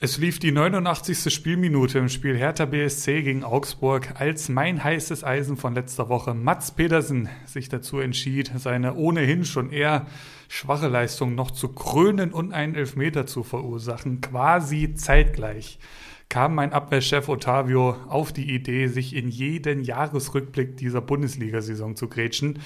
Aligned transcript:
Es 0.00 0.16
lief 0.16 0.38
die 0.38 0.52
89. 0.52 1.34
Spielminute 1.34 1.98
im 1.98 2.08
Spiel 2.08 2.36
Hertha 2.36 2.66
BSC 2.66 3.20
gegen 3.22 3.42
Augsburg, 3.42 4.20
als 4.20 4.48
mein 4.48 4.84
heißes 4.84 5.24
Eisen 5.24 5.56
von 5.56 5.74
letzter 5.74 6.08
Woche 6.08 6.34
Mats 6.34 6.70
Pedersen 6.70 7.28
sich 7.46 7.68
dazu 7.68 7.98
entschied, 7.98 8.52
seine 8.58 8.94
ohnehin 8.94 9.44
schon 9.44 9.72
eher 9.72 10.06
schwache 10.48 10.86
Leistung 10.86 11.34
noch 11.34 11.50
zu 11.50 11.70
krönen 11.70 12.32
und 12.32 12.52
einen 12.52 12.76
Elfmeter 12.76 13.26
zu 13.26 13.42
verursachen, 13.42 14.20
quasi 14.20 14.94
zeitgleich 14.94 15.80
kam 16.28 16.54
mein 16.54 16.72
Abwehrchef 16.72 17.28
Ottavio 17.28 17.96
auf 18.08 18.32
die 18.32 18.54
Idee, 18.54 18.86
sich 18.86 19.16
in 19.16 19.28
jeden 19.28 19.82
Jahresrückblick 19.82 20.76
dieser 20.76 21.00
Bundesliga-Saison 21.00 21.96
zu 21.96 22.06
grätschen. 22.06 22.60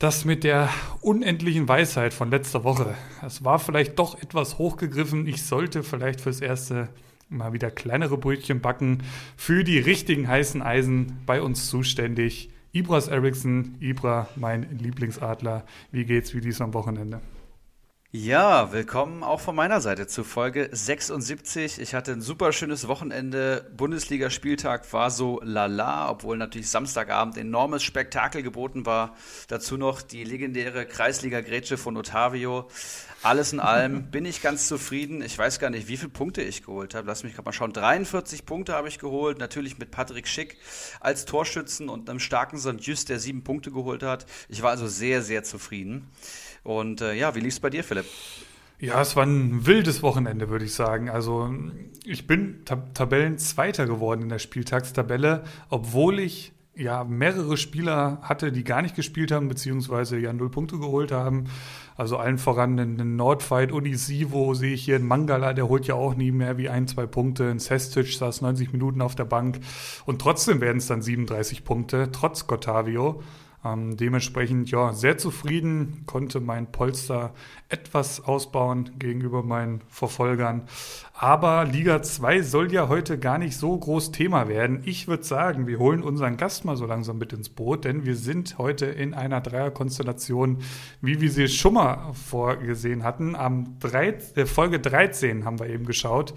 Das 0.00 0.24
mit 0.24 0.44
der 0.44 0.70
unendlichen 1.02 1.68
Weisheit 1.68 2.14
von 2.14 2.30
letzter 2.30 2.64
Woche. 2.64 2.94
Es 3.22 3.44
war 3.44 3.58
vielleicht 3.58 3.98
doch 3.98 4.18
etwas 4.18 4.56
hochgegriffen. 4.56 5.26
Ich 5.26 5.42
sollte 5.42 5.82
vielleicht 5.82 6.22
fürs 6.22 6.40
Erste 6.40 6.88
mal 7.28 7.52
wieder 7.52 7.70
kleinere 7.70 8.16
Brötchen 8.16 8.62
backen. 8.62 9.02
Für 9.36 9.62
die 9.62 9.78
richtigen 9.78 10.26
heißen 10.26 10.62
Eisen 10.62 11.18
bei 11.26 11.42
uns 11.42 11.68
zuständig. 11.68 12.48
Ibras 12.72 13.08
Eriksson, 13.08 13.76
Ibra, 13.78 14.26
mein 14.36 14.78
Lieblingsadler. 14.78 15.66
Wie 15.92 16.06
geht's, 16.06 16.32
wie 16.32 16.40
dies 16.40 16.62
am 16.62 16.72
Wochenende? 16.72 17.20
Ja, 18.12 18.72
willkommen 18.72 19.22
auch 19.22 19.38
von 19.38 19.54
meiner 19.54 19.80
Seite 19.80 20.08
zu 20.08 20.24
Folge 20.24 20.68
76. 20.72 21.78
Ich 21.78 21.94
hatte 21.94 22.10
ein 22.10 22.22
super 22.22 22.52
schönes 22.52 22.88
Wochenende. 22.88 23.70
Bundesligaspieltag 23.76 24.92
war 24.92 25.12
so 25.12 25.40
lala, 25.44 26.10
obwohl 26.10 26.36
natürlich 26.36 26.68
Samstagabend 26.70 27.36
enormes 27.38 27.84
Spektakel 27.84 28.42
geboten 28.42 28.84
war. 28.84 29.14
Dazu 29.46 29.76
noch 29.76 30.02
die 30.02 30.24
legendäre 30.24 30.86
Kreisliga-Grätsche 30.86 31.78
von 31.78 31.96
Ottavio. 31.96 32.66
Alles 33.22 33.52
in 33.52 33.60
allem 33.60 34.02
bin 34.10 34.24
ich 34.24 34.42
ganz 34.42 34.66
zufrieden. 34.66 35.22
Ich 35.22 35.38
weiß 35.38 35.60
gar 35.60 35.70
nicht, 35.70 35.86
wie 35.86 35.96
viele 35.96 36.08
Punkte 36.08 36.42
ich 36.42 36.64
geholt 36.64 36.96
habe. 36.96 37.06
Lass 37.06 37.22
mich 37.22 37.34
gerade 37.34 37.46
mal 37.46 37.52
schauen. 37.52 37.72
43 37.72 38.44
Punkte 38.44 38.72
habe 38.72 38.88
ich 38.88 38.98
geholt. 38.98 39.38
Natürlich 39.38 39.78
mit 39.78 39.92
Patrick 39.92 40.26
Schick 40.26 40.56
als 40.98 41.26
Torschützen 41.26 41.88
und 41.88 42.10
einem 42.10 42.18
starken 42.18 42.58
St. 42.58 42.80
Just, 42.80 43.08
der 43.08 43.20
sieben 43.20 43.44
Punkte 43.44 43.70
geholt 43.70 44.02
hat. 44.02 44.26
Ich 44.48 44.62
war 44.62 44.70
also 44.70 44.88
sehr, 44.88 45.22
sehr 45.22 45.44
zufrieden. 45.44 46.10
Und 46.62 47.00
äh, 47.00 47.14
ja, 47.14 47.34
wie 47.34 47.40
lief 47.40 47.54
es 47.54 47.60
bei 47.60 47.70
dir, 47.70 47.84
Philipp? 47.84 48.06
Ja, 48.78 49.00
es 49.02 49.14
war 49.14 49.26
ein 49.26 49.66
wildes 49.66 50.02
Wochenende, 50.02 50.48
würde 50.48 50.64
ich 50.64 50.72
sagen. 50.72 51.10
Also 51.10 51.52
ich 52.04 52.26
bin 52.26 52.64
Tab 52.64 52.94
Tabellenzweiter 52.94 53.86
geworden 53.86 54.22
in 54.22 54.28
der 54.30 54.38
Spieltagstabelle, 54.38 55.44
obwohl 55.68 56.18
ich 56.18 56.52
ja 56.74 57.04
mehrere 57.04 57.58
Spieler 57.58 58.20
hatte, 58.22 58.52
die 58.52 58.64
gar 58.64 58.80
nicht 58.80 58.96
gespielt 58.96 59.32
haben, 59.32 59.48
beziehungsweise 59.48 60.18
ja 60.18 60.32
null 60.32 60.50
Punkte 60.50 60.78
geholt 60.78 61.12
haben. 61.12 61.44
Also 61.94 62.16
allen 62.16 62.38
voran 62.38 62.80
einen 62.80 63.16
Nordfight, 63.16 63.70
Unisivo 63.70 64.54
sehe 64.54 64.72
ich 64.72 64.84
hier, 64.84 64.96
ein 64.96 65.06
Mangala, 65.06 65.52
der 65.52 65.68
holt 65.68 65.86
ja 65.86 65.94
auch 65.94 66.14
nie 66.14 66.32
mehr 66.32 66.56
wie 66.56 66.70
ein, 66.70 66.88
zwei 66.88 67.04
Punkte. 67.04 67.50
Ein 67.50 67.58
Sestic 67.58 68.06
saß 68.14 68.40
90 68.40 68.72
Minuten 68.72 69.02
auf 69.02 69.14
der 69.14 69.26
Bank 69.26 69.60
und 70.06 70.22
trotzdem 70.22 70.62
werden 70.62 70.78
es 70.78 70.86
dann 70.86 71.02
37 71.02 71.64
Punkte, 71.64 72.10
trotz 72.12 72.46
Gottavio. 72.46 73.22
Ähm, 73.62 73.98
dementsprechend, 73.98 74.70
ja, 74.70 74.94
sehr 74.94 75.18
zufrieden, 75.18 76.04
konnte 76.06 76.40
mein 76.40 76.72
Polster 76.72 77.34
etwas 77.68 78.24
ausbauen 78.24 78.92
gegenüber 78.98 79.42
meinen 79.42 79.82
Verfolgern. 79.88 80.62
Aber 81.12 81.66
Liga 81.66 82.02
2 82.02 82.40
soll 82.40 82.72
ja 82.72 82.88
heute 82.88 83.18
gar 83.18 83.36
nicht 83.36 83.58
so 83.58 83.76
groß 83.76 84.12
Thema 84.12 84.48
werden. 84.48 84.80
Ich 84.86 85.08
würde 85.08 85.24
sagen, 85.24 85.66
wir 85.66 85.78
holen 85.78 86.02
unseren 86.02 86.38
Gast 86.38 86.64
mal 86.64 86.76
so 86.76 86.86
langsam 86.86 87.18
mit 87.18 87.34
ins 87.34 87.50
Boot, 87.50 87.84
denn 87.84 88.06
wir 88.06 88.16
sind 88.16 88.56
heute 88.56 88.86
in 88.86 89.12
einer 89.12 89.42
Dreierkonstellation, 89.42 90.62
wie 91.02 91.20
wir 91.20 91.30
sie 91.30 91.48
schon 91.48 91.74
mal 91.74 92.14
vorgesehen 92.14 93.04
hatten. 93.04 93.36
Am 93.36 93.78
3, 93.80 94.06
äh, 94.36 94.46
Folge 94.46 94.80
13 94.80 95.44
haben 95.44 95.58
wir 95.58 95.68
eben 95.68 95.84
geschaut, 95.84 96.32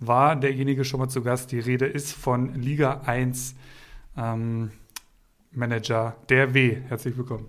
war 0.00 0.34
derjenige 0.34 0.84
schon 0.84 0.98
mal 0.98 1.08
zu 1.08 1.22
Gast. 1.22 1.52
Die 1.52 1.60
Rede 1.60 1.86
ist 1.86 2.12
von 2.12 2.56
Liga 2.56 3.02
1. 3.06 3.54
Ähm, 4.16 4.72
Manager 5.56 6.16
der 6.28 6.52
W. 6.52 6.82
Herzlich 6.88 7.16
willkommen. 7.16 7.48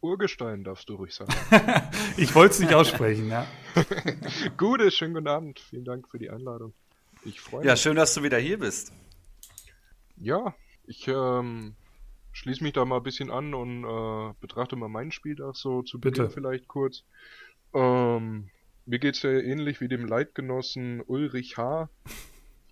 Urgestein 0.00 0.64
darfst 0.64 0.88
du 0.88 0.96
ruhig 0.96 1.14
sagen. 1.14 1.32
ich 2.16 2.34
wollte 2.34 2.54
es 2.54 2.60
nicht 2.60 2.74
aussprechen, 2.74 3.28
ja. 3.28 3.46
Gute, 4.56 4.90
schönen 4.90 5.14
guten 5.14 5.28
Abend. 5.28 5.60
Vielen 5.60 5.84
Dank 5.84 6.08
für 6.08 6.18
die 6.18 6.28
Einladung. 6.28 6.74
Ich 7.24 7.40
freue 7.40 7.60
mich. 7.60 7.68
Ja, 7.68 7.76
schön, 7.76 7.94
dass 7.94 8.14
du 8.14 8.24
wieder 8.24 8.38
hier 8.38 8.58
bist. 8.58 8.92
Ja, 10.16 10.54
ich 10.86 11.06
ähm, 11.06 11.76
schließe 12.32 12.64
mich 12.64 12.72
da 12.72 12.84
mal 12.84 12.96
ein 12.96 13.02
bisschen 13.04 13.30
an 13.30 13.54
und 13.54 13.84
äh, 13.84 14.34
betrachte 14.40 14.74
mal 14.74 14.88
mein 14.88 15.12
Spieltag 15.12 15.54
so 15.54 15.82
zu 15.82 16.00
Beginn 16.00 16.24
Bitte. 16.24 16.34
vielleicht 16.34 16.66
kurz. 16.66 17.04
Ähm, 17.74 18.50
mir 18.86 18.98
geht 18.98 19.14
es 19.14 19.22
ja 19.22 19.30
ähnlich 19.30 19.80
wie 19.80 19.88
dem 19.88 20.04
Leitgenossen 20.04 21.00
Ulrich 21.02 21.58
H. 21.58 21.90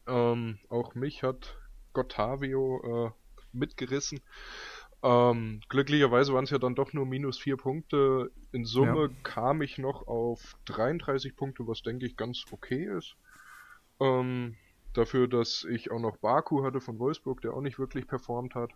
Ähm, 0.08 0.58
auch 0.68 0.96
mich 0.96 1.22
hat 1.22 1.56
Gottavio 1.92 3.06
äh, 3.06 3.25
mitgerissen. 3.56 4.20
Ähm, 5.02 5.60
glücklicherweise 5.68 6.32
waren 6.32 6.44
es 6.44 6.50
ja 6.50 6.58
dann 6.58 6.74
doch 6.74 6.92
nur 6.92 7.06
minus 7.06 7.38
vier 7.38 7.56
Punkte. 7.56 8.30
In 8.52 8.64
Summe 8.64 9.08
ja. 9.08 9.16
kam 9.22 9.62
ich 9.62 9.78
noch 9.78 10.06
auf 10.06 10.56
33 10.66 11.36
Punkte, 11.36 11.66
was 11.66 11.82
denke 11.82 12.06
ich 12.06 12.16
ganz 12.16 12.44
okay 12.50 12.86
ist. 12.96 13.16
Ähm, 14.00 14.56
dafür, 14.94 15.28
dass 15.28 15.64
ich 15.64 15.90
auch 15.90 16.00
noch 16.00 16.16
Baku 16.16 16.64
hatte 16.64 16.80
von 16.80 16.98
Wolfsburg, 16.98 17.40
der 17.42 17.54
auch 17.54 17.60
nicht 17.60 17.78
wirklich 17.78 18.06
performt 18.06 18.54
hat. 18.54 18.72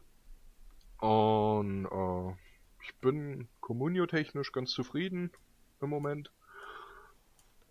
Und 0.99 1.87
äh, 1.87 2.35
ich 2.83 2.95
bin 2.97 3.49
kommunio-technisch 3.61 4.53
ganz 4.53 4.71
zufrieden 4.73 5.33
im 5.81 5.89
Moment. 5.89 6.31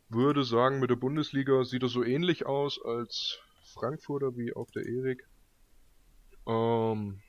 Würde 0.09 0.43
sagen, 0.43 0.79
mit 0.79 0.89
der 0.89 0.95
Bundesliga 0.95 1.63
sieht 1.63 1.83
er 1.83 1.89
so 1.89 2.03
ähnlich 2.03 2.47
aus 2.47 2.83
als 2.83 3.39
Frankfurter 3.73 4.35
wie 4.35 4.53
auch 4.55 4.71
der 4.71 4.85
Erik. 4.85 5.27
Ähm, 6.47 7.21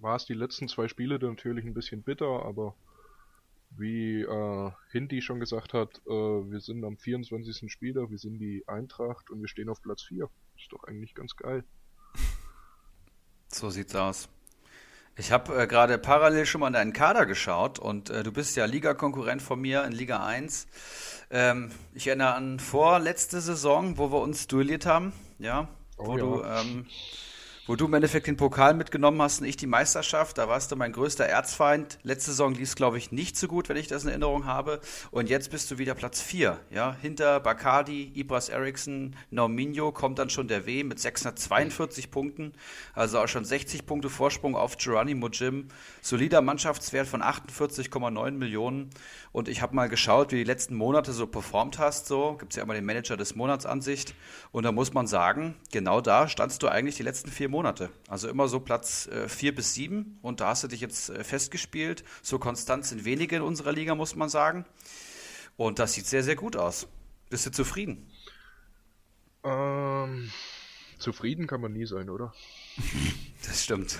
war 0.00 0.16
es 0.16 0.26
die 0.26 0.34
letzten 0.34 0.68
zwei 0.68 0.88
Spiele 0.88 1.18
natürlich 1.18 1.64
ein 1.64 1.74
bisschen 1.74 2.02
bitter, 2.02 2.44
aber 2.44 2.74
wie 3.70 4.22
äh, 4.22 4.70
Hindi 4.92 5.20
schon 5.22 5.40
gesagt 5.40 5.74
hat, 5.74 6.00
äh, 6.06 6.10
wir 6.10 6.60
sind 6.60 6.84
am 6.84 6.96
24. 6.96 7.70
Spieler, 7.70 8.10
wir 8.10 8.18
sind 8.18 8.38
die 8.38 8.64
Eintracht 8.66 9.30
und 9.30 9.40
wir 9.40 9.48
stehen 9.48 9.68
auf 9.68 9.82
Platz 9.82 10.02
4. 10.02 10.28
Ist 10.56 10.72
doch 10.72 10.84
eigentlich 10.84 11.14
ganz 11.14 11.36
geil. 11.36 11.64
So 13.48 13.70
sieht's 13.70 13.94
aus. 13.94 14.28
Ich 15.18 15.32
habe 15.32 15.62
äh, 15.62 15.66
gerade 15.66 15.98
parallel 15.98 16.44
schon 16.44 16.60
mal 16.60 16.66
in 16.66 16.74
deinen 16.74 16.92
Kader 16.92 17.24
geschaut 17.24 17.78
und 17.78 18.10
äh, 18.10 18.22
du 18.22 18.32
bist 18.32 18.54
ja 18.56 18.66
Liga-Konkurrent 18.66 19.40
von 19.40 19.60
mir 19.60 19.84
in 19.84 19.92
Liga 19.92 20.24
1. 20.24 20.66
Ähm, 21.30 21.70
ich 21.94 22.06
erinnere 22.06 22.34
an 22.34 22.60
vorletzte 22.60 23.40
Saison, 23.40 23.96
wo 23.96 24.12
wir 24.12 24.20
uns 24.20 24.46
duelliert 24.46 24.84
haben, 24.84 25.12
ja, 25.38 25.68
oh, 25.96 26.06
wo 26.06 26.18
ja. 26.18 26.24
du 26.24 26.42
ähm, 26.44 26.86
wo 27.66 27.74
du 27.74 27.86
im 27.86 27.94
Endeffekt 27.94 28.28
den 28.28 28.36
Pokal 28.36 28.74
mitgenommen 28.74 29.20
hast 29.20 29.40
und 29.40 29.46
ich 29.46 29.56
die 29.56 29.66
Meisterschaft. 29.66 30.38
Da 30.38 30.48
warst 30.48 30.70
du 30.70 30.76
mein 30.76 30.92
größter 30.92 31.26
Erzfeind. 31.26 31.98
Letzte 32.04 32.30
Saison 32.30 32.54
lief 32.54 32.68
es, 32.68 32.76
glaube 32.76 32.96
ich, 32.96 33.10
nicht 33.10 33.36
so 33.36 33.48
gut, 33.48 33.68
wenn 33.68 33.76
ich 33.76 33.88
das 33.88 34.04
in 34.04 34.10
Erinnerung 34.10 34.46
habe. 34.46 34.80
Und 35.10 35.28
jetzt 35.28 35.50
bist 35.50 35.70
du 35.70 35.78
wieder 35.78 35.94
Platz 35.94 36.22
4. 36.22 36.60
Ja? 36.70 36.96
Hinter 37.00 37.40
Bacardi, 37.40 38.12
Ibras 38.14 38.48
Eriksson, 38.48 39.16
Norminho 39.30 39.90
kommt 39.90 40.20
dann 40.20 40.30
schon 40.30 40.46
der 40.46 40.64
W 40.66 40.84
mit 40.84 41.00
642 41.00 42.12
Punkten. 42.12 42.52
Also 42.94 43.18
auch 43.18 43.28
schon 43.28 43.44
60 43.44 43.84
Punkte 43.84 44.10
Vorsprung 44.10 44.54
auf 44.54 44.76
Geronimo 44.78 45.28
Jim. 45.28 45.66
Solider 46.02 46.42
Mannschaftswert 46.42 47.08
von 47.08 47.20
48,9 47.20 48.30
Millionen. 48.30 48.90
Und 49.32 49.48
ich 49.48 49.60
habe 49.60 49.74
mal 49.74 49.88
geschaut, 49.88 50.30
wie 50.30 50.36
die 50.36 50.44
letzten 50.44 50.76
Monate 50.76 51.12
so 51.12 51.26
performt 51.26 51.78
hast. 51.78 52.06
So 52.06 52.36
gibt 52.38 52.52
es 52.52 52.56
ja 52.56 52.62
immer 52.62 52.74
den 52.74 52.84
Manager 52.86 53.16
des 53.16 53.34
Monats 53.34 53.66
Ansicht. 53.66 54.14
Und 54.52 54.62
da 54.62 54.70
muss 54.70 54.94
man 54.94 55.08
sagen, 55.08 55.56
genau 55.72 56.00
da 56.00 56.28
standst 56.28 56.62
du 56.62 56.68
eigentlich 56.68 56.96
die 56.96 57.02
letzten 57.02 57.30
vier 57.30 57.48
Monate 57.48 57.55
Monate. 57.56 57.88
Also 58.06 58.28
immer 58.28 58.48
so 58.48 58.60
Platz 58.60 59.06
äh, 59.06 59.30
vier 59.30 59.54
bis 59.54 59.72
sieben 59.72 60.18
und 60.20 60.40
da 60.40 60.48
hast 60.48 60.62
du 60.62 60.68
dich 60.68 60.82
jetzt 60.82 61.08
äh, 61.08 61.24
festgespielt. 61.24 62.04
So 62.20 62.38
konstant 62.38 62.84
sind 62.84 63.06
wenige 63.06 63.36
in 63.36 63.40
unserer 63.40 63.72
Liga, 63.72 63.94
muss 63.94 64.14
man 64.14 64.28
sagen. 64.28 64.66
Und 65.56 65.78
das 65.78 65.94
sieht 65.94 66.04
sehr, 66.04 66.22
sehr 66.22 66.36
gut 66.36 66.54
aus. 66.54 66.86
Bist 67.30 67.46
du 67.46 67.50
zufrieden? 67.50 68.10
Ähm, 69.42 70.30
zufrieden 70.98 71.46
kann 71.46 71.62
man 71.62 71.72
nie 71.72 71.86
sein, 71.86 72.10
oder? 72.10 72.34
Das 73.46 73.64
stimmt. 73.64 73.98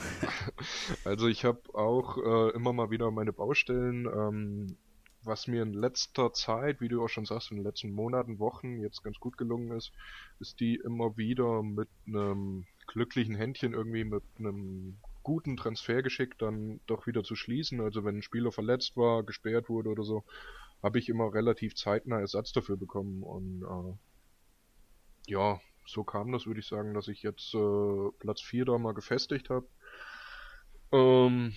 Also 1.04 1.28
ich 1.28 1.46
habe 1.46 1.60
auch 1.72 2.18
äh, 2.18 2.50
immer 2.54 2.74
mal 2.74 2.90
wieder 2.90 3.10
meine 3.10 3.32
Baustellen. 3.32 4.04
Ähm, 4.04 4.76
was 5.22 5.46
mir 5.46 5.62
in 5.62 5.72
letzter 5.72 6.34
Zeit, 6.34 6.82
wie 6.82 6.88
du 6.88 7.02
auch 7.02 7.08
schon 7.08 7.24
sagst, 7.24 7.50
in 7.50 7.56
den 7.56 7.64
letzten 7.64 7.90
Monaten, 7.90 8.38
Wochen 8.38 8.80
jetzt 8.80 9.02
ganz 9.02 9.18
gut 9.18 9.38
gelungen 9.38 9.70
ist, 9.70 9.92
ist 10.40 10.60
die 10.60 10.74
immer 10.74 11.16
wieder 11.16 11.62
mit 11.62 11.88
einem 12.06 12.66
glücklichen 12.86 13.34
Händchen 13.34 13.72
irgendwie 13.72 14.04
mit 14.04 14.22
einem 14.38 14.98
guten 15.22 15.56
Transfergeschick 15.56 16.38
dann 16.38 16.80
doch 16.86 17.06
wieder 17.06 17.24
zu 17.24 17.34
schließen. 17.34 17.80
Also 17.80 18.04
wenn 18.04 18.18
ein 18.18 18.22
Spieler 18.22 18.52
verletzt 18.52 18.96
war, 18.96 19.24
gesperrt 19.24 19.68
wurde 19.68 19.90
oder 19.90 20.04
so, 20.04 20.24
habe 20.82 20.98
ich 20.98 21.08
immer 21.08 21.32
relativ 21.32 21.74
zeitnah 21.74 22.20
Ersatz 22.20 22.52
dafür 22.52 22.76
bekommen 22.76 23.22
und 23.22 23.62
äh, 23.62 25.32
ja, 25.32 25.60
so 25.86 26.04
kam 26.04 26.32
das, 26.32 26.46
würde 26.46 26.60
ich 26.60 26.66
sagen, 26.66 26.94
dass 26.94 27.08
ich 27.08 27.22
jetzt 27.22 27.54
äh, 27.54 28.10
Platz 28.18 28.40
4 28.42 28.64
da 28.66 28.78
mal 28.78 28.94
gefestigt 28.94 29.50
habe. 29.50 29.66
Ähm, 30.92 31.54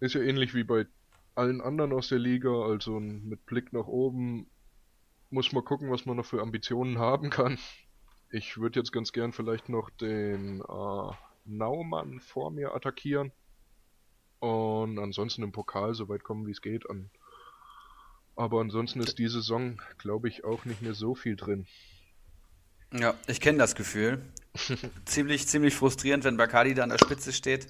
ist 0.00 0.14
ja 0.14 0.20
ähnlich 0.20 0.54
wie 0.54 0.64
bei 0.64 0.86
allen 1.34 1.60
anderen 1.60 1.92
aus 1.92 2.08
der 2.08 2.18
Liga, 2.18 2.50
also 2.50 3.00
mit 3.00 3.46
Blick 3.46 3.72
nach 3.72 3.86
oben 3.86 4.48
muss 5.30 5.52
man 5.52 5.64
gucken, 5.64 5.90
was 5.90 6.06
man 6.06 6.16
noch 6.16 6.26
für 6.26 6.40
Ambitionen 6.40 6.98
haben 6.98 7.30
kann. 7.30 7.58
Ich 8.30 8.58
würde 8.58 8.80
jetzt 8.80 8.92
ganz 8.92 9.12
gern 9.12 9.32
vielleicht 9.32 9.68
noch 9.68 9.90
den 9.90 10.60
äh, 10.60 11.12
Naumann 11.44 12.20
vor 12.20 12.50
mir 12.50 12.74
attackieren. 12.74 13.32
Und 14.40 14.98
ansonsten 14.98 15.42
im 15.42 15.52
Pokal 15.52 15.94
so 15.94 16.08
weit 16.08 16.22
kommen, 16.22 16.46
wie 16.46 16.52
es 16.52 16.62
geht. 16.62 16.88
An. 16.88 17.10
Aber 18.36 18.60
ansonsten 18.60 19.00
ist 19.00 19.18
die 19.18 19.28
Saison, 19.28 19.80
glaube 19.98 20.28
ich, 20.28 20.44
auch 20.44 20.64
nicht 20.64 20.82
mehr 20.82 20.94
so 20.94 21.14
viel 21.14 21.36
drin. 21.36 21.66
Ja, 22.92 23.14
ich 23.26 23.40
kenne 23.40 23.58
das 23.58 23.74
Gefühl. 23.74 24.22
ziemlich, 25.04 25.48
ziemlich 25.48 25.74
frustrierend, 25.74 26.24
wenn 26.24 26.36
Bacardi 26.36 26.74
da 26.74 26.84
an 26.84 26.90
der 26.90 26.98
Spitze 26.98 27.32
steht. 27.32 27.66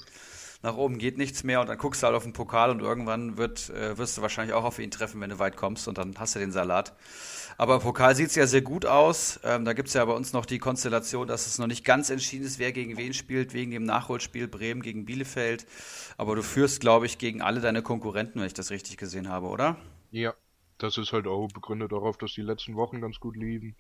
Nach 0.63 0.77
oben 0.77 0.99
geht 0.99 1.19
nichts 1.19 1.45
mehr 1.45 1.61
und 1.61 1.69
dann 1.69 1.79
guckst 1.79 2.03
du 2.03 2.07
halt 2.07 2.17
auf 2.17 2.25
den 2.25 2.33
Pokal 2.33 2.71
und 2.71 2.81
irgendwann 2.81 3.37
wird, 3.37 3.71
äh, 3.71 3.97
wirst 3.97 4.19
du 4.19 4.23
wahrscheinlich 4.23 4.55
auch 4.55 4.65
auf 4.65 4.81
ihn 4.81 4.91
treffen, 4.91 5.21
wenn 5.21 5.31
du 5.31 5.39
weit 5.39 5.57
kommst 5.57 5.87
und 5.87 5.99
dann 5.99 6.15
hast 6.19 6.35
du 6.35 6.41
den 6.41 6.51
Salat. 6.51 6.95
Aber 7.59 7.77
im 7.77 7.81
Pokal 7.81 8.17
sieht 8.17 8.29
es 8.29 8.35
ja 8.35 8.47
sehr 8.47 8.63
gut 8.63 8.85
aus. 8.85 9.39
Ähm, 9.45 9.65
da 9.65 9.73
gibt 9.73 9.89
es 9.89 9.95
ja 9.95 10.05
bei 10.05 10.13
uns 10.13 10.33
noch 10.33 10.47
die 10.47 10.59
Konstellation, 10.59 11.29
dass 11.29 11.47
es 11.47 11.59
noch 11.59 11.69
nicht 11.69 11.85
ganz 11.85 12.11
entschieden 12.11 12.45
ist, 12.45 12.59
wer 12.59 12.73
gegen 12.73 12.97
wen 12.97 13.15
spielt, 13.15 13.53
wegen 13.53 13.71
dem 13.71 13.85
Nachholspiel 13.85 14.49
Bremen 14.49 14.83
gegen 14.83 15.05
Bielefeld. 15.05 15.67
Aber 16.17 16.35
du 16.35 16.43
führst, 16.43 16.81
glaube 16.81 17.07
ich, 17.07 17.19
gegen 17.19 17.41
alle 17.41 17.61
deine 17.61 17.83
Konkurrenten, 17.83 18.41
wenn 18.41 18.47
ich 18.47 18.55
das 18.55 18.71
richtig 18.71 18.97
gesehen 18.97 19.29
habe, 19.29 19.47
oder? 19.47 19.77
Ja, 20.11 20.35
das 20.79 20.99
ist 20.99 21.13
halt 21.13 21.27
auch 21.27 21.49
begründet 21.49 21.93
darauf, 21.93 22.17
dass 22.17 22.33
die 22.33 22.43
letzten 22.43 22.77
Wochen 22.77 23.01
ganz 23.01 23.21
gut 23.21 23.37
lieben. 23.37 23.77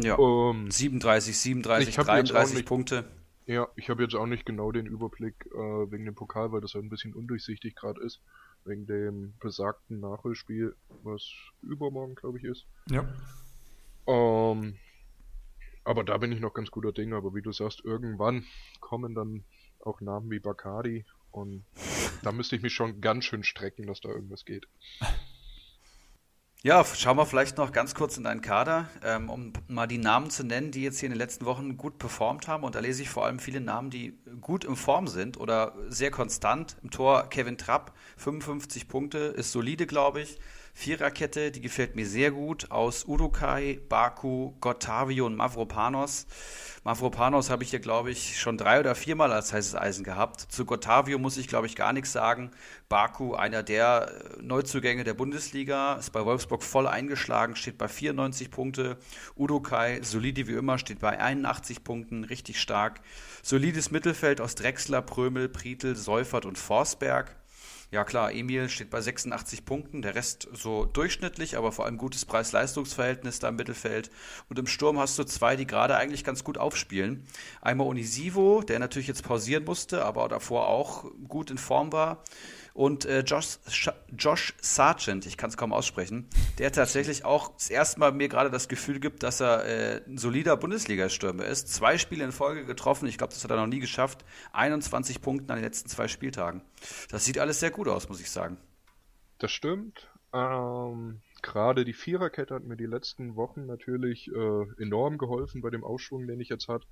Ja. 0.00 0.14
Um, 0.14 0.70
37, 0.70 1.36
37, 1.36 1.94
33 1.94 2.56
nicht, 2.56 2.66
Punkte. 2.66 3.04
Ja, 3.46 3.68
ich 3.76 3.90
habe 3.90 4.02
jetzt 4.02 4.14
auch 4.14 4.26
nicht 4.26 4.46
genau 4.46 4.70
den 4.70 4.86
Überblick 4.86 5.34
äh, 5.46 5.90
wegen 5.90 6.04
dem 6.04 6.14
Pokal, 6.14 6.52
weil 6.52 6.60
das 6.60 6.74
halt 6.74 6.84
ein 6.84 6.90
bisschen 6.90 7.14
undurchsichtig 7.14 7.74
gerade 7.74 8.00
ist. 8.02 8.20
Wegen 8.64 8.86
dem 8.86 9.34
besagten 9.40 10.00
Nachholspiel, 10.00 10.76
was 11.02 11.32
übermorgen, 11.62 12.14
glaube 12.14 12.38
ich, 12.38 12.44
ist. 12.44 12.66
Ja. 12.90 13.08
Ähm, 14.06 14.76
aber 15.84 16.04
da 16.04 16.18
bin 16.18 16.30
ich 16.30 16.40
noch 16.40 16.52
ganz 16.52 16.70
guter 16.70 16.92
Ding. 16.92 17.14
Aber 17.14 17.34
wie 17.34 17.42
du 17.42 17.52
sagst, 17.52 17.84
irgendwann 17.84 18.44
kommen 18.80 19.14
dann 19.14 19.44
auch 19.80 20.00
Namen 20.00 20.30
wie 20.30 20.40
Bacardi. 20.40 21.04
Und 21.30 21.64
da 22.22 22.32
müsste 22.32 22.56
ich 22.56 22.62
mich 22.62 22.74
schon 22.74 23.00
ganz 23.00 23.24
schön 23.24 23.44
strecken, 23.44 23.86
dass 23.86 24.00
da 24.00 24.10
irgendwas 24.10 24.44
geht. 24.44 24.68
Ja, 26.62 26.84
schauen 26.84 27.16
wir 27.16 27.24
vielleicht 27.24 27.56
noch 27.56 27.72
ganz 27.72 27.94
kurz 27.94 28.18
in 28.18 28.24
deinen 28.24 28.42
Kader, 28.42 28.90
ähm, 29.02 29.30
um 29.30 29.54
mal 29.66 29.86
die 29.86 29.96
Namen 29.96 30.28
zu 30.28 30.44
nennen, 30.44 30.70
die 30.70 30.82
jetzt 30.82 31.00
hier 31.00 31.06
in 31.06 31.12
den 31.12 31.18
letzten 31.18 31.46
Wochen 31.46 31.78
gut 31.78 31.96
performt 31.98 32.48
haben. 32.48 32.64
Und 32.64 32.74
da 32.74 32.80
lese 32.80 33.00
ich 33.00 33.08
vor 33.08 33.24
allem 33.24 33.38
viele 33.38 33.62
Namen, 33.62 33.88
die 33.88 34.12
gut 34.42 34.66
in 34.66 34.76
Form 34.76 35.08
sind 35.08 35.40
oder 35.40 35.72
sehr 35.88 36.10
konstant. 36.10 36.76
Im 36.82 36.90
Tor 36.90 37.30
Kevin 37.30 37.56
Trapp, 37.56 37.94
55 38.18 38.88
Punkte, 38.88 39.18
ist 39.18 39.52
solide, 39.52 39.86
glaube 39.86 40.20
ich. 40.20 40.38
Viererkette, 40.74 41.50
die 41.50 41.60
gefällt 41.60 41.96
mir 41.96 42.06
sehr 42.06 42.30
gut, 42.30 42.70
aus 42.70 43.04
Urukai, 43.04 43.80
Baku, 43.88 44.52
Gottavio 44.60 45.26
und 45.26 45.36
Mavropanos. 45.36 46.26
Mavropanos 46.84 47.50
habe 47.50 47.62
ich 47.62 47.70
hier, 47.70 47.80
glaube 47.80 48.10
ich, 48.10 48.40
schon 48.40 48.56
drei 48.56 48.80
oder 48.80 48.94
viermal 48.94 49.32
als 49.32 49.52
heißes 49.52 49.74
Eisen 49.74 50.02
gehabt. 50.02 50.40
Zu 50.40 50.64
Gottavio 50.64 51.18
muss 51.18 51.36
ich, 51.36 51.48
glaube 51.48 51.66
ich, 51.66 51.76
gar 51.76 51.92
nichts 51.92 52.12
sagen. 52.12 52.50
Baku, 52.88 53.34
einer 53.34 53.62
der 53.62 54.10
äh, 54.38 54.42
Neuzugänge 54.42 55.04
der 55.04 55.12
Bundesliga, 55.12 55.94
ist 55.96 56.10
bei 56.10 56.24
Wolfsburg 56.24 56.62
voll 56.62 56.86
eingeschlagen, 56.86 57.56
steht 57.56 57.76
bei 57.76 57.88
94 57.88 58.50
Punkte. 58.50 58.96
Udokai, 59.36 60.00
solide 60.02 60.46
wie 60.48 60.54
immer, 60.54 60.78
steht 60.78 61.00
bei 61.00 61.20
81 61.20 61.84
Punkten, 61.84 62.24
richtig 62.24 62.58
stark. 62.60 63.00
Solides 63.42 63.90
Mittelfeld 63.90 64.40
aus 64.40 64.54
Drexler, 64.54 65.02
Prömel, 65.02 65.50
Prietl, 65.50 65.96
Seufert 65.96 66.46
und 66.46 66.56
Forsberg. 66.56 67.36
Ja 67.92 68.04
klar, 68.04 68.32
Emil 68.32 68.68
steht 68.68 68.88
bei 68.88 69.00
86 69.00 69.64
Punkten, 69.64 70.00
der 70.00 70.14
Rest 70.14 70.48
so 70.52 70.84
durchschnittlich, 70.84 71.56
aber 71.56 71.72
vor 71.72 71.86
allem 71.86 71.98
gutes 71.98 72.24
Preis-Leistungs-Verhältnis 72.24 73.40
da 73.40 73.48
im 73.48 73.56
Mittelfeld. 73.56 74.10
Und 74.48 74.60
im 74.60 74.68
Sturm 74.68 75.00
hast 75.00 75.18
du 75.18 75.24
zwei, 75.24 75.56
die 75.56 75.66
gerade 75.66 75.96
eigentlich 75.96 76.22
ganz 76.22 76.44
gut 76.44 76.56
aufspielen. 76.56 77.24
Einmal 77.60 77.88
Onisivo, 77.88 78.62
der 78.62 78.78
natürlich 78.78 79.08
jetzt 79.08 79.24
pausieren 79.24 79.64
musste, 79.64 80.04
aber 80.04 80.28
davor 80.28 80.68
auch 80.68 81.10
gut 81.26 81.50
in 81.50 81.58
Form 81.58 81.90
war 81.90 82.22
und 82.74 83.04
äh, 83.04 83.20
Josh, 83.20 83.58
Josh 84.16 84.54
Sargent, 84.60 85.26
ich 85.26 85.36
kann 85.36 85.50
es 85.50 85.56
kaum 85.56 85.72
aussprechen, 85.72 86.28
der 86.58 86.72
tatsächlich 86.72 87.24
auch 87.24 87.54
das 87.54 87.70
erste 87.70 88.00
Mal 88.00 88.12
mir 88.12 88.28
gerade 88.28 88.50
das 88.50 88.68
Gefühl 88.68 89.00
gibt, 89.00 89.22
dass 89.22 89.40
er 89.40 89.64
äh, 89.66 90.02
ein 90.06 90.18
solider 90.18 90.56
Bundesliga-Stürmer 90.56 91.44
ist. 91.44 91.68
Zwei 91.68 91.98
Spiele 91.98 92.24
in 92.24 92.32
Folge 92.32 92.64
getroffen, 92.64 93.06
ich 93.06 93.18
glaube, 93.18 93.32
das 93.32 93.44
hat 93.44 93.50
er 93.50 93.56
noch 93.56 93.66
nie 93.66 93.80
geschafft. 93.80 94.24
21 94.52 95.20
Punkte 95.20 95.52
an 95.52 95.58
den 95.58 95.64
letzten 95.64 95.88
zwei 95.88 96.08
Spieltagen. 96.08 96.62
Das 97.10 97.24
sieht 97.24 97.38
alles 97.38 97.60
sehr 97.60 97.70
gut 97.70 97.88
aus, 97.88 98.08
muss 98.08 98.20
ich 98.20 98.30
sagen. 98.30 98.56
Das 99.38 99.52
stimmt. 99.52 100.08
Ähm, 100.32 101.20
gerade 101.42 101.84
die 101.84 101.92
Viererkette 101.92 102.54
hat 102.54 102.64
mir 102.64 102.76
die 102.76 102.86
letzten 102.86 103.36
Wochen 103.36 103.66
natürlich 103.66 104.28
äh, 104.28 104.82
enorm 104.82 105.18
geholfen 105.18 105.60
bei 105.60 105.70
dem 105.70 105.84
Aufschwung, 105.84 106.26
den 106.26 106.40
ich 106.40 106.48
jetzt 106.48 106.68
hatte. 106.68 106.86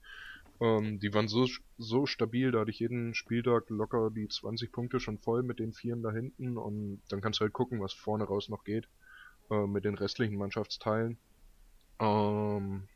Ähm, 0.60 0.98
die 0.98 1.14
waren 1.14 1.28
so, 1.28 1.46
so 1.78 2.06
stabil, 2.06 2.50
da 2.50 2.60
hatte 2.60 2.70
ich 2.70 2.80
jeden 2.80 3.14
Spieltag 3.14 3.70
locker 3.70 4.10
die 4.10 4.28
20 4.28 4.72
Punkte 4.72 5.00
schon 5.00 5.18
voll 5.18 5.42
mit 5.42 5.58
den 5.60 5.72
Vieren 5.72 6.02
da 6.02 6.10
hinten 6.10 6.56
und 6.56 7.00
dann 7.08 7.20
kannst 7.20 7.40
du 7.40 7.42
halt 7.42 7.52
gucken, 7.52 7.80
was 7.80 7.92
vorne 7.92 8.24
raus 8.24 8.48
noch 8.48 8.64
geht 8.64 8.88
äh, 9.50 9.66
mit 9.66 9.84
den 9.84 9.94
restlichen 9.94 10.36
Mannschaftsteilen. 10.36 11.18
Ähm, 12.00 12.88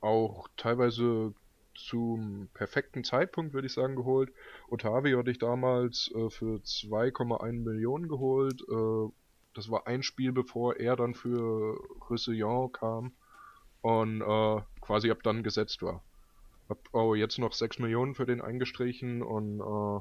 auch 0.00 0.48
teilweise 0.56 1.34
zum 1.74 2.48
perfekten 2.54 3.02
Zeitpunkt, 3.02 3.54
würde 3.54 3.66
ich 3.66 3.72
sagen, 3.72 3.96
geholt. 3.96 4.32
Otavio 4.68 5.18
hatte 5.18 5.30
ich 5.30 5.38
damals 5.38 6.10
äh, 6.14 6.28
für 6.30 6.58
2,1 6.58 7.64
Millionen 7.64 8.08
geholt. 8.08 8.60
Äh, 8.68 9.12
das 9.54 9.70
war 9.70 9.86
ein 9.86 10.02
Spiel, 10.02 10.32
bevor 10.32 10.76
er 10.76 10.96
dann 10.96 11.14
für 11.14 11.78
Roussillon 12.08 12.72
kam 12.72 13.12
und 13.80 14.20
äh, 14.20 14.60
quasi 14.80 15.10
ab 15.10 15.22
dann 15.22 15.42
gesetzt 15.42 15.82
war. 15.82 16.02
Hab 16.68 16.78
oh, 16.92 17.14
jetzt 17.14 17.38
noch 17.38 17.52
6 17.52 17.78
Millionen 17.80 18.14
für 18.14 18.26
den 18.26 18.40
eingestrichen 18.40 19.22
und 19.22 19.60
äh, 19.60 20.00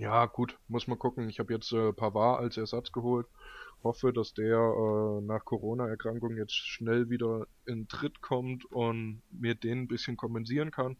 ja 0.00 0.26
gut, 0.26 0.58
muss 0.68 0.86
man 0.86 0.98
gucken. 0.98 1.28
Ich 1.28 1.38
habe 1.38 1.52
jetzt 1.52 1.72
äh, 1.72 1.92
Pavard 1.92 2.40
als 2.40 2.56
Ersatz 2.56 2.92
geholt. 2.92 3.26
Hoffe, 3.82 4.12
dass 4.12 4.34
der 4.34 4.56
äh, 4.56 5.20
nach 5.22 5.44
Corona-Erkrankung 5.44 6.36
jetzt 6.36 6.54
schnell 6.54 7.10
wieder 7.10 7.46
in 7.66 7.88
Tritt 7.88 8.20
kommt 8.20 8.64
und 8.66 9.22
mir 9.30 9.54
den 9.54 9.82
ein 9.82 9.88
bisschen 9.88 10.16
kompensieren 10.16 10.70
kann. 10.70 10.96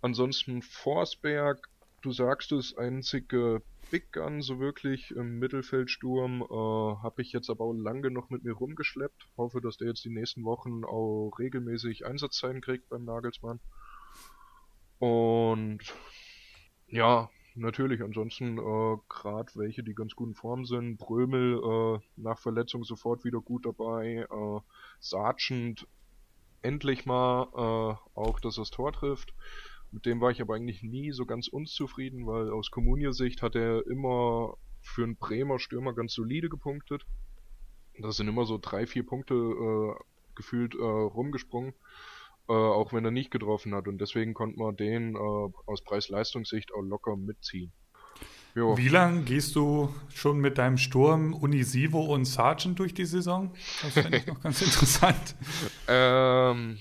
Ansonsten 0.00 0.62
Forsberg, 0.62 1.68
du 2.02 2.12
sagst 2.12 2.52
es, 2.52 2.76
einzige 2.76 3.62
Big 3.90 4.12
Gun 4.12 4.42
so 4.42 4.58
wirklich 4.58 5.10
im 5.10 5.38
Mittelfeldsturm 5.38 6.42
äh, 6.42 6.46
habe 7.02 7.22
ich 7.22 7.32
jetzt 7.32 7.50
aber 7.50 7.64
auch 7.64 7.72
lange 7.72 8.10
noch 8.10 8.30
mit 8.30 8.44
mir 8.44 8.52
rumgeschleppt. 8.52 9.26
Hoffe, 9.36 9.60
dass 9.60 9.76
der 9.76 9.88
jetzt 9.88 10.04
die 10.04 10.10
nächsten 10.10 10.44
Wochen 10.44 10.84
auch 10.84 11.32
regelmäßig 11.38 12.06
Einsatzzeiten 12.06 12.60
kriegt 12.60 12.88
beim 12.88 13.04
Nagelsmann. 13.04 13.60
Und 14.98 15.80
ja, 16.86 17.30
natürlich 17.54 18.02
ansonsten 18.02 18.58
äh, 18.58 18.96
gerade 19.08 19.52
welche, 19.54 19.82
die 19.82 19.94
ganz 19.94 20.14
gut 20.14 20.28
in 20.28 20.34
Form 20.34 20.64
sind. 20.64 20.98
Brömel 20.98 21.60
äh, 21.62 22.00
nach 22.16 22.38
Verletzung 22.38 22.84
sofort 22.84 23.24
wieder 23.24 23.40
gut 23.40 23.66
dabei. 23.66 24.26
Äh, 24.30 24.60
Sargent 25.00 25.86
endlich 26.62 27.06
mal 27.06 27.48
äh, 27.54 28.18
auch, 28.18 28.40
dass 28.40 28.58
er 28.58 28.62
das 28.62 28.70
Tor 28.70 28.92
trifft. 28.92 29.34
Mit 29.92 30.06
dem 30.06 30.20
war 30.20 30.30
ich 30.30 30.40
aber 30.40 30.54
eigentlich 30.54 30.82
nie 30.82 31.12
so 31.12 31.26
ganz 31.26 31.48
unzufrieden, 31.48 32.26
weil 32.26 32.50
aus 32.50 32.70
Kommunia-Sicht 32.70 33.42
hat 33.42 33.54
er 33.54 33.86
immer 33.86 34.56
für 34.80 35.04
einen 35.04 35.16
Bremer 35.16 35.58
Stürmer 35.58 35.94
ganz 35.94 36.14
solide 36.14 36.48
gepunktet. 36.48 37.06
Das 38.00 38.16
sind 38.16 38.26
immer 38.26 38.46
so 38.46 38.58
drei, 38.58 38.86
vier 38.86 39.04
Punkte 39.04 39.34
äh, 39.34 40.02
gefühlt 40.34 40.74
äh, 40.74 40.82
rumgesprungen, 40.82 41.74
äh, 42.48 42.52
auch 42.52 42.94
wenn 42.94 43.04
er 43.04 43.10
nicht 43.10 43.30
getroffen 43.30 43.74
hat. 43.74 43.86
Und 43.86 44.00
deswegen 44.00 44.32
konnte 44.32 44.58
man 44.58 44.76
den 44.76 45.14
äh, 45.14 45.18
aus 45.18 45.84
Preis-Leistungssicht 45.84 46.72
auch 46.72 46.82
locker 46.82 47.16
mitziehen. 47.16 47.70
Jo. 48.54 48.76
Wie 48.76 48.88
lange 48.88 49.22
gehst 49.22 49.56
du 49.56 49.94
schon 50.14 50.38
mit 50.38 50.58
deinem 50.58 50.76
Sturm 50.76 51.32
Unisivo 51.32 52.00
und 52.00 52.26
Sargent 52.26 52.78
durch 52.78 52.92
die 52.92 53.06
Saison? 53.06 53.54
Das 53.82 53.94
finde 53.94 54.18
ich 54.18 54.26
noch 54.26 54.40
ganz 54.40 54.60
interessant. 54.62 55.34
ähm, 55.88 56.78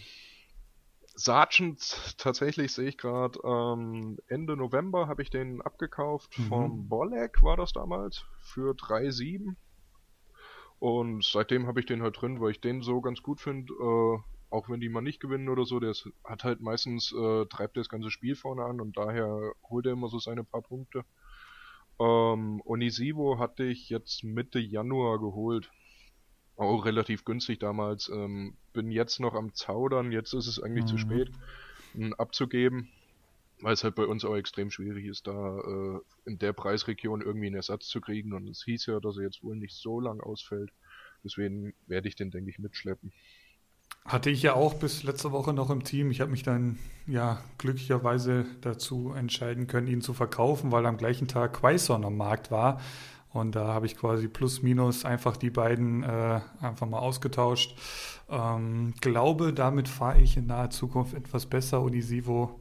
Sargent, 1.23 2.15
tatsächlich 2.17 2.73
sehe 2.73 2.89
ich 2.89 2.97
gerade, 2.97 3.39
ähm, 3.43 4.17
Ende 4.27 4.57
November 4.57 5.07
habe 5.07 5.21
ich 5.21 5.29
den 5.29 5.61
abgekauft 5.61 6.37
mhm. 6.37 6.43
vom 6.43 6.89
Bolek, 6.89 7.43
war 7.43 7.57
das 7.57 7.73
damals, 7.73 8.25
für 8.41 8.73
3,7. 8.73 9.55
Und 10.79 11.23
seitdem 11.23 11.67
habe 11.67 11.79
ich 11.79 11.85
den 11.85 12.01
halt 12.01 12.19
drin, 12.19 12.41
weil 12.41 12.51
ich 12.51 12.61
den 12.61 12.81
so 12.81 13.01
ganz 13.01 13.21
gut 13.21 13.39
finde, 13.39 13.71
äh, 13.73 14.17
auch 14.49 14.67
wenn 14.67 14.81
die 14.81 14.89
mal 14.89 15.01
nicht 15.01 15.19
gewinnen 15.19 15.47
oder 15.47 15.63
so, 15.63 15.79
der 15.79 15.91
ist, 15.91 16.09
hat 16.23 16.43
halt 16.43 16.59
meistens, 16.59 17.13
äh, 17.13 17.45
treibt 17.45 17.77
das 17.77 17.87
ganze 17.87 18.09
Spiel 18.09 18.35
vorne 18.35 18.65
an 18.65 18.81
und 18.81 18.97
daher 18.97 19.53
holt 19.69 19.85
er 19.85 19.93
immer 19.93 20.09
so 20.09 20.19
seine 20.19 20.43
paar 20.43 20.61
Punkte. 20.63 21.05
Ähm, 21.99 22.61
Onisivo 22.65 23.37
hatte 23.37 23.63
ich 23.63 23.89
jetzt 23.89 24.23
Mitte 24.23 24.59
Januar 24.59 25.19
geholt. 25.19 25.71
Auch 26.55 26.85
relativ 26.85 27.25
günstig 27.25 27.59
damals. 27.59 28.09
Ähm, 28.09 28.55
bin 28.73 28.91
jetzt 28.91 29.19
noch 29.19 29.33
am 29.33 29.53
Zaudern, 29.53 30.11
jetzt 30.11 30.33
ist 30.33 30.47
es 30.47 30.61
eigentlich 30.61 30.85
mhm. 30.85 30.89
zu 30.89 30.97
spät, 30.97 31.31
ihn 31.93 32.13
abzugeben, 32.13 32.89
weil 33.61 33.73
es 33.73 33.83
halt 33.83 33.95
bei 33.95 34.05
uns 34.05 34.25
auch 34.25 34.35
extrem 34.35 34.71
schwierig 34.71 35.05
ist, 35.05 35.27
da 35.27 35.59
äh, 35.59 35.99
in 36.25 36.37
der 36.39 36.53
Preisregion 36.53 37.21
irgendwie 37.21 37.47
einen 37.47 37.55
Ersatz 37.55 37.87
zu 37.87 38.01
kriegen. 38.01 38.33
Und 38.33 38.47
es 38.47 38.63
hieß 38.63 38.87
ja, 38.87 38.99
dass 38.99 39.17
er 39.17 39.23
jetzt 39.23 39.43
wohl 39.43 39.55
nicht 39.55 39.75
so 39.75 39.99
lang 39.99 40.19
ausfällt. 40.21 40.71
Deswegen 41.23 41.73
werde 41.87 42.07
ich 42.07 42.15
den, 42.15 42.31
denke 42.31 42.49
ich, 42.49 42.59
mitschleppen. 42.59 43.11
Hatte 44.05 44.31
ich 44.31 44.41
ja 44.41 44.55
auch 44.55 44.73
bis 44.73 45.03
letzte 45.03 45.31
Woche 45.31 45.53
noch 45.53 45.69
im 45.69 45.83
Team. 45.83 46.09
Ich 46.09 46.21
habe 46.21 46.31
mich 46.31 46.41
dann 46.41 46.79
ja 47.05 47.43
glücklicherweise 47.59 48.45
dazu 48.61 49.13
entscheiden 49.13 49.67
können, 49.67 49.85
ihn 49.87 50.01
zu 50.01 50.13
verkaufen, 50.13 50.71
weil 50.71 50.87
am 50.87 50.97
gleichen 50.97 51.27
Tag 51.27 51.53
Quaison 51.53 52.03
am 52.03 52.17
Markt 52.17 52.49
war. 52.49 52.81
Und 53.33 53.55
da 53.55 53.67
habe 53.67 53.85
ich 53.85 53.95
quasi 53.95 54.27
plus 54.27 54.61
minus 54.61 55.05
einfach 55.05 55.37
die 55.37 55.49
beiden 55.49 56.03
äh, 56.03 56.41
einfach 56.59 56.87
mal 56.87 56.99
ausgetauscht. 56.99 57.77
Ähm, 58.29 58.93
glaube, 58.99 59.53
damit 59.53 59.87
fahre 59.87 60.19
ich 60.19 60.37
in 60.37 60.47
naher 60.47 60.69
Zukunft 60.69 61.13
etwas 61.13 61.45
besser. 61.45 61.81
Unisivo 61.81 62.59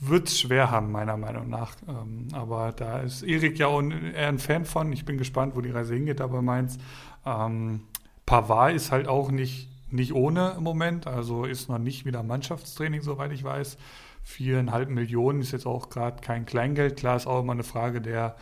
wird 0.00 0.28
es 0.28 0.40
schwer 0.40 0.70
haben, 0.70 0.90
meiner 0.90 1.16
Meinung 1.16 1.48
nach. 1.48 1.76
Ähm, 1.88 2.28
aber 2.32 2.72
da 2.72 3.00
ist 3.00 3.22
Erik 3.22 3.58
ja 3.58 3.68
auch 3.68 3.82
eher 3.82 4.28
ein 4.28 4.38
Fan 4.38 4.64
von. 4.64 4.92
Ich 4.92 5.04
bin 5.04 5.18
gespannt, 5.18 5.54
wo 5.56 5.60
die 5.60 5.70
Reise 5.70 5.94
hingeht, 5.94 6.20
aber 6.20 6.42
meins. 6.42 6.78
Ähm, 7.24 7.82
Pavard 8.26 8.74
ist 8.74 8.90
halt 8.92 9.08
auch 9.08 9.30
nicht, 9.30 9.68
nicht 9.90 10.14
ohne 10.14 10.54
im 10.56 10.64
Moment. 10.64 11.06
Also 11.06 11.44
ist 11.44 11.68
noch 11.68 11.78
nicht 11.78 12.04
wieder 12.04 12.22
Mannschaftstraining, 12.22 13.02
soweit 13.02 13.32
ich 13.32 13.44
weiß. 13.44 13.78
Viereinhalb 14.24 14.88
Millionen 14.88 15.40
ist 15.40 15.52
jetzt 15.52 15.66
auch 15.66 15.90
gerade 15.90 16.20
kein 16.20 16.46
Kleingeld. 16.46 16.96
Klar 16.96 17.16
ist 17.16 17.26
auch 17.26 17.40
immer 17.40 17.52
eine 17.52 17.64
Frage 17.64 18.00
der 18.00 18.36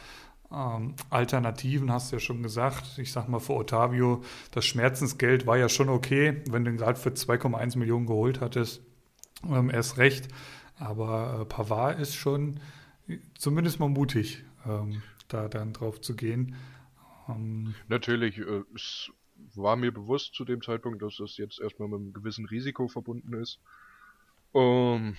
ähm, 0.53 0.95
Alternativen 1.11 1.93
hast 1.93 2.11
du 2.11 2.17
ja 2.17 2.21
schon 2.21 2.43
gesagt. 2.43 2.99
Ich 2.99 3.13
sag 3.13 3.29
mal, 3.29 3.39
für 3.39 3.55
Otavio, 3.55 4.23
das 4.51 4.67
Schmerzensgeld 4.67 5.47
war 5.47 5.57
ja 5.57 5.69
schon 5.69 5.89
okay, 5.89 6.43
wenn 6.51 6.65
du 6.65 6.73
ihn 6.73 6.77
gerade 6.77 6.99
für 6.99 7.11
2,1 7.11 7.79
Millionen 7.79 8.07
geholt 8.07 8.41
hattest. 8.41 8.83
Ähm, 9.49 9.71
erst 9.71 9.99
recht. 9.99 10.29
Aber 10.79 11.41
äh, 11.41 11.45
Pavard 11.45 12.01
ist 12.01 12.15
schon 12.15 12.59
zumindest 13.39 13.81
mal 13.81 13.89
mutig, 13.89 14.45
ähm, 14.67 15.03
da 15.29 15.49
dann 15.49 15.73
drauf 15.73 16.01
zu 16.01 16.17
gehen. 16.17 16.57
Ähm, 17.29 17.75
Natürlich, 17.89 18.39
äh, 18.39 18.63
es 18.75 19.11
war 19.55 19.77
mir 19.77 19.93
bewusst 19.93 20.35
zu 20.35 20.45
dem 20.45 20.63
Zeitpunkt, 20.63 21.03
dass 21.03 21.17
das 21.17 21.37
jetzt 21.37 21.61
erstmal 21.61 21.89
mit 21.89 22.01
einem 22.01 22.13
gewissen 22.13 22.47
Risiko 22.47 22.89
verbunden 22.89 23.35
ist. 23.35 23.61
Ähm, 24.55 25.17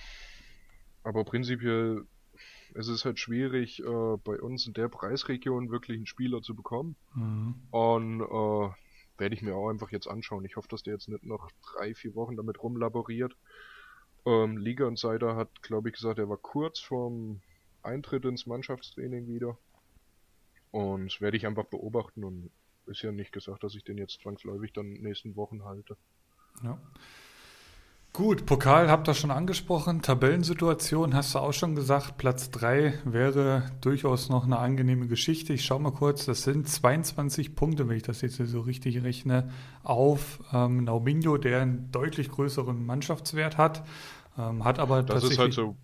aber 1.04 1.24
prinzipiell 1.24 2.04
es 2.74 2.88
ist 2.88 3.04
halt 3.04 3.18
schwierig, 3.18 3.80
äh, 3.80 4.16
bei 4.24 4.40
uns 4.40 4.66
in 4.66 4.72
der 4.72 4.88
Preisregion 4.88 5.70
wirklich 5.70 5.96
einen 5.96 6.06
Spieler 6.06 6.42
zu 6.42 6.54
bekommen. 6.54 6.96
Mhm. 7.14 7.54
Und 7.70 8.20
äh, 8.20 8.74
werde 9.18 9.34
ich 9.34 9.42
mir 9.42 9.54
auch 9.54 9.68
einfach 9.68 9.90
jetzt 9.90 10.06
anschauen. 10.08 10.44
Ich 10.44 10.56
hoffe, 10.56 10.68
dass 10.68 10.82
der 10.82 10.94
jetzt 10.94 11.08
nicht 11.08 11.24
noch 11.24 11.50
drei, 11.74 11.94
vier 11.94 12.14
Wochen 12.14 12.36
damit 12.36 12.62
rumlaboriert. 12.62 13.36
Ähm, 14.24 14.56
Liga 14.56 14.86
und 14.86 14.98
Seiter 14.98 15.36
hat, 15.36 15.62
glaube 15.62 15.88
ich, 15.88 15.94
gesagt, 15.94 16.18
er 16.18 16.28
war 16.28 16.36
kurz 16.36 16.80
vorm 16.80 17.40
Eintritt 17.82 18.24
ins 18.24 18.46
Mannschaftstraining 18.46 19.28
wieder. 19.28 19.58
Und 20.70 21.20
werde 21.20 21.36
ich 21.36 21.46
einfach 21.46 21.66
beobachten 21.66 22.24
und 22.24 22.50
ist 22.86 23.02
ja 23.02 23.12
nicht 23.12 23.32
gesagt, 23.32 23.62
dass 23.62 23.74
ich 23.74 23.84
den 23.84 23.98
jetzt 23.98 24.20
zwangsläufig 24.22 24.72
dann 24.72 24.86
in 24.86 24.94
den 24.94 25.04
nächsten 25.04 25.36
Wochen 25.36 25.64
halte. 25.64 25.96
Ja. 26.62 26.80
Gut, 28.14 28.44
Pokal 28.44 28.90
habt 28.90 29.08
ihr 29.08 29.14
schon 29.14 29.30
angesprochen. 29.30 30.02
Tabellensituation 30.02 31.14
hast 31.14 31.34
du 31.34 31.38
auch 31.38 31.54
schon 31.54 31.74
gesagt. 31.74 32.18
Platz 32.18 32.50
3 32.50 32.98
wäre 33.06 33.70
durchaus 33.80 34.28
noch 34.28 34.44
eine 34.44 34.58
angenehme 34.58 35.06
Geschichte. 35.06 35.54
Ich 35.54 35.64
schaue 35.64 35.80
mal 35.80 35.92
kurz, 35.92 36.26
das 36.26 36.42
sind 36.42 36.68
22 36.68 37.54
Punkte, 37.54 37.88
wenn 37.88 37.96
ich 37.96 38.02
das 38.02 38.20
jetzt 38.20 38.36
so 38.36 38.60
richtig 38.60 39.02
rechne, 39.02 39.50
auf 39.82 40.40
ähm, 40.52 40.84
Naubinho, 40.84 41.38
der 41.38 41.62
einen 41.62 41.90
deutlich 41.90 42.28
größeren 42.30 42.84
Mannschaftswert 42.84 43.56
hat. 43.56 43.82
Ähm, 44.36 44.62
hat 44.62 44.78
aber 44.78 45.02
das 45.02 45.24
ist 45.24 45.38
halt 45.38 45.54
so 45.54 45.68
ein 45.68 45.76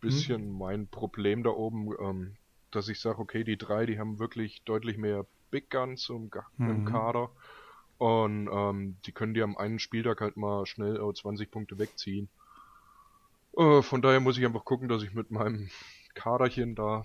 bisschen 0.00 0.42
hm? 0.42 0.58
mein 0.58 0.86
Problem 0.86 1.42
da 1.42 1.50
oben, 1.50 1.88
ähm, 2.00 2.36
dass 2.70 2.86
ich 2.86 3.00
sage, 3.00 3.18
okay, 3.18 3.42
die 3.42 3.58
drei, 3.58 3.86
die 3.86 3.98
haben 3.98 4.20
wirklich 4.20 4.62
deutlich 4.64 4.98
mehr 4.98 5.26
Big 5.50 5.68
Guns 5.70 6.08
im, 6.10 6.30
im 6.58 6.82
mhm. 6.82 6.84
Kader. 6.84 7.30
Und 7.98 8.48
ähm, 8.52 8.96
die 9.06 9.12
können 9.12 9.34
dir 9.34 9.44
am 9.44 9.56
einen 9.56 9.78
Spieltag 9.78 10.20
halt 10.20 10.36
mal 10.36 10.66
schnell 10.66 10.96
äh, 10.96 11.14
20 11.14 11.50
Punkte 11.50 11.78
wegziehen. 11.78 12.28
Äh, 13.56 13.82
von 13.82 14.02
daher 14.02 14.20
muss 14.20 14.36
ich 14.36 14.44
einfach 14.44 14.64
gucken, 14.64 14.88
dass 14.88 15.02
ich 15.02 15.14
mit 15.14 15.30
meinem 15.30 15.70
Kaderchen 16.14 16.74
da 16.74 17.04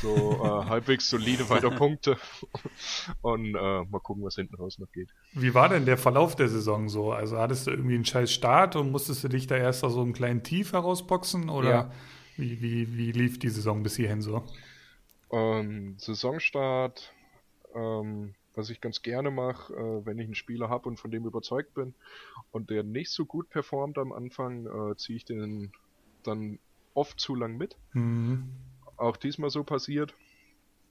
so 0.00 0.40
äh, 0.42 0.46
halbwegs 0.68 1.10
solide 1.10 1.50
weiter 1.50 1.70
Punkte 1.70 2.16
und 3.20 3.54
äh, 3.54 3.84
mal 3.84 4.00
gucken, 4.02 4.24
was 4.24 4.36
hinten 4.36 4.54
raus 4.54 4.78
noch 4.78 4.90
geht. 4.92 5.10
Wie 5.32 5.52
war 5.54 5.68
denn 5.68 5.84
der 5.84 5.98
Verlauf 5.98 6.34
der 6.36 6.48
Saison 6.48 6.88
so? 6.88 7.12
Also 7.12 7.38
hattest 7.38 7.66
du 7.66 7.72
irgendwie 7.72 7.96
einen 7.96 8.04
scheiß 8.04 8.32
Start 8.32 8.76
und 8.76 8.90
musstest 8.90 9.22
du 9.24 9.28
dich 9.28 9.46
da 9.46 9.56
erst 9.56 9.80
so 9.80 10.00
einen 10.00 10.12
kleinen 10.12 10.42
Tief 10.42 10.72
herausboxen 10.72 11.50
oder 11.50 11.70
ja. 11.70 11.92
wie, 12.36 12.62
wie, 12.62 12.96
wie 12.96 13.12
lief 13.12 13.38
die 13.38 13.50
Saison 13.50 13.82
bis 13.82 13.96
hierhin 13.96 14.22
so? 14.22 14.44
Ähm, 15.30 15.96
Saisonstart 15.98 17.12
ähm, 17.74 18.34
was 18.54 18.70
ich 18.70 18.80
ganz 18.80 19.02
gerne 19.02 19.30
mache, 19.30 19.72
äh, 19.74 20.06
wenn 20.06 20.18
ich 20.18 20.26
einen 20.26 20.34
Spieler 20.34 20.68
habe 20.68 20.88
und 20.88 20.98
von 20.98 21.10
dem 21.10 21.26
überzeugt 21.26 21.74
bin 21.74 21.94
und 22.50 22.70
der 22.70 22.82
nicht 22.82 23.10
so 23.10 23.24
gut 23.24 23.48
performt 23.48 23.98
am 23.98 24.12
Anfang, 24.12 24.66
äh, 24.66 24.96
ziehe 24.96 25.16
ich 25.16 25.24
den 25.24 25.72
dann 26.22 26.58
oft 26.94 27.18
zu 27.18 27.34
lang 27.34 27.56
mit. 27.56 27.76
Mhm. 27.92 28.52
Auch 28.96 29.16
diesmal 29.16 29.50
so 29.50 29.64
passiert. 29.64 30.14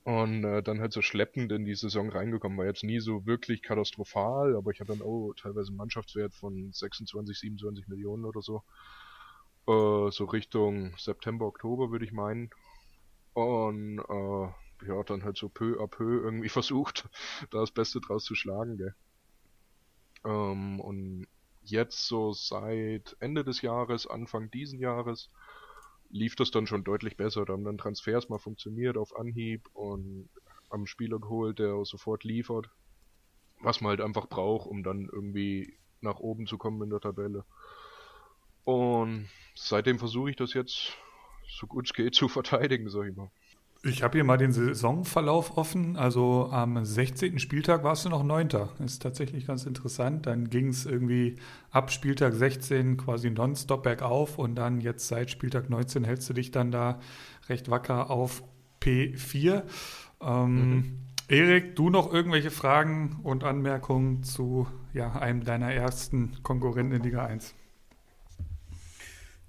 Und 0.03 0.43
äh, 0.43 0.63
dann 0.63 0.79
halt 0.79 0.93
so 0.93 1.03
schleppend 1.03 1.51
in 1.51 1.63
die 1.63 1.75
Saison 1.75 2.09
reingekommen. 2.09 2.57
War 2.57 2.65
jetzt 2.65 2.83
nie 2.83 2.99
so 2.99 3.27
wirklich 3.27 3.61
katastrophal, 3.61 4.55
aber 4.55 4.71
ich 4.71 4.79
habe 4.79 4.91
dann 4.91 5.03
auch 5.03 5.33
teilweise 5.39 5.69
einen 5.69 5.77
Mannschaftswert 5.77 6.33
von 6.33 6.71
26, 6.73 7.37
27 7.37 7.87
Millionen 7.87 8.25
oder 8.25 8.41
so. 8.41 8.63
Äh, 9.67 10.09
so 10.11 10.25
Richtung 10.25 10.95
September, 10.97 11.45
Oktober 11.45 11.91
würde 11.91 12.05
ich 12.05 12.11
meinen. 12.11 12.49
Und 13.33 13.99
äh, 13.99 14.47
ja, 14.87 15.03
dann 15.03 15.23
halt 15.23 15.37
so 15.37 15.49
peu 15.49 15.79
à 15.79 15.87
peu 15.87 16.21
irgendwie 16.23 16.49
versucht, 16.59 17.09
da 17.51 17.59
das 17.59 17.71
Beste 17.71 17.99
draus 18.01 18.23
zu 18.23 18.35
schlagen, 18.35 18.77
gell. 18.77 18.95
Ähm, 20.23 20.79
und 20.79 21.27
jetzt 21.63 22.07
so 22.07 22.33
seit 22.33 23.15
Ende 23.19 23.43
des 23.43 23.61
Jahres, 23.61 24.07
Anfang 24.07 24.51
diesen 24.51 24.79
Jahres, 24.79 25.29
lief 26.09 26.35
das 26.35 26.51
dann 26.51 26.67
schon 26.67 26.83
deutlich 26.83 27.17
besser. 27.17 27.45
Da 27.45 27.53
haben 27.53 27.63
dann 27.63 27.77
Transfers 27.77 28.29
mal 28.29 28.39
funktioniert 28.39 28.97
auf 28.97 29.15
Anhieb 29.15 29.67
und 29.73 30.29
am 30.69 30.85
Spieler 30.85 31.19
geholt, 31.19 31.59
der 31.59 31.83
sofort 31.85 32.23
liefert, 32.23 32.69
was 33.59 33.81
man 33.81 33.91
halt 33.91 34.01
einfach 34.01 34.27
braucht, 34.27 34.67
um 34.67 34.83
dann 34.83 35.09
irgendwie 35.11 35.77
nach 36.01 36.19
oben 36.19 36.47
zu 36.47 36.57
kommen 36.57 36.81
in 36.81 36.89
der 36.89 36.99
Tabelle. 36.99 37.45
Und 38.63 39.29
seitdem 39.55 39.99
versuche 39.99 40.31
ich 40.31 40.35
das 40.35 40.53
jetzt 40.53 40.93
so 41.47 41.67
gut 41.67 41.87
es 41.87 41.93
geht 41.93 42.15
zu 42.15 42.27
verteidigen, 42.29 42.89
sag 42.89 43.07
ich 43.07 43.15
mal. 43.15 43.31
Ich 43.83 44.03
habe 44.03 44.19
hier 44.19 44.23
mal 44.23 44.37
den 44.37 44.51
Saisonverlauf 44.51 45.57
offen. 45.57 45.95
Also 45.95 46.49
am 46.51 46.85
16. 46.85 47.39
Spieltag 47.39 47.83
warst 47.83 48.05
du 48.05 48.09
noch 48.09 48.23
Neunter. 48.23 48.69
Ist 48.77 49.01
tatsächlich 49.01 49.47
ganz 49.47 49.65
interessant. 49.65 50.27
Dann 50.27 50.51
ging 50.51 50.67
es 50.67 50.85
irgendwie 50.85 51.37
ab 51.71 51.91
Spieltag 51.91 52.35
16 52.35 52.97
quasi 52.97 53.31
nonstop 53.31 53.81
bergauf 53.81 54.37
und 54.37 54.53
dann 54.53 54.81
jetzt 54.81 55.07
seit 55.07 55.31
Spieltag 55.31 55.71
19 55.71 56.03
hältst 56.03 56.29
du 56.29 56.33
dich 56.33 56.51
dann 56.51 56.71
da 56.71 56.99
recht 57.49 57.71
wacker 57.71 58.11
auf 58.11 58.43
P4. 58.81 59.63
Ähm, 60.21 60.69
mhm. 60.69 60.97
Erik, 61.27 61.75
du 61.75 61.89
noch 61.89 62.13
irgendwelche 62.13 62.51
Fragen 62.51 63.19
und 63.23 63.43
Anmerkungen 63.43 64.21
zu 64.21 64.67
ja, 64.93 65.13
einem 65.13 65.43
deiner 65.43 65.73
ersten 65.73 66.43
Konkurrenten 66.43 66.93
in 66.97 67.01
Liga 67.01 67.25
1? 67.25 67.55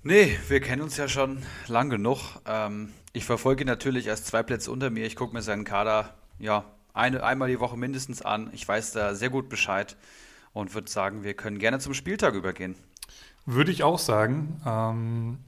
Nee, 0.04 0.38
wir 0.48 0.60
kennen 0.60 0.80
uns 0.80 0.96
ja 0.96 1.06
schon 1.06 1.42
lang 1.68 1.90
genug. 1.90 2.18
Ähm, 2.46 2.94
ich 3.12 3.24
verfolge 3.24 3.64
natürlich 3.64 4.06
erst 4.06 4.26
zwei 4.26 4.42
Plätze 4.42 4.70
unter 4.70 4.90
mir. 4.90 5.06
Ich 5.06 5.16
gucke 5.16 5.34
mir 5.34 5.42
seinen 5.42 5.64
Kader 5.64 6.14
ja 6.38 6.64
eine, 6.94 7.22
einmal 7.22 7.48
die 7.48 7.60
Woche 7.60 7.76
mindestens 7.76 8.22
an. 8.22 8.50
Ich 8.52 8.66
weiß 8.66 8.92
da 8.92 9.14
sehr 9.14 9.30
gut 9.30 9.48
Bescheid 9.48 9.96
und 10.52 10.74
würde 10.74 10.90
sagen, 10.90 11.22
wir 11.22 11.34
können 11.34 11.58
gerne 11.58 11.78
zum 11.78 11.94
Spieltag 11.94 12.34
übergehen. 12.34 12.74
Würde 13.44 13.70
ich 13.70 13.82
auch 13.82 13.98
sagen. 13.98 14.60
Ähm, 14.66 15.38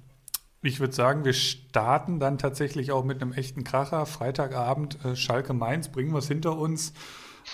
ich 0.62 0.80
würde 0.80 0.94
sagen, 0.94 1.24
wir 1.24 1.32
starten 1.32 2.20
dann 2.20 2.38
tatsächlich 2.38 2.92
auch 2.92 3.04
mit 3.04 3.22
einem 3.22 3.32
echten 3.32 3.64
Kracher. 3.64 4.04
Freitagabend 4.06 5.02
äh, 5.04 5.16
Schalke 5.16 5.52
Mainz, 5.52 5.88
bringen 5.88 6.12
wir 6.12 6.18
es 6.18 6.28
hinter 6.28 6.56
uns. 6.56 6.92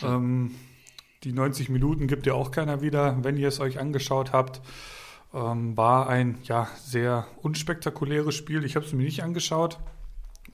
Ähm, 0.02 0.54
die 1.24 1.32
90 1.32 1.68
Minuten 1.68 2.06
gibt 2.06 2.26
ja 2.26 2.34
auch 2.34 2.50
keiner 2.50 2.80
wieder, 2.80 3.22
wenn 3.22 3.36
ihr 3.36 3.48
es 3.48 3.60
euch 3.60 3.78
angeschaut 3.78 4.32
habt. 4.32 4.60
Ähm, 5.34 5.76
war 5.76 6.08
ein 6.08 6.38
ja, 6.44 6.68
sehr 6.84 7.26
unspektakuläres 7.42 8.34
Spiel. 8.34 8.64
Ich 8.64 8.74
habe 8.74 8.86
es 8.86 8.92
mir 8.92 9.04
nicht 9.04 9.22
angeschaut 9.22 9.78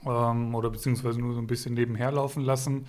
ähm, 0.05 0.55
oder 0.55 0.69
beziehungsweise 0.69 1.19
nur 1.19 1.33
so 1.33 1.39
ein 1.39 1.47
bisschen 1.47 1.73
nebenher 1.73 2.11
laufen 2.11 2.43
lassen 2.43 2.85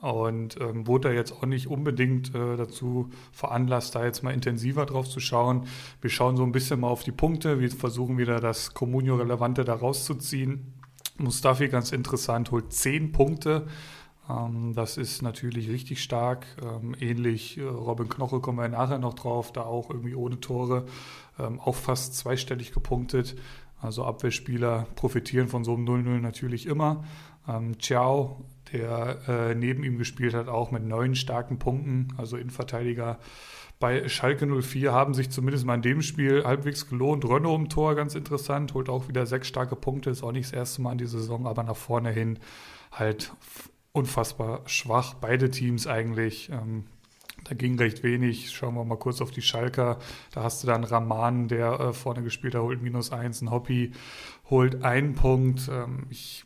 und 0.00 0.60
ähm, 0.60 0.86
wurde 0.86 1.08
da 1.08 1.14
jetzt 1.14 1.32
auch 1.32 1.46
nicht 1.46 1.68
unbedingt 1.68 2.34
äh, 2.34 2.56
dazu 2.56 3.10
veranlasst, 3.30 3.94
da 3.94 4.04
jetzt 4.04 4.22
mal 4.22 4.32
intensiver 4.34 4.84
drauf 4.84 5.08
zu 5.08 5.20
schauen. 5.20 5.66
Wir 6.00 6.10
schauen 6.10 6.36
so 6.36 6.42
ein 6.42 6.52
bisschen 6.52 6.80
mal 6.80 6.88
auf 6.88 7.04
die 7.04 7.12
Punkte, 7.12 7.60
wir 7.60 7.70
versuchen 7.70 8.18
wieder 8.18 8.40
das 8.40 8.74
Comunio-Relevante 8.74 9.64
da 9.64 9.74
rauszuziehen. 9.74 10.74
Mustafi, 11.18 11.68
ganz 11.68 11.92
interessant, 11.92 12.50
holt 12.50 12.72
zehn 12.72 13.12
Punkte 13.12 13.66
Ähm, 14.28 14.72
das 14.74 14.96
ist 14.96 15.22
natürlich 15.22 15.68
richtig 15.68 16.02
stark. 16.02 16.46
Ähm, 16.62 16.94
ähnlich 17.00 17.58
äh, 17.58 17.62
Robin 17.62 18.08
Knoche 18.08 18.40
kommen 18.40 18.58
wir 18.58 18.68
nachher 18.68 18.98
noch 18.98 19.14
drauf, 19.14 19.52
da 19.52 19.62
auch 19.62 19.90
irgendwie 19.90 20.14
ohne 20.14 20.40
Tore, 20.40 20.86
ähm, 21.38 21.60
auch 21.60 21.74
fast 21.74 22.16
zweistellig 22.16 22.72
gepunktet. 22.72 23.36
Also 23.82 24.04
Abwehrspieler 24.04 24.86
profitieren 24.94 25.48
von 25.48 25.64
so 25.64 25.74
einem 25.74 25.84
0-0 25.84 26.20
natürlich 26.20 26.66
immer. 26.66 27.04
Ähm, 27.48 27.78
Ciao, 27.80 28.44
der 28.72 29.18
äh, 29.28 29.54
neben 29.54 29.84
ihm 29.84 29.98
gespielt 29.98 30.34
hat, 30.34 30.48
auch 30.48 30.70
mit 30.70 30.84
neun 30.84 31.14
starken 31.14 31.58
Punkten, 31.58 32.08
also 32.16 32.36
Innenverteidiger 32.36 33.18
bei 33.82 34.08
Schalke 34.08 34.46
04 34.46 34.92
haben 34.92 35.12
sich 35.12 35.30
zumindest 35.30 35.66
mal 35.66 35.74
in 35.74 35.82
dem 35.82 36.02
Spiel 36.02 36.44
halbwegs 36.44 36.88
gelohnt. 36.88 37.24
Rönno 37.24 37.52
im 37.56 37.68
Tor, 37.68 37.96
ganz 37.96 38.14
interessant, 38.14 38.74
holt 38.74 38.88
auch 38.88 39.08
wieder 39.08 39.26
sechs 39.26 39.48
starke 39.48 39.74
Punkte, 39.74 40.08
ist 40.10 40.22
auch 40.22 40.30
nicht 40.30 40.46
das 40.46 40.52
erste 40.52 40.82
Mal 40.82 40.92
in 40.92 40.98
dieser 40.98 41.18
Saison, 41.18 41.48
aber 41.48 41.64
nach 41.64 41.74
vorne 41.74 42.10
hin 42.10 42.38
halt 42.92 43.32
unfassbar 43.90 44.60
schwach. 44.66 45.14
Beide 45.14 45.50
Teams 45.50 45.88
eigentlich. 45.88 46.48
Ähm, 46.50 46.84
da 47.44 47.54
ging 47.54 47.78
recht 47.78 48.02
wenig. 48.02 48.50
Schauen 48.50 48.74
wir 48.74 48.84
mal 48.84 48.98
kurz 48.98 49.20
auf 49.20 49.30
die 49.30 49.42
Schalker. 49.42 49.98
Da 50.32 50.42
hast 50.42 50.62
du 50.62 50.66
dann 50.66 50.84
Raman, 50.84 51.48
der 51.48 51.80
äh, 51.80 51.92
vorne 51.92 52.22
gespielt 52.22 52.54
hat, 52.54 52.62
holt 52.62 52.82
minus 52.82 53.12
eins. 53.12 53.42
Ein 53.42 53.50
Hobby 53.50 53.92
holt 54.50 54.82
einen 54.82 55.14
Punkt. 55.14 55.68
Ähm, 55.72 56.06
ich 56.10 56.44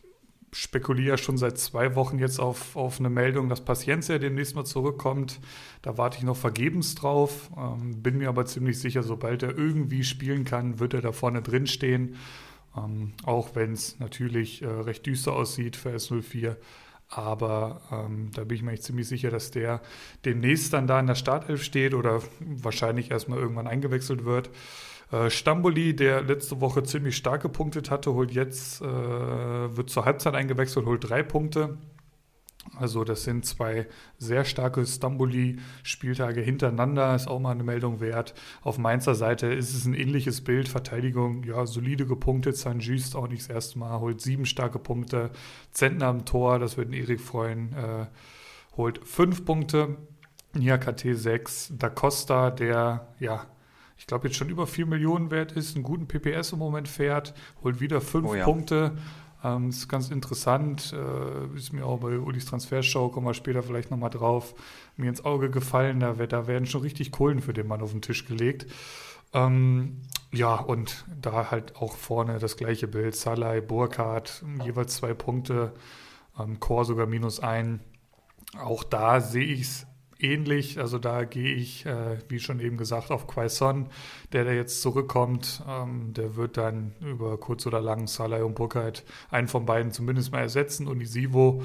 spekuliere 0.53 1.19
schon 1.19 1.37
seit 1.37 1.59
zwei 1.59 1.95
Wochen 1.97 2.19
jetzt 2.19 2.41
auf, 2.41 2.77
auf 2.77 2.99
eine 2.99 3.11
Meldung, 3.11 3.49
dass 3.49 3.65
Paciencia 3.65 4.19
demnächst 4.19 4.55
mal 4.55 4.65
zurückkommt. 4.65 5.39
Da 5.83 5.99
warte 5.99 6.19
ich 6.19 6.25
noch 6.25 6.37
vergebens 6.37 6.95
drauf. 6.95 7.51
Ähm, 7.57 8.03
bin 8.03 8.19
mir 8.19 8.29
aber 8.29 8.47
ziemlich 8.47 8.79
sicher, 8.81 9.03
sobald 9.03 9.43
er 9.43 9.57
irgendwie 9.57 10.03
spielen 10.03 10.45
kann, 10.45 10.79
wird 10.79 10.95
er 10.95 11.03
da 11.03 11.13
vorne 11.13 11.43
drin 11.43 11.67
stehen. 11.67 12.17
Ähm, 12.77 13.13
auch 13.25 13.55
wenn 13.55 13.73
es 13.73 13.99
natürlich 13.99 14.63
äh, 14.63 14.67
recht 14.67 15.05
düster 15.07 15.35
aussieht 15.35 15.77
für 15.77 15.91
S04. 15.91 16.57
Aber 17.09 17.83
ähm, 17.93 18.31
da 18.35 18.45
bin 18.45 18.57
ich 18.57 18.63
mir 18.63 18.73
echt 18.73 18.83
ziemlich 18.83 19.07
sicher, 19.07 19.31
dass 19.31 19.51
der 19.51 19.81
demnächst 20.25 20.73
dann 20.73 20.87
da 20.87 20.99
in 20.99 21.07
der 21.07 21.15
Startelf 21.15 21.63
steht 21.63 21.95
oder 21.95 22.21
wahrscheinlich 22.41 23.11
erstmal 23.11 23.39
irgendwann 23.39 23.69
eingewechselt 23.69 24.25
wird. 24.25 24.51
Äh, 25.13 25.31
Stamboli, 25.31 25.95
der 25.95 26.23
letzte 26.23 26.61
Woche 26.61 26.83
ziemlich 26.83 27.17
stark 27.17 27.43
gepunktet 27.43 27.91
hatte, 27.91 28.13
holt 28.15 28.33
jetzt, 28.33 28.83
äh, 28.83 28.87
wird 28.87 29.89
zur 29.91 30.05
Halbzeit 30.05 30.35
eingewechselt, 30.35 30.87
holt 30.87 31.09
drei 31.09 31.23
Punkte. 31.23 31.79
Also 32.75 33.05
das 33.05 33.25
sind 33.25 33.47
zwei 33.47 33.87
sehr 34.19 34.45
starke 34.45 34.85
Stamboli-Spieltage 34.85 36.41
hintereinander, 36.41 37.15
ist 37.15 37.29
auch 37.29 37.39
mal 37.39 37.53
eine 37.53 37.65
Meldung 37.65 38.01
wert. 38.01 38.35
Auf 38.63 38.79
Mainzer 38.79 39.15
Seite 39.15 39.47
ist 39.47 39.75
es 39.75 39.85
ein 39.85 39.95
ähnliches 39.95 40.43
Bild, 40.43 40.69
Verteidigung, 40.69 41.45
ja, 41.45 41.67
solide 41.67 42.07
gepunktet, 42.07 42.57
Saint-Just 42.57 43.17
auch 43.17 43.29
nicht 43.29 43.43
das 43.43 43.51
erste 43.51 43.79
Mal, 43.79 44.01
holt 44.01 44.21
sieben 44.21 44.47
starke 44.47 44.79
Punkte, 44.79 45.31
Zentner 45.71 46.07
am 46.07 46.25
Tor, 46.25 46.59
das 46.59 46.77
wird 46.77 46.93
Erik 46.93 47.21
freuen, 47.21 47.73
äh, 47.75 48.07
holt 48.77 49.01
fünf 49.07 49.45
Punkte, 49.45 49.97
Niakate 50.55 51.15
6, 51.15 51.73
Da 51.79 51.89
Costa, 51.89 52.51
der, 52.51 53.09
ja, 53.21 53.47
ich 53.99 54.07
glaube, 54.07 54.29
jetzt 54.29 54.37
schon 54.37 54.51
über 54.51 54.67
4 54.67 54.87
Millionen 54.87 55.31
wert 55.31 55.53
ist, 55.53 55.75
einen 55.75 55.83
guten 55.83 56.07
PPS 56.07 56.53
im 56.53 56.59
Moment 56.59 56.89
fährt, 56.89 57.35
holt 57.63 57.81
wieder 57.81 58.01
5 58.01 58.27
oh 58.27 58.35
ja. 58.35 58.45
Punkte. 58.45 58.97
Ähm, 59.45 59.69
ist 59.69 59.89
ganz 59.89 60.11
interessant. 60.11 60.93
Äh, 60.93 61.57
ist 61.57 61.73
mir 61.73 61.85
auch 61.85 62.01
bei 62.01 62.19
Ulis 62.19 62.47
Transfershow, 62.47 63.09
kommen 63.09 63.27
wir 63.27 63.35
später 63.35 63.63
vielleicht 63.63 63.91
nochmal 63.91 64.11
drauf, 64.11 64.55
mir 64.97 65.09
ins 65.09 65.25
Auge 65.25 65.51
gefallen. 65.51 66.01
Da, 66.01 66.15
da, 66.15 66.47
werden 66.47 66.67
schon 66.67 66.83
richtig 66.83 67.13
Kohlen 67.13 67.41
für 67.41 67.53
den 67.53 67.67
Mann 67.67 67.83
auf 67.83 67.93
den 67.93 68.03
Tisch 68.03 68.25
gelegt. 68.27 68.67
Ähm, 69.33 70.03
ja, 70.33 70.55
und 70.55 71.05
da 71.21 71.51
halt 71.51 71.77
auch 71.77 71.97
vorne 71.97 72.39
das 72.39 72.57
gleiche 72.57 72.89
Bild. 72.89 73.15
Salai, 73.15 73.61
Burkhardt, 73.61 74.45
jeweils 74.65 74.97
zwei 74.97 75.15
Punkte. 75.15 75.75
Ähm, 76.39 76.61
Chor 76.61 76.85
sogar 76.85 77.07
minus 77.07 77.41
ein. 77.41 77.81
Auch 78.59 78.85
da 78.85 79.21
sehe 79.21 79.45
ich 79.45 79.63
es 79.63 79.87
ähnlich. 80.19 80.79
Also 80.79 80.99
da 80.99 81.25
gehe 81.25 81.55
ich, 81.55 81.87
äh, 81.87 82.19
wie 82.29 82.39
schon 82.39 82.61
eben 82.61 82.77
gesagt, 82.77 83.11
auf 83.11 83.27
Quaison, 83.27 83.89
der 84.33 84.45
da 84.45 84.53
jetzt 84.53 84.83
zurückkommt. 84.83 85.63
Ähm, 85.69 86.13
der 86.15 86.37
wird 86.37 86.57
dann 86.57 86.95
über 87.01 87.39
kurz 87.39 87.67
oder 87.67 87.81
lang 87.81 88.07
Salai 88.07 88.43
und 88.43 88.55
Burkhardt 88.55 89.05
einen 89.31 89.49
von 89.49 89.67
beiden 89.67 89.93
zumindest 89.93 90.33
mal 90.33 90.41
ersetzen. 90.41 90.87
Und 90.87 90.99
die 90.99 91.07
Sivo 91.07 91.63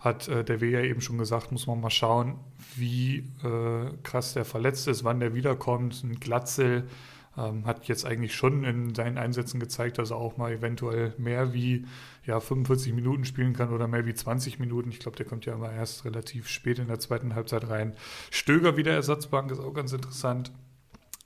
hat 0.00 0.28
äh, 0.28 0.44
der 0.44 0.60
W 0.60 0.70
ja 0.70 0.80
eben 0.80 1.00
schon 1.00 1.18
gesagt, 1.18 1.52
muss 1.52 1.66
man 1.66 1.80
mal 1.80 1.90
schauen, 1.90 2.38
wie 2.76 3.28
äh, 3.42 3.90
krass 4.02 4.34
der 4.34 4.44
verletzt 4.44 4.88
ist, 4.88 5.04
wann 5.04 5.20
der 5.20 5.34
wiederkommt. 5.34 6.02
Ein 6.04 6.20
Glatzel 6.20 6.88
ähm, 7.36 7.66
hat 7.66 7.86
jetzt 7.86 8.04
eigentlich 8.04 8.34
schon 8.34 8.64
in 8.64 8.94
seinen 8.94 9.18
Einsätzen 9.18 9.60
gezeigt, 9.60 9.98
dass 9.98 10.10
er 10.10 10.16
auch 10.16 10.36
mal 10.36 10.52
eventuell 10.52 11.14
mehr 11.18 11.52
wie 11.52 11.86
ja, 12.28 12.40
45 12.40 12.92
Minuten 12.92 13.24
spielen 13.24 13.54
kann 13.54 13.72
oder 13.72 13.88
mehr 13.88 14.04
wie 14.04 14.12
20 14.12 14.58
Minuten. 14.58 14.90
Ich 14.90 15.00
glaube, 15.00 15.16
der 15.16 15.24
kommt 15.24 15.46
ja 15.46 15.54
immer 15.54 15.72
erst 15.72 16.04
relativ 16.04 16.46
spät 16.48 16.78
in 16.78 16.86
der 16.86 17.00
zweiten 17.00 17.34
Halbzeit 17.34 17.68
rein. 17.70 17.94
Stöger 18.30 18.76
wieder 18.76 18.92
Ersatzbank 18.92 19.50
ist 19.50 19.60
auch 19.60 19.72
ganz 19.72 19.94
interessant. 19.94 20.52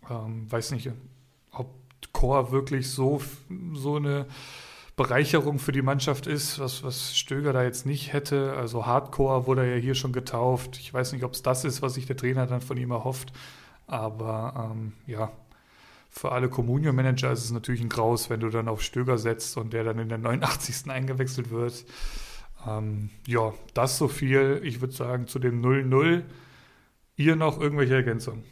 Ähm, 0.08 0.50
weiß 0.50 0.70
nicht, 0.70 0.90
ob 1.50 1.74
Chor 2.12 2.52
wirklich 2.52 2.88
so, 2.88 3.20
so 3.74 3.96
eine 3.96 4.26
Bereicherung 4.94 5.58
für 5.58 5.72
die 5.72 5.82
Mannschaft 5.82 6.28
ist, 6.28 6.60
was, 6.60 6.84
was 6.84 7.16
Stöger 7.16 7.52
da 7.52 7.64
jetzt 7.64 7.84
nicht 7.84 8.12
hätte. 8.12 8.52
Also 8.52 8.86
Hardcore 8.86 9.48
wurde 9.48 9.62
er 9.62 9.74
ja 9.74 9.82
hier 9.82 9.96
schon 9.96 10.12
getauft. 10.12 10.78
Ich 10.78 10.94
weiß 10.94 11.12
nicht, 11.14 11.24
ob 11.24 11.32
es 11.32 11.42
das 11.42 11.64
ist, 11.64 11.82
was 11.82 11.94
sich 11.94 12.06
der 12.06 12.16
Trainer 12.16 12.46
dann 12.46 12.60
von 12.60 12.76
ihm 12.76 12.92
erhofft. 12.92 13.32
Aber 13.88 14.70
ähm, 14.72 14.92
ja, 15.08 15.32
für 16.12 16.30
alle 16.30 16.50
Communio-Manager 16.50 17.32
ist 17.32 17.44
es 17.44 17.50
natürlich 17.50 17.80
ein 17.80 17.88
Graus, 17.88 18.28
wenn 18.28 18.40
du 18.40 18.50
dann 18.50 18.68
auf 18.68 18.82
Stöger 18.82 19.16
setzt 19.16 19.56
und 19.56 19.72
der 19.72 19.82
dann 19.82 19.98
in 19.98 20.10
der 20.10 20.18
89. 20.18 20.90
eingewechselt 20.90 21.50
wird. 21.50 21.86
Ähm, 22.66 23.08
ja, 23.26 23.54
das 23.72 23.96
so 23.96 24.08
viel. 24.08 24.60
Ich 24.62 24.82
würde 24.82 24.92
sagen, 24.92 25.26
zu 25.26 25.38
dem 25.38 25.62
0-0. 25.62 26.22
Ihr 27.16 27.34
noch 27.34 27.58
irgendwelche 27.58 27.94
Ergänzungen? 27.94 28.44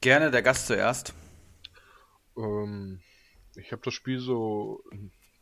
Gerne, 0.00 0.30
der 0.30 0.42
Gast 0.42 0.68
zuerst. 0.68 1.12
Ähm, 2.36 3.00
ich 3.56 3.72
habe 3.72 3.82
das 3.84 3.92
Spiel 3.92 4.18
so 4.18 4.82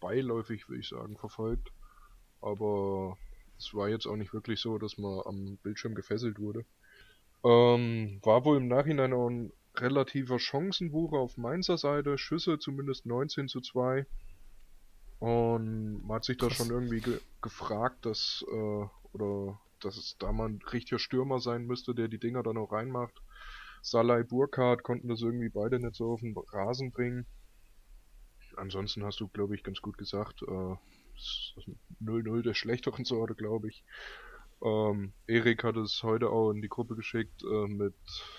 beiläufig, 0.00 0.68
würde 0.68 0.80
ich 0.80 0.88
sagen, 0.88 1.16
verfolgt. 1.16 1.70
Aber 2.40 3.16
es 3.58 3.72
war 3.74 3.88
jetzt 3.88 4.06
auch 4.06 4.16
nicht 4.16 4.34
wirklich 4.34 4.60
so, 4.60 4.76
dass 4.78 4.98
man 4.98 5.20
am 5.24 5.56
Bildschirm 5.62 5.94
gefesselt 5.94 6.40
wurde. 6.40 6.64
Ähm, 7.44 8.18
war 8.24 8.44
wohl 8.44 8.56
im 8.56 8.66
Nachhinein 8.66 9.12
auch 9.12 9.28
ein 9.28 9.52
relativer 9.76 10.38
Chancenbuch 10.38 11.12
auf 11.12 11.36
Mainzer 11.36 11.78
Seite, 11.78 12.18
Schüsse 12.18 12.58
zumindest 12.58 13.06
19 13.06 13.48
zu 13.48 13.60
2. 13.60 14.06
Und 15.18 16.06
man 16.06 16.16
hat 16.16 16.24
sich 16.24 16.36
da 16.36 16.50
schon 16.50 16.70
irgendwie 16.70 17.00
ge 17.00 17.20
gefragt, 17.40 18.04
dass, 18.06 18.44
äh, 18.50 18.84
oder 19.12 19.60
dass 19.80 19.96
es 19.96 20.16
da 20.18 20.32
mal 20.32 20.48
ein 20.48 20.60
richtiger 20.72 20.98
Stürmer 20.98 21.40
sein 21.40 21.66
müsste, 21.66 21.94
der 21.94 22.08
die 22.08 22.18
Dinger 22.18 22.42
dann 22.42 22.56
auch 22.56 22.72
reinmacht. 22.72 23.14
Salai 23.82 24.22
Burkhardt 24.22 24.82
konnten 24.82 25.08
das 25.08 25.20
irgendwie 25.20 25.50
beide 25.50 25.78
nicht 25.78 25.94
so 25.94 26.12
auf 26.12 26.20
den 26.20 26.34
Rasen 26.52 26.90
bringen. 26.90 27.26
Ansonsten 28.56 29.04
hast 29.04 29.20
du, 29.20 29.28
glaube 29.28 29.54
ich, 29.54 29.62
ganz 29.62 29.80
gut 29.80 29.98
gesagt, 29.98 30.42
äh, 30.42 30.76
0-0 32.00 32.42
der 32.42 32.54
schlechteren 32.54 33.04
Sorte, 33.04 33.34
glaube 33.34 33.68
ich. 33.68 33.84
Ähm, 34.62 35.12
Erik 35.26 35.64
hat 35.64 35.76
es 35.76 36.02
heute 36.02 36.30
auch 36.30 36.50
in 36.50 36.62
die 36.62 36.68
Gruppe 36.68 36.96
geschickt 36.96 37.42
äh, 37.42 37.66
mit 37.66 37.94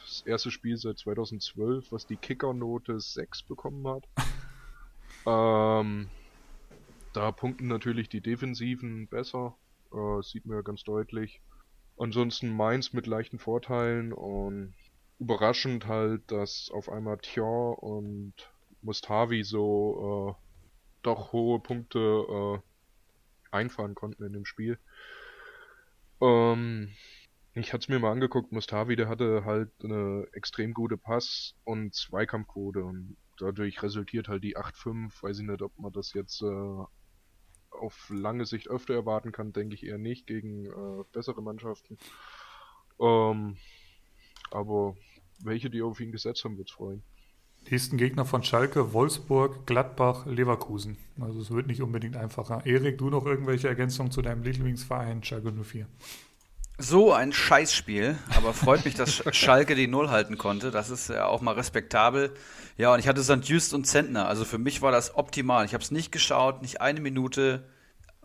das 0.06 0.24
erste 0.26 0.52
Spiel 0.52 0.78
seit 0.78 0.98
2012, 0.98 1.92
was 1.92 2.08
die 2.08 2.16
Kickernote 2.16 3.00
6 3.00 3.44
bekommen 3.44 3.88
hat. 3.88 4.08
ähm, 5.28 6.10
da 7.14 7.32
punkten 7.32 7.68
natürlich 7.68 8.10
die 8.10 8.22
Defensiven 8.22 9.08
besser, 9.08 9.56
äh, 9.94 10.22
sieht 10.22 10.46
man 10.46 10.58
ja 10.58 10.62
ganz 10.62 10.84
deutlich. 10.84 11.42
Ansonsten 11.98 12.56
Mainz 12.56 12.92
mit 12.92 13.08
leichten 13.08 13.40
Vorteilen 13.40 14.12
und 14.12 14.74
überraschend 15.20 15.88
halt, 15.88 16.30
dass 16.32 16.70
auf 16.74 16.90
einmal 16.90 17.18
Thior 17.20 17.82
und 17.82 18.34
Mustavi 18.82 19.44
so 19.44 20.36
äh, 20.38 20.42
doch 21.04 21.32
hohe 21.32 21.60
Punkte 21.60 22.00
äh, 22.00 23.56
einfahren 23.56 23.96
konnten 23.96 24.24
in 24.26 24.34
dem 24.34 24.46
Spiel. 24.46 24.78
Ähm, 26.22 26.92
ich 27.54 27.74
hatte 27.74 27.84
es 27.84 27.90
mir 27.90 28.00
mal 28.00 28.12
angeguckt, 28.12 28.52
Mustavi, 28.52 28.96
der 28.96 29.08
hatte 29.08 29.46
halt 29.46 29.72
eine 29.84 30.28
extrem 30.34 30.74
gute 30.74 30.98
Pass- 30.98 31.56
und 31.64 31.94
Zweikampfquote 31.94 32.84
und 32.84 33.18
dadurch 33.38 33.82
resultiert 33.82 34.28
halt 34.28 34.44
die 34.44 34.58
8-5. 34.58 35.24
Weiß 35.24 35.40
ich 35.40 35.46
nicht, 35.46 35.62
ob 35.62 35.78
man 35.78 35.94
das 35.94 36.14
jetzt 36.14 36.42
äh, 36.42 36.84
auf 37.72 38.10
lange 38.10 38.46
Sicht 38.46 38.70
öfter 38.70 38.94
erwarten 38.94 39.32
kann, 39.32 39.54
denke 39.54 39.76
ich 39.76 39.86
eher 39.86 39.98
nicht 39.98 40.28
gegen 40.28 40.66
äh, 40.66 41.04
bessere 41.12 41.42
Mannschaften. 41.42 41.98
Ähm, 43.00 43.58
aber 44.52 44.96
welche, 45.44 45.70
die 45.70 45.82
auf 45.82 46.00
ihn 46.00 46.12
gesetzt 46.12 46.44
haben, 46.46 46.58
wird 46.58 46.70
es 46.70 46.76
freuen. 46.76 47.04
Nächsten 47.70 47.98
Gegner 47.98 48.26
von 48.26 48.44
Schalke, 48.44 48.94
Wolfsburg, 48.94 49.66
Gladbach, 49.66 50.26
Leverkusen. 50.26 50.98
Also 51.20 51.42
es 51.42 51.52
wird 51.52 51.68
nicht 51.68 51.82
unbedingt 51.82 52.16
einfacher. 52.16 52.62
Erik, 52.66 52.98
du 53.00 53.10
noch 53.10 53.26
irgendwelche 53.26 53.68
Ergänzungen 53.68 54.12
zu 54.12 54.22
deinem 54.22 54.44
Lieblingsverein 54.44 55.24
Schalke 55.24 55.52
04? 55.52 55.88
So 56.78 57.14
ein 57.14 57.32
Scheißspiel, 57.32 58.18
aber 58.36 58.54
freut 58.54 58.84
mich, 58.84 58.96
dass 58.96 59.24
Schalke 59.34 59.76
die 59.76 59.88
Null 59.88 60.10
halten 60.10 60.38
konnte. 60.38 60.72
Das 60.72 60.90
ist 60.90 61.10
ja 61.10 61.26
auch 61.26 61.42
mal 61.42 61.54
respektabel. 61.54 62.34
Ja, 62.78 62.94
und 62.94 63.00
ich 63.00 63.08
hatte 63.08 63.24
St. 63.24 63.44
Just 63.44 63.74
und 63.74 63.86
Zentner. 63.86 64.28
Also 64.28 64.44
für 64.44 64.58
mich 64.58 64.82
war 64.82 64.92
das 64.92 65.16
optimal. 65.16 65.66
Ich 65.66 65.74
habe 65.74 65.84
es 65.84 65.92
nicht 65.92 66.12
geschaut, 66.12 66.62
nicht 66.62 66.82
eine 66.82 67.00
Minute. 67.00 67.64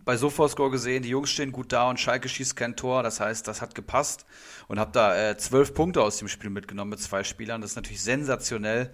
Bei 0.05 0.17
Sofascore 0.17 0.71
gesehen, 0.71 1.03
die 1.03 1.11
Jungs 1.11 1.31
stehen 1.31 1.53
gut 1.53 1.73
da 1.73 1.89
und 1.89 2.01
Schalke 2.01 2.29
schießt 2.29 2.57
kein 2.57 2.77
Tor. 2.77 3.03
Das 3.03 3.21
heißt, 3.21 3.47
das 3.47 3.61
hat 3.61 3.75
gepasst 3.75 4.27
und 4.69 4.79
habe 4.79 4.93
da 4.93 5.31
äh, 5.31 5.37
zwölf 5.37 5.75
Punkte 5.75 6.03
aus 6.03 6.19
dem 6.19 6.29
Spiel 6.29 6.51
mitgenommen 6.51 6.91
mit 6.91 7.01
zwei 7.01 7.25
Spielern. 7.25 7.61
Das 7.61 7.73
ist 7.73 7.77
natürlich 7.77 8.03
sensationell, 8.03 8.93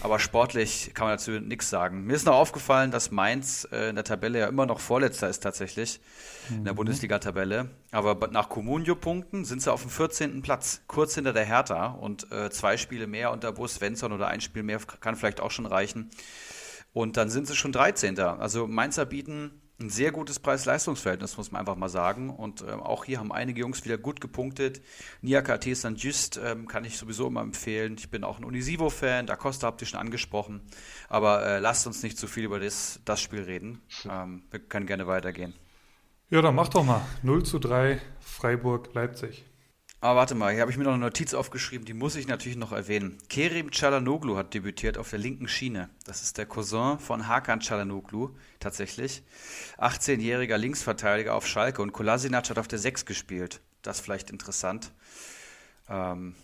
aber 0.00 0.18
sportlich 0.18 0.92
kann 0.94 1.06
man 1.06 1.16
dazu 1.16 1.32
nichts 1.32 1.70
sagen. 1.70 2.04
Mir 2.04 2.14
ist 2.14 2.26
noch 2.26 2.34
aufgefallen, 2.34 2.90
dass 2.90 3.10
Mainz 3.10 3.66
äh, 3.70 3.90
in 3.90 3.94
der 3.94 4.04
Tabelle 4.04 4.38
ja 4.40 4.46
immer 4.46 4.66
noch 4.66 4.80
Vorletzter 4.80 5.28
ist 5.28 5.40
tatsächlich 5.40 6.00
mhm. 6.48 6.58
in 6.58 6.64
der 6.64 6.72
mhm. 6.72 6.78
Bundesliga-Tabelle. 6.78 7.70
Aber 7.90 8.28
nach 8.28 8.48
Comunio-Punkten 8.48 9.44
sind 9.44 9.62
sie 9.62 9.72
auf 9.72 9.82
dem 9.82 9.90
14. 9.90 10.42
Platz, 10.42 10.82
kurz 10.86 11.14
hinter 11.14 11.32
der 11.32 11.44
Hertha 11.44 11.86
und 11.88 12.30
äh, 12.32 12.50
zwei 12.50 12.76
Spiele 12.76 13.06
mehr 13.06 13.30
unter 13.32 13.52
Bo 13.52 13.66
Svensson 13.66 14.12
oder 14.12 14.28
ein 14.28 14.40
Spiel 14.40 14.62
mehr 14.62 14.78
kann 15.00 15.16
vielleicht 15.16 15.40
auch 15.40 15.50
schon 15.50 15.66
reichen. 15.66 16.10
Und 16.92 17.16
dann 17.16 17.30
sind 17.30 17.46
sie 17.46 17.54
schon 17.54 17.72
13. 17.72 18.18
Also 18.18 18.66
Mainzer 18.66 19.04
bieten 19.04 19.62
ein 19.80 19.90
sehr 19.90 20.10
gutes 20.10 20.40
Preis-Leistungs-Verhältnis, 20.40 21.36
muss 21.36 21.52
man 21.52 21.60
einfach 21.60 21.76
mal 21.76 21.88
sagen. 21.88 22.30
Und 22.30 22.62
äh, 22.62 22.72
auch 22.72 23.04
hier 23.04 23.20
haben 23.20 23.32
einige 23.32 23.60
Jungs 23.60 23.84
wieder 23.84 23.96
gut 23.96 24.20
gepunktet. 24.20 24.80
Niakate 25.22 25.74
San 25.74 25.94
Just 25.94 26.40
ähm, 26.42 26.66
kann 26.66 26.84
ich 26.84 26.98
sowieso 26.98 27.28
immer 27.28 27.42
empfehlen. 27.42 27.94
Ich 27.96 28.10
bin 28.10 28.24
auch 28.24 28.38
ein 28.38 28.44
Unisivo-Fan. 28.44 29.26
Da 29.26 29.36
Costa 29.36 29.68
habt 29.68 29.80
ihr 29.80 29.86
schon 29.86 30.00
angesprochen. 30.00 30.62
Aber 31.08 31.46
äh, 31.46 31.58
lasst 31.60 31.86
uns 31.86 32.02
nicht 32.02 32.18
zu 32.18 32.26
viel 32.26 32.44
über 32.44 32.58
das, 32.58 33.00
das 33.04 33.20
Spiel 33.20 33.42
reden. 33.42 33.80
Ähm, 34.10 34.42
wir 34.50 34.58
können 34.58 34.86
gerne 34.86 35.06
weitergehen. 35.06 35.54
Ja, 36.30 36.42
dann 36.42 36.56
mach 36.56 36.68
doch 36.68 36.84
mal. 36.84 37.02
0 37.22 37.44
zu 37.44 37.58
3 37.58 38.00
Freiburg-Leipzig. 38.20 39.47
Aber 40.00 40.20
warte 40.20 40.36
mal, 40.36 40.52
hier 40.52 40.60
habe 40.60 40.70
ich 40.70 40.76
mir 40.76 40.84
noch 40.84 40.92
eine 40.92 41.04
Notiz 41.04 41.34
aufgeschrieben, 41.34 41.84
die 41.84 41.92
muss 41.92 42.14
ich 42.14 42.28
natürlich 42.28 42.56
noch 42.56 42.70
erwähnen. 42.70 43.18
Kerim 43.28 43.70
Çalhanoğlu 43.70 44.36
hat 44.36 44.54
debütiert 44.54 44.96
auf 44.96 45.10
der 45.10 45.18
linken 45.18 45.48
Schiene. 45.48 45.90
Das 46.04 46.22
ist 46.22 46.38
der 46.38 46.46
Cousin 46.46 47.00
von 47.00 47.26
Hakan 47.26 47.58
Çalhanoğlu, 47.60 48.30
tatsächlich. 48.60 49.24
18-jähriger 49.76 50.56
Linksverteidiger 50.56 51.34
auf 51.34 51.48
Schalke 51.48 51.82
und 51.82 51.92
Kolasinac 51.92 52.48
hat 52.48 52.58
auf 52.58 52.68
der 52.68 52.78
6 52.78 53.06
gespielt. 53.06 53.60
Das 53.82 53.98
ist 53.98 54.04
vielleicht 54.04 54.30
interessant. 54.30 54.92
Ähm, 55.88 56.36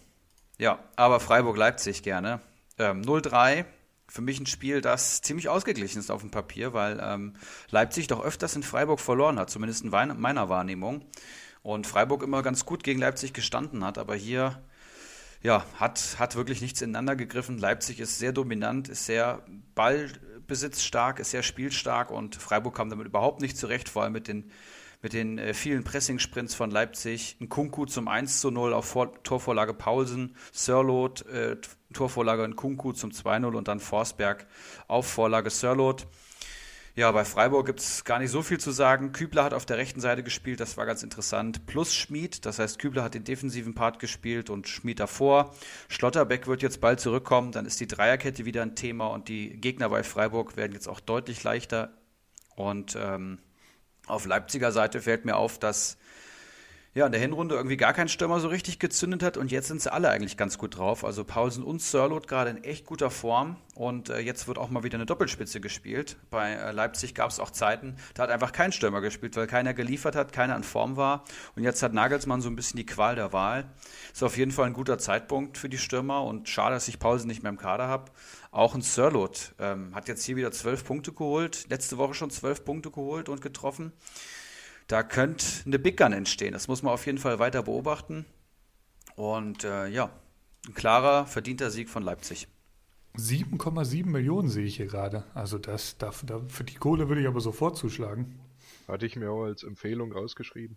ja, 0.58 0.80
aber 0.96 1.20
Freiburg-Leipzig 1.20 2.02
gerne. 2.02 2.40
Ähm, 2.76 3.02
0-3, 3.02 3.66
für 4.08 4.22
mich 4.22 4.40
ein 4.40 4.46
Spiel, 4.46 4.80
das 4.80 5.22
ziemlich 5.22 5.48
ausgeglichen 5.48 6.00
ist 6.00 6.10
auf 6.10 6.22
dem 6.22 6.32
Papier, 6.32 6.72
weil 6.72 6.98
ähm, 7.00 7.34
Leipzig 7.70 8.08
doch 8.08 8.24
öfters 8.24 8.56
in 8.56 8.64
Freiburg 8.64 8.98
verloren 8.98 9.38
hat, 9.38 9.50
zumindest 9.50 9.84
in 9.84 9.90
meiner 9.90 10.48
Wahrnehmung 10.48 11.04
und 11.64 11.86
Freiburg 11.86 12.22
immer 12.22 12.42
ganz 12.42 12.66
gut 12.66 12.84
gegen 12.84 13.00
Leipzig 13.00 13.32
gestanden 13.32 13.84
hat, 13.84 13.96
aber 13.96 14.14
hier 14.14 14.62
ja, 15.42 15.64
hat, 15.76 16.16
hat 16.18 16.36
wirklich 16.36 16.60
nichts 16.60 16.82
ineinander 16.82 17.16
gegriffen. 17.16 17.58
Leipzig 17.58 18.00
ist 18.00 18.18
sehr 18.18 18.32
dominant, 18.32 18.88
ist 18.88 19.06
sehr 19.06 19.42
ballbesitzstark, 19.74 21.18
ist 21.18 21.30
sehr 21.30 21.42
spielstark 21.42 22.10
und 22.10 22.36
Freiburg 22.36 22.76
kam 22.76 22.90
damit 22.90 23.06
überhaupt 23.06 23.40
nicht 23.40 23.56
zurecht, 23.56 23.88
vor 23.88 24.02
allem 24.02 24.12
mit 24.12 24.28
den, 24.28 24.50
mit 25.00 25.14
den 25.14 25.38
äh, 25.38 25.54
vielen 25.54 25.84
Pressing-Sprints 25.84 26.54
von 26.54 26.70
Leipzig. 26.70 27.38
Ein 27.40 27.48
Kunku 27.48 27.86
zum 27.86 28.08
1 28.08 28.40
zu 28.40 28.50
0 28.50 28.74
auf 28.74 28.84
Vor 28.84 29.22
Torvorlage 29.22 29.72
Paulsen, 29.72 30.36
Sörlot, 30.52 31.26
äh, 31.28 31.56
Torvorlage 31.94 32.44
in 32.44 32.56
Kunku 32.56 32.92
zum 32.92 33.10
2-0 33.10 33.54
und 33.54 33.68
dann 33.68 33.80
Forsberg 33.80 34.46
auf 34.86 35.06
Vorlage 35.06 35.48
Sörlot. 35.48 36.06
Ja, 36.96 37.10
bei 37.10 37.24
Freiburg 37.24 37.66
gibt 37.66 37.80
es 37.80 38.04
gar 38.04 38.20
nicht 38.20 38.30
so 38.30 38.42
viel 38.42 38.60
zu 38.60 38.70
sagen. 38.70 39.10
Kübler 39.10 39.42
hat 39.42 39.52
auf 39.52 39.66
der 39.66 39.78
rechten 39.78 40.00
Seite 40.00 40.22
gespielt, 40.22 40.60
das 40.60 40.76
war 40.76 40.86
ganz 40.86 41.02
interessant. 41.02 41.66
Plus 41.66 41.92
Schmid, 41.92 42.46
das 42.46 42.60
heißt, 42.60 42.78
Kübler 42.78 43.02
hat 43.02 43.14
den 43.14 43.24
defensiven 43.24 43.74
Part 43.74 43.98
gespielt 43.98 44.48
und 44.48 44.68
Schmid 44.68 45.00
davor. 45.00 45.52
Schlotterbeck 45.88 46.46
wird 46.46 46.62
jetzt 46.62 46.80
bald 46.80 47.00
zurückkommen, 47.00 47.50
dann 47.50 47.66
ist 47.66 47.80
die 47.80 47.88
Dreierkette 47.88 48.44
wieder 48.44 48.62
ein 48.62 48.76
Thema 48.76 49.08
und 49.08 49.26
die 49.26 49.60
Gegner 49.60 49.88
bei 49.88 50.04
Freiburg 50.04 50.56
werden 50.56 50.72
jetzt 50.72 50.86
auch 50.86 51.00
deutlich 51.00 51.42
leichter. 51.42 51.90
Und 52.54 52.96
ähm, 52.96 53.40
auf 54.06 54.24
Leipziger 54.24 54.70
Seite 54.70 55.00
fällt 55.00 55.24
mir 55.24 55.36
auf, 55.36 55.58
dass 55.58 55.96
ja, 56.94 57.06
in 57.06 57.12
der 57.12 57.20
Hinrunde 57.20 57.56
irgendwie 57.56 57.76
gar 57.76 57.92
kein 57.92 58.08
Stürmer 58.08 58.38
so 58.38 58.46
richtig 58.46 58.78
gezündet 58.78 59.24
hat 59.24 59.36
und 59.36 59.50
jetzt 59.50 59.66
sind 59.66 59.82
sie 59.82 59.92
alle 59.92 60.10
eigentlich 60.10 60.36
ganz 60.36 60.58
gut 60.58 60.78
drauf. 60.78 61.04
Also 61.04 61.24
Paulsen 61.24 61.64
und 61.64 61.82
Sörlot 61.82 62.28
gerade 62.28 62.50
in 62.50 62.62
echt 62.62 62.86
guter 62.86 63.10
Form 63.10 63.56
und 63.74 64.10
äh, 64.10 64.20
jetzt 64.20 64.46
wird 64.46 64.58
auch 64.58 64.70
mal 64.70 64.84
wieder 64.84 64.96
eine 64.96 65.04
Doppelspitze 65.04 65.60
gespielt. 65.60 66.16
Bei 66.30 66.52
äh, 66.52 66.70
Leipzig 66.70 67.16
gab 67.16 67.30
es 67.30 67.40
auch 67.40 67.50
Zeiten, 67.50 67.96
da 68.14 68.22
hat 68.22 68.30
einfach 68.30 68.52
kein 68.52 68.70
Stürmer 68.70 69.00
gespielt, 69.00 69.34
weil 69.36 69.48
keiner 69.48 69.74
geliefert 69.74 70.14
hat, 70.14 70.32
keiner 70.32 70.54
in 70.54 70.62
Form 70.62 70.96
war 70.96 71.24
und 71.56 71.64
jetzt 71.64 71.82
hat 71.82 71.92
Nagelsmann 71.92 72.40
so 72.40 72.48
ein 72.48 72.54
bisschen 72.54 72.76
die 72.76 72.86
Qual 72.86 73.16
der 73.16 73.32
Wahl. 73.32 73.64
Ist 74.12 74.22
auf 74.22 74.36
jeden 74.36 74.52
Fall 74.52 74.66
ein 74.66 74.72
guter 74.72 74.96
Zeitpunkt 74.98 75.58
für 75.58 75.68
die 75.68 75.78
Stürmer 75.78 76.22
und 76.22 76.48
schade, 76.48 76.76
dass 76.76 76.86
ich 76.86 77.00
Paulsen 77.00 77.26
nicht 77.26 77.42
mehr 77.42 77.50
im 77.50 77.58
Kader 77.58 77.88
habe. 77.88 78.12
Auch 78.52 78.76
ein 78.76 78.82
Sörlot 78.82 79.52
ähm, 79.58 79.92
hat 79.96 80.06
jetzt 80.06 80.24
hier 80.24 80.36
wieder 80.36 80.52
zwölf 80.52 80.84
Punkte 80.84 81.12
geholt, 81.12 81.66
letzte 81.70 81.98
Woche 81.98 82.14
schon 82.14 82.30
zwölf 82.30 82.64
Punkte 82.64 82.92
geholt 82.92 83.28
und 83.28 83.40
getroffen. 83.40 83.92
Da 84.86 85.02
könnte 85.02 85.44
eine 85.64 85.78
Big 85.78 85.96
Gun 85.96 86.12
entstehen. 86.12 86.52
Das 86.52 86.68
muss 86.68 86.82
man 86.82 86.92
auf 86.92 87.06
jeden 87.06 87.18
Fall 87.18 87.38
weiter 87.38 87.62
beobachten. 87.62 88.26
Und 89.16 89.64
äh, 89.64 89.88
ja, 89.88 90.10
ein 90.66 90.74
klarer, 90.74 91.26
verdienter 91.26 91.70
Sieg 91.70 91.88
von 91.88 92.02
Leipzig. 92.02 92.48
7,7 93.16 94.06
Millionen 94.06 94.48
sehe 94.48 94.64
ich 94.64 94.76
hier 94.76 94.86
gerade. 94.86 95.24
Also 95.34 95.58
das, 95.58 95.98
da, 95.98 96.10
da, 96.24 96.40
für 96.48 96.64
die 96.64 96.74
Kohle 96.74 97.08
würde 97.08 97.20
ich 97.20 97.28
aber 97.28 97.40
sofort 97.40 97.76
zuschlagen. 97.76 98.40
Hatte 98.88 99.06
ich 99.06 99.16
mir 99.16 99.30
auch 99.30 99.44
als 99.44 99.62
Empfehlung 99.62 100.12
rausgeschrieben. 100.12 100.76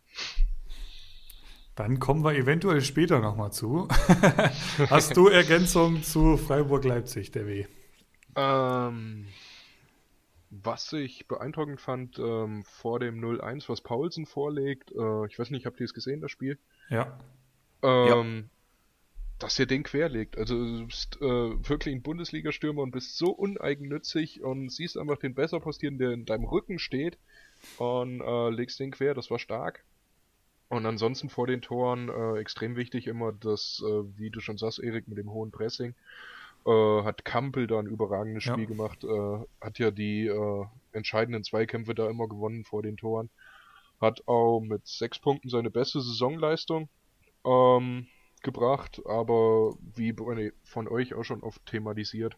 Dann 1.76 2.00
kommen 2.00 2.24
wir 2.24 2.34
eventuell 2.36 2.82
später 2.82 3.20
nochmal 3.20 3.52
zu. 3.52 3.88
Hast 4.89 5.17
du 5.17 5.28
Ergänzung 5.28 6.02
zu 6.04 6.38
Freiburg-Leipzig, 6.38 7.32
der 7.32 7.48
W? 7.48 7.65
Ähm, 8.36 9.28
was 10.49 10.93
ich 10.93 11.27
beeindruckend 11.27 11.81
fand 11.81 12.19
ähm, 12.19 12.63
vor 12.63 12.99
dem 12.99 13.19
0-1, 13.19 13.67
was 13.69 13.81
Paulsen 13.81 14.25
vorlegt, 14.25 14.91
äh, 14.91 15.25
ich 15.27 15.38
weiß 15.38 15.49
nicht, 15.51 15.65
habt 15.65 15.79
ihr 15.79 15.86
es 15.86 15.93
gesehen, 15.93 16.21
das 16.21 16.31
Spiel? 16.31 16.57
Ja. 16.89 17.19
Ähm, 17.83 18.38
ja. 18.38 18.49
Dass 19.39 19.60
er 19.60 19.65
den 19.65 19.83
querlegt. 19.83 20.38
Also 20.38 20.55
du 20.55 20.88
bist 20.88 21.17
äh, 21.17 21.21
wirklich 21.21 21.93
ein 21.93 22.01
Bundesliga-Stürmer 22.01 22.81
und 22.81 22.91
bist 22.91 23.17
so 23.17 23.29
uneigennützig 23.29 24.41
und 24.41 24.69
siehst 24.69 24.97
einfach 24.97 25.17
den 25.17 25.36
besser 25.36 25.60
postieren, 25.60 25.97
der 25.97 26.12
in 26.12 26.25
deinem 26.25 26.45
Rücken 26.45 26.79
steht 26.79 27.17
und 27.77 28.21
äh, 28.21 28.49
legst 28.49 28.79
den 28.79 28.91
quer, 28.91 29.13
das 29.13 29.29
war 29.29 29.39
stark. 29.39 29.83
Und 30.69 30.86
ansonsten 30.86 31.29
vor 31.29 31.47
den 31.47 31.62
Toren 31.62 32.10
äh, 32.10 32.39
extrem 32.39 32.75
wichtig 32.75 33.07
immer 33.07 33.31
das, 33.31 33.81
äh, 33.86 34.17
wie 34.17 34.29
du 34.29 34.39
schon 34.39 34.57
sagst, 34.57 34.79
Erik, 34.79 35.07
mit 35.07 35.17
dem 35.17 35.31
hohen 35.31 35.51
Pressing. 35.51 35.93
Äh, 36.67 37.03
hat 37.03 37.23
Kampel 37.23 37.65
da 37.65 37.80
ein 37.80 37.88
überragendes 37.88 38.43
Spiel 38.43 38.63
ja. 38.63 38.67
gemacht, 38.67 39.01
äh, 39.06 39.39
hat 39.62 39.80
ja 39.80 39.89
die 39.89 40.27
äh, 40.27 40.65
entscheidenden 40.91 41.45
Zweikämpfe 41.45 41.95
da 41.95 42.10
immer 42.10 42.27
gewonnen 42.27 42.65
vor 42.65 42.84
den 42.84 42.97
Toren. 42.97 43.30
Hat 44.01 44.27
auch 44.27 44.60
mit 44.60 44.86
sechs 44.86 45.17
Punkten 45.17 45.47
seine 45.47 45.71
beste 45.71 46.01
Saisonleistung 46.01 46.89
ähm, 47.45 48.08
gebracht, 48.43 49.01
aber 49.06 49.75
wie 49.95 50.13
von 50.65 50.89
euch 50.89 51.13
auch 51.13 51.23
schon 51.23 51.41
oft 51.41 51.65
thematisiert, 51.65 52.36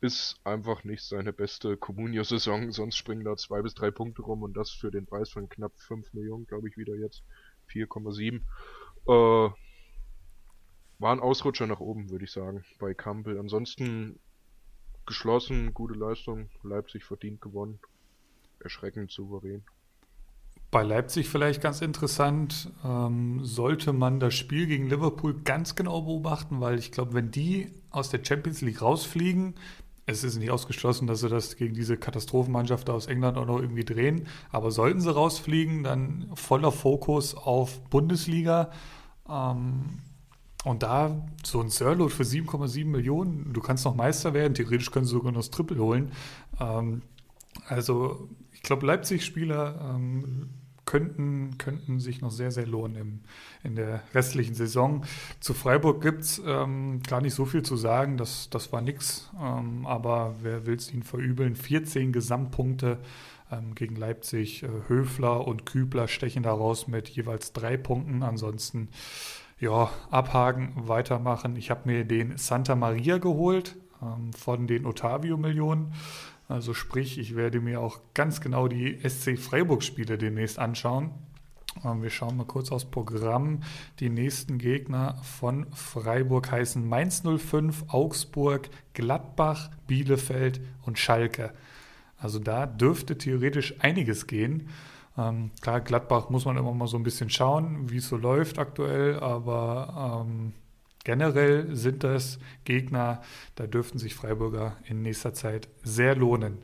ist 0.00 0.40
einfach 0.44 0.84
nicht 0.84 1.02
seine 1.02 1.32
beste 1.32 1.76
Comunio-Saison, 1.76 2.70
sonst 2.72 2.96
springen 2.96 3.24
da 3.24 3.36
zwei 3.36 3.62
bis 3.62 3.74
drei 3.74 3.90
Punkte 3.90 4.22
rum 4.22 4.44
und 4.44 4.56
das 4.56 4.70
für 4.70 4.92
den 4.92 5.06
Preis 5.06 5.28
von 5.28 5.48
knapp 5.48 5.72
5 5.76 6.12
Millionen, 6.12 6.46
glaube 6.46 6.68
ich, 6.68 6.76
wieder 6.76 6.94
jetzt 6.94 7.24
4,7. 7.72 8.42
Äh, 9.08 9.52
war 11.00 11.12
ein 11.12 11.20
Ausrutscher 11.20 11.66
nach 11.66 11.80
oben, 11.80 12.10
würde 12.10 12.24
ich 12.24 12.30
sagen, 12.30 12.62
bei 12.78 12.94
Campbell. 12.94 13.38
Ansonsten 13.38 14.20
geschlossen, 15.06 15.74
gute 15.74 15.94
Leistung, 15.94 16.50
Leipzig 16.62 17.04
verdient 17.04 17.40
gewonnen, 17.40 17.80
erschreckend 18.60 19.10
souverän. 19.10 19.64
Bei 20.70 20.84
Leipzig 20.84 21.28
vielleicht 21.28 21.62
ganz 21.62 21.80
interessant, 21.80 22.70
ähm, 22.84 23.44
sollte 23.44 23.92
man 23.92 24.20
das 24.20 24.34
Spiel 24.34 24.66
gegen 24.66 24.88
Liverpool 24.88 25.40
ganz 25.42 25.74
genau 25.74 26.02
beobachten, 26.02 26.60
weil 26.60 26.78
ich 26.78 26.92
glaube, 26.92 27.14
wenn 27.14 27.32
die 27.32 27.72
aus 27.90 28.10
der 28.10 28.24
Champions 28.24 28.60
League 28.60 28.80
rausfliegen, 28.80 29.54
es 30.06 30.22
ist 30.22 30.36
nicht 30.36 30.50
ausgeschlossen, 30.50 31.06
dass 31.06 31.20
sie 31.20 31.28
das 31.28 31.56
gegen 31.56 31.74
diese 31.74 31.96
Katastrophenmannschaft 31.96 32.88
aus 32.90 33.06
England 33.06 33.36
auch 33.36 33.46
noch 33.46 33.60
irgendwie 33.60 33.84
drehen, 33.84 34.28
aber 34.50 34.70
sollten 34.70 35.00
sie 35.00 35.12
rausfliegen, 35.12 35.82
dann 35.82 36.30
voller 36.34 36.72
Fokus 36.72 37.34
auf 37.34 37.80
Bundesliga. 37.88 38.70
Ähm, 39.28 39.98
und 40.64 40.82
da 40.82 41.26
so 41.42 41.60
ein 41.60 41.70
Sirlot 41.70 42.12
für 42.12 42.22
7,7 42.22 42.84
Millionen, 42.84 43.52
du 43.52 43.60
kannst 43.60 43.84
noch 43.84 43.94
Meister 43.94 44.34
werden, 44.34 44.54
theoretisch 44.54 44.90
können 44.90 45.06
sie 45.06 45.12
sogar 45.12 45.32
noch 45.32 45.40
das 45.40 45.50
Triple 45.50 45.78
holen. 45.78 46.12
Ähm, 46.60 47.02
also 47.66 48.28
ich 48.52 48.62
glaube, 48.62 48.86
Leipzig-Spieler 48.86 49.94
ähm, 49.94 50.50
könnten, 50.84 51.56
könnten 51.56 52.00
sich 52.00 52.20
noch 52.20 52.30
sehr, 52.30 52.50
sehr 52.50 52.66
lohnen 52.66 52.96
im, 52.96 53.20
in 53.62 53.76
der 53.76 54.02
restlichen 54.12 54.54
Saison. 54.54 55.04
Zu 55.38 55.54
Freiburg 55.54 56.02
gibt 56.02 56.22
es 56.22 56.42
ähm, 56.44 57.00
gar 57.08 57.20
nicht 57.20 57.34
so 57.34 57.46
viel 57.46 57.62
zu 57.62 57.76
sagen, 57.76 58.16
das, 58.16 58.50
das 58.50 58.72
war 58.72 58.80
nix. 58.80 59.30
Ähm, 59.40 59.86
aber 59.86 60.34
wer 60.42 60.66
will 60.66 60.76
es 60.76 60.92
ihnen 60.92 61.04
verübeln? 61.04 61.54
14 61.54 62.12
Gesamtpunkte 62.12 62.98
ähm, 63.52 63.74
gegen 63.74 63.94
Leipzig. 63.94 64.62
Äh, 64.64 64.68
Höfler 64.88 65.46
und 65.46 65.64
Kübler 65.64 66.08
stechen 66.08 66.42
daraus 66.42 66.88
mit 66.88 67.08
jeweils 67.08 67.52
drei 67.52 67.76
Punkten. 67.76 68.22
Ansonsten 68.22 68.88
ja, 69.60 69.90
abhaken, 70.10 70.72
weitermachen. 70.74 71.54
Ich 71.56 71.70
habe 71.70 71.82
mir 71.84 72.04
den 72.04 72.38
Santa 72.38 72.74
Maria 72.74 73.18
geholt 73.18 73.76
ähm, 74.02 74.32
von 74.32 74.66
den 74.66 74.86
Otavio-Millionen. 74.86 75.92
Also 76.48 76.74
sprich, 76.74 77.18
ich 77.18 77.36
werde 77.36 77.60
mir 77.60 77.80
auch 77.80 78.00
ganz 78.14 78.40
genau 78.40 78.66
die 78.66 78.98
SC 79.06 79.38
Freiburg-Spiele 79.38 80.18
demnächst 80.18 80.58
anschauen. 80.58 81.10
Ähm, 81.84 82.02
wir 82.02 82.10
schauen 82.10 82.38
mal 82.38 82.46
kurz 82.46 82.72
aufs 82.72 82.86
Programm. 82.86 83.60
Die 84.00 84.08
nächsten 84.08 84.56
Gegner 84.56 85.18
von 85.22 85.66
Freiburg 85.74 86.50
heißen 86.50 86.86
Mainz 86.86 87.22
05, 87.22 87.84
Augsburg, 87.88 88.70
Gladbach, 88.94 89.70
Bielefeld 89.86 90.60
und 90.82 90.98
Schalke. 90.98 91.52
Also 92.16 92.38
da 92.38 92.66
dürfte 92.66 93.18
theoretisch 93.18 93.74
einiges 93.80 94.26
gehen. 94.26 94.68
Ähm, 95.20 95.50
klar, 95.60 95.80
Gladbach 95.80 96.30
muss 96.30 96.44
man 96.44 96.56
immer 96.56 96.72
mal 96.72 96.86
so 96.86 96.96
ein 96.96 97.02
bisschen 97.02 97.30
schauen, 97.30 97.90
wie 97.90 97.98
es 97.98 98.08
so 98.08 98.16
läuft 98.16 98.58
aktuell, 98.58 99.18
aber 99.18 100.24
ähm, 100.26 100.52
generell 101.04 101.74
sind 101.74 102.04
das 102.04 102.38
Gegner, 102.64 103.22
da 103.56 103.66
dürften 103.66 103.98
sich 103.98 104.14
Freiburger 104.14 104.76
in 104.84 105.02
nächster 105.02 105.34
Zeit 105.34 105.68
sehr 105.82 106.14
lohnen. 106.14 106.58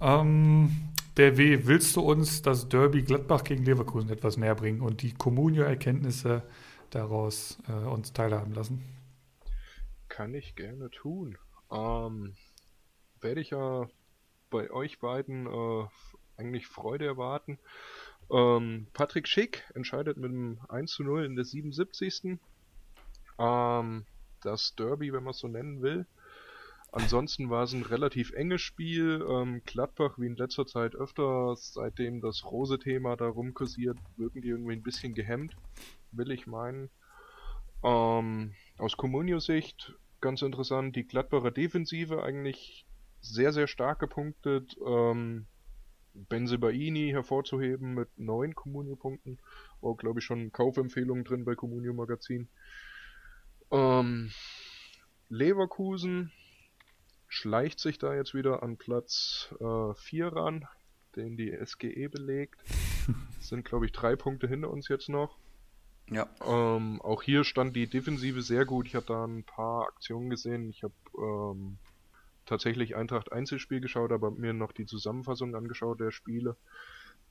Ähm, 0.00 0.70
der 1.16 1.36
W, 1.36 1.66
willst 1.66 1.94
du 1.96 2.00
uns 2.00 2.42
das 2.42 2.68
Derby 2.68 3.02
Gladbach 3.02 3.44
gegen 3.44 3.64
Leverkusen 3.64 4.10
etwas 4.10 4.36
näher 4.36 4.54
bringen 4.54 4.80
und 4.80 5.02
die 5.02 5.12
Comunio-Erkenntnisse 5.12 6.42
daraus 6.90 7.58
äh, 7.68 7.86
uns 7.86 8.12
teilhaben 8.12 8.54
lassen? 8.54 8.82
Kann 10.08 10.34
ich 10.34 10.56
gerne 10.56 10.90
tun. 10.90 11.38
Ähm, 11.70 12.34
werde 13.20 13.40
ich 13.40 13.50
ja 13.50 13.86
bei 14.50 14.70
euch 14.70 14.98
beiden 14.98 15.46
äh, 15.46 15.84
eigentlich 16.36 16.66
Freude 16.66 17.06
erwarten. 17.06 17.58
Ähm, 18.30 18.86
Patrick 18.92 19.28
Schick 19.28 19.64
entscheidet 19.74 20.16
mit 20.16 20.30
einem 20.30 20.60
1 20.68 20.92
zu 20.92 21.02
0 21.02 21.24
in 21.24 21.36
der 21.36 21.44
77. 21.44 22.38
Ähm, 23.38 24.06
das 24.42 24.74
Derby, 24.74 25.12
wenn 25.12 25.24
man 25.24 25.32
es 25.32 25.38
so 25.38 25.48
nennen 25.48 25.82
will. 25.82 26.06
Ansonsten 26.92 27.48
war 27.48 27.62
es 27.62 27.72
ein 27.72 27.82
relativ 27.82 28.32
enges 28.32 28.60
Spiel. 28.60 29.24
Ähm, 29.26 29.62
Gladbach, 29.64 30.18
wie 30.18 30.26
in 30.26 30.36
letzter 30.36 30.66
Zeit 30.66 30.94
öfter, 30.94 31.54
seitdem 31.56 32.20
das 32.20 32.44
Rose-Thema 32.44 33.16
da 33.16 33.28
rumkursiert, 33.28 33.96
wirken 34.16 34.42
die 34.42 34.48
irgendwie 34.48 34.74
ein 34.74 34.82
bisschen 34.82 35.14
gehemmt, 35.14 35.56
will 36.10 36.30
ich 36.30 36.46
meinen. 36.46 36.90
Ähm, 37.82 38.54
aus 38.78 38.96
Comunio-Sicht 38.96 39.94
ganz 40.20 40.42
interessant, 40.42 40.94
die 40.94 41.04
Gladbacher 41.04 41.50
Defensive 41.50 42.22
eigentlich 42.22 42.86
sehr, 43.20 43.52
sehr 43.52 43.66
stark 43.66 43.98
gepunktet. 43.98 44.76
Ähm, 44.86 45.46
Benzebaini 46.14 47.10
hervorzuheben 47.10 47.94
mit 47.94 48.08
neun 48.18 48.54
Comunio-Punkten. 48.54 49.38
War, 49.80 49.96
glaube 49.96 50.20
ich, 50.20 50.24
schon 50.24 50.52
Kaufempfehlungen 50.52 51.24
drin 51.24 51.44
bei 51.44 51.54
Comunio 51.54 51.92
Magazin. 51.92 52.48
Ähm, 53.70 54.30
Leverkusen 55.28 56.32
schleicht 57.28 57.80
sich 57.80 57.98
da 57.98 58.14
jetzt 58.14 58.34
wieder 58.34 58.62
an 58.62 58.76
Platz 58.76 59.54
4 59.58 59.64
äh, 59.64 60.28
ran, 60.28 60.66
den 61.16 61.36
die 61.36 61.56
SGE 61.64 62.08
belegt. 62.08 62.60
sind, 63.40 63.64
glaube 63.64 63.86
ich, 63.86 63.92
drei 63.92 64.16
Punkte 64.16 64.46
hinter 64.46 64.70
uns 64.70 64.88
jetzt 64.88 65.08
noch. 65.08 65.38
Ja. 66.10 66.28
Ähm, 66.44 67.00
auch 67.00 67.22
hier 67.22 67.44
stand 67.44 67.74
die 67.74 67.86
Defensive 67.86 68.42
sehr 68.42 68.64
gut. 68.64 68.86
Ich 68.86 68.94
habe 68.94 69.06
da 69.06 69.24
ein 69.24 69.44
paar 69.44 69.86
Aktionen 69.86 70.28
gesehen. 70.28 70.68
Ich 70.68 70.82
habe 70.82 70.94
ähm, 71.16 71.78
tatsächlich 72.46 72.96
Eintracht 72.96 73.32
Einzelspiel 73.32 73.80
geschaut, 73.80 74.12
aber 74.12 74.30
mir 74.30 74.52
noch 74.52 74.72
die 74.72 74.86
Zusammenfassung 74.86 75.54
angeschaut 75.54 76.00
der 76.00 76.10
Spiele. 76.10 76.56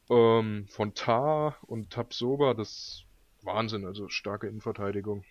Ähm, 0.09 0.67
von 0.69 0.93
Tar 0.93 1.57
und 1.61 1.91
Tabsoba, 1.91 2.53
das 2.53 3.05
Wahnsinn, 3.43 3.85
also 3.85 4.09
starke 4.09 4.47
Innenverteidigung. 4.47 5.23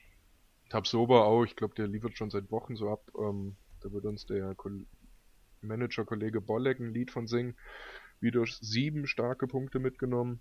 Tabsoba 0.70 1.22
auch, 1.22 1.44
ich 1.44 1.56
glaube, 1.56 1.74
der 1.74 1.88
liefert 1.88 2.16
schon 2.16 2.30
seit 2.30 2.50
Wochen 2.50 2.76
so 2.76 2.90
ab. 2.90 3.02
Ähm, 3.18 3.56
da 3.80 3.92
wird 3.92 4.04
uns 4.04 4.26
der 4.26 4.54
Ko 4.54 4.70
Manager-Kollege 5.62 6.40
Bolleck 6.40 6.78
ein 6.80 6.94
Lied 6.94 7.10
von 7.10 7.26
singen. 7.26 7.56
Wieder 8.20 8.44
sieben 8.46 9.06
starke 9.06 9.46
Punkte 9.46 9.78
mitgenommen. 9.78 10.40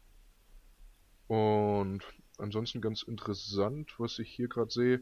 Und 1.27 2.01
ansonsten 2.37 2.81
ganz 2.81 3.03
interessant, 3.03 3.93
was 3.99 4.19
ich 4.19 4.29
hier 4.29 4.47
gerade 4.47 4.71
sehe, 4.71 5.01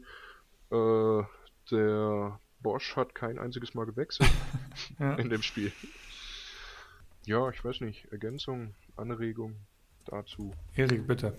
äh, 0.70 1.22
der 1.70 2.40
Bosch 2.60 2.96
hat 2.96 3.14
kein 3.14 3.38
einziges 3.38 3.74
Mal 3.74 3.86
gewechselt 3.86 4.30
ja. 4.98 5.14
in 5.14 5.30
dem 5.30 5.42
Spiel. 5.42 5.72
Ja, 7.24 7.50
ich 7.50 7.64
weiß 7.64 7.82
nicht. 7.82 8.10
Ergänzung, 8.10 8.74
Anregung 8.96 9.54
dazu. 10.06 10.52
Erik, 10.74 11.06
bitte. 11.06 11.34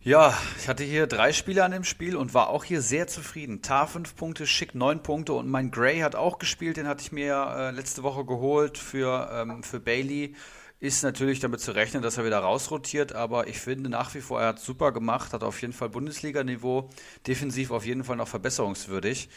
Ja, 0.00 0.38
ich 0.60 0.68
hatte 0.68 0.84
hier 0.84 1.08
drei 1.08 1.32
Spieler 1.32 1.64
an 1.64 1.72
dem 1.72 1.82
Spiel 1.82 2.14
und 2.14 2.32
war 2.32 2.48
auch 2.48 2.62
hier 2.62 2.80
sehr 2.80 3.08
zufrieden. 3.08 3.60
Tar 3.60 3.88
5 3.88 4.14
Punkte, 4.14 4.46
Schick 4.46 4.74
9 4.74 5.02
Punkte 5.02 5.32
und 5.32 5.48
mein 5.48 5.72
Gray 5.72 5.98
hat 5.98 6.14
auch 6.14 6.38
gespielt, 6.38 6.76
den 6.76 6.86
hatte 6.86 7.02
ich 7.02 7.10
mir 7.10 7.34
äh, 7.34 7.70
letzte 7.72 8.04
Woche 8.04 8.24
geholt 8.24 8.78
für, 8.78 9.28
ähm, 9.32 9.64
für 9.64 9.80
Bailey. 9.80 10.36
Ist 10.78 11.02
natürlich 11.02 11.40
damit 11.40 11.60
zu 11.60 11.72
rechnen, 11.72 12.02
dass 12.02 12.18
er 12.18 12.24
wieder 12.24 12.38
rausrotiert, 12.38 13.14
aber 13.14 13.48
ich 13.48 13.58
finde 13.58 13.90
nach 13.90 14.14
wie 14.14 14.20
vor, 14.20 14.40
er 14.40 14.48
hat 14.48 14.60
super 14.60 14.92
gemacht, 14.92 15.32
hat 15.32 15.42
auf 15.42 15.60
jeden 15.60 15.72
Fall 15.72 15.88
Bundesliga-Niveau, 15.88 16.88
defensiv 17.26 17.72
auf 17.72 17.84
jeden 17.84 18.04
Fall 18.04 18.16
noch 18.16 18.28
verbesserungswürdig. 18.28 19.28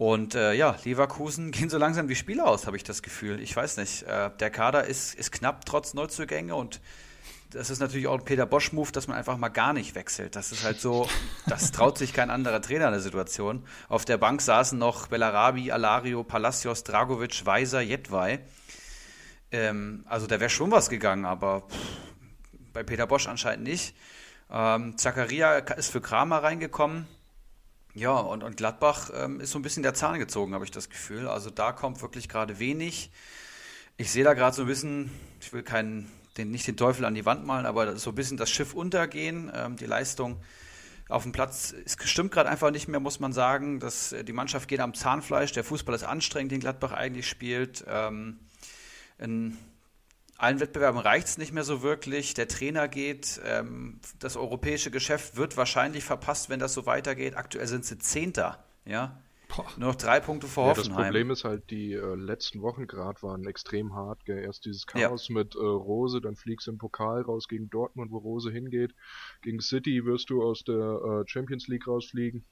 Und 0.00 0.34
äh, 0.34 0.54
ja, 0.54 0.76
Leverkusen 0.82 1.50
gehen 1.50 1.68
so 1.68 1.76
langsam 1.76 2.08
die 2.08 2.16
Spiele 2.16 2.46
aus, 2.46 2.66
habe 2.66 2.74
ich 2.74 2.84
das 2.84 3.02
Gefühl. 3.02 3.38
Ich 3.38 3.54
weiß 3.54 3.76
nicht. 3.76 4.04
Äh, 4.04 4.30
der 4.40 4.48
Kader 4.48 4.86
ist, 4.86 5.14
ist 5.14 5.30
knapp 5.30 5.66
trotz 5.66 5.92
Neuzugänge 5.92 6.54
und 6.54 6.80
das 7.50 7.68
ist 7.68 7.80
natürlich 7.80 8.06
auch 8.06 8.18
ein 8.18 8.24
Peter 8.24 8.46
Bosch-Move, 8.46 8.92
dass 8.92 9.08
man 9.08 9.18
einfach 9.18 9.36
mal 9.36 9.50
gar 9.50 9.74
nicht 9.74 9.94
wechselt. 9.94 10.36
Das 10.36 10.52
ist 10.52 10.64
halt 10.64 10.80
so, 10.80 11.06
das 11.46 11.70
traut 11.72 11.98
sich 11.98 12.14
kein 12.14 12.30
anderer 12.30 12.62
Trainer 12.62 12.86
in 12.86 12.92
der 12.92 13.02
Situation. 13.02 13.62
Auf 13.90 14.06
der 14.06 14.16
Bank 14.16 14.40
saßen 14.40 14.78
noch 14.78 15.08
Bellarabi, 15.08 15.70
Alario, 15.70 16.24
Palacios, 16.24 16.82
Dragovic, 16.82 17.44
Weiser, 17.44 17.82
Jedwai. 17.82 18.40
Ähm, 19.52 20.06
also 20.08 20.26
da 20.26 20.40
wäre 20.40 20.48
schon 20.48 20.70
was 20.70 20.88
gegangen, 20.88 21.26
aber 21.26 21.68
pff, 21.68 21.76
bei 22.72 22.82
Peter 22.84 23.06
Bosch 23.06 23.28
anscheinend 23.28 23.64
nicht. 23.64 23.94
Ähm, 24.50 24.96
Zakaria 24.96 25.58
ist 25.58 25.92
für 25.92 26.00
Kramer 26.00 26.42
reingekommen. 26.42 27.06
Ja, 27.94 28.12
und, 28.12 28.44
und 28.44 28.56
Gladbach 28.56 29.10
ähm, 29.14 29.40
ist 29.40 29.50
so 29.50 29.58
ein 29.58 29.62
bisschen 29.62 29.82
der 29.82 29.94
Zahn 29.94 30.18
gezogen, 30.18 30.54
habe 30.54 30.64
ich 30.64 30.70
das 30.70 30.90
Gefühl. 30.90 31.26
Also 31.26 31.50
da 31.50 31.72
kommt 31.72 32.00
wirklich 32.02 32.28
gerade 32.28 32.58
wenig. 32.58 33.10
Ich 33.96 34.12
sehe 34.12 34.22
da 34.22 34.34
gerade 34.34 34.54
so 34.54 34.62
ein 34.62 34.68
bisschen, 34.68 35.10
ich 35.40 35.52
will 35.52 35.62
keinen, 35.62 36.10
den, 36.36 36.52
nicht 36.52 36.66
den 36.66 36.76
Teufel 36.76 37.04
an 37.04 37.14
die 37.14 37.26
Wand 37.26 37.44
malen, 37.44 37.66
aber 37.66 37.96
so 37.96 38.10
ein 38.10 38.14
bisschen 38.14 38.36
das 38.36 38.48
Schiff 38.48 38.74
untergehen. 38.74 39.50
Ähm, 39.54 39.76
die 39.76 39.86
Leistung 39.86 40.40
auf 41.08 41.24
dem 41.24 41.32
Platz 41.32 41.74
es 41.84 41.96
stimmt 42.08 42.30
gerade 42.30 42.48
einfach 42.48 42.70
nicht 42.70 42.86
mehr, 42.86 43.00
muss 43.00 43.18
man 43.18 43.32
sagen. 43.32 43.80
Das, 43.80 44.14
die 44.22 44.32
Mannschaft 44.32 44.68
geht 44.68 44.78
am 44.78 44.94
Zahnfleisch. 44.94 45.52
Der 45.52 45.64
Fußball 45.64 45.94
ist 45.96 46.04
anstrengend, 46.04 46.52
den 46.52 46.60
Gladbach 46.60 46.92
eigentlich 46.92 47.28
spielt. 47.28 47.84
Ähm, 47.88 48.38
in, 49.18 49.58
allen 50.40 50.60
Wettbewerben 50.60 50.98
reicht 50.98 51.26
es 51.26 51.38
nicht 51.38 51.52
mehr 51.52 51.64
so 51.64 51.82
wirklich. 51.82 52.34
Der 52.34 52.48
Trainer 52.48 52.88
geht. 52.88 53.40
Ähm, 53.44 54.00
das 54.18 54.36
europäische 54.36 54.90
Geschäft 54.90 55.36
wird 55.36 55.56
wahrscheinlich 55.56 56.04
verpasst, 56.04 56.48
wenn 56.48 56.60
das 56.60 56.72
so 56.74 56.86
weitergeht. 56.86 57.36
Aktuell 57.36 57.66
sind 57.66 57.84
sie 57.84 57.98
Zehnter. 57.98 58.64
Ja. 58.84 59.20
Boah. 59.54 59.66
Nur 59.76 59.88
noch 59.88 59.96
drei 59.96 60.20
Punkte 60.20 60.46
vor 60.46 60.64
ja, 60.64 60.70
Hoffenheim. 60.70 60.96
Das 60.96 61.06
Problem 61.06 61.30
ist 61.30 61.44
halt, 61.44 61.70
die 61.70 61.92
äh, 61.92 62.14
letzten 62.14 62.62
Wochen 62.62 62.86
gerade 62.86 63.20
waren 63.22 63.46
extrem 63.46 63.94
hart. 63.94 64.24
Gell? 64.24 64.38
Erst 64.38 64.64
dieses 64.64 64.86
Chaos 64.86 65.28
ja. 65.28 65.34
mit 65.34 65.54
äh, 65.56 65.58
Rose, 65.58 66.20
dann 66.20 66.36
fliegst 66.36 66.66
du 66.66 66.72
im 66.72 66.78
Pokal 66.78 67.22
raus 67.22 67.48
gegen 67.48 67.68
Dortmund, 67.68 68.10
wo 68.10 68.18
Rose 68.18 68.50
hingeht. 68.50 68.94
Gegen 69.42 69.60
City 69.60 70.04
wirst 70.04 70.30
du 70.30 70.42
aus 70.42 70.62
der 70.64 70.74
äh, 70.76 71.28
Champions 71.28 71.66
League 71.68 71.86
rausfliegen. 71.86 72.44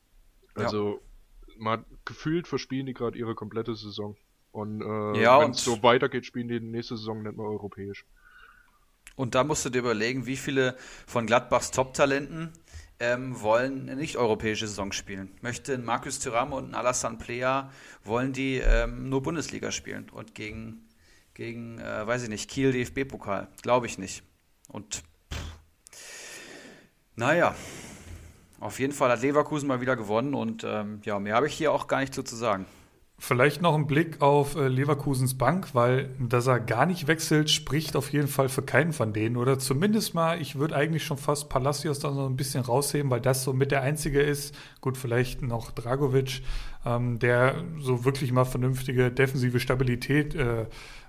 Also 0.55 1.01
ja. 1.47 1.55
man 1.59 1.85
gefühlt 2.05 2.49
verspielen 2.49 2.87
die 2.87 2.95
gerade 2.95 3.17
ihre 3.17 3.35
komplette 3.35 3.75
Saison. 3.77 4.17
Und 4.59 4.83
äh, 4.83 5.23
ja, 5.23 5.41
wenn 5.41 5.53
es 5.53 5.63
so 5.63 5.83
weitergeht, 5.85 6.27
spielen 6.27 6.49
die 6.49 6.59
nächste 6.59 6.97
Saison 6.97 7.23
nicht 7.23 7.37
mehr 7.37 7.47
europäisch. 7.47 8.05
Und 9.15 9.37
da 9.37 9.45
musst 9.45 9.65
du 9.65 9.71
dir 9.71 9.79
überlegen, 9.79 10.27
wie 10.27 10.37
viele 10.37 10.77
von 11.07 11.27
Gladbachs 11.27 11.71
Top-Talenten 11.71 12.53
ähm, 12.99 13.41
wollen 13.41 13.85
nicht 13.85 14.17
europäische 14.17 14.67
Saison 14.67 14.91
spielen. 14.91 15.31
Möchte 15.43 15.79
Markus 15.79 16.19
Thuram 16.19 16.53
und 16.53 16.75
Alassane 16.75 17.19
Plea, 17.19 17.71
wollen 18.03 18.33
die 18.33 18.57
ähm, 18.57 19.09
nur 19.09 19.23
Bundesliga 19.23 19.71
spielen 19.71 20.11
und 20.11 20.35
gegen, 20.35 20.89
gegen 21.35 21.79
äh, 21.79 22.05
weiß 22.05 22.25
ich 22.25 22.29
nicht, 22.29 22.51
Kiel 22.51 22.73
DFB-Pokal. 22.73 23.47
Glaube 23.63 23.87
ich 23.87 23.97
nicht. 23.97 24.25
Und 24.69 25.05
pff, 25.33 25.41
naja, 27.15 27.55
auf 28.59 28.81
jeden 28.81 28.93
Fall 28.93 29.11
hat 29.11 29.23
Leverkusen 29.23 29.69
mal 29.69 29.81
wieder 29.81 29.95
gewonnen 29.95 30.35
und 30.35 30.65
ähm, 30.65 31.01
ja, 31.05 31.21
mehr 31.21 31.37
habe 31.37 31.47
ich 31.47 31.55
hier 31.55 31.71
auch 31.71 31.87
gar 31.87 32.01
nicht 32.01 32.13
so 32.13 32.25
zu 32.25 32.35
sagen. 32.35 32.67
Vielleicht 33.21 33.63
noch 33.63 33.75
ein 33.75 33.89
Blick 33.89 34.23
auf 34.23 34.55
äh, 34.55 34.69
Leverkusens 34.69 35.37
Bank, 35.37 35.75
weil 35.75 36.11
dass 36.21 36.47
er 36.47 36.61
gar 36.61 36.87
nicht 36.87 37.09
wechselt, 37.09 37.51
spricht 37.51 37.97
auf 37.97 38.13
jeden 38.13 38.29
Fall 38.29 38.49
für 38.49 38.63
keinen 38.63 38.93
von 38.93 39.13
denen. 39.13 39.37
Oder 39.37 39.59
zumindest 39.59 40.15
mal, 40.15 40.41
ich 40.41 40.57
würde 40.57 40.77
eigentlich 40.77 41.05
schon 41.05 41.19
fast 41.19 41.49
Palacios 41.49 41.99
da 41.99 42.13
so 42.13 42.27
ein 42.27 42.37
bisschen 42.37 42.63
rausheben, 42.63 43.11
weil 43.11 43.21
das 43.21 43.43
so 43.43 43.53
mit 43.53 43.73
der 43.73 43.83
einzige 43.83 44.21
ist. 44.21 44.55
Gut, 44.81 44.97
vielleicht 44.97 45.43
noch 45.43 45.73
Dragovic, 45.73 46.43
ähm, 46.87 47.19
der 47.19 47.65
so 47.81 48.05
wirklich 48.05 48.31
mal 48.31 48.45
vernünftige 48.45 49.11
defensive 49.11 49.59
Stabilität 49.59 50.37
äh, 50.37 50.67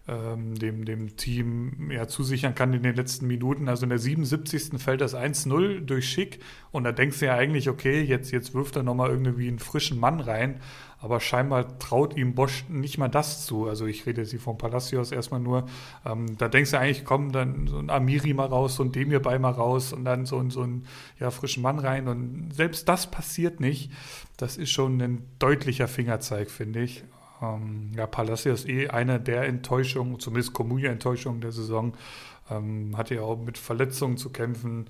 ähm, 0.09 0.55
dem, 0.55 0.85
dem 0.85 1.15
Team 1.17 1.91
ja, 1.91 2.07
zusichern 2.07 2.55
kann 2.55 2.73
in 2.73 2.81
den 2.81 2.95
letzten 2.95 3.27
Minuten. 3.27 3.69
Also 3.69 3.83
in 3.83 3.89
der 3.89 3.99
77. 3.99 4.81
fällt 4.81 5.01
das 5.01 5.15
1-0 5.15 5.81
durch 5.81 6.09
Schick 6.09 6.39
und 6.71 6.83
da 6.83 6.91
denkst 6.91 7.19
du 7.19 7.27
ja 7.27 7.35
eigentlich, 7.35 7.69
okay, 7.69 8.01
jetzt, 8.01 8.31
jetzt 8.31 8.53
wirft 8.53 8.75
er 8.75 8.83
nochmal 8.83 9.09
irgendwie 9.11 9.47
einen 9.47 9.59
frischen 9.59 9.99
Mann 9.99 10.19
rein, 10.19 10.61
aber 10.99 11.19
scheinbar 11.19 11.77
traut 11.79 12.17
ihm 12.17 12.33
Bosch 12.33 12.65
nicht 12.69 12.97
mal 12.97 13.07
das 13.07 13.45
zu. 13.45 13.67
Also 13.67 13.85
ich 13.85 14.05
rede 14.05 14.21
jetzt 14.21 14.31
hier 14.31 14.39
von 14.39 14.57
Palacios 14.57 15.11
erstmal 15.11 15.39
nur. 15.39 15.67
Ähm, 16.05 16.37
da 16.37 16.47
denkst 16.47 16.71
du 16.71 16.79
eigentlich, 16.79 17.05
komm, 17.05 17.31
dann 17.31 17.67
so 17.67 17.77
ein 17.77 17.89
Amiri 17.89 18.33
mal 18.33 18.47
raus, 18.47 18.75
so 18.75 18.83
ein 18.83 18.91
Demir 18.91 19.21
bei 19.21 19.37
mal 19.37 19.51
raus 19.51 19.93
und 19.93 20.05
dann 20.05 20.25
so, 20.25 20.43
so 20.49 20.61
einen 20.61 20.85
ja, 21.19 21.29
frischen 21.29 21.61
Mann 21.61 21.77
rein 21.77 22.07
und 22.07 22.51
selbst 22.51 22.89
das 22.89 23.11
passiert 23.11 23.59
nicht. 23.59 23.91
Das 24.37 24.57
ist 24.57 24.71
schon 24.71 24.99
ein 25.01 25.23
deutlicher 25.37 25.87
Fingerzeig, 25.87 26.49
finde 26.49 26.81
ich. 26.81 27.03
Ähm, 27.41 27.91
ja, 27.95 28.08
Palacios 28.08 28.65
eh 28.65 28.89
eine 28.89 29.19
der 29.19 29.43
Enttäuschungen, 29.43 30.19
zumindest 30.19 30.54
Comunio-Enttäuschungen 30.54 31.41
der 31.41 31.52
Saison. 31.52 31.93
Ähm, 32.49 32.97
hatte 32.97 33.15
ja 33.15 33.21
auch 33.21 33.38
mit 33.38 33.58
Verletzungen 33.58 34.17
zu 34.17 34.32
kämpfen. 34.32 34.86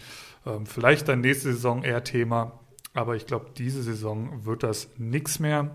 Ähm, 0.46 0.66
vielleicht 0.66 1.08
dann 1.08 1.22
nächste 1.22 1.54
Saison 1.54 1.84
eher 1.84 2.04
Thema. 2.04 2.60
Aber 2.94 3.16
ich 3.16 3.26
glaube, 3.26 3.48
diese 3.58 3.84
Saison 3.84 4.46
wird 4.46 4.64
das 4.64 4.90
nichts 4.98 5.40
mehr. 5.40 5.72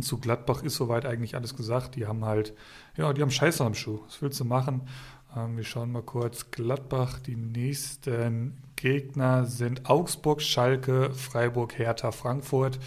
Zu 0.00 0.18
Gladbach 0.18 0.62
ist 0.62 0.76
soweit 0.76 1.06
eigentlich 1.06 1.34
alles 1.34 1.56
gesagt. 1.56 1.96
Die 1.96 2.06
haben 2.06 2.24
halt, 2.24 2.54
ja, 2.96 3.12
die 3.12 3.22
haben 3.22 3.30
Scheiße 3.30 3.64
am 3.64 3.74
Schuh. 3.74 4.00
Was 4.06 4.22
willst 4.22 4.40
du 4.40 4.44
machen? 4.44 4.82
Ähm, 5.36 5.56
wir 5.56 5.64
schauen 5.64 5.92
mal 5.92 6.02
kurz. 6.02 6.50
Gladbach, 6.50 7.20
die 7.20 7.36
nächsten 7.36 8.62
Gegner 8.76 9.44
sind 9.44 9.88
Augsburg, 9.88 10.40
Schalke, 10.40 11.12
Freiburg, 11.12 11.78
Hertha, 11.78 12.12
Frankfurt. 12.12 12.78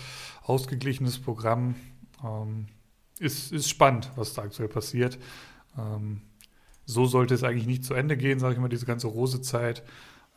Ausgeglichenes 0.44 1.20
Programm. 1.20 1.76
Ähm, 2.24 2.67
ist, 3.21 3.51
ist 3.51 3.69
spannend, 3.69 4.12
was 4.15 4.34
da 4.34 4.43
aktuell 4.43 4.69
passiert. 4.69 5.17
Ähm, 5.77 6.21
so 6.86 7.05
sollte 7.05 7.34
es 7.34 7.43
eigentlich 7.43 7.67
nicht 7.67 7.86
zu 7.86 7.93
Ende 7.93 8.17
gehen, 8.17 8.39
sage 8.39 8.55
ich 8.55 8.60
mal, 8.60 8.67
diese 8.67 8.86
ganze 8.86 9.07
Rosezeit. 9.07 9.84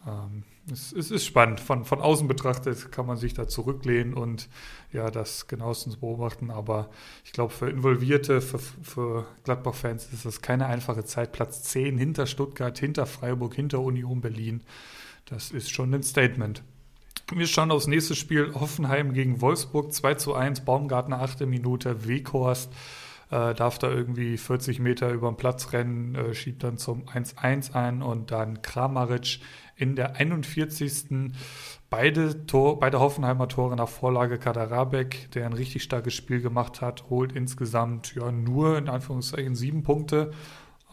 Ähm, 0.07 0.45
es, 0.71 0.93
es, 0.93 1.11
ist 1.11 1.25
spannend. 1.25 1.61
Von, 1.61 1.85
von 1.85 2.01
außen 2.01 2.29
betrachtet 2.29 2.93
kann 2.93 3.07
man 3.07 3.17
sich 3.17 3.35
da 3.35 3.49
zurücklehnen 3.49 4.15
und 4.15 4.49
ja, 4.93 5.11
das 5.11 5.47
genauestens 5.47 5.97
beobachten. 5.97 6.51
Aber 6.51 6.91
ich 7.25 7.33
glaube, 7.33 7.53
für 7.53 7.69
Involvierte, 7.69 8.41
für, 8.41 8.59
für 8.59 9.27
Gladbach-Fans 9.45 10.13
ist 10.13 10.25
das 10.25 10.43
keine 10.43 10.67
einfache 10.67 11.05
Zeit. 11.05 11.33
Platz 11.33 11.63
10 11.65 11.99
hinter 11.99 12.27
Stuttgart, 12.27 12.79
hinter 12.79 13.07
Freiburg, 13.07 13.55
hinter 13.55 13.81
Union 13.81 14.21
Berlin. 14.21 14.63
Das 15.27 15.51
ist 15.51 15.71
schon 15.71 15.95
ein 15.95 16.03
Statement. 16.03 16.63
Wir 17.33 17.47
schauen 17.47 17.71
aufs 17.71 17.87
nächste 17.87 18.15
Spiel. 18.15 18.55
Hoffenheim 18.55 19.13
gegen 19.13 19.41
Wolfsburg 19.41 19.93
2 19.93 20.15
zu 20.15 20.35
1. 20.35 20.61
Baumgartner, 20.61 21.21
achte 21.21 21.47
Minute. 21.47 22.07
Weghorst 22.07 22.71
äh, 23.31 23.55
darf 23.55 23.79
da 23.79 23.91
irgendwie 23.91 24.37
40 24.37 24.79
Meter 24.79 25.11
über 25.11 25.31
den 25.31 25.37
Platz 25.37 25.73
rennen, 25.73 26.15
äh, 26.15 26.35
schiebt 26.35 26.63
dann 26.63 26.79
zum 26.79 27.05
1-1 27.05 27.75
ein 27.75 28.03
und 28.03 28.31
dann 28.31 28.63
Kramaric 28.63 29.41
in 29.77 29.97
der 29.97 30.17
41. 30.17 31.33
Beide, 31.91 32.47
Tor, 32.47 32.79
beide 32.79 33.01
Hoffenheimer 33.01 33.49
Tore 33.49 33.75
nach 33.77 33.89
Vorlage 33.89 34.39
Kaderabek, 34.39 35.31
der 35.33 35.47
ein 35.47 35.53
richtig 35.53 35.83
starkes 35.83 36.15
Spiel 36.15 36.41
gemacht 36.41 36.81
hat, 36.81 37.09
holt 37.11 37.33
insgesamt 37.33 38.15
ja 38.15 38.31
nur 38.31 38.79
in 38.79 38.89
Anführungszeichen 38.89 39.55
sieben 39.55 39.83
Punkte. 39.83 40.33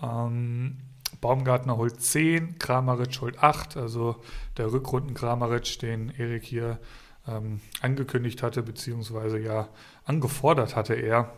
Ähm, 0.02 0.78
Baumgartner 1.22 1.78
holt 1.78 2.02
10, 2.02 2.58
Kramaric 2.58 3.22
holt 3.22 3.42
8, 3.42 3.78
also 3.78 4.16
der 4.58 4.72
Rückrunden 4.74 5.14
Kramaric, 5.14 5.80
den 5.80 6.10
Erik 6.18 6.44
hier 6.44 6.80
ähm, 7.28 7.62
angekündigt 7.82 8.42
hatte, 8.44 8.64
beziehungsweise 8.64 9.40
ja 9.40 9.70
angefordert 10.04 10.76
hatte 10.76 10.96
er, 10.96 11.32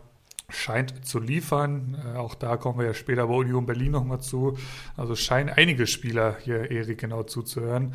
scheint 0.50 1.06
zu 1.06 1.20
liefern. 1.20 1.98
Äh, 2.06 2.18
auch 2.18 2.36
da 2.36 2.58
kommen 2.58 2.80
wir 2.80 2.86
ja 2.86 2.94
später 2.94 3.28
bei 3.28 3.34
Union 3.34 3.66
Berlin 3.66 3.92
nochmal 3.92 4.22
zu. 4.22 4.58
Also 4.96 5.16
scheinen 5.16 5.50
einige 5.50 5.86
Spieler 5.86 6.38
hier 6.40 6.72
Erik 6.72 7.00
genau 7.00 7.24
zuzuhören. 7.24 7.94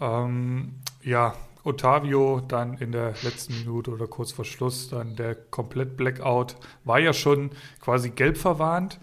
Ähm, 0.00 0.74
ja, 1.02 1.34
Otavio 1.64 2.40
dann 2.40 2.74
in 2.74 2.92
der 2.92 3.14
letzten 3.22 3.58
Minute 3.58 3.90
oder 3.90 4.06
kurz 4.06 4.32
vor 4.32 4.44
Schluss, 4.44 4.88
dann 4.88 5.16
der 5.16 5.34
komplett 5.34 5.96
Blackout, 5.96 6.56
war 6.84 6.98
ja 6.98 7.12
schon 7.12 7.50
quasi 7.80 8.10
gelb 8.10 8.38
verwarnt 8.38 8.98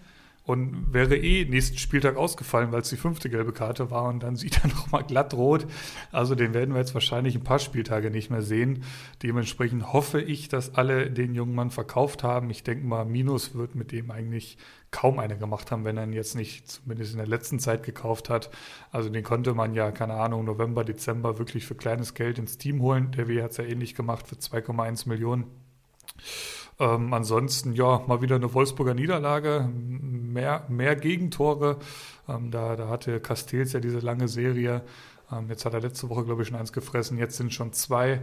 und 0.48 0.94
wäre 0.94 1.14
eh 1.14 1.44
nächsten 1.44 1.76
Spieltag 1.76 2.16
ausgefallen, 2.16 2.72
weil 2.72 2.80
es 2.80 2.88
die 2.88 2.96
fünfte 2.96 3.28
gelbe 3.28 3.52
Karte 3.52 3.90
war 3.90 4.04
und 4.04 4.22
dann 4.22 4.34
sieht 4.34 4.58
er 4.64 4.68
nochmal 4.68 5.04
glatt 5.04 5.34
rot. 5.34 5.66
Also 6.10 6.34
den 6.34 6.54
werden 6.54 6.72
wir 6.72 6.80
jetzt 6.80 6.94
wahrscheinlich 6.94 7.34
ein 7.34 7.44
paar 7.44 7.58
Spieltage 7.58 8.10
nicht 8.10 8.30
mehr 8.30 8.40
sehen. 8.40 8.82
Dementsprechend 9.22 9.92
hoffe 9.92 10.22
ich, 10.22 10.48
dass 10.48 10.74
alle 10.74 11.10
den 11.10 11.34
jungen 11.34 11.54
Mann 11.54 11.70
verkauft 11.70 12.22
haben. 12.22 12.48
Ich 12.48 12.62
denke 12.62 12.86
mal, 12.86 13.04
Minus 13.04 13.54
wird 13.54 13.74
mit 13.74 13.92
dem 13.92 14.10
eigentlich 14.10 14.56
kaum 14.90 15.18
einer 15.18 15.36
gemacht 15.36 15.70
haben, 15.70 15.84
wenn 15.84 15.98
er 15.98 16.04
ihn 16.04 16.14
jetzt 16.14 16.34
nicht 16.34 16.66
zumindest 16.66 17.12
in 17.12 17.18
der 17.18 17.26
letzten 17.26 17.58
Zeit 17.58 17.82
gekauft 17.82 18.30
hat. 18.30 18.48
Also 18.90 19.10
den 19.10 19.24
konnte 19.24 19.52
man 19.52 19.74
ja, 19.74 19.90
keine 19.90 20.14
Ahnung, 20.14 20.46
November, 20.46 20.82
Dezember 20.82 21.38
wirklich 21.38 21.66
für 21.66 21.74
kleines 21.74 22.14
Geld 22.14 22.38
ins 22.38 22.56
Team 22.56 22.80
holen. 22.80 23.10
Der 23.10 23.28
W 23.28 23.42
hat 23.42 23.50
es 23.50 23.58
ja 23.58 23.64
ähnlich 23.64 23.94
gemacht 23.94 24.26
für 24.26 24.36
2,1 24.36 25.10
Millionen. 25.10 25.44
Ähm, 26.80 27.12
ansonsten, 27.12 27.72
ja, 27.72 28.02
mal 28.06 28.22
wieder 28.22 28.36
eine 28.36 28.54
Wolfsburger 28.54 28.94
Niederlage, 28.94 29.68
mehr, 29.72 30.64
mehr 30.68 30.94
Gegentore. 30.94 31.78
Ähm, 32.28 32.50
da, 32.50 32.76
da 32.76 32.88
hatte 32.88 33.20
Castells 33.20 33.72
ja 33.72 33.80
diese 33.80 33.98
lange 33.98 34.28
Serie. 34.28 34.82
Ähm, 35.32 35.48
jetzt 35.48 35.64
hat 35.64 35.74
er 35.74 35.80
letzte 35.80 36.08
Woche, 36.08 36.24
glaube 36.24 36.42
ich, 36.42 36.48
schon 36.48 36.56
eins 36.56 36.72
gefressen. 36.72 37.18
Jetzt 37.18 37.36
sind 37.36 37.52
schon 37.52 37.72
zwei. 37.72 38.20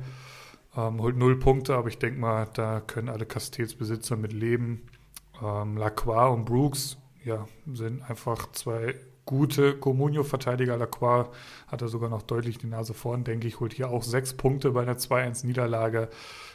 Ähm, 0.78 1.02
holt 1.02 1.18
null 1.18 1.38
Punkte, 1.38 1.76
aber 1.76 1.90
ich 1.90 2.00
denke 2.00 2.20
mal, 2.20 2.48
da 2.54 2.82
können 2.82 3.10
alle 3.10 3.26
Castells-Besitzer 3.26 4.16
mit 4.16 4.34
leben. 4.34 4.84
Ähm, 5.42 5.78
Lacroix 5.78 6.34
und 6.34 6.46
Brooks, 6.46 6.98
ja, 7.24 7.48
sind 7.66 8.10
einfach 8.10 8.52
zwei 8.54 8.96
gute 9.26 9.76
Comunio-Verteidiger. 9.78 10.78
Lacroix 10.78 11.30
hat 11.68 11.82
er 11.82 11.88
sogar 11.88 12.10
noch 12.10 12.22
deutlich 12.22 12.58
die 12.58 12.68
Nase 12.68 12.94
vorn, 12.94 13.24
denke 13.24 13.48
ich, 13.48 13.60
holt 13.60 13.74
hier 13.74 13.90
auch 13.90 14.04
sechs 14.04 14.34
Punkte 14.34 14.72
bei 14.72 14.84
einer 14.84 14.98
2-1-Niederlage. 14.98 16.10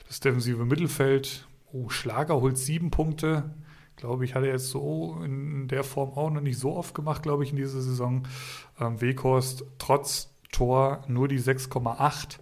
Das 0.07 0.21
defensive 0.21 0.65
Mittelfeld 0.65 1.47
Oh, 1.73 1.89
Schlager 1.89 2.41
holt 2.41 2.59
sieben 2.59 2.91
Punkte. 2.91 3.55
Glaube 3.97 4.25
ich, 4.25 4.35
hat 4.35 4.43
er 4.43 4.53
jetzt 4.53 4.71
so 4.71 5.21
in 5.23 5.69
der 5.69 5.85
Form 5.85 6.11
auch 6.11 6.31
noch 6.31 6.41
nicht 6.41 6.59
so 6.59 6.75
oft 6.75 6.95
gemacht, 6.95 7.23
glaube 7.23 7.45
ich, 7.45 7.51
in 7.51 7.57
dieser 7.57 7.83
Saison. 7.83 8.27
Ähm, 8.81 9.01
Weghorst 9.01 9.65
trotz 9.79 10.35
Tor 10.53 11.05
nur 11.07 11.29
die 11.29 11.39
6,8. 11.39 12.39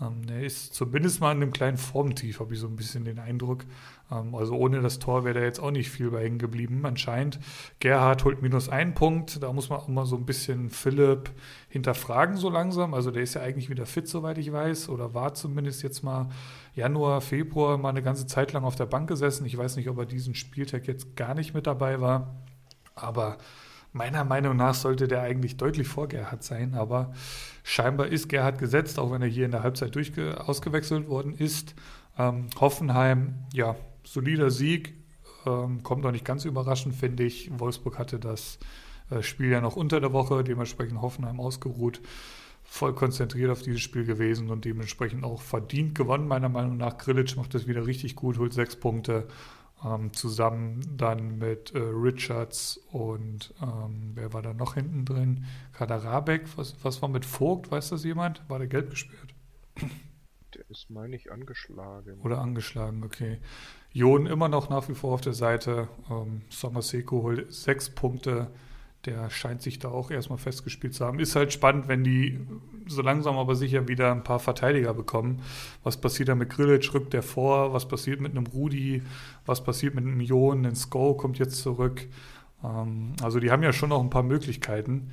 Ähm, 0.00 0.22
er 0.28 0.42
ist 0.42 0.74
zumindest 0.74 1.20
mal 1.20 1.32
in 1.32 1.42
einem 1.42 1.52
kleinen 1.52 1.78
Formtief, 1.78 2.40
habe 2.40 2.52
ich 2.52 2.60
so 2.60 2.66
ein 2.66 2.76
bisschen 2.76 3.04
den 3.04 3.18
Eindruck. 3.18 3.64
Ähm, 4.10 4.34
also 4.34 4.54
ohne 4.54 4.82
das 4.82 4.98
Tor 4.98 5.24
wäre 5.24 5.38
da 5.38 5.44
jetzt 5.44 5.58
auch 5.58 5.70
nicht 5.70 5.90
viel 5.90 6.10
bei 6.10 6.24
hängen 6.24 6.38
geblieben, 6.38 6.84
anscheinend. 6.84 7.38
Gerhard 7.80 8.24
holt 8.24 8.42
minus 8.42 8.68
einen 8.68 8.94
Punkt. 8.94 9.42
Da 9.42 9.52
muss 9.52 9.70
man 9.70 9.78
auch 9.78 9.88
mal 9.88 10.04
so 10.04 10.16
ein 10.16 10.26
bisschen 10.26 10.68
Philipp 10.68 11.30
hinterfragen, 11.68 12.36
so 12.36 12.50
langsam. 12.50 12.92
Also 12.92 13.10
der 13.10 13.22
ist 13.22 13.34
ja 13.34 13.40
eigentlich 13.40 13.70
wieder 13.70 13.86
fit, 13.86 14.08
soweit 14.08 14.38
ich 14.38 14.52
weiß, 14.52 14.90
oder 14.90 15.14
war 15.14 15.34
zumindest 15.34 15.82
jetzt 15.82 16.02
mal 16.02 16.28
Januar, 16.74 17.22
Februar 17.22 17.78
mal 17.78 17.90
eine 17.90 18.02
ganze 18.02 18.26
Zeit 18.26 18.52
lang 18.52 18.64
auf 18.64 18.76
der 18.76 18.86
Bank 18.86 19.08
gesessen. 19.08 19.46
Ich 19.46 19.56
weiß 19.56 19.76
nicht, 19.76 19.88
ob 19.88 19.98
er 19.98 20.06
diesen 20.06 20.34
Spieltag 20.34 20.86
jetzt 20.86 21.16
gar 21.16 21.34
nicht 21.34 21.54
mit 21.54 21.66
dabei 21.66 22.00
war. 22.00 22.36
Aber 22.94 23.38
Meiner 23.96 24.24
Meinung 24.24 24.56
nach 24.56 24.74
sollte 24.74 25.08
der 25.08 25.22
eigentlich 25.22 25.56
deutlich 25.56 25.88
vor 25.88 26.06
Gerhard 26.06 26.42
sein, 26.42 26.74
aber 26.74 27.14
scheinbar 27.66 28.06
ist 28.06 28.28
Gerhard 28.28 28.58
gesetzt, 28.58 28.96
auch 29.00 29.10
wenn 29.10 29.22
er 29.22 29.28
hier 29.28 29.44
in 29.44 29.50
der 29.50 29.64
Halbzeit 29.64 29.92
durchge 29.96 30.48
ausgewechselt 30.48 31.08
worden 31.08 31.34
ist. 31.34 31.74
Ähm, 32.16 32.46
Hoffenheim, 32.60 33.34
ja, 33.52 33.74
solider 34.04 34.52
Sieg, 34.52 34.94
ähm, 35.44 35.82
kommt 35.82 36.04
noch 36.04 36.12
nicht 36.12 36.24
ganz 36.24 36.44
überraschend, 36.44 36.94
finde 36.94 37.24
ich. 37.24 37.50
Wolfsburg 37.58 37.98
hatte 37.98 38.20
das 38.20 38.60
äh, 39.10 39.20
Spiel 39.20 39.50
ja 39.50 39.60
noch 39.60 39.74
unter 39.74 40.00
der 40.00 40.12
Woche, 40.12 40.44
dementsprechend 40.44 41.02
Hoffenheim 41.02 41.40
ausgeruht, 41.40 42.00
voll 42.62 42.94
konzentriert 42.94 43.50
auf 43.50 43.62
dieses 43.62 43.80
Spiel 43.80 44.04
gewesen 44.04 44.48
und 44.50 44.64
dementsprechend 44.64 45.24
auch 45.24 45.40
verdient 45.42 45.96
gewonnen, 45.96 46.28
meiner 46.28 46.48
Meinung 46.48 46.76
nach. 46.76 46.98
Grillitsch 46.98 47.36
macht 47.36 47.52
das 47.52 47.66
wieder 47.66 47.84
richtig 47.84 48.14
gut, 48.14 48.38
holt 48.38 48.52
sechs 48.52 48.76
Punkte. 48.76 49.26
Ähm, 49.84 50.12
zusammen 50.14 50.80
dann 50.96 51.36
mit 51.38 51.74
äh, 51.74 51.78
Richards 51.78 52.78
und 52.92 53.52
ähm, 53.60 54.12
wer 54.14 54.32
war 54.32 54.40
da 54.40 54.54
noch 54.54 54.74
hinten 54.74 55.04
drin? 55.04 55.44
Kader 55.74 56.02
Rabeck, 56.02 56.56
was, 56.56 56.76
was 56.82 57.02
war 57.02 57.10
mit 57.10 57.26
Vogt, 57.26 57.70
weiß 57.70 57.90
das 57.90 58.02
jemand? 58.02 58.42
War 58.48 58.58
der 58.58 58.68
gelb 58.68 58.88
gesperrt? 58.88 59.34
Der 60.54 60.70
ist, 60.70 60.88
meine 60.88 61.14
ich, 61.14 61.30
angeschlagen. 61.30 62.20
Oder 62.22 62.38
angeschlagen, 62.38 63.04
okay. 63.04 63.38
Jon 63.92 64.26
immer 64.26 64.48
noch 64.48 64.70
nach 64.70 64.88
wie 64.88 64.94
vor 64.94 65.12
auf 65.12 65.20
der 65.20 65.34
Seite. 65.34 65.88
Ähm, 66.10 66.42
Somaseko 66.48 67.22
holt 67.22 67.52
sechs 67.52 67.90
Punkte 67.90 68.50
der 69.06 69.30
scheint 69.30 69.62
sich 69.62 69.78
da 69.78 69.88
auch 69.88 70.10
erstmal 70.10 70.38
festgespielt 70.38 70.94
zu 70.94 71.04
haben. 71.04 71.20
Ist 71.20 71.36
halt 71.36 71.52
spannend, 71.52 71.88
wenn 71.88 72.04
die 72.04 72.40
so 72.86 73.02
langsam 73.02 73.38
aber 73.38 73.54
sicher 73.54 73.88
wieder 73.88 74.12
ein 74.12 74.24
paar 74.24 74.38
Verteidiger 74.38 74.92
bekommen. 74.94 75.42
Was 75.82 76.00
passiert 76.00 76.28
da 76.28 76.34
mit 76.34 76.50
Grillitsch? 76.50 76.92
Rückt 76.92 77.12
der 77.12 77.22
vor? 77.22 77.72
Was 77.72 77.88
passiert 77.88 78.20
mit 78.20 78.32
einem 78.32 78.46
Rudi? 78.46 79.02
Was 79.44 79.62
passiert 79.64 79.94
mit 79.94 80.04
einem 80.04 80.20
Jon? 80.20 80.66
Ein 80.66 80.76
Sko 80.76 81.14
kommt 81.14 81.38
jetzt 81.38 81.56
zurück. 81.56 82.06
Ähm, 82.62 83.14
also 83.22 83.40
die 83.40 83.50
haben 83.50 83.62
ja 83.62 83.72
schon 83.72 83.88
noch 83.90 84.02
ein 84.02 84.10
paar 84.10 84.22
Möglichkeiten. 84.22 85.12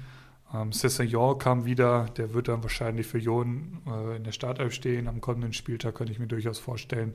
Ähm, 0.54 0.72
Cessignon 0.72 1.38
kam 1.38 1.66
wieder, 1.66 2.06
der 2.18 2.34
wird 2.34 2.48
dann 2.48 2.64
wahrscheinlich 2.64 3.08
für 3.08 3.18
Jon 3.18 3.82
äh, 3.88 4.18
in 4.18 4.24
der 4.24 4.32
Startelf 4.32 4.74
stehen. 4.74 5.08
Am 5.08 5.22
kommenden 5.22 5.54
Spieltag 5.54 5.96
könnte 5.96 6.14
ich 6.14 6.20
mir 6.20 6.28
durchaus 6.28 6.60
vorstellen. 6.60 7.14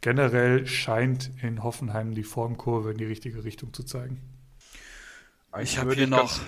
Generell 0.00 0.66
scheint 0.66 1.30
in 1.42 1.62
Hoffenheim 1.64 2.14
die 2.14 2.22
Formkurve 2.22 2.92
in 2.92 2.98
die 2.98 3.04
richtige 3.04 3.44
Richtung 3.44 3.72
zu 3.72 3.82
zeigen. 3.82 4.20
Eins 5.50 5.72
ich 5.72 5.78
habe 5.78 5.94
hier 5.94 6.06
noch. 6.06 6.40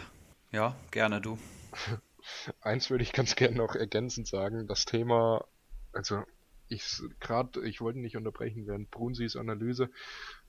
Ja, 0.52 0.76
gerne 0.90 1.20
du. 1.20 1.38
Eins 2.60 2.90
würde 2.90 3.02
ich 3.02 3.12
ganz 3.12 3.36
gerne 3.36 3.56
noch 3.56 3.74
ergänzend 3.74 4.26
sagen. 4.26 4.66
Das 4.66 4.84
Thema, 4.84 5.44
also 5.92 6.22
ich 6.68 6.84
gerade, 7.18 7.66
ich 7.66 7.80
wollte 7.80 7.98
nicht 7.98 8.16
unterbrechen 8.16 8.66
während 8.66 8.90
Brunsis 8.90 9.36
Analyse. 9.36 9.90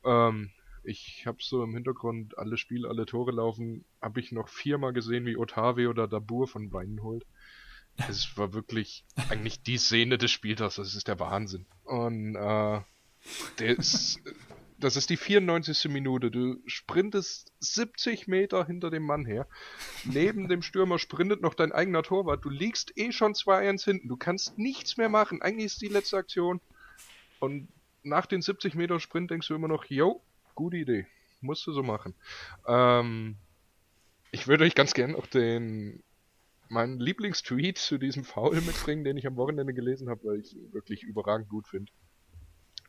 Ähm, 0.03 0.51
ich 0.83 1.25
habe 1.25 1.37
so 1.41 1.63
im 1.63 1.73
Hintergrund 1.73 2.37
alle 2.37 2.57
Spiele, 2.57 2.89
alle 2.89 3.05
Tore 3.05 3.31
laufen, 3.31 3.85
habe 4.01 4.19
ich 4.19 4.31
noch 4.31 4.49
viermal 4.49 4.93
gesehen, 4.93 5.25
wie 5.25 5.37
Otavio 5.37 5.89
oder 5.89 6.07
Dabur 6.07 6.47
von 6.47 6.69
Beinen 6.69 7.03
holt. 7.03 7.25
Es 8.09 8.37
war 8.37 8.53
wirklich 8.53 9.03
eigentlich 9.29 9.61
die 9.63 9.77
Szene 9.77 10.17
des 10.17 10.31
Spieltags, 10.31 10.75
das 10.75 10.95
ist 10.95 11.07
der 11.07 11.19
Wahnsinn. 11.19 11.65
Und 11.83 12.35
äh, 12.35 12.81
der 13.59 13.77
ist, 13.77 14.19
das 14.81 14.95
ist 14.95 15.09
die 15.09 15.17
94. 15.17 15.89
Minute. 15.89 16.31
Du 16.31 16.57
sprintest 16.65 17.53
70 17.59 18.27
Meter 18.27 18.65
hinter 18.65 18.89
dem 18.89 19.03
Mann 19.03 19.25
her. 19.25 19.47
Neben 20.03 20.49
dem 20.49 20.61
Stürmer 20.61 20.99
sprintet 20.99 21.41
noch 21.41 21.53
dein 21.53 21.71
eigener 21.71 22.03
Torwart. 22.03 22.43
Du 22.43 22.49
liegst 22.49 22.97
eh 22.97 23.11
schon 23.11 23.33
2-1 23.33 23.83
hinten. 23.85 24.07
Du 24.07 24.17
kannst 24.17 24.57
nichts 24.57 24.97
mehr 24.97 25.09
machen. 25.09 25.41
Eigentlich 25.41 25.67
ist 25.67 25.81
die 25.81 25.87
letzte 25.87 26.17
Aktion. 26.17 26.59
Und 27.39 27.67
nach 28.03 28.25
den 28.25 28.41
70 28.41 28.75
Meter 28.75 28.99
Sprint 28.99 29.31
denkst 29.31 29.47
du 29.47 29.55
immer 29.55 29.67
noch, 29.67 29.85
yo, 29.85 30.23
gute 30.55 30.77
Idee. 30.77 31.07
Musst 31.41 31.65
du 31.67 31.73
so 31.73 31.83
machen. 31.83 32.15
Ähm, 32.67 33.37
ich 34.31 34.47
würde 34.47 34.63
euch 34.63 34.75
ganz 34.75 34.93
gerne 34.93 35.13
noch 35.13 35.27
den 35.27 36.03
meinen 36.69 36.99
Lieblingstweet 36.99 37.77
zu 37.77 37.97
diesem 37.97 38.23
Foul 38.23 38.61
mitbringen, 38.61 39.03
den 39.03 39.17
ich 39.17 39.27
am 39.27 39.35
Wochenende 39.35 39.73
gelesen 39.73 40.09
habe, 40.09 40.23
weil 40.23 40.39
ich 40.39 40.55
ihn 40.55 40.73
wirklich 40.73 41.03
überragend 41.03 41.49
gut 41.49 41.67
finde. 41.67 41.91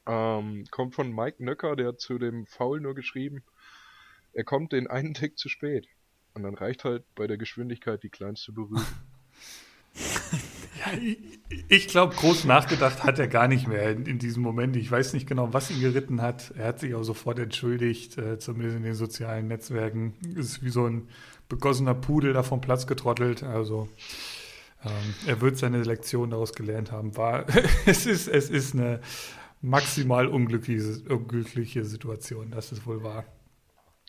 Ähm, 0.06 0.64
kommt 0.70 0.94
von 0.94 1.12
Mike 1.12 1.44
Nöcker, 1.44 1.76
der 1.76 1.88
hat 1.88 2.00
zu 2.00 2.18
dem 2.18 2.46
Foul 2.46 2.80
nur 2.80 2.94
geschrieben, 2.94 3.44
er 4.32 4.44
kommt 4.44 4.72
den 4.72 4.86
einen 4.86 5.14
Tick 5.14 5.38
zu 5.38 5.48
spät. 5.48 5.86
Und 6.34 6.44
dann 6.44 6.54
reicht 6.54 6.84
halt 6.84 7.04
bei 7.14 7.26
der 7.26 7.36
Geschwindigkeit 7.36 8.02
die 8.02 8.08
kleinste 8.08 8.52
Berührung. 8.52 8.82
ja, 9.94 10.98
ich, 10.98 11.18
ich 11.68 11.88
glaube, 11.88 12.14
groß 12.14 12.44
nachgedacht 12.44 13.02
hat 13.04 13.18
er 13.18 13.28
gar 13.28 13.48
nicht 13.48 13.68
mehr 13.68 13.90
in, 13.90 14.06
in, 14.06 14.18
diesem 14.18 14.42
Moment. 14.42 14.76
Ich 14.76 14.90
weiß 14.90 15.12
nicht 15.12 15.28
genau, 15.28 15.52
was 15.52 15.70
ihn 15.70 15.80
geritten 15.80 16.22
hat. 16.22 16.52
Er 16.56 16.68
hat 16.68 16.80
sich 16.80 16.94
auch 16.94 17.02
sofort 17.02 17.38
entschuldigt, 17.38 18.16
äh, 18.16 18.38
zumindest 18.38 18.78
in 18.78 18.82
den 18.82 18.94
sozialen 18.94 19.48
Netzwerken. 19.48 20.14
Ist 20.34 20.64
wie 20.64 20.70
so 20.70 20.86
ein 20.86 21.08
begossener 21.50 21.94
Pudel 21.94 22.32
da 22.32 22.42
vom 22.42 22.62
Platz 22.62 22.86
getrottelt. 22.86 23.42
Also 23.42 23.88
ähm, 24.82 25.14
er 25.26 25.42
wird 25.42 25.58
seine 25.58 25.82
Lektion 25.82 26.30
daraus 26.30 26.54
gelernt 26.54 26.90
haben. 26.90 27.14
War, 27.16 27.44
es, 27.86 28.06
ist, 28.06 28.26
es 28.28 28.48
ist 28.48 28.74
eine 28.74 29.00
maximal 29.62 30.26
unglückliche, 30.26 31.02
unglückliche 31.08 31.84
Situation, 31.84 32.50
das 32.50 32.72
ist 32.72 32.86
wohl 32.86 33.02
wahr. 33.02 33.24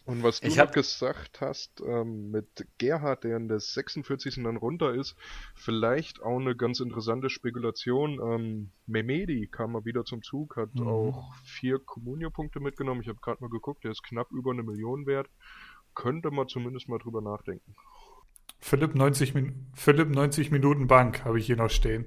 Und 0.06 0.22
was 0.22 0.41
du 0.41 0.49
hab... 0.58 0.74
gesagt 0.74 1.39
hast, 1.39 1.82
ähm, 1.86 2.30
mit 2.30 2.68
Gerhard, 2.78 3.24
der 3.24 3.38
in 3.38 3.47
der 3.47 3.62
46. 3.62 4.43
dann 4.43 4.58
runter 4.58 4.93
ist, 4.93 5.16
vielleicht 5.56 6.22
auch 6.22 6.39
eine 6.39 6.58
ganz 6.58 6.82
interessante 6.82 7.30
Spekulation. 7.30 8.20
Ähm, 8.22 8.72
Memedi 8.86 9.47
kam 9.47 9.72
mal 9.72 9.86
wieder 9.86 10.04
zum 10.04 10.22
Zug, 10.22 10.58
hat 10.58 10.76
mhm. 10.76 10.88
auch 10.88 11.34
vier 11.45 11.80
Comunio-Punkte 11.80 12.60
mitgenommen. 12.60 13.01
Ich 13.01 13.08
habe 13.08 13.20
gerade 13.22 13.41
mal 13.41 13.49
geguckt, 13.49 13.86
der 13.86 13.91
ist 13.91 14.04
knapp 14.04 14.30
über 14.32 14.51
eine 14.51 14.64
Million 14.64 15.06
wert. 15.06 15.30
Könnte 15.95 16.32
man 16.32 16.49
zumindest 16.49 16.89
mal 16.89 16.99
drüber 16.99 17.22
nachdenken. 17.22 17.74
Philipp 18.60 18.95
90, 18.95 19.34
Min 19.34 19.68
Philipp 19.74 20.10
90 20.10 20.51
Minuten 20.51 20.88
Bank 20.88 21.24
habe 21.24 21.39
ich 21.39 21.45
hier 21.45 21.58
noch 21.58 21.70
stehen. 21.70 22.06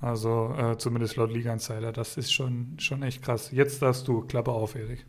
Also 0.00 0.54
äh, 0.56 0.76
zumindest 0.78 1.16
laut 1.16 1.32
Liga 1.32 1.52
Insider. 1.52 1.92
Das 1.92 2.16
ist 2.16 2.32
schon, 2.32 2.78
schon 2.78 3.02
echt 3.02 3.22
krass. 3.22 3.50
Jetzt 3.50 3.82
darfst 3.82 4.06
du 4.08 4.22
Klappe 4.22 4.52
auf, 4.52 4.74
Erik. 4.74 5.06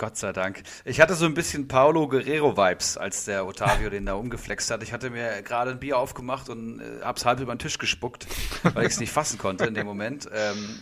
Gott 0.00 0.16
sei 0.16 0.32
Dank. 0.32 0.62
Ich 0.86 0.98
hatte 0.98 1.14
so 1.14 1.26
ein 1.26 1.34
bisschen 1.34 1.68
Paulo 1.68 2.08
Guerrero-Vibes, 2.08 2.96
als 2.96 3.26
der 3.26 3.46
Otavio 3.46 3.90
den 3.90 4.06
da 4.06 4.14
umgeflext 4.14 4.70
hat. 4.70 4.82
Ich 4.82 4.94
hatte 4.94 5.10
mir 5.10 5.42
gerade 5.42 5.72
ein 5.72 5.78
Bier 5.78 5.98
aufgemacht 5.98 6.48
und 6.48 6.80
äh, 6.80 7.02
hab's 7.02 7.26
halb 7.26 7.40
über 7.40 7.54
den 7.54 7.58
Tisch 7.58 7.76
gespuckt, 7.76 8.26
weil 8.62 8.86
ich 8.86 8.92
es 8.92 9.00
nicht 9.00 9.12
fassen 9.12 9.36
konnte 9.36 9.66
in 9.66 9.74
dem 9.74 9.86
Moment. 9.86 10.26
Ähm, 10.32 10.78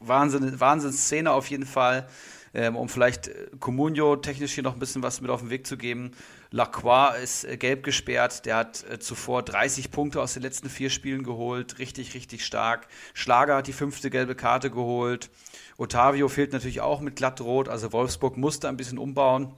Wahnsinn, 0.00 0.60
Wahnsinnsszene 0.60 1.32
auf 1.32 1.48
jeden 1.48 1.64
Fall. 1.64 2.08
Ähm, 2.52 2.76
um 2.76 2.90
vielleicht 2.90 3.28
äh, 3.28 3.46
Comunio 3.58 4.16
technisch 4.16 4.52
hier 4.52 4.64
noch 4.64 4.74
ein 4.74 4.78
bisschen 4.78 5.02
was 5.02 5.22
mit 5.22 5.30
auf 5.30 5.40
den 5.40 5.48
Weg 5.48 5.66
zu 5.66 5.78
geben. 5.78 6.12
Lacroix 6.50 7.18
ist 7.22 7.44
äh, 7.44 7.56
gelb 7.56 7.82
gesperrt, 7.82 8.46
der 8.46 8.56
hat 8.56 8.84
äh, 8.90 8.98
zuvor 8.98 9.42
30 9.42 9.90
Punkte 9.90 10.22
aus 10.22 10.34
den 10.34 10.42
letzten 10.42 10.70
vier 10.70 10.90
Spielen 10.90 11.22
geholt, 11.22 11.78
richtig, 11.78 12.14
richtig 12.14 12.44
stark. 12.44 12.88
Schlager 13.14 13.56
hat 13.56 13.66
die 13.66 13.72
fünfte 13.72 14.10
gelbe 14.10 14.34
Karte 14.34 14.70
geholt. 14.70 15.30
Otavio 15.76 16.28
fehlt 16.28 16.52
natürlich 16.52 16.80
auch 16.80 17.00
mit 17.00 17.16
glattrot, 17.16 17.68
also 17.68 17.92
Wolfsburg 17.92 18.36
musste 18.36 18.68
ein 18.68 18.76
bisschen 18.76 18.98
umbauen. 18.98 19.52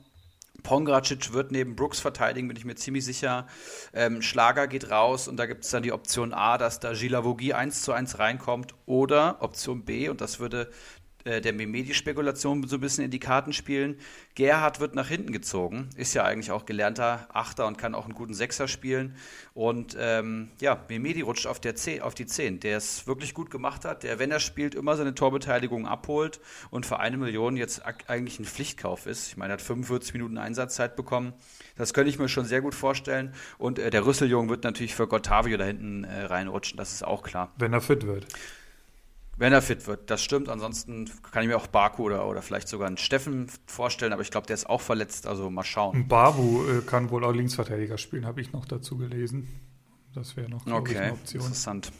Pongracic 0.62 1.32
wird 1.32 1.52
neben 1.52 1.76
Brooks 1.76 2.00
verteidigen, 2.00 2.48
bin 2.48 2.56
ich 2.56 2.64
mir 2.64 2.74
ziemlich 2.74 3.04
sicher. 3.04 3.46
Ähm, 3.94 4.20
Schlager 4.20 4.66
geht 4.66 4.90
raus 4.90 5.28
und 5.28 5.36
da 5.36 5.46
gibt 5.46 5.64
es 5.64 5.70
dann 5.70 5.82
die 5.82 5.92
Option 5.92 6.34
A, 6.34 6.58
dass 6.58 6.80
da 6.80 6.92
Gilavogi 6.92 7.52
1 7.52 7.82
zu 7.82 7.92
1 7.92 8.18
reinkommt 8.18 8.74
oder 8.84 9.38
Option 9.40 9.84
B, 9.84 10.08
und 10.08 10.20
das 10.20 10.38
würde 10.38 10.70
äh, 11.24 11.40
der 11.40 11.52
Memedi-Spekulation 11.52 12.66
so 12.66 12.76
ein 12.76 12.80
bisschen 12.80 13.04
in 13.04 13.10
die 13.10 13.20
Karten 13.20 13.52
spielen. 13.52 13.96
Gerhard 14.34 14.80
wird 14.80 14.94
nach 14.94 15.08
hinten 15.08 15.32
gezogen, 15.32 15.90
ist 15.96 16.14
ja 16.14 16.24
eigentlich 16.24 16.50
auch 16.50 16.64
gelernter 16.64 17.28
Achter 17.32 17.66
und 17.66 17.78
kann 17.78 17.94
auch 17.94 18.04
einen 18.04 18.14
guten 18.14 18.34
Sechser 18.34 18.68
spielen. 18.68 19.16
Und 19.54 19.96
ähm, 19.98 20.50
ja, 20.60 20.84
Memedi 20.88 21.20
rutscht 21.20 21.46
auf, 21.46 21.60
der 21.60 21.74
10, 21.74 22.02
auf 22.02 22.14
die 22.14 22.26
10, 22.26 22.60
der 22.60 22.76
es 22.76 23.06
wirklich 23.06 23.34
gut 23.34 23.50
gemacht 23.50 23.84
hat, 23.84 24.02
der, 24.02 24.18
wenn 24.18 24.30
er 24.30 24.40
spielt, 24.40 24.74
immer 24.74 24.96
seine 24.96 25.14
Torbeteiligung 25.14 25.86
abholt 25.86 26.40
und 26.70 26.86
für 26.86 27.00
eine 27.00 27.16
Million 27.16 27.56
jetzt 27.56 27.82
eigentlich 28.06 28.38
ein 28.38 28.44
Pflichtkauf 28.44 29.06
ist. 29.06 29.28
Ich 29.28 29.36
meine, 29.36 29.52
er 29.52 29.54
hat 29.54 29.62
45 29.62 30.14
Minuten 30.14 30.38
Einsatzzeit 30.38 30.96
bekommen. 30.96 31.32
Das 31.76 31.92
könnte 31.94 32.10
ich 32.10 32.18
mir 32.18 32.28
schon 32.28 32.44
sehr 32.44 32.60
gut 32.60 32.74
vorstellen. 32.74 33.34
Und 33.58 33.78
äh, 33.78 33.90
der 33.90 34.06
Rüsseljung 34.06 34.48
wird 34.48 34.64
natürlich 34.64 34.94
für 34.94 35.06
Gottavio 35.06 35.56
da 35.56 35.64
hinten 35.64 36.04
äh, 36.04 36.22
reinrutschen, 36.22 36.76
das 36.76 36.92
ist 36.92 37.04
auch 37.04 37.22
klar. 37.22 37.52
Wenn 37.58 37.72
er 37.72 37.80
fit 37.80 38.06
wird. 38.06 38.26
Wenn 39.40 39.54
er 39.54 39.62
fit 39.62 39.86
wird, 39.86 40.10
das 40.10 40.22
stimmt. 40.22 40.50
Ansonsten 40.50 41.10
kann 41.32 41.42
ich 41.42 41.48
mir 41.48 41.56
auch 41.56 41.66
Baku 41.66 42.04
oder, 42.04 42.28
oder 42.28 42.42
vielleicht 42.42 42.68
sogar 42.68 42.86
einen 42.86 42.98
Steffen 42.98 43.50
vorstellen, 43.64 44.12
aber 44.12 44.20
ich 44.20 44.30
glaube, 44.30 44.46
der 44.46 44.52
ist 44.52 44.68
auch 44.68 44.82
verletzt, 44.82 45.26
also 45.26 45.48
mal 45.48 45.64
schauen. 45.64 46.06
Babu 46.08 46.62
äh, 46.68 46.82
kann 46.82 47.08
wohl 47.08 47.24
auch 47.24 47.32
Linksverteidiger 47.32 47.96
spielen, 47.96 48.26
habe 48.26 48.42
ich 48.42 48.52
noch 48.52 48.66
dazu 48.66 48.98
gelesen. 48.98 49.48
Das 50.14 50.36
wäre 50.36 50.50
noch 50.50 50.66
okay, 50.66 50.98
eine 50.98 51.12
Option. 51.12 51.40
Interessant. 51.40 51.90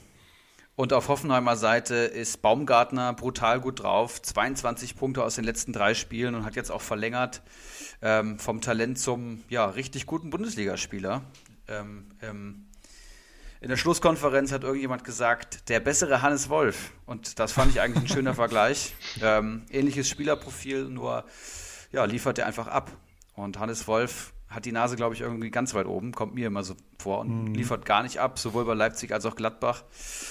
Und 0.76 0.92
auf 0.92 1.08
Hoffenheimer 1.08 1.56
Seite 1.56 1.94
ist 1.94 2.42
Baumgartner 2.42 3.14
brutal 3.14 3.58
gut 3.58 3.84
drauf. 3.84 4.20
22 4.20 4.94
Punkte 4.96 5.24
aus 5.24 5.36
den 5.36 5.44
letzten 5.44 5.72
drei 5.72 5.94
Spielen 5.94 6.34
und 6.34 6.44
hat 6.44 6.56
jetzt 6.56 6.70
auch 6.70 6.82
verlängert 6.82 7.40
ähm, 8.02 8.38
vom 8.38 8.60
Talent 8.60 8.98
zum 8.98 9.44
ja, 9.48 9.64
richtig 9.64 10.04
guten 10.04 10.28
Bundesligaspieler. 10.28 11.22
Ähm, 11.68 12.04
ähm, 12.20 12.66
in 13.60 13.68
der 13.68 13.76
Schlusskonferenz 13.76 14.52
hat 14.52 14.64
irgendjemand 14.64 15.04
gesagt, 15.04 15.68
der 15.68 15.80
bessere 15.80 16.22
Hannes 16.22 16.48
Wolf. 16.48 16.92
Und 17.04 17.38
das 17.38 17.52
fand 17.52 17.72
ich 17.72 17.80
eigentlich 17.80 18.04
ein 18.04 18.08
schöner 18.08 18.34
Vergleich. 18.34 18.94
Ähm, 19.22 19.64
ähnliches 19.70 20.08
Spielerprofil, 20.08 20.84
nur 20.84 21.24
ja, 21.92 22.04
liefert 22.04 22.38
er 22.38 22.46
einfach 22.46 22.68
ab. 22.68 22.90
Und 23.34 23.58
Hannes 23.58 23.86
Wolf 23.86 24.32
hat 24.48 24.64
die 24.64 24.72
Nase, 24.72 24.96
glaube 24.96 25.14
ich, 25.14 25.20
irgendwie 25.20 25.50
ganz 25.50 25.74
weit 25.74 25.86
oben, 25.86 26.12
kommt 26.12 26.34
mir 26.34 26.48
immer 26.48 26.64
so 26.64 26.74
vor 26.98 27.20
und 27.20 27.50
mhm. 27.50 27.54
liefert 27.54 27.84
gar 27.84 28.02
nicht 28.02 28.18
ab, 28.18 28.38
sowohl 28.38 28.64
bei 28.64 28.74
Leipzig 28.74 29.12
als 29.12 29.24
auch 29.24 29.36
Gladbach. 29.36 29.84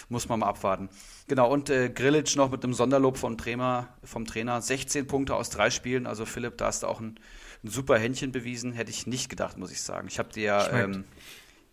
Muss 0.10 0.28
man 0.28 0.40
mal 0.40 0.48
abwarten. 0.48 0.90
Genau, 1.28 1.50
und 1.50 1.70
äh, 1.70 1.90
Grillitsch 1.90 2.36
noch 2.36 2.50
mit 2.52 2.64
einem 2.64 2.74
Sonderlob 2.74 3.18
vom 3.18 3.38
Trainer, 3.38 3.90
vom 4.04 4.26
Trainer. 4.26 4.62
16 4.62 5.08
Punkte 5.08 5.36
aus 5.36 5.52
drei 5.52 5.70
Spielen. 5.70 6.08
Also 6.08 6.26
Philipp, 6.26 6.58
da 6.58 6.66
hast 6.66 6.84
du 6.84 6.88
auch 6.88 7.00
ein, 7.00 7.20
ein 7.64 7.70
super 7.70 7.98
Händchen 7.98 8.32
bewiesen. 8.32 8.74
Hätte 8.74 8.90
ich 8.90 9.08
nicht 9.08 9.30
gedacht, 9.30 9.58
muss 9.58 9.72
ich 9.72 9.82
sagen. 9.82 10.08
Ich 10.08 10.20
habe 10.20 10.34
dir 10.34 10.44
ja 10.44 10.70
ähm, 10.72 11.06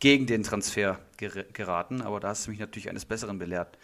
gegen 0.00 0.26
den 0.26 0.42
Transfer 0.42 0.98
ger 1.16 1.44
geraten, 1.52 2.02
aber 2.02 2.20
da 2.20 2.28
hast 2.28 2.46
du 2.46 2.50
mich 2.50 2.60
natürlich 2.60 2.88
eines 2.88 3.04
Besseren 3.04 3.38
belehrt. 3.38 3.78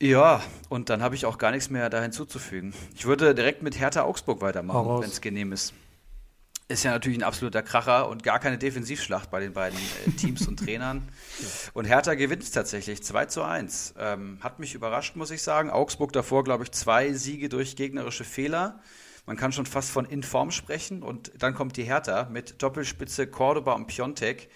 Ja, 0.00 0.42
und 0.68 0.90
dann 0.90 1.02
habe 1.02 1.14
ich 1.14 1.24
auch 1.24 1.38
gar 1.38 1.50
nichts 1.50 1.70
mehr 1.70 1.88
da 1.88 2.02
hinzuzufügen. 2.02 2.74
Ich 2.94 3.06
würde 3.06 3.34
direkt 3.34 3.62
mit 3.62 3.78
Hertha 3.78 4.02
Augsburg 4.02 4.40
weitermachen, 4.40 5.00
wenn 5.00 5.08
es 5.08 5.20
genehm 5.20 5.52
ist. 5.52 5.72
Ist 6.66 6.82
ja 6.82 6.92
natürlich 6.92 7.18
ein 7.18 7.22
absoluter 7.22 7.62
Kracher 7.62 8.08
und 8.08 8.22
gar 8.22 8.38
keine 8.38 8.56
Defensivschlacht 8.56 9.30
bei 9.30 9.38
den 9.38 9.52
beiden 9.52 9.78
äh, 9.78 10.10
Teams 10.12 10.48
und 10.48 10.58
Trainern. 10.64 11.06
Und 11.74 11.84
Hertha 11.84 12.14
gewinnt 12.14 12.42
es 12.42 12.52
tatsächlich 12.52 13.02
2 13.02 13.26
zu 13.26 13.42
1. 13.42 13.94
Ähm, 13.98 14.38
hat 14.40 14.58
mich 14.60 14.74
überrascht, 14.74 15.14
muss 15.14 15.30
ich 15.30 15.42
sagen. 15.42 15.70
Augsburg 15.70 16.12
davor, 16.12 16.42
glaube 16.42 16.64
ich, 16.64 16.72
zwei 16.72 17.12
Siege 17.12 17.50
durch 17.50 17.76
gegnerische 17.76 18.24
Fehler. 18.24 18.80
Man 19.26 19.36
kann 19.36 19.52
schon 19.52 19.66
fast 19.66 19.90
von 19.90 20.04
Inform 20.04 20.50
sprechen 20.50 21.02
und 21.02 21.32
dann 21.38 21.54
kommt 21.54 21.76
die 21.76 21.84
Hertha 21.84 22.28
mit 22.30 22.62
Doppelspitze 22.62 23.26
Cordoba 23.26 23.72
und 23.72 23.86
Piontek. 23.86 24.50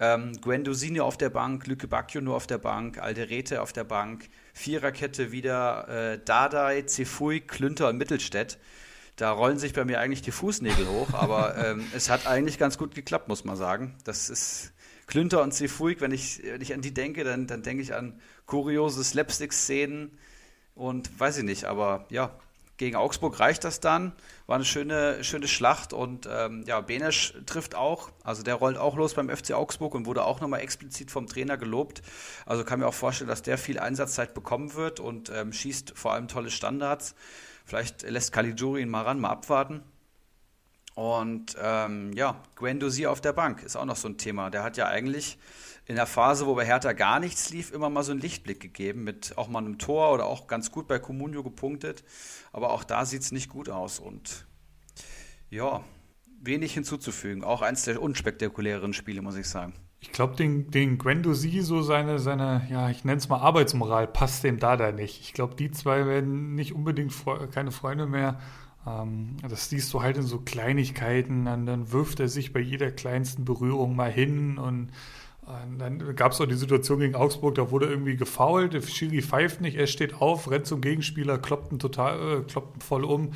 Ähm, 0.00 0.32
Guendosini 0.40 1.00
auf 1.00 1.16
der 1.16 1.28
Bank, 1.28 1.66
Lücke 1.66 1.88
Bacchio 1.88 2.20
nur 2.20 2.36
auf 2.36 2.46
der 2.46 2.58
Bank, 2.58 2.98
Alderete 2.98 3.60
auf 3.60 3.72
der 3.72 3.84
Bank, 3.84 4.28
Viererkette 4.54 5.32
wieder 5.32 5.88
äh, 5.88 6.20
Dardai, 6.24 6.82
Zefui, 6.82 7.40
Klünter 7.40 7.88
und 7.88 7.98
Mittelstädt. 7.98 8.58
Da 9.16 9.32
rollen 9.32 9.58
sich 9.58 9.72
bei 9.72 9.84
mir 9.84 9.98
eigentlich 9.98 10.22
die 10.22 10.30
Fußnägel 10.30 10.86
hoch, 10.86 11.12
aber 11.14 11.56
ähm, 11.66 11.84
es 11.94 12.08
hat 12.08 12.28
eigentlich 12.28 12.58
ganz 12.58 12.78
gut 12.78 12.94
geklappt, 12.94 13.26
muss 13.26 13.44
man 13.44 13.56
sagen. 13.56 13.96
Das 14.04 14.30
ist 14.30 14.72
Klünter 15.08 15.42
und 15.42 15.52
Zefuig, 15.52 16.00
wenn 16.00 16.12
ich, 16.12 16.42
wenn 16.44 16.60
ich 16.60 16.72
an 16.72 16.80
die 16.80 16.94
denke, 16.94 17.24
dann, 17.24 17.46
dann 17.46 17.62
denke 17.62 17.82
ich 17.82 17.94
an 17.94 18.20
kuriose 18.46 19.02
Slapstick-Szenen 19.02 20.16
und 20.74 21.18
weiß 21.18 21.38
ich 21.38 21.44
nicht, 21.44 21.64
aber 21.64 22.06
ja, 22.10 22.38
gegen 22.78 22.96
Augsburg 22.96 23.38
reicht 23.40 23.64
das 23.64 23.80
dann. 23.80 24.12
War 24.46 24.54
eine 24.54 24.64
schöne, 24.64 25.22
schöne 25.22 25.48
Schlacht 25.48 25.92
und 25.92 26.28
ähm, 26.30 26.64
ja, 26.66 26.80
Benesch 26.80 27.34
trifft 27.44 27.74
auch. 27.74 28.10
Also 28.22 28.42
der 28.42 28.54
rollt 28.54 28.78
auch 28.78 28.96
los 28.96 29.14
beim 29.14 29.28
FC 29.28 29.52
Augsburg 29.52 29.94
und 29.94 30.06
wurde 30.06 30.24
auch 30.24 30.40
nochmal 30.40 30.60
explizit 30.60 31.10
vom 31.10 31.26
Trainer 31.26 31.58
gelobt. 31.58 32.02
Also 32.46 32.64
kann 32.64 32.78
mir 32.78 32.86
auch 32.86 32.94
vorstellen, 32.94 33.28
dass 33.28 33.42
der 33.42 33.58
viel 33.58 33.78
Einsatzzeit 33.78 34.32
bekommen 34.32 34.74
wird 34.74 35.00
und 35.00 35.30
ähm, 35.34 35.52
schießt 35.52 35.92
vor 35.96 36.14
allem 36.14 36.28
tolle 36.28 36.50
Standards. 36.50 37.14
Vielleicht 37.66 38.02
lässt 38.02 38.32
Caligiuri 38.32 38.82
ihn 38.82 38.88
mal 38.88 39.02
ran, 39.02 39.20
mal 39.20 39.30
abwarten. 39.30 39.82
Und 40.94 41.56
ähm, 41.60 42.12
ja, 42.14 42.42
Gwen 42.56 42.80
Dozier 42.80 43.12
auf 43.12 43.20
der 43.20 43.32
Bank 43.32 43.62
ist 43.62 43.76
auch 43.76 43.84
noch 43.84 43.96
so 43.96 44.08
ein 44.08 44.18
Thema. 44.18 44.50
Der 44.50 44.62
hat 44.62 44.76
ja 44.76 44.86
eigentlich 44.86 45.38
in 45.88 45.96
der 45.96 46.06
Phase, 46.06 46.46
wo 46.46 46.54
bei 46.54 46.66
Hertha 46.66 46.92
gar 46.92 47.18
nichts 47.18 47.48
lief, 47.48 47.72
immer 47.72 47.88
mal 47.88 48.02
so 48.02 48.12
einen 48.12 48.20
Lichtblick 48.20 48.60
gegeben, 48.60 49.04
mit 49.04 49.38
auch 49.38 49.48
mal 49.48 49.60
einem 49.60 49.78
Tor 49.78 50.12
oder 50.12 50.26
auch 50.26 50.46
ganz 50.46 50.70
gut 50.70 50.86
bei 50.86 50.98
Comunio 50.98 51.42
gepunktet. 51.42 52.04
Aber 52.58 52.72
auch 52.72 52.82
da 52.82 53.04
sieht 53.04 53.22
es 53.22 53.30
nicht 53.30 53.48
gut 53.50 53.68
aus 53.68 54.00
und 54.00 54.44
ja, 55.48 55.84
wenig 56.40 56.74
hinzuzufügen. 56.74 57.44
Auch 57.44 57.62
eins 57.62 57.84
der 57.84 58.02
unspektakuläreren 58.02 58.92
Spiele, 58.92 59.22
muss 59.22 59.36
ich 59.36 59.46
sagen. 59.46 59.74
Ich 60.00 60.10
glaube, 60.10 60.34
den, 60.34 60.68
den 60.68 60.98
Guendouzi, 60.98 61.60
so 61.60 61.82
seine, 61.82 62.18
seine, 62.18 62.66
ja, 62.68 62.90
ich 62.90 63.04
nenne 63.04 63.18
es 63.18 63.28
mal 63.28 63.38
Arbeitsmoral, 63.38 64.08
passt 64.08 64.42
dem 64.42 64.58
da 64.58 64.76
da 64.76 64.90
nicht. 64.90 65.20
Ich 65.20 65.34
glaube, 65.34 65.54
die 65.54 65.70
zwei 65.70 66.04
werden 66.04 66.56
nicht 66.56 66.74
unbedingt 66.74 67.14
keine 67.52 67.70
Freunde 67.70 68.06
mehr. 68.06 68.40
Ähm, 68.84 69.36
das 69.48 69.70
siehst 69.70 69.94
du 69.94 70.02
halt 70.02 70.16
in 70.16 70.24
so 70.24 70.40
Kleinigkeiten. 70.40 71.44
Dann, 71.44 71.64
dann 71.64 71.92
wirft 71.92 72.18
er 72.18 72.26
sich 72.26 72.52
bei 72.52 72.58
jeder 72.58 72.90
kleinsten 72.90 73.44
Berührung 73.44 73.94
mal 73.94 74.10
hin 74.10 74.58
und 74.58 74.90
und 75.48 75.78
dann 75.78 76.14
gab 76.14 76.32
es 76.32 76.40
auch 76.40 76.46
die 76.46 76.54
Situation 76.54 77.00
gegen 77.00 77.14
Augsburg, 77.14 77.54
da 77.54 77.70
wurde 77.70 77.86
irgendwie 77.86 78.16
gefault, 78.16 78.74
der 78.74 78.82
Schiri 78.82 79.22
pfeift 79.22 79.60
nicht, 79.60 79.76
er 79.76 79.86
steht 79.86 80.20
auf, 80.20 80.50
rennt 80.50 80.66
zum 80.66 80.80
Gegenspieler, 80.80 81.38
kloppt 81.38 81.72
ihn 81.72 81.78
total, 81.78 82.40
äh, 82.40 82.42
kloppt 82.42 82.76
ihn 82.76 82.80
voll 82.80 83.04
um. 83.04 83.30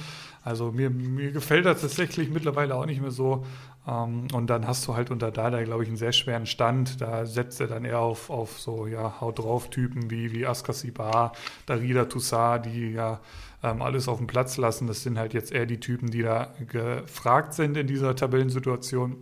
Also 0.44 0.72
mir, 0.72 0.90
mir 0.90 1.32
gefällt 1.32 1.64
das 1.64 1.80
tatsächlich 1.80 2.28
mittlerweile 2.28 2.74
auch 2.74 2.84
nicht 2.84 3.00
mehr 3.00 3.12
so. 3.12 3.46
Ähm, 3.86 4.26
und 4.34 4.50
dann 4.50 4.66
hast 4.66 4.86
du 4.86 4.94
halt 4.94 5.10
unter 5.10 5.30
Dada, 5.30 5.62
glaube 5.62 5.84
ich, 5.84 5.88
einen 5.88 5.96
sehr 5.96 6.12
schweren 6.12 6.46
Stand. 6.46 7.00
Da 7.00 7.24
setzt 7.24 7.60
er 7.60 7.68
dann 7.68 7.84
eher 7.84 8.00
auf, 8.00 8.28
auf 8.28 8.58
so, 8.58 8.86
ja, 8.86 9.20
Haut 9.20 9.38
drauf 9.38 9.70
Typen 9.70 10.10
wie, 10.10 10.32
wie 10.32 10.46
Askasibar, 10.46 11.32
Darida 11.66 12.04
Toussaint, 12.04 12.66
die 12.66 12.90
ja 12.90 13.20
ähm, 13.62 13.80
alles 13.80 14.08
auf 14.08 14.18
den 14.18 14.26
Platz 14.26 14.56
lassen. 14.56 14.86
Das 14.86 15.02
sind 15.02 15.18
halt 15.18 15.32
jetzt 15.32 15.52
eher 15.52 15.66
die 15.66 15.80
Typen, 15.80 16.10
die 16.10 16.22
da 16.22 16.52
gefragt 16.68 17.54
sind 17.54 17.76
in 17.76 17.86
dieser 17.86 18.14
Tabellensituation. 18.16 19.16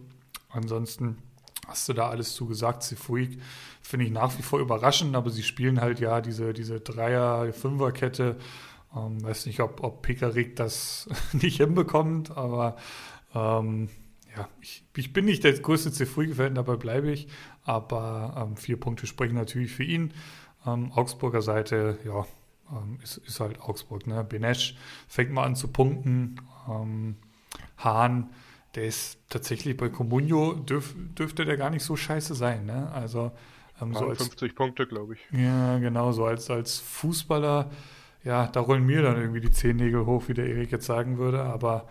Ansonsten 0.49 1.19
hast 1.71 1.89
du 1.89 1.93
da 1.93 2.09
alles 2.09 2.35
zugesagt. 2.35 2.83
Sifuik 2.83 3.41
finde 3.81 4.07
ich 4.07 4.13
nach 4.13 4.37
wie 4.37 4.43
vor 4.43 4.61
überraschend, 4.61 5.17
aber 5.17 5.31
sie 5.31 5.43
spielen 5.43 5.81
halt 5.81 6.01
ja 6.01 6.21
diese, 6.21 6.53
diese 6.53 6.81
Dreier-Fünfer-Kette. 6.81 8.37
Ähm, 8.95 9.23
weiß 9.23 9.47
nicht, 9.47 9.61
ob, 9.61 9.83
ob 9.83 10.03
Pekarik 10.03 10.57
das 10.57 11.09
nicht 11.33 11.59
hinbekommt, 11.59 12.37
aber 12.37 12.77
ähm, 13.35 13.89
ja, 14.37 14.49
ich, 14.61 14.85
ich, 14.97 15.13
bin 15.13 15.25
nicht 15.25 15.45
der 15.45 15.53
größte 15.59 15.93
Cifuig-Fan, 15.93 16.55
dabei 16.55 16.77
bleibe 16.77 17.11
ich. 17.11 17.29
Aber 17.65 18.35
ähm, 18.37 18.57
vier 18.57 18.79
Punkte 18.79 19.07
sprechen 19.07 19.35
natürlich 19.35 19.73
für 19.73 19.85
ihn. 19.85 20.13
Ähm, 20.67 20.93
Augsburger 20.93 21.43
Seite, 21.43 21.99
ja, 22.05 22.27
ähm, 22.71 22.99
ist, 23.03 23.17
ist, 23.19 23.41
halt 23.41 23.61
Augsburg. 23.61 24.07
Ne? 24.07 24.23
Benesch 24.25 24.77
fängt 25.09 25.33
mal 25.33 25.45
an 25.45 25.57
zu 25.57 25.69
punkten. 25.69 26.37
Ähm, 26.69 27.17
Hahn 27.77 28.31
der 28.75 28.85
ist 28.85 29.19
tatsächlich 29.29 29.77
bei 29.77 29.89
Comunio 29.89 30.55
dürf, 30.55 30.95
dürfte 31.19 31.45
der 31.45 31.57
gar 31.57 31.71
nicht 31.71 31.83
so 31.83 31.97
scheiße 31.97 32.35
sein. 32.35 32.67
Ne? 32.67 32.91
Also 32.93 33.33
ähm, 33.81 33.95
so 33.95 34.07
als, 34.09 34.19
50 34.19 34.55
Punkte, 34.55 34.87
glaube 34.87 35.15
ich. 35.15 35.21
Ja, 35.33 35.79
genau, 35.79 36.13
so 36.13 36.25
als, 36.25 36.51
als 36.51 36.79
Fußballer, 36.79 37.71
ja, 38.23 38.47
da 38.47 38.61
rollen 38.61 38.85
mir 38.85 39.03
dann 39.03 39.17
irgendwie 39.17 39.41
die 39.41 39.51
Zehennägel 39.51 40.07
hoch, 40.07 40.25
wie 40.29 40.35
der 40.35 40.47
Erik 40.47 40.71
jetzt 40.71 40.87
sagen 40.87 41.19
würde, 41.19 41.43
aber 41.43 41.89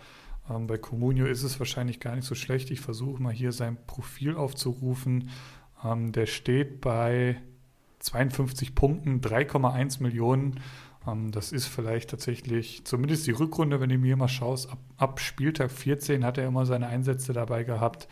ähm, 0.50 0.68
bei 0.68 0.78
Comunio 0.78 1.26
ist 1.26 1.44
es 1.44 1.60
wahrscheinlich 1.60 2.00
gar 2.00 2.16
nicht 2.16 2.26
so 2.26 2.36
schlecht. 2.36 2.72
Ich 2.72 2.82
versuche 2.82 3.22
mal 3.22 3.34
hier 3.34 3.52
sein 3.52 3.78
Profil 3.88 4.36
aufzurufen. 4.36 5.30
Ähm, 5.84 6.12
der 6.12 6.26
steht 6.26 6.82
bei 6.82 7.42
52 8.00 8.76
Punkten, 8.76 9.22
3,1 9.22 10.02
Millionen 10.02 10.60
das 11.32 11.52
ist 11.52 11.66
vielleicht 11.66 12.10
tatsächlich, 12.10 12.86
zumindest 12.86 13.26
die 13.26 13.32
Rückrunde, 13.32 13.80
wenn 13.80 13.90
du 13.90 13.98
mir 13.98 14.16
mal 14.16 14.28
schaust, 14.28 14.70
ab, 14.70 14.80
ab 14.98 15.20
Spieltag 15.20 15.72
14 15.72 16.24
hat 16.24 16.38
er 16.38 16.48
immer 16.48 16.66
seine 16.66 16.88
Einsätze 16.88 17.34
dabei 17.34 17.64
gehabt. 17.64 18.08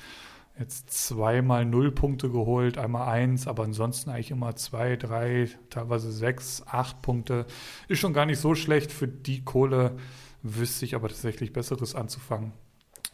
Jetzt 0.57 0.89
zweimal 0.89 1.65
null 1.65 1.91
Punkte 1.91 2.31
geholt, 2.31 2.79
einmal 2.79 3.07
eins, 3.09 3.45
aber 3.45 3.63
ansonsten 3.63 4.09
eigentlich 4.09 4.31
immer 4.31 4.55
zwei, 4.55 4.95
drei, 4.95 5.49
teilweise 5.69 6.11
sechs, 6.11 6.63
acht 6.65 7.03
Punkte. 7.03 7.45
Ist 7.87 7.99
schon 7.99 8.13
gar 8.13 8.25
nicht 8.25 8.39
so 8.39 8.55
schlecht. 8.55 8.91
Für 8.91 9.07
die 9.07 9.43
Kohle 9.43 9.97
wüsste 10.41 10.85
ich 10.85 10.95
aber 10.95 11.09
tatsächlich 11.09 11.53
Besseres 11.53 11.93
anzufangen. 11.93 12.53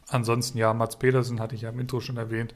Ansonsten, 0.08 0.58
ja, 0.58 0.74
Mats 0.74 0.98
Pedersen 0.98 1.42
hatte 1.42 1.56
ich 1.56 1.62
ja 1.62 1.70
im 1.70 1.80
Intro 1.80 2.00
schon 2.00 2.16
erwähnt. 2.16 2.56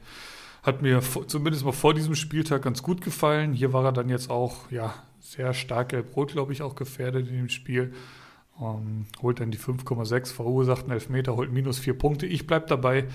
Hat 0.62 0.80
mir 0.80 1.02
zumindest 1.26 1.64
mal 1.66 1.72
vor 1.72 1.92
diesem 1.92 2.14
Spieltag 2.14 2.62
ganz 2.62 2.82
gut 2.82 3.02
gefallen. 3.02 3.52
Hier 3.52 3.74
war 3.74 3.84
er 3.84 3.92
dann 3.92 4.08
jetzt 4.08 4.30
auch, 4.30 4.70
ja, 4.70 4.94
sehr 5.20 5.54
stark 5.54 5.90
gelb-rot, 5.90 6.32
glaube 6.32 6.52
ich, 6.52 6.62
auch 6.62 6.74
gefährdet 6.74 7.28
in 7.28 7.36
dem 7.36 7.48
Spiel. 7.48 7.92
Ähm, 8.60 9.06
holt 9.22 9.40
dann 9.40 9.50
die 9.50 9.58
5,6, 9.58 10.32
verursacht 10.32 10.82
einen 10.82 10.92
Elfmeter, 10.92 11.36
holt 11.36 11.52
minus 11.52 11.78
vier 11.78 11.96
Punkte. 11.96 12.26
Ich 12.26 12.46
bleibe 12.46 12.66
dabei. 12.66 13.08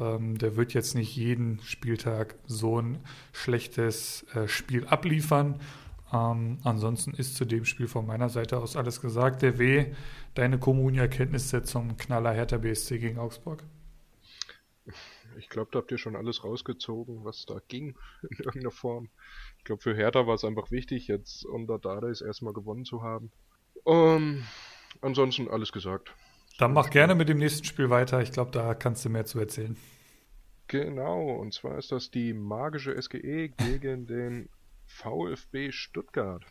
Ähm, 0.00 0.38
der 0.38 0.56
wird 0.56 0.74
jetzt 0.74 0.94
nicht 0.94 1.16
jeden 1.16 1.60
Spieltag 1.60 2.34
so 2.46 2.80
ein 2.80 2.98
schlechtes 3.32 4.26
äh, 4.34 4.48
Spiel 4.48 4.86
abliefern. 4.86 5.60
Ähm, 6.12 6.58
ansonsten 6.64 7.12
ist 7.12 7.36
zu 7.36 7.44
dem 7.44 7.64
Spiel 7.64 7.88
von 7.88 8.06
meiner 8.06 8.28
Seite 8.28 8.58
aus 8.58 8.76
alles 8.76 9.00
gesagt. 9.00 9.42
Der 9.42 9.58
W, 9.58 9.94
deine 10.34 10.58
Kommunia-Kenntnisse 10.58 11.62
zum 11.62 11.96
Knaller 11.96 12.32
Hertha 12.32 12.58
BSC 12.58 12.98
gegen 12.98 13.18
Augsburg? 13.18 13.64
Ich 15.38 15.48
glaube, 15.48 15.70
da 15.72 15.78
habt 15.78 15.90
ihr 15.90 15.98
schon 15.98 16.16
alles 16.16 16.44
rausgezogen, 16.44 17.24
was 17.24 17.46
da 17.46 17.60
ging 17.68 17.96
in 18.22 18.38
irgendeiner 18.38 18.70
Form. 18.70 19.08
Ich 19.64 19.66
glaube, 19.66 19.80
für 19.80 19.96
Hertha 19.96 20.26
war 20.26 20.34
es 20.34 20.44
einfach 20.44 20.70
wichtig, 20.70 21.08
jetzt 21.08 21.46
unter 21.46 21.78
Dades 21.78 22.20
erstmal 22.20 22.52
gewonnen 22.52 22.84
zu 22.84 23.02
haben. 23.02 23.32
Um, 23.84 23.96
ähm, 23.96 24.44
ansonsten 25.00 25.48
alles 25.48 25.72
gesagt. 25.72 26.14
Dann 26.58 26.74
mach 26.74 26.90
gerne 26.90 27.14
mit 27.14 27.30
dem 27.30 27.38
nächsten 27.38 27.64
Spiel 27.64 27.88
weiter. 27.88 28.20
Ich 28.20 28.30
glaube, 28.30 28.50
da 28.50 28.74
kannst 28.74 29.06
du 29.06 29.08
mehr 29.08 29.24
zu 29.24 29.38
erzählen. 29.40 29.74
Genau, 30.66 31.30
und 31.30 31.54
zwar 31.54 31.78
ist 31.78 31.92
das 31.92 32.10
die 32.10 32.34
magische 32.34 33.00
SGE 33.00 33.48
gegen 33.56 34.06
den 34.06 34.50
VfB 34.84 35.72
Stuttgart. 35.72 36.44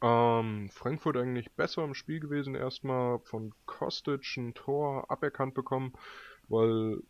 Ähm, 0.00 0.70
Frankfurt 0.72 1.18
eigentlich 1.18 1.52
besser 1.52 1.84
im 1.84 1.92
Spiel 1.92 2.20
gewesen, 2.20 2.54
erstmal 2.54 3.18
von 3.18 3.52
Kostic 3.66 4.38
ein 4.38 4.54
Tor 4.54 5.10
aberkannt 5.10 5.52
bekommen, 5.52 5.92
weil 6.48 7.02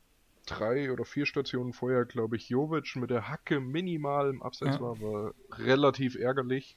drei 0.46 0.90
oder 0.90 1.04
vier 1.04 1.26
Stationen 1.26 1.72
vorher, 1.72 2.04
glaube 2.04 2.36
ich, 2.36 2.48
Jovic 2.48 2.96
mit 2.96 3.10
der 3.10 3.28
Hacke 3.28 3.60
minimal 3.60 4.30
im 4.30 4.42
Abseits 4.42 4.76
ja. 4.76 4.80
war, 4.80 5.00
war 5.00 5.34
relativ 5.52 6.16
ärgerlich. 6.16 6.76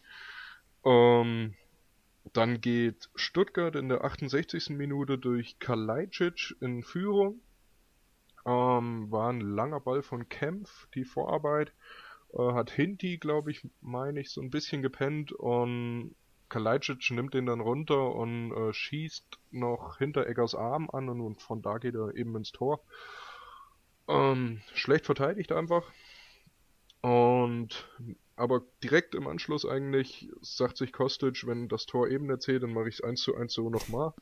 Ähm, 0.83 1.55
dann 2.33 2.61
geht 2.61 3.09
Stuttgart 3.15 3.75
in 3.75 3.89
der 3.89 4.03
68. 4.03 4.69
Minute 4.71 5.17
durch 5.17 5.59
Kalajdzic 5.59 6.55
in 6.59 6.83
Führung. 6.83 7.39
Ähm, 8.45 9.11
war 9.11 9.31
ein 9.31 9.41
langer 9.41 9.79
Ball 9.79 10.01
von 10.01 10.29
Kempf, 10.29 10.87
die 10.95 11.05
Vorarbeit. 11.05 11.71
Äh, 12.33 12.53
hat 12.53 12.71
Hinti, 12.71 13.17
glaube 13.17 13.51
ich, 13.51 13.67
meine 13.81 14.19
ich, 14.19 14.31
so 14.31 14.41
ein 14.41 14.49
bisschen 14.49 14.81
gepennt 14.81 15.31
und 15.31 16.15
Kalajdzic 16.49 17.11
nimmt 17.11 17.33
den 17.33 17.45
dann 17.45 17.61
runter 17.61 18.13
und 18.15 18.51
äh, 18.51 18.73
schießt 18.73 19.39
noch 19.51 19.97
hinter 19.97 20.27
Eggers 20.27 20.55
Arm 20.55 20.89
an 20.91 21.09
und, 21.09 21.21
und 21.21 21.41
von 21.41 21.61
da 21.61 21.77
geht 21.77 21.95
er 21.95 22.15
eben 22.15 22.35
ins 22.35 22.51
Tor. 22.51 22.81
Ähm, 24.09 24.61
schlecht 24.73 25.05
verteidigt 25.05 25.51
einfach. 25.51 25.83
Und 27.01 27.87
aber 28.35 28.63
direkt 28.83 29.15
im 29.15 29.27
Anschluss 29.27 29.65
eigentlich 29.65 30.29
sagt 30.41 30.77
sich 30.77 30.93
Kostic, 30.93 31.45
wenn 31.45 31.67
das 31.67 31.85
Tor 31.85 32.07
eben 32.07 32.29
erzählt, 32.29 32.63
dann 32.63 32.73
mache 32.73 32.87
ich 32.87 32.95
es 32.95 33.03
1 33.03 33.21
zu 33.21 33.35
1 33.35 33.53
so 33.53 33.69
nochmal. 33.69 34.13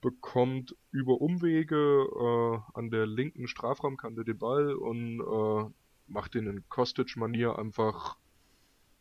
Bekommt 0.00 0.76
über 0.92 1.20
Umwege 1.20 1.74
äh, 1.74 2.78
an 2.78 2.90
der 2.90 3.06
linken 3.06 3.48
Strafraumkante 3.48 4.24
den 4.24 4.38
Ball 4.38 4.72
und 4.72 5.20
äh, 5.20 5.70
macht 6.06 6.34
den 6.34 6.46
in 6.46 6.68
Kostic-Manier 6.68 7.58
einfach 7.58 8.16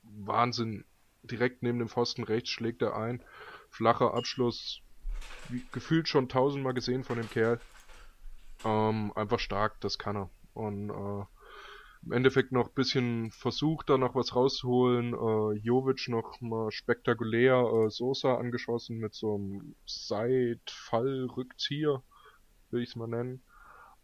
Wahnsinn. 0.01 0.83
Direkt 1.23 1.63
neben 1.63 1.79
dem 1.79 1.89
Pfosten 1.89 2.23
rechts 2.23 2.49
schlägt 2.49 2.81
er 2.81 2.95
ein. 2.95 3.21
Flacher 3.69 4.13
Abschluss. 4.13 4.81
Wie, 5.49 5.63
gefühlt 5.71 6.07
schon 6.07 6.27
tausendmal 6.27 6.73
gesehen 6.73 7.03
von 7.03 7.17
dem 7.17 7.29
Kerl. 7.29 7.59
Ähm, 8.65 9.13
einfach 9.15 9.39
stark, 9.39 9.79
das 9.81 9.97
kann 9.97 10.17
er. 10.17 10.29
Und 10.53 10.89
äh, 10.89 11.25
im 12.05 12.11
Endeffekt 12.11 12.51
noch 12.51 12.67
ein 12.67 12.73
bisschen 12.73 13.31
versucht, 13.31 13.89
da 13.89 13.97
noch 13.97 14.13
was 14.15 14.35
rauszuholen. 14.35 15.13
Äh, 15.13 15.53
Jovic 15.59 16.07
noch 16.07 16.39
mal 16.41 16.71
spektakulär 16.71 17.55
äh, 17.55 17.89
Sosa 17.89 18.35
angeschossen 18.35 18.97
mit 18.97 19.15
so 19.15 19.35
einem 19.35 19.75
Seitfallrückzieher, 19.85 22.03
will 22.71 22.83
ich 22.83 22.89
es 22.89 22.95
mal 22.95 23.07
nennen. 23.07 23.41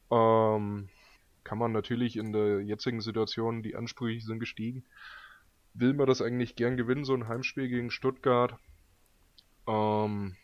Ähm, 0.10 0.90
kann 1.44 1.58
man 1.58 1.72
natürlich 1.72 2.18
in 2.18 2.34
der 2.34 2.62
jetzigen 2.62 3.02
Situation, 3.02 3.64
die 3.64 3.76
Ansprüche 3.76 4.24
sind 4.26 4.40
gestiegen. 4.40 4.86
Will 5.74 5.94
man 5.94 6.08
das 6.08 6.22
eigentlich 6.22 6.56
gern 6.56 6.78
gewinnen, 6.78 7.06
so 7.06 7.14
ein 7.14 7.28
Heimspiel 7.28 7.68
gegen 7.68 7.92
Stuttgart? 7.92 8.56
Ähm, 9.68 10.36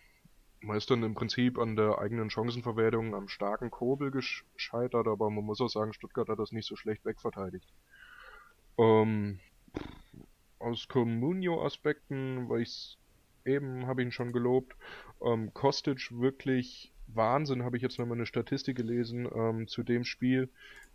man 0.68 0.78
ist 0.78 0.92
dann 0.92 1.02
im 1.04 1.16
Prinzip 1.16 1.58
an 1.58 1.78
der 1.78 1.98
eigenen 1.98 2.30
Chancenverwertung 2.30 3.16
am 3.16 3.30
starken 3.30 3.72
Kobel 3.72 4.12
gescheitert, 4.12 5.08
aber 5.08 5.30
man 5.30 5.46
muss 5.46 5.62
auch 5.62 5.70
sagen, 5.70 5.94
Stuttgart 5.94 6.28
hat 6.28 6.40
das 6.40 6.52
nicht 6.52 6.68
so 6.68 6.76
schlecht 6.76 7.06
wegverteidigt. 7.06 7.74
Ähm, 8.78 9.40
aus 10.60 10.90
Comunio-Aspekten, 10.90 12.50
weil 12.50 12.64
ich 12.64 12.98
eben 13.46 13.88
habe 13.88 14.02
ihn 14.02 14.12
schon 14.12 14.34
gelobt, 14.34 14.76
ähm, 15.22 15.54
Kostic 15.54 16.12
wirklich 16.12 16.92
Wahnsinn, 17.08 17.64
habe 17.64 17.78
ich 17.78 17.84
jetzt 17.84 17.98
nochmal 17.98 18.18
eine 18.18 18.26
Statistik 18.26 18.76
gelesen 18.76 19.28
ähm, 19.34 19.70
zu 19.70 19.84
dem 19.84 20.04
Spiel. 20.04 20.50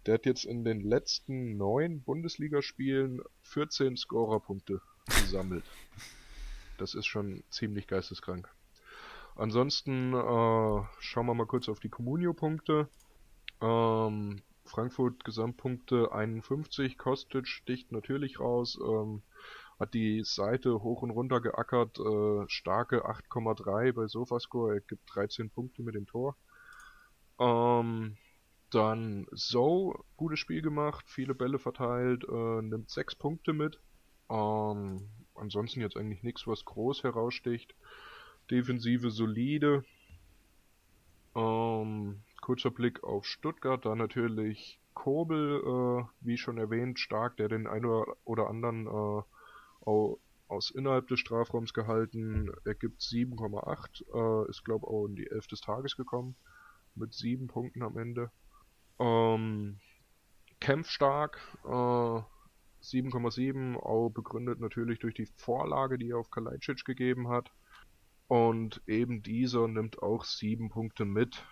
Der 0.04 0.14
hat 0.14 0.26
jetzt 0.26 0.44
in 0.44 0.64
den 0.64 0.82
letzten 0.82 1.56
neun 1.56 2.02
Bundesligaspielen 2.02 3.22
14 3.44 3.96
Scorerpunkte 3.96 4.82
gesammelt. 5.06 5.64
Das 6.76 6.94
ist 6.94 7.06
schon 7.06 7.42
ziemlich 7.50 7.86
geisteskrank. 7.86 8.52
Ansonsten 9.36 10.12
äh, 10.12 10.82
schauen 11.00 11.26
wir 11.26 11.34
mal 11.34 11.46
kurz 11.46 11.68
auf 11.68 11.80
die 11.80 11.88
Comunio-Punkte. 11.88 12.88
Ähm, 13.60 14.42
Frankfurt 14.64 15.24
Gesamtpunkte 15.24 16.12
51, 16.12 16.96
Kostic 16.96 17.46
sticht 17.46 17.92
natürlich 17.92 18.40
raus, 18.40 18.78
ähm, 18.82 19.22
hat 19.78 19.94
die 19.94 20.22
Seite 20.24 20.82
hoch 20.82 21.02
und 21.02 21.10
runter 21.10 21.40
geackert, 21.40 21.98
äh, 21.98 22.44
starke 22.48 23.04
8,3 23.04 23.92
bei 23.92 24.06
Sofascore, 24.06 24.74
er 24.74 24.80
gibt 24.80 25.02
13 25.14 25.50
Punkte 25.50 25.82
mit 25.82 25.94
dem 25.94 26.06
Tor. 26.06 26.36
Ähm, 27.38 28.16
dann 28.70 29.26
So, 29.32 30.04
gutes 30.16 30.38
Spiel 30.38 30.62
gemacht, 30.62 31.04
viele 31.08 31.34
Bälle 31.34 31.58
verteilt, 31.58 32.24
äh, 32.24 32.62
nimmt 32.62 32.88
6 32.90 33.14
Punkte 33.16 33.52
mit. 33.52 33.80
Ähm, 34.30 35.10
ansonsten 35.34 35.80
jetzt 35.80 35.96
eigentlich 35.96 36.22
nichts, 36.22 36.46
was 36.46 36.64
groß 36.64 37.02
heraussticht. 37.02 37.74
Defensive 38.50 39.10
solide. 39.10 39.84
Ähm, 41.34 42.22
kurzer 42.40 42.70
Blick 42.70 43.02
auf 43.04 43.24
Stuttgart, 43.24 43.84
da 43.84 43.94
natürlich 43.94 44.78
Kobel, 44.94 45.62
äh, 45.64 46.04
wie 46.20 46.36
schon 46.36 46.58
erwähnt, 46.58 46.98
stark, 46.98 47.36
der 47.38 47.48
den 47.48 47.66
einen 47.66 47.86
oder 48.24 48.48
anderen 48.48 48.86
äh, 48.86 49.22
aus 50.48 50.70
innerhalb 50.70 51.08
des 51.08 51.20
Strafraums 51.20 51.72
gehalten. 51.72 52.52
Er 52.64 52.74
gibt 52.74 53.00
7,8, 53.00 54.44
äh, 54.46 54.50
ist 54.50 54.64
glaube 54.64 54.86
auch 54.86 55.06
in 55.06 55.16
die 55.16 55.30
11 55.30 55.46
des 55.46 55.60
Tages 55.62 55.96
gekommen, 55.96 56.36
mit 56.94 57.14
7 57.14 57.46
Punkten 57.48 57.82
am 57.82 57.96
Ende. 57.96 58.30
Ähm, 58.98 59.80
Kempf 60.60 60.90
stark, 60.90 61.40
äh, 61.64 62.20
7,7, 62.82 63.76
auch 63.76 64.10
begründet 64.10 64.60
natürlich 64.60 64.98
durch 64.98 65.14
die 65.14 65.26
Vorlage, 65.36 65.98
die 65.98 66.10
er 66.10 66.18
auf 66.18 66.30
Kalajdzic 66.30 66.84
gegeben 66.84 67.28
hat. 67.28 67.50
Und 68.32 68.80
eben 68.86 69.22
dieser 69.22 69.68
nimmt 69.68 70.02
auch 70.02 70.24
7 70.24 70.70
Punkte 70.70 71.04
mit. 71.04 71.44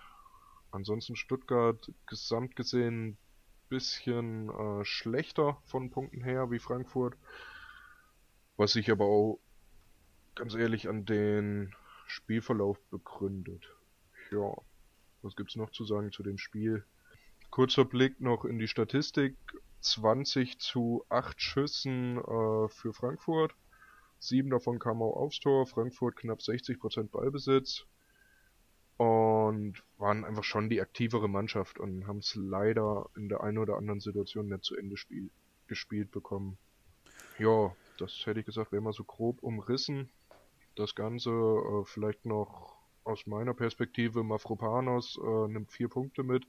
Ansonsten 0.71 1.15
Stuttgart 1.15 1.93
gesamt 2.07 2.57
gesehen 2.57 3.19
bisschen 3.69 4.49
äh, 4.49 4.83
schlechter 4.87 5.61
von 5.67 5.91
Punkten 5.91 6.23
her 6.23 6.51
wie 6.51 6.59
Frankfurt. 6.59 7.19
Was 8.57 8.73
sich 8.73 8.91
aber 8.91 9.05
auch 9.05 9.41
ganz 10.35 10.55
ehrlich 10.55 10.89
an 10.89 11.05
den 11.05 11.75
Spielverlauf 12.07 12.81
begründet. 12.89 13.63
Ja, 14.31 14.51
was 15.21 15.37
gibt's 15.37 15.57
noch 15.57 15.73
zu 15.73 15.85
sagen 15.85 16.13
zu 16.13 16.23
dem 16.23 16.39
Spiel? 16.39 16.83
Kurzer 17.51 17.85
Blick 17.85 18.23
noch 18.23 18.47
in 18.47 18.59
die 18.59 18.69
Statistik. 18.69 19.37
20 19.83 20.59
zu 20.59 21.05
8 21.11 21.43
Schüssen 21.43 22.17
äh, 22.17 22.69
für 22.71 22.95
Frankfurt. 22.95 23.55
Sieben 24.21 24.51
davon 24.51 24.79
kamen 24.79 25.03
auch 25.03 25.17
aufs 25.17 25.41
Tor. 25.41 25.67
Frankfurt 25.67 26.17
knapp 26.17 26.39
60% 26.41 27.11
Ballbesitz. 27.11 27.87
Und 28.99 29.83
waren 29.97 30.25
einfach 30.25 30.45
schon 30.45 30.69
die 30.69 30.83
aktivere 30.83 31.27
Mannschaft 31.27 31.79
und 31.79 32.07
haben 32.07 32.19
es 32.19 32.35
leider 32.35 33.09
in 33.17 33.31
der 33.31 33.43
einen 33.43 33.57
oder 33.57 33.79
anderen 33.79 34.01
Situation 34.01 34.49
nicht 34.49 34.63
zu 34.63 34.77
Ende 34.77 34.99
spiel 34.99 35.31
gespielt 35.69 36.11
bekommen. 36.11 36.59
Ja, 37.39 37.75
das 37.97 38.27
hätte 38.27 38.41
ich 38.41 38.47
gesagt, 38.47 38.73
wäre 38.73 38.83
mal 38.83 38.93
so 38.93 39.05
grob 39.05 39.43
umrissen. 39.43 40.11
Das 40.75 40.95
Ganze 40.95 41.31
äh, 41.31 41.85
vielleicht 41.87 42.27
noch 42.27 42.77
aus 43.05 43.27
meiner 43.27 43.55
Perspektive, 43.55 44.23
Mafropanos 44.23 45.19
äh, 45.23 45.49
nimmt 45.49 45.73
vier 45.73 45.89
Punkte 45.89 46.23
mit, 46.23 46.47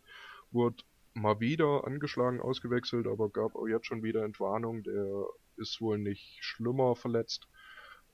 wurde 0.52 0.84
mal 1.14 1.40
wieder 1.40 1.86
angeschlagen 1.86 2.42
ausgewechselt, 2.42 3.08
aber 3.08 3.30
gab 3.30 3.56
auch 3.56 3.68
jetzt 3.68 3.88
schon 3.88 4.04
wieder 4.04 4.24
Entwarnung, 4.24 4.84
der 4.84 5.26
ist 5.58 5.82
wohl 5.82 5.98
nicht 5.98 6.38
schlimmer 6.42 6.96
verletzt, 6.96 7.48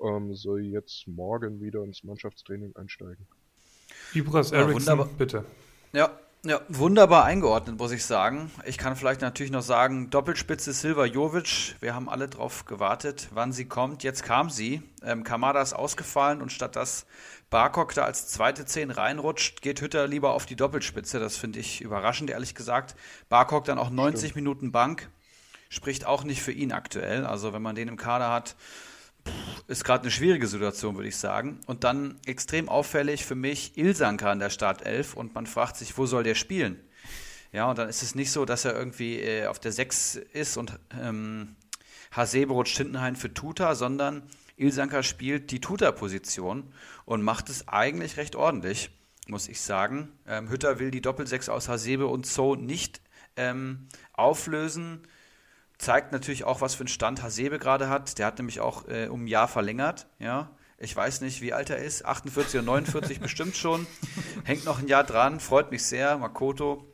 ähm, 0.02 0.34
soll 0.36 0.62
jetzt 0.62 1.08
morgen 1.08 1.62
wieder 1.62 1.84
ins 1.84 2.04
Mannschaftstraining 2.04 2.76
einsteigen. 2.76 3.28
Ibras 4.14 4.52
Eriksson, 4.52 5.00
ja, 5.00 5.08
bitte. 5.18 5.46
Ja, 5.94 6.12
ja, 6.46 6.62
wunderbar 6.70 7.26
eingeordnet, 7.26 7.78
muss 7.78 7.92
ich 7.92 8.06
sagen. 8.06 8.52
Ich 8.66 8.78
kann 8.78 8.96
vielleicht 8.96 9.22
natürlich 9.22 9.52
noch 9.52 9.64
sagen, 9.64 10.10
Doppelspitze 10.10 10.72
Silva 10.72 11.06
Jovic. 11.06 11.76
Wir 11.82 11.96
haben 11.96 12.08
alle 12.08 12.30
drauf 12.30 12.66
gewartet, 12.66 13.28
wann 13.34 13.52
sie 13.52 13.66
kommt. 13.66 14.04
Jetzt 14.04 14.24
kam 14.24 14.50
sie. 14.50 14.82
Ähm, 15.04 15.24
Kamada 15.24 15.62
ist 15.62 15.74
ausgefallen 15.74 16.42
und 16.42 16.52
statt 16.52 16.76
dass 16.76 17.06
Barkok 17.50 17.94
da 17.94 18.04
als 18.04 18.28
zweite 18.28 18.66
Zehn 18.66 18.92
reinrutscht, 18.92 19.62
geht 19.62 19.82
Hütter 19.82 20.08
lieber 20.08 20.34
auf 20.34 20.46
die 20.46 20.56
Doppelspitze. 20.56 21.20
Das 21.20 21.38
finde 21.38 21.60
ich 21.60 21.82
überraschend, 21.82 22.30
ehrlich 22.30 22.56
gesagt. 22.56 22.96
Barkok 23.30 23.66
dann 23.66 23.80
auch 23.80 23.90
90 23.90 24.20
Stimmt. 24.20 24.36
Minuten 24.36 24.72
Bank. 24.72 25.10
Spricht 25.70 26.06
auch 26.06 26.24
nicht 26.24 26.42
für 26.42 26.52
ihn 26.52 26.72
aktuell. 26.72 27.26
Also 27.26 27.52
wenn 27.52 27.62
man 27.62 27.76
den 27.76 27.88
im 27.88 27.98
Kader 27.98 28.32
hat, 28.32 28.56
ist 29.68 29.84
gerade 29.84 30.04
eine 30.04 30.12
schwierige 30.12 30.48
Situation, 30.48 30.96
würde 30.96 31.10
ich 31.10 31.18
sagen. 31.18 31.60
Und 31.66 31.84
dann 31.84 32.20
extrem 32.26 32.70
auffällig 32.70 33.26
für 33.26 33.36
mich 33.36 33.78
Ilsanka 33.78 34.32
in 34.32 34.40
der 34.40 34.50
Startelf 34.50 35.14
und 35.14 35.36
man 35.36 35.46
fragt 35.46 35.78
sich, 35.78 35.98
wo 35.98 36.06
soll 36.06 36.24
der 36.24 36.36
spielen? 36.36 36.80
Ja, 37.52 37.70
und 37.70 37.78
dann 37.78 37.90
ist 37.90 38.04
es 38.04 38.16
nicht 38.16 38.32
so, 38.32 38.46
dass 38.46 38.66
er 38.66 38.76
irgendwie 38.76 39.20
äh, 39.20 39.48
auf 39.48 39.60
der 39.60 39.72
6 39.72 40.16
ist 40.34 40.58
und 40.58 40.80
ähm, 41.02 41.56
Hasebe 42.12 42.54
rutscht 42.54 42.78
hinten 42.78 43.16
für 43.16 43.34
Tuta, 43.34 43.76
sondern 43.76 44.24
Ilsanka 44.58 45.04
spielt 45.04 45.52
die 45.52 45.62
Tuta-Position 45.62 46.74
und 47.06 47.22
macht 47.22 47.50
es 47.50 47.68
eigentlich 47.68 48.18
recht 48.18 48.36
ordentlich, 48.36 48.90
muss 49.28 49.48
ich 49.48 49.62
sagen. 49.62 50.12
Ähm, 50.28 50.50
Hütter 50.50 50.80
will 50.80 50.92
die 50.92 51.02
Doppelsechs 51.02 51.50
aus 51.50 51.70
Hasebe 51.70 52.08
und 52.08 52.26
So 52.26 52.56
nicht 52.56 53.02
ähm, 53.36 53.88
auflösen 54.14 55.02
zeigt 55.78 56.12
natürlich 56.12 56.44
auch, 56.44 56.62
was 56.62 56.76
für 56.76 56.82
einen 56.82 56.88
Stand 56.88 57.22
Hasebe 57.22 57.60
gerade 57.60 57.90
hat. 57.90 58.18
Der 58.18 58.26
hat 58.26 58.38
nämlich 58.38 58.60
auch 58.60 58.88
äh, 58.88 59.08
um 59.08 59.26
ein 59.26 59.28
Jahr 59.28 59.48
verlängert, 59.48 60.08
ja. 60.20 60.52
Ich 60.80 60.96
weiß 60.96 61.22
nicht, 61.22 61.42
wie 61.42 61.54
alt 61.54 61.72
er 61.72 61.78
ist, 61.78 62.06
48 62.06 62.56
oder 62.56 62.66
49 62.66 63.20
bestimmt 63.22 63.56
schon. 63.56 63.88
Hängt 64.44 64.66
noch 64.66 64.80
ein 64.80 64.88
Jahr 64.88 65.04
dran, 65.04 65.40
freut 65.40 65.72
mich 65.72 65.84
sehr. 65.84 66.18
Makoto, 66.18 66.86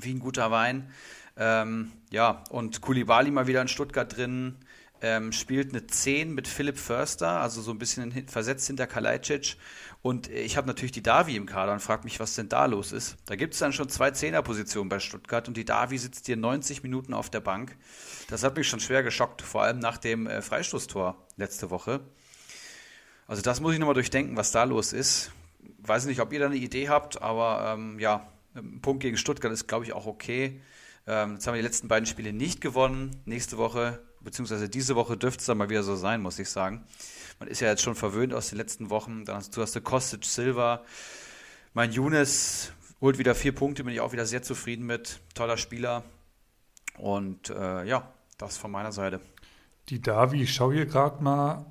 wie 0.00 0.14
ein 0.14 0.20
guter 0.20 0.50
Wein. 0.50 0.90
Ähm, 1.36 1.92
ja, 2.10 2.44
und 2.50 2.80
Kulibali 2.80 3.30
mal 3.30 3.46
wieder 3.46 3.60
in 3.60 3.68
Stuttgart 3.68 4.16
drin. 4.16 4.56
Ähm, 5.02 5.32
spielt 5.32 5.70
eine 5.70 5.86
10 5.86 6.34
mit 6.34 6.46
Philipp 6.46 6.78
Förster, 6.78 7.40
also 7.40 7.62
so 7.62 7.70
ein 7.70 7.78
bisschen 7.78 8.28
versetzt 8.28 8.66
hinter 8.66 8.86
Kalajdzic. 8.86 9.56
Und 10.02 10.28
ich 10.30 10.56
habe 10.56 10.66
natürlich 10.66 10.92
die 10.92 11.02
Davi 11.02 11.36
im 11.36 11.44
Kader 11.44 11.72
und 11.72 11.80
frage 11.80 12.04
mich, 12.04 12.20
was 12.20 12.34
denn 12.34 12.48
da 12.48 12.64
los 12.64 12.92
ist. 12.92 13.16
Da 13.26 13.36
gibt 13.36 13.52
es 13.52 13.60
dann 13.60 13.72
schon 13.72 13.90
zwei 13.90 14.10
Zehnerpositionen 14.10 14.88
bei 14.88 14.98
Stuttgart 14.98 15.46
und 15.46 15.56
die 15.58 15.66
Davi 15.66 15.98
sitzt 15.98 16.24
hier 16.24 16.38
90 16.38 16.82
Minuten 16.82 17.12
auf 17.12 17.28
der 17.28 17.40
Bank. 17.40 17.76
Das 18.28 18.42
hat 18.42 18.56
mich 18.56 18.66
schon 18.66 18.80
schwer 18.80 19.02
geschockt, 19.02 19.42
vor 19.42 19.62
allem 19.62 19.78
nach 19.78 19.98
dem 19.98 20.26
äh, 20.26 20.40
Freistoßtor 20.40 21.16
letzte 21.36 21.68
Woche. 21.68 22.00
Also 23.26 23.42
das 23.42 23.60
muss 23.60 23.74
ich 23.74 23.78
nochmal 23.78 23.94
durchdenken, 23.94 24.36
was 24.36 24.52
da 24.52 24.64
los 24.64 24.94
ist. 24.94 25.32
Weiß 25.82 26.06
nicht, 26.06 26.20
ob 26.20 26.32
ihr 26.32 26.40
da 26.40 26.46
eine 26.46 26.56
Idee 26.56 26.88
habt, 26.88 27.20
aber 27.20 27.74
ähm, 27.74 27.98
ja, 27.98 28.26
ein 28.54 28.80
Punkt 28.80 29.02
gegen 29.02 29.18
Stuttgart 29.18 29.52
ist, 29.52 29.68
glaube 29.68 29.84
ich, 29.84 29.92
auch 29.92 30.06
okay. 30.06 30.60
Ähm, 31.06 31.34
jetzt 31.34 31.46
haben 31.46 31.54
wir 31.54 31.60
die 31.60 31.66
letzten 31.66 31.88
beiden 31.88 32.06
Spiele 32.06 32.32
nicht 32.32 32.60
gewonnen. 32.60 33.20
Nächste 33.26 33.58
Woche, 33.58 34.00
beziehungsweise 34.20 34.68
diese 34.68 34.96
Woche 34.96 35.16
dürfte 35.16 35.40
es 35.40 35.46
dann 35.46 35.58
mal 35.58 35.68
wieder 35.68 35.82
so 35.82 35.94
sein, 35.94 36.22
muss 36.22 36.38
ich 36.38 36.48
sagen. 36.48 36.84
Man 37.40 37.48
ist 37.48 37.60
ja 37.60 37.68
jetzt 37.68 37.80
schon 37.80 37.94
verwöhnt 37.94 38.34
aus 38.34 38.50
den 38.50 38.58
letzten 38.58 38.90
Wochen. 38.90 39.24
Dann 39.24 39.36
hast 39.36 39.56
du 39.56 39.62
hast 39.62 39.74
du 39.74 39.80
Kostic 39.80 40.26
Silva. 40.26 40.84
Mein 41.72 41.90
Younes 41.90 42.72
holt 43.00 43.16
wieder 43.16 43.34
vier 43.34 43.54
Punkte, 43.54 43.82
bin 43.82 43.94
ich 43.94 44.00
auch 44.00 44.12
wieder 44.12 44.26
sehr 44.26 44.42
zufrieden 44.42 44.84
mit. 44.84 45.20
Toller 45.34 45.56
Spieler. 45.56 46.04
Und 46.98 47.48
äh, 47.48 47.84
ja, 47.84 48.12
das 48.36 48.58
von 48.58 48.70
meiner 48.70 48.92
Seite. 48.92 49.20
Die 49.88 50.02
Davi, 50.02 50.42
ich 50.42 50.52
schaue 50.52 50.74
hier 50.74 50.84
gerade 50.84 51.24
mal 51.24 51.64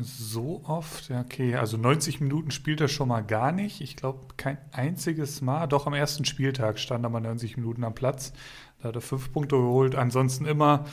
so 0.00 0.62
oft. 0.64 1.08
Ja, 1.08 1.20
okay, 1.20 1.56
also 1.56 1.76
90 1.76 2.20
Minuten 2.20 2.50
spielt 2.50 2.80
er 2.80 2.88
schon 2.88 3.08
mal 3.08 3.22
gar 3.22 3.52
nicht. 3.52 3.80
Ich 3.80 3.96
glaube, 3.96 4.20
kein 4.36 4.58
einziges 4.72 5.40
Mal. 5.40 5.66
Doch 5.66 5.86
am 5.86 5.94
ersten 5.94 6.24
Spieltag 6.24 6.78
stand 6.78 7.04
er 7.04 7.10
mal 7.10 7.20
90 7.20 7.56
Minuten 7.56 7.84
am 7.84 7.94
Platz. 7.94 8.32
Da 8.80 8.88
hat 8.88 8.94
er 8.94 9.00
fünf 9.00 9.32
Punkte 9.32 9.56
geholt. 9.56 9.96
Ansonsten 9.96 10.44
immer 10.46 10.84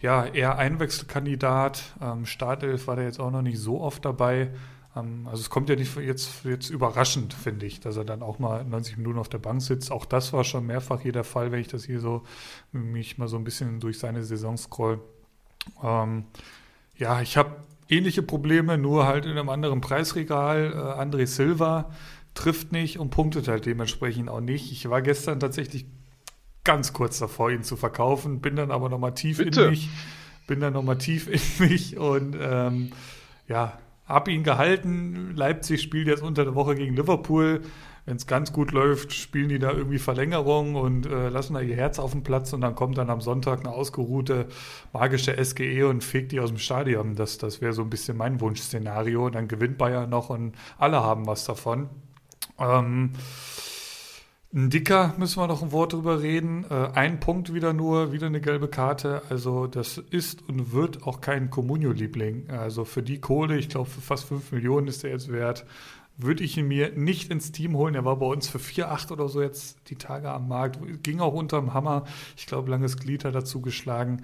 ja, 0.00 0.26
eher 0.26 0.58
Einwechselkandidat. 0.58 1.96
Ähm, 2.00 2.26
Startelf 2.26 2.86
war 2.86 2.96
der 2.96 3.06
jetzt 3.06 3.20
auch 3.20 3.30
noch 3.30 3.42
nicht 3.42 3.58
so 3.58 3.80
oft 3.80 4.04
dabei. 4.04 4.50
Ähm, 4.94 5.26
also 5.26 5.40
es 5.40 5.50
kommt 5.50 5.68
ja 5.68 5.76
nicht 5.76 5.96
jetzt, 5.96 6.44
jetzt 6.44 6.70
überraschend, 6.70 7.32
finde 7.32 7.66
ich, 7.66 7.80
dass 7.80 7.96
er 7.96 8.04
dann 8.04 8.22
auch 8.22 8.38
mal 8.38 8.64
90 8.64 8.98
Minuten 8.98 9.18
auf 9.18 9.28
der 9.28 9.38
Bank 9.38 9.62
sitzt. 9.62 9.90
Auch 9.90 10.04
das 10.04 10.32
war 10.32 10.44
schon 10.44 10.66
mehrfach 10.66 11.00
hier 11.00 11.12
der 11.12 11.24
Fall, 11.24 11.52
wenn 11.52 11.60
ich 11.60 11.68
das 11.68 11.84
hier 11.84 12.00
so 12.00 12.22
mich 12.70 13.18
mal 13.18 13.28
so 13.28 13.36
ein 13.36 13.44
bisschen 13.44 13.80
durch 13.80 13.98
seine 13.98 14.22
Saison 14.24 14.56
scroll. 14.56 15.00
Ähm, 15.82 16.24
ja, 16.96 17.20
ich 17.22 17.36
habe 17.36 17.56
ähnliche 17.92 18.22
Probleme, 18.22 18.78
nur 18.78 19.06
halt 19.06 19.26
in 19.26 19.32
einem 19.32 19.48
anderen 19.48 19.80
Preisregal. 19.80 20.72
Äh, 20.72 21.00
André 21.00 21.26
Silva 21.26 21.90
trifft 22.34 22.72
nicht 22.72 22.98
und 22.98 23.10
punktet 23.10 23.48
halt 23.48 23.66
dementsprechend 23.66 24.28
auch 24.28 24.40
nicht. 24.40 24.72
Ich 24.72 24.88
war 24.88 25.02
gestern 25.02 25.38
tatsächlich 25.38 25.86
ganz 26.64 26.92
kurz 26.92 27.18
davor, 27.18 27.50
ihn 27.50 27.62
zu 27.62 27.76
verkaufen, 27.76 28.40
bin 28.40 28.56
dann 28.56 28.70
aber 28.70 28.88
nochmal 28.88 29.14
tief 29.14 29.38
Bitte. 29.38 29.64
in 29.64 29.70
mich, 29.70 29.88
bin 30.46 30.60
dann 30.60 30.72
nochmal 30.72 30.98
tief 30.98 31.28
in 31.28 31.40
mich 31.68 31.98
und 31.98 32.36
ähm, 32.40 32.92
ja, 33.48 33.78
hab 34.06 34.28
ihn 34.28 34.42
gehalten. 34.42 35.34
Leipzig 35.34 35.82
spielt 35.82 36.06
jetzt 36.06 36.22
unter 36.22 36.44
der 36.44 36.54
Woche 36.54 36.74
gegen 36.74 36.96
Liverpool. 36.96 37.62
Wenn 38.04 38.16
es 38.16 38.26
ganz 38.26 38.52
gut 38.52 38.72
läuft, 38.72 39.12
spielen 39.12 39.48
die 39.48 39.60
da 39.60 39.70
irgendwie 39.70 39.98
Verlängerung 39.98 40.74
und 40.74 41.06
äh, 41.06 41.28
lassen 41.28 41.54
da 41.54 41.60
ihr 41.60 41.76
Herz 41.76 42.00
auf 42.00 42.12
den 42.12 42.24
Platz 42.24 42.52
und 42.52 42.60
dann 42.60 42.74
kommt 42.74 42.98
dann 42.98 43.10
am 43.10 43.20
Sonntag 43.20 43.60
eine 43.60 43.70
ausgeruhte 43.70 44.46
magische 44.92 45.36
SGE 45.42 45.84
und 45.88 46.02
fegt 46.02 46.32
die 46.32 46.40
aus 46.40 46.48
dem 46.48 46.58
Stadion. 46.58 47.14
Das, 47.14 47.38
das 47.38 47.60
wäre 47.60 47.72
so 47.72 47.82
ein 47.82 47.90
bisschen 47.90 48.16
mein 48.16 48.40
Wunschszenario. 48.40 49.30
Dann 49.30 49.46
gewinnt 49.46 49.78
Bayern 49.78 50.10
noch 50.10 50.30
und 50.30 50.54
alle 50.78 51.02
haben 51.02 51.26
was 51.26 51.44
davon. 51.44 51.90
Ähm, 52.58 53.12
ein 54.54 54.68
Dicker 54.68 55.14
müssen 55.16 55.40
wir 55.40 55.46
noch 55.46 55.62
ein 55.62 55.72
Wort 55.72 55.94
drüber 55.94 56.20
reden. 56.20 56.66
Äh, 56.68 56.88
ein 56.94 57.20
Punkt 57.20 57.54
wieder 57.54 57.72
nur, 57.72 58.12
wieder 58.12 58.26
eine 58.26 58.40
gelbe 58.40 58.68
Karte. 58.68 59.22
Also 59.30 59.66
das 59.66 59.96
ist 59.96 60.46
und 60.46 60.72
wird 60.72 61.06
auch 61.06 61.22
kein 61.22 61.48
Comunio-Liebling. 61.48 62.50
Also 62.50 62.84
für 62.84 63.02
die 63.02 63.18
Kohle, 63.18 63.56
ich 63.56 63.70
glaube 63.70 63.88
für 63.88 64.02
fast 64.02 64.24
5 64.24 64.52
Millionen 64.52 64.88
ist 64.88 65.04
er 65.04 65.10
jetzt 65.10 65.32
wert, 65.32 65.64
würde 66.16 66.44
ich 66.44 66.56
ihn 66.56 66.68
mir 66.68 66.92
nicht 66.92 67.30
ins 67.30 67.52
Team 67.52 67.76
holen. 67.76 67.94
Er 67.94 68.04
war 68.04 68.16
bei 68.16 68.26
uns 68.26 68.48
für 68.48 68.58
4,8 68.58 69.12
oder 69.12 69.28
so 69.28 69.40
jetzt 69.40 69.78
die 69.88 69.96
Tage 69.96 70.30
am 70.30 70.48
Markt. 70.48 70.78
Ging 71.02 71.20
auch 71.20 71.32
unterm 71.32 71.74
Hammer. 71.74 72.04
Ich 72.36 72.46
glaube, 72.46 72.70
langes 72.70 72.96
Glied 72.98 73.24
hat 73.24 73.34
dazu 73.34 73.60
geschlagen. 73.60 74.22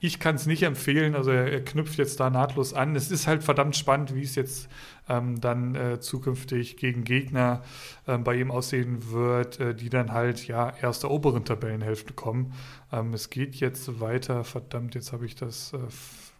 Ich 0.00 0.20
kann 0.20 0.36
es 0.36 0.46
nicht 0.46 0.62
empfehlen. 0.62 1.14
Also 1.14 1.30
er, 1.30 1.50
er, 1.50 1.64
knüpft 1.64 1.98
jetzt 1.98 2.20
da 2.20 2.30
nahtlos 2.30 2.74
an. 2.74 2.94
Es 2.94 3.10
ist 3.10 3.26
halt 3.26 3.42
verdammt 3.42 3.76
spannend, 3.76 4.14
wie 4.14 4.22
es 4.22 4.34
jetzt 4.34 4.68
ähm, 5.08 5.40
dann 5.40 5.74
äh, 5.74 6.00
zukünftig 6.00 6.76
gegen 6.76 7.04
Gegner 7.04 7.62
äh, 8.06 8.18
bei 8.18 8.36
ihm 8.36 8.50
aussehen 8.50 9.10
wird, 9.10 9.58
äh, 9.60 9.74
die 9.74 9.88
dann 9.88 10.12
halt 10.12 10.46
ja 10.46 10.72
erst 10.80 11.02
der 11.02 11.10
oberen 11.10 11.44
Tabellenhälfte 11.44 12.12
kommen. 12.12 12.52
Ähm, 12.92 13.14
es 13.14 13.30
geht 13.30 13.56
jetzt 13.56 14.00
weiter. 14.00 14.44
Verdammt, 14.44 14.94
jetzt 14.94 15.12
habe 15.12 15.26
ich 15.26 15.34
das 15.34 15.72
äh, 15.72 15.78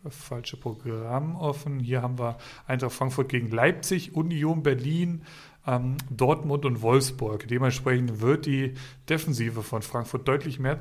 falsche 0.08 0.56
Programm 0.56 1.36
offen. 1.36 1.78
Hier 1.78 2.02
haben 2.02 2.18
wir 2.18 2.38
Eintracht 2.66 2.92
Frankfurt 2.92 3.28
gegen 3.28 3.50
Leipzig, 3.50 4.14
Union 4.14 4.62
Berlin, 4.62 5.22
ähm, 5.66 5.96
Dortmund 6.10 6.64
und 6.64 6.82
Wolfsburg. 6.82 7.46
Dementsprechend 7.48 8.20
wird 8.20 8.46
die 8.46 8.74
Defensive 9.08 9.62
von 9.62 9.82
Frankfurt 9.82 10.26
deutlich 10.26 10.58
mehr 10.58 10.78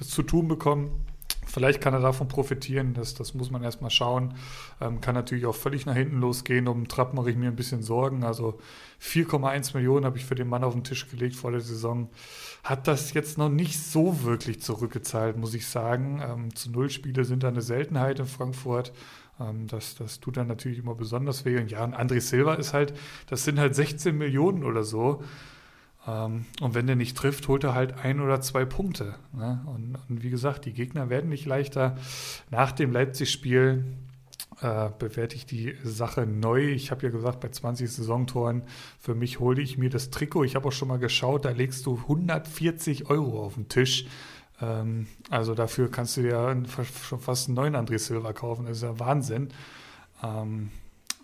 zu 0.00 0.22
tun 0.22 0.48
bekommen 0.48 1.04
Vielleicht 1.52 1.82
kann 1.82 1.92
er 1.92 2.00
davon 2.00 2.28
profitieren, 2.28 2.94
das, 2.94 3.12
das 3.12 3.34
muss 3.34 3.50
man 3.50 3.62
erstmal 3.62 3.90
schauen. 3.90 4.32
Ähm, 4.80 5.02
kann 5.02 5.14
natürlich 5.14 5.44
auch 5.44 5.54
völlig 5.54 5.84
nach 5.84 5.94
hinten 5.94 6.18
losgehen. 6.18 6.66
Um 6.66 6.88
Trapp 6.88 7.12
mache 7.12 7.28
ich 7.28 7.36
mir 7.36 7.48
ein 7.48 7.56
bisschen 7.56 7.82
Sorgen. 7.82 8.24
Also 8.24 8.58
4,1 9.02 9.76
Millionen 9.76 10.06
habe 10.06 10.16
ich 10.16 10.24
für 10.24 10.34
den 10.34 10.48
Mann 10.48 10.64
auf 10.64 10.72
den 10.72 10.82
Tisch 10.82 11.10
gelegt 11.10 11.36
vor 11.36 11.50
der 11.50 11.60
Saison. 11.60 12.08
Hat 12.64 12.88
das 12.88 13.12
jetzt 13.12 13.36
noch 13.36 13.50
nicht 13.50 13.78
so 13.78 14.22
wirklich 14.22 14.62
zurückgezahlt, 14.62 15.36
muss 15.36 15.52
ich 15.52 15.66
sagen. 15.66 16.22
Ähm, 16.26 16.56
zu 16.56 16.70
Null 16.70 16.88
Spiele 16.88 17.26
sind 17.26 17.42
da 17.42 17.48
eine 17.48 17.60
Seltenheit 17.60 18.18
in 18.18 18.24
Frankfurt. 18.24 18.94
Ähm, 19.38 19.66
das, 19.66 19.94
das 19.94 20.20
tut 20.20 20.38
dann 20.38 20.46
natürlich 20.46 20.78
immer 20.78 20.94
besonders 20.94 21.44
weh. 21.44 21.60
Und 21.60 21.70
ja, 21.70 21.84
und 21.84 21.94
André 21.94 22.22
Silva 22.22 22.54
ist 22.54 22.72
halt, 22.72 22.94
das 23.26 23.44
sind 23.44 23.60
halt 23.60 23.74
16 23.74 24.16
Millionen 24.16 24.64
oder 24.64 24.84
so. 24.84 25.22
Ähm, 26.06 26.46
und 26.60 26.74
wenn 26.74 26.86
der 26.86 26.96
nicht 26.96 27.16
trifft, 27.16 27.48
holt 27.48 27.64
er 27.64 27.74
halt 27.74 27.98
ein 28.04 28.20
oder 28.20 28.40
zwei 28.40 28.64
Punkte. 28.64 29.14
Ne? 29.32 29.60
Und, 29.66 29.96
und, 30.08 30.22
wie 30.22 30.30
gesagt, 30.30 30.64
die 30.64 30.72
Gegner 30.72 31.10
werden 31.10 31.30
nicht 31.30 31.46
leichter. 31.46 31.96
Nach 32.50 32.72
dem 32.72 32.92
Leipzig-Spiel 32.92 33.84
äh, 34.60 34.90
bewerte 34.98 35.36
ich 35.36 35.46
die 35.46 35.76
Sache 35.84 36.26
neu. 36.26 36.68
Ich 36.68 36.90
habe 36.90 37.04
ja 37.04 37.10
gesagt, 37.10 37.40
bei 37.40 37.48
20 37.48 37.90
Saisontoren, 37.90 38.62
für 38.98 39.14
mich 39.14 39.40
hole 39.40 39.62
ich 39.62 39.78
mir 39.78 39.90
das 39.90 40.10
Trikot. 40.10 40.44
Ich 40.44 40.56
habe 40.56 40.68
auch 40.68 40.72
schon 40.72 40.88
mal 40.88 40.98
geschaut, 40.98 41.44
da 41.44 41.50
legst 41.50 41.86
du 41.86 41.96
140 41.96 43.08
Euro 43.10 43.44
auf 43.44 43.54
den 43.54 43.68
Tisch. 43.68 44.06
Ähm, 44.60 45.06
also 45.30 45.54
dafür 45.54 45.90
kannst 45.90 46.16
du 46.16 46.22
ja 46.22 46.54
schon 46.66 47.20
fast 47.20 47.48
einen 47.48 47.56
neuen 47.56 47.76
André 47.76 47.98
Silva 47.98 48.32
kaufen. 48.32 48.66
Das 48.66 48.78
ist 48.78 48.82
ja 48.82 48.98
Wahnsinn. 48.98 49.48
Ähm, 50.22 50.70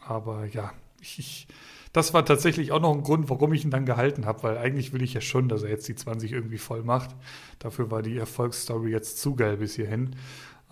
aber 0.07 0.47
ja, 0.47 0.73
ich, 1.01 1.19
ich 1.19 1.49
das 1.93 2.15
war 2.15 2.25
tatsächlich 2.25 2.73
auch 2.73 2.81
noch 2.81 2.95
ein 2.95 3.03
Grund, 3.03 3.29
warum 3.31 3.53
ich 3.53 3.65
ihn 3.65 3.71
dann 3.71 3.87
gehalten 3.87 4.27
habe, 4.27 4.43
weil 4.43 4.59
eigentlich 4.59 4.93
will 4.93 5.03
ich 5.03 5.15
ja 5.15 5.21
schon, 5.21 5.49
dass 5.49 5.63
er 5.63 5.71
jetzt 5.71 5.89
die 5.89 5.95
20 5.95 6.33
irgendwie 6.33 6.59
voll 6.59 6.83
macht. 6.83 7.15
Dafür 7.59 7.91
war 7.91 8.03
die 8.03 8.17
Erfolgsstory 8.17 8.91
jetzt 8.91 9.19
zu 9.21 9.35
geil 9.35 9.57
bis 9.57 9.75
hierhin. 9.77 10.17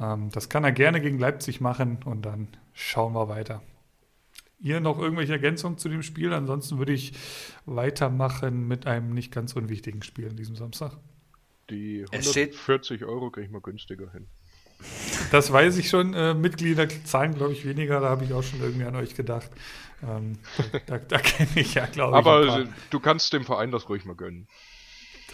Ähm, 0.00 0.30
das 0.30 0.48
kann 0.48 0.64
er 0.64 0.72
gerne 0.72 1.00
gegen 1.00 1.18
Leipzig 1.18 1.60
machen 1.60 1.98
und 2.04 2.22
dann 2.22 2.48
schauen 2.72 3.14
wir 3.14 3.28
weiter. 3.28 3.62
Ihr 4.58 4.80
noch 4.80 4.98
irgendwelche 4.98 5.32
Ergänzungen 5.32 5.78
zu 5.78 5.88
dem 5.88 6.02
Spiel? 6.02 6.32
Ansonsten 6.32 6.78
würde 6.78 6.92
ich 6.92 7.12
weitermachen 7.66 8.66
mit 8.66 8.86
einem 8.86 9.12
nicht 9.12 9.32
ganz 9.32 9.52
unwichtigen 9.54 10.02
Spiel 10.02 10.30
an 10.30 10.36
diesem 10.36 10.56
Samstag. 10.56 10.96
Die 11.68 12.06
140 12.10 13.04
Euro 13.04 13.30
kriege 13.30 13.46
ich 13.46 13.52
mal 13.52 13.60
günstiger 13.60 14.10
hin. 14.12 14.26
Das 15.32 15.52
weiß 15.52 15.78
ich 15.78 15.88
schon. 15.88 16.14
Äh, 16.14 16.34
Mitglieder 16.34 16.88
zahlen, 17.04 17.34
glaube 17.34 17.52
ich, 17.52 17.66
weniger. 17.66 18.00
Da 18.00 18.08
habe 18.08 18.24
ich 18.24 18.32
auch 18.32 18.42
schon 18.42 18.60
irgendwie 18.60 18.84
an 18.84 18.96
euch 18.96 19.14
gedacht. 19.14 19.50
Ähm, 20.02 20.38
da, 20.86 20.98
da 20.98 21.18
kenne 21.18 21.50
ich 21.56 21.74
ja, 21.74 21.86
glaube 21.86 22.18
ich. 22.18 22.26
Aber 22.26 22.64
du 22.90 23.00
kannst 23.00 23.32
dem 23.32 23.44
Verein 23.44 23.70
das 23.70 23.88
ruhig 23.88 24.04
mal 24.04 24.16
gönnen. 24.16 24.46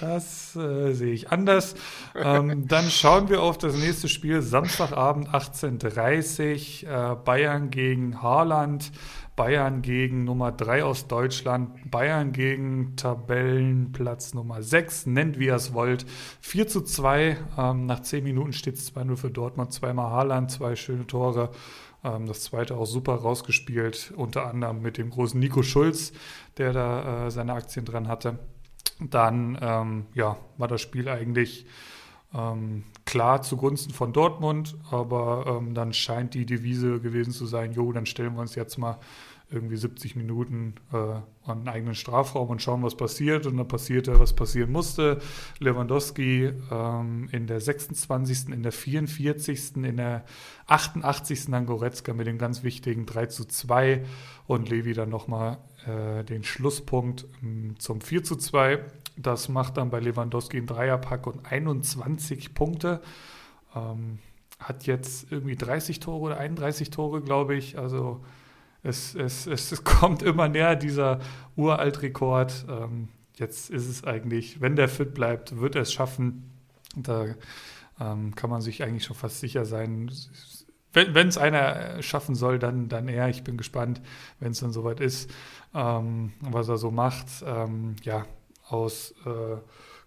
Das 0.00 0.56
äh, 0.56 0.94
sehe 0.94 1.12
ich 1.12 1.30
anders. 1.30 1.74
Ähm, 2.14 2.66
dann 2.66 2.90
schauen 2.90 3.28
wir 3.28 3.42
auf 3.42 3.58
das 3.58 3.76
nächste 3.76 4.08
Spiel. 4.08 4.40
Samstagabend 4.42 5.28
18.30 5.28 6.86
Uhr. 6.86 7.12
Äh, 7.12 7.16
Bayern 7.16 7.70
gegen 7.70 8.22
Haaland. 8.22 8.90
Bayern 9.36 9.80
gegen 9.80 10.24
Nummer 10.24 10.52
3 10.52 10.84
aus 10.84 11.08
Deutschland, 11.08 11.90
Bayern 11.90 12.32
gegen 12.32 12.96
Tabellenplatz 12.96 14.34
Nummer 14.34 14.62
6, 14.62 15.06
nennt 15.06 15.38
wie 15.38 15.46
ihr 15.46 15.54
es 15.54 15.72
wollt. 15.72 16.04
4 16.40 16.68
zu 16.68 16.82
2, 16.82 17.38
ähm, 17.56 17.86
nach 17.86 18.00
10 18.00 18.24
Minuten 18.24 18.52
steht 18.52 18.74
es 18.74 18.94
2-0 18.94 19.16
für 19.16 19.30
Dortmund, 19.30 19.72
zweimal 19.72 20.10
Haaland, 20.10 20.50
zwei 20.50 20.76
schöne 20.76 21.06
Tore. 21.06 21.50
Ähm, 22.04 22.26
das 22.26 22.42
zweite 22.42 22.76
auch 22.76 22.86
super 22.86 23.14
rausgespielt, 23.14 24.12
unter 24.16 24.46
anderem 24.46 24.82
mit 24.82 24.98
dem 24.98 25.10
großen 25.10 25.38
Nico 25.38 25.62
Schulz, 25.62 26.12
der 26.58 26.72
da 26.72 27.26
äh, 27.26 27.30
seine 27.30 27.54
Aktien 27.54 27.84
dran 27.84 28.08
hatte. 28.08 28.38
Dann 29.00 29.58
ähm, 29.60 30.06
ja, 30.14 30.36
war 30.58 30.68
das 30.68 30.80
Spiel 30.80 31.08
eigentlich 31.08 31.66
ähm, 32.34 32.84
klar 33.04 33.42
zugunsten 33.42 33.92
von 33.92 34.12
Dortmund, 34.12 34.76
aber 34.90 35.58
ähm, 35.58 35.74
dann 35.74 35.92
scheint 35.92 36.34
die 36.34 36.46
Devise 36.46 37.00
gewesen 37.00 37.32
zu 37.32 37.46
sein, 37.46 37.72
jo, 37.72 37.92
dann 37.92 38.06
stellen 38.06 38.34
wir 38.34 38.40
uns 38.40 38.54
jetzt 38.54 38.78
mal 38.78 38.98
irgendwie 39.52 39.76
70 39.76 40.16
Minuten 40.16 40.74
äh, 40.92 40.96
an 40.96 41.24
einen 41.44 41.68
eigenen 41.68 41.94
Strafraum 41.94 42.48
und 42.48 42.62
schauen, 42.62 42.82
was 42.82 42.96
passiert. 42.96 43.46
Und 43.46 43.56
dann 43.56 43.68
passierte, 43.68 44.18
was 44.18 44.32
passieren 44.32 44.72
musste. 44.72 45.18
Lewandowski 45.58 46.52
ähm, 46.70 47.28
in 47.32 47.46
der 47.46 47.60
26., 47.60 48.48
in 48.48 48.62
der 48.62 48.72
44., 48.72 49.76
in 49.76 49.96
der 49.96 50.24
88. 50.66 51.46
dann 51.50 51.66
Goretzka 51.66 52.12
mit 52.14 52.26
dem 52.26 52.38
ganz 52.38 52.62
wichtigen 52.62 53.06
3 53.06 53.26
zu 53.26 53.44
2 53.44 54.04
und 54.46 54.68
Levi 54.68 54.94
dann 54.94 55.08
nochmal 55.08 55.58
äh, 55.86 56.24
den 56.24 56.44
Schlusspunkt 56.44 57.26
ähm, 57.42 57.74
zum 57.78 58.00
4 58.00 58.24
zu 58.24 58.36
2. 58.36 58.80
Das 59.16 59.48
macht 59.48 59.76
dann 59.76 59.90
bei 59.90 60.00
Lewandowski 60.00 60.56
einen 60.56 60.66
Dreierpack 60.66 61.26
und 61.26 61.44
21 61.50 62.54
Punkte. 62.54 63.00
Ähm, 63.74 64.18
hat 64.58 64.86
jetzt 64.86 65.30
irgendwie 65.30 65.56
30 65.56 66.00
Tore 66.00 66.20
oder 66.20 66.38
31 66.38 66.90
Tore, 66.90 67.20
glaube 67.20 67.56
ich. 67.56 67.78
Also 67.78 68.20
es, 68.82 69.14
es, 69.14 69.46
es, 69.46 69.84
kommt 69.84 70.22
immer 70.22 70.48
näher, 70.48 70.76
dieser 70.76 71.20
Uraltrekord. 71.56 72.66
Ähm, 72.68 73.08
jetzt 73.36 73.70
ist 73.70 73.88
es 73.88 74.04
eigentlich, 74.04 74.60
wenn 74.60 74.76
der 74.76 74.88
fit 74.88 75.14
bleibt, 75.14 75.60
wird 75.60 75.74
er 75.74 75.82
es 75.82 75.92
schaffen. 75.92 76.50
Da 76.96 77.26
ähm, 78.00 78.34
kann 78.34 78.50
man 78.50 78.60
sich 78.60 78.82
eigentlich 78.82 79.04
schon 79.04 79.16
fast 79.16 79.40
sicher 79.40 79.64
sein. 79.64 80.10
Wenn 80.92 81.28
es 81.28 81.38
einer 81.38 82.02
schaffen 82.02 82.34
soll, 82.34 82.58
dann, 82.58 82.88
dann 82.88 83.08
er. 83.08 83.28
Ich 83.28 83.44
bin 83.44 83.56
gespannt, 83.56 84.02
wenn 84.40 84.52
es 84.52 84.60
dann 84.60 84.72
soweit 84.72 85.00
ist, 85.00 85.30
ähm, 85.74 86.32
was 86.40 86.68
er 86.68 86.76
so 86.76 86.90
macht. 86.90 87.26
Ähm, 87.46 87.96
ja, 88.02 88.26
aus 88.68 89.14
äh, 89.24 89.56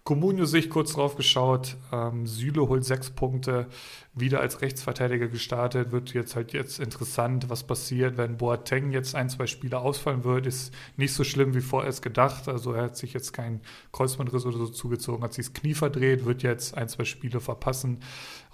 Comunio-Sicht 0.06 0.70
kurz 0.70 0.92
drauf 0.92 1.16
geschaut. 1.16 1.76
Ähm, 1.92 2.28
Süle 2.28 2.68
holt 2.68 2.84
sechs 2.84 3.10
Punkte, 3.10 3.66
wieder 4.14 4.40
als 4.40 4.62
Rechtsverteidiger 4.62 5.26
gestartet. 5.26 5.90
Wird 5.90 6.14
jetzt 6.14 6.36
halt 6.36 6.52
jetzt 6.52 6.78
interessant, 6.78 7.50
was 7.50 7.64
passiert, 7.64 8.16
wenn 8.16 8.36
Boateng 8.36 8.92
jetzt 8.92 9.16
ein, 9.16 9.28
zwei 9.28 9.48
Spiele 9.48 9.80
ausfallen 9.80 10.22
wird. 10.22 10.46
Ist 10.46 10.72
nicht 10.96 11.12
so 11.12 11.24
schlimm 11.24 11.54
wie 11.54 11.60
vorerst 11.60 12.02
gedacht. 12.02 12.48
Also 12.48 12.72
er 12.72 12.84
hat 12.84 12.96
sich 12.96 13.14
jetzt 13.14 13.32
keinen 13.32 13.60
Kreuzbandriss 13.90 14.46
oder 14.46 14.58
so 14.58 14.68
zugezogen, 14.68 15.24
hat 15.24 15.34
sich 15.34 15.46
das 15.46 15.54
Knie 15.54 15.74
verdreht, 15.74 16.24
wird 16.24 16.44
jetzt 16.44 16.76
ein, 16.76 16.88
zwei 16.88 17.04
Spiele 17.04 17.40
verpassen. 17.40 17.98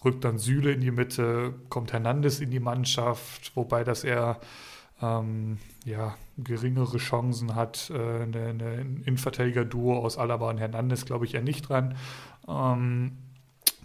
Rückt 0.02 0.24
dann 0.24 0.38
Süle 0.38 0.72
in 0.72 0.80
die 0.80 0.90
Mitte, 0.90 1.52
kommt 1.68 1.92
Hernandez 1.92 2.40
in 2.40 2.50
die 2.50 2.60
Mannschaft, 2.60 3.54
wobei 3.54 3.84
das 3.84 4.04
eher 4.04 4.40
ähm, 5.02 5.58
ja, 5.84 6.16
geringere 6.38 6.98
Chancen 6.98 7.54
hat. 7.54 7.90
Äh, 7.90 8.22
eine, 8.22 8.80
Innenverteidiger-Duo 9.04 9.98
aus 9.98 10.18
Alaba 10.18 10.50
und 10.50 10.58
Hernandez 10.58 11.04
glaube 11.04 11.24
ich 11.24 11.34
eher 11.34 11.42
nicht 11.42 11.68
dran. 11.68 11.96
Ähm, 12.48 13.12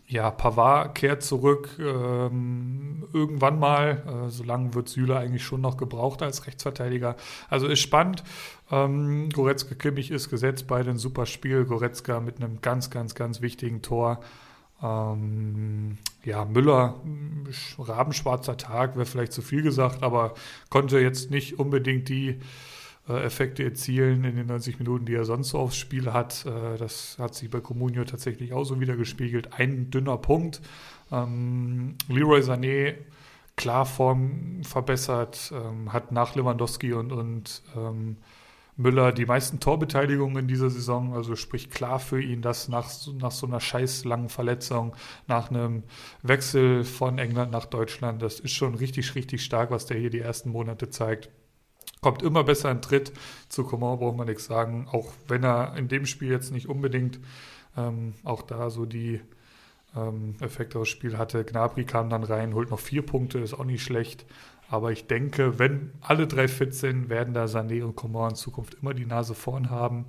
ja, 0.09 0.31
Pavard 0.31 0.95
kehrt 0.95 1.21
zurück 1.21 1.77
ähm, 1.79 3.05
irgendwann 3.11 3.59
mal. 3.59 4.27
Äh, 4.27 4.29
solange 4.29 4.73
wird 4.73 4.87
Süle 4.87 5.17
eigentlich 5.17 5.43
schon 5.43 5.59
noch 5.59 5.75
gebraucht 5.75 6.21
als 6.21 6.47
Rechtsverteidiger. 6.47 7.17
Also 7.49 7.67
ist 7.67 7.81
spannend. 7.81 8.23
Ähm, 8.71 9.29
Goretzka 9.29 9.75
Kimmich 9.75 10.09
ist 10.09 10.29
gesetzt, 10.29 10.67
beide 10.67 10.91
ein 10.91 10.97
super 10.97 11.25
Spiel. 11.25 11.65
Goretzka 11.65 12.21
mit 12.21 12.37
einem 12.37 12.61
ganz, 12.61 12.89
ganz, 12.89 13.15
ganz 13.15 13.41
wichtigen 13.41 13.81
Tor. 13.81 14.21
Ähm, 14.81 15.97
ja, 16.23 16.45
Müller, 16.45 16.95
rabenschwarzer 17.79 18.57
Tag, 18.57 18.95
wäre 18.95 19.05
vielleicht 19.05 19.33
zu 19.33 19.41
viel 19.41 19.61
gesagt, 19.61 20.03
aber 20.03 20.33
konnte 20.69 20.99
jetzt 20.99 21.31
nicht 21.31 21.59
unbedingt 21.59 22.09
die 22.09 22.39
äh, 23.09 23.23
Effekte 23.23 23.63
erzielen 23.63 24.23
in 24.23 24.35
den 24.35 24.47
90 24.47 24.79
Minuten, 24.79 25.05
die 25.05 25.15
er 25.15 25.25
sonst 25.25 25.49
so 25.49 25.59
aufs 25.59 25.77
Spiel 25.77 26.13
hat. 26.13 26.45
Äh, 26.45 26.77
das 26.77 27.17
hat 27.19 27.35
sich 27.35 27.49
bei 27.49 27.59
Comunio 27.59 28.03
tatsächlich 28.03 28.53
auch 28.53 28.65
so 28.65 28.79
wieder 28.79 28.95
gespiegelt. 28.95 29.53
Ein 29.53 29.89
dünner 29.89 30.17
Punkt. 30.17 30.61
Ähm, 31.11 31.95
Leroy 32.09 32.41
Sané 32.41 32.95
klar 33.55 33.85
Form 33.85 34.63
verbessert, 34.63 35.51
ähm, 35.53 35.91
hat 35.91 36.11
nach 36.11 36.35
Lewandowski 36.35 36.93
und, 36.93 37.11
und 37.11 37.63
ähm, 37.75 38.17
Müller 38.77 39.11
die 39.11 39.25
meisten 39.25 39.59
Torbeteiligungen 39.59 40.37
in 40.37 40.47
dieser 40.47 40.69
Saison, 40.69 41.13
also 41.13 41.35
sprich 41.35 41.69
klar 41.69 41.99
für 41.99 42.21
ihn, 42.21 42.41
dass 42.41 42.67
nach, 42.67 42.89
nach 43.19 43.31
so 43.31 43.47
einer 43.47 43.59
scheiß 43.59 44.05
langen 44.05 44.29
Verletzung, 44.29 44.95
nach 45.27 45.49
einem 45.49 45.83
Wechsel 46.21 46.83
von 46.83 47.17
England 47.17 47.51
nach 47.51 47.65
Deutschland, 47.65 48.21
das 48.21 48.39
ist 48.39 48.53
schon 48.53 48.75
richtig, 48.75 49.15
richtig 49.15 49.43
stark, 49.43 49.71
was 49.71 49.87
der 49.87 49.97
hier 49.97 50.11
die 50.11 50.19
ersten 50.19 50.51
Monate 50.51 50.89
zeigt 50.89 51.29
kommt 52.01 52.21
immer 52.21 52.43
besser 52.43 52.71
in 52.71 52.81
Tritt. 52.81 53.11
Zu 53.49 53.63
Coman 53.63 53.97
braucht 53.97 54.17
man 54.17 54.27
nichts 54.27 54.45
sagen, 54.45 54.87
auch 54.91 55.11
wenn 55.27 55.43
er 55.43 55.75
in 55.75 55.87
dem 55.87 56.05
Spiel 56.05 56.29
jetzt 56.29 56.51
nicht 56.51 56.69
unbedingt 56.69 57.19
ähm, 57.75 58.13
auch 58.23 58.41
da 58.41 58.69
so 58.69 58.85
die 58.85 59.19
ähm, 59.95 60.35
Effekte 60.39 60.79
aus 60.79 60.89
Spiel 60.89 61.17
hatte. 61.17 61.43
Gnabry 61.43 61.85
kam 61.85 62.09
dann 62.09 62.23
rein, 62.23 62.53
holt 62.53 62.69
noch 62.69 62.79
vier 62.79 63.05
Punkte, 63.05 63.39
ist 63.39 63.53
auch 63.53 63.65
nicht 63.65 63.83
schlecht. 63.83 64.25
Aber 64.69 64.91
ich 64.91 65.07
denke, 65.07 65.59
wenn 65.59 65.91
alle 66.01 66.27
drei 66.27 66.47
fit 66.47 66.73
sind, 66.73 67.09
werden 67.09 67.33
da 67.33 67.45
Sané 67.45 67.83
und 67.83 67.95
Coman 67.95 68.31
in 68.31 68.35
Zukunft 68.35 68.75
immer 68.81 68.93
die 68.93 69.05
Nase 69.05 69.33
vorn 69.33 69.69
haben. 69.69 70.07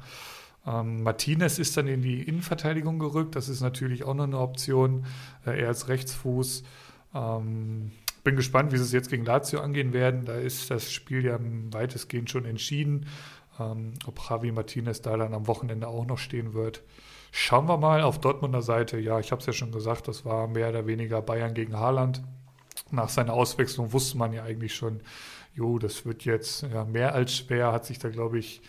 Ähm, 0.67 1.03
Martinez 1.03 1.59
ist 1.59 1.77
dann 1.77 1.87
in 1.87 2.03
die 2.03 2.23
Innenverteidigung 2.23 2.99
gerückt. 2.99 3.37
Das 3.37 3.49
ist 3.49 3.61
natürlich 3.61 4.05
auch 4.05 4.15
noch 4.15 4.25
eine 4.25 4.39
Option. 4.39 5.07
Äh, 5.47 5.61
er 5.61 5.69
als 5.69 5.89
Rechtsfuß. 5.89 6.65
Ähm, 7.15 7.93
bin 8.25 8.37
gespannt, 8.37 8.73
wie 8.73 8.77
sie 8.77 8.83
es 8.83 8.93
jetzt 8.93 9.11
gegen 9.11 9.25
Lazio 9.25 9.61
angehen 9.61 9.93
werden. 9.93 10.25
Da 10.25 10.35
ist 10.35 10.71
das 10.71 10.91
Spiel 10.93 11.25
ja 11.25 11.39
weitestgehend 11.71 12.29
schon 12.29 12.45
entschieden. 12.45 13.07
Ähm, 13.61 13.95
ob 14.07 14.21
Javi 14.29 14.53
Martinez 14.53 15.01
da 15.03 15.17
dann 15.17 15.35
am 15.35 15.47
Wochenende 15.47 15.89
auch 15.89 16.05
noch 16.05 16.19
stehen 16.19 16.53
wird. 16.53 16.83
Schauen 17.31 17.69
wir 17.69 17.77
mal 17.77 18.03
auf 18.03 18.21
Dortmunder 18.21 18.63
Seite. 18.63 18.99
Ja, 18.99 19.21
ich 19.21 19.31
habe 19.31 19.41
es 19.41 19.47
ja 19.47 19.53
schon 19.53 19.73
gesagt, 19.73 20.09
das 20.09 20.25
war 20.25 20.49
mehr 20.49 20.71
oder 20.71 20.87
weniger 20.87 21.23
Bayern 21.23 21.55
gegen 21.55 21.77
Haaland. 21.79 22.23
Nach 22.91 23.09
seiner 23.09 23.33
Auswechslung 23.33 23.93
wusste 23.93 24.17
man 24.17 24.33
ja 24.33 24.45
eigentlich 24.45 24.75
schon, 24.75 25.01
jo, 25.55 25.79
das 25.79 26.05
wird 26.05 26.25
jetzt 26.25 26.63
ja, 26.63 26.85
mehr 26.85 27.15
als 27.15 27.37
schwer. 27.37 27.73
Hat 27.73 27.87
sich 27.87 27.99
da, 27.99 28.09
glaube 28.09 28.39
ich, 28.39 28.61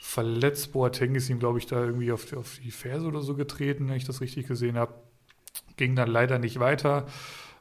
verletzt. 0.00 0.72
Boateng 0.72 1.14
ist 1.14 1.28
ihm, 1.28 1.38
glaube 1.38 1.58
ich, 1.58 1.66
da 1.66 1.82
irgendwie 1.84 2.12
auf 2.12 2.26
die, 2.26 2.36
auf 2.36 2.58
die 2.62 2.70
Ferse 2.70 3.06
oder 3.06 3.20
so 3.20 3.34
getreten, 3.34 3.88
wenn 3.88 3.96
ich 3.96 4.04
das 4.04 4.20
richtig 4.20 4.46
gesehen 4.46 4.76
habe. 4.76 4.94
Ging 5.76 5.96
dann 5.96 6.08
leider 6.08 6.38
nicht 6.38 6.60
weiter. 6.60 7.06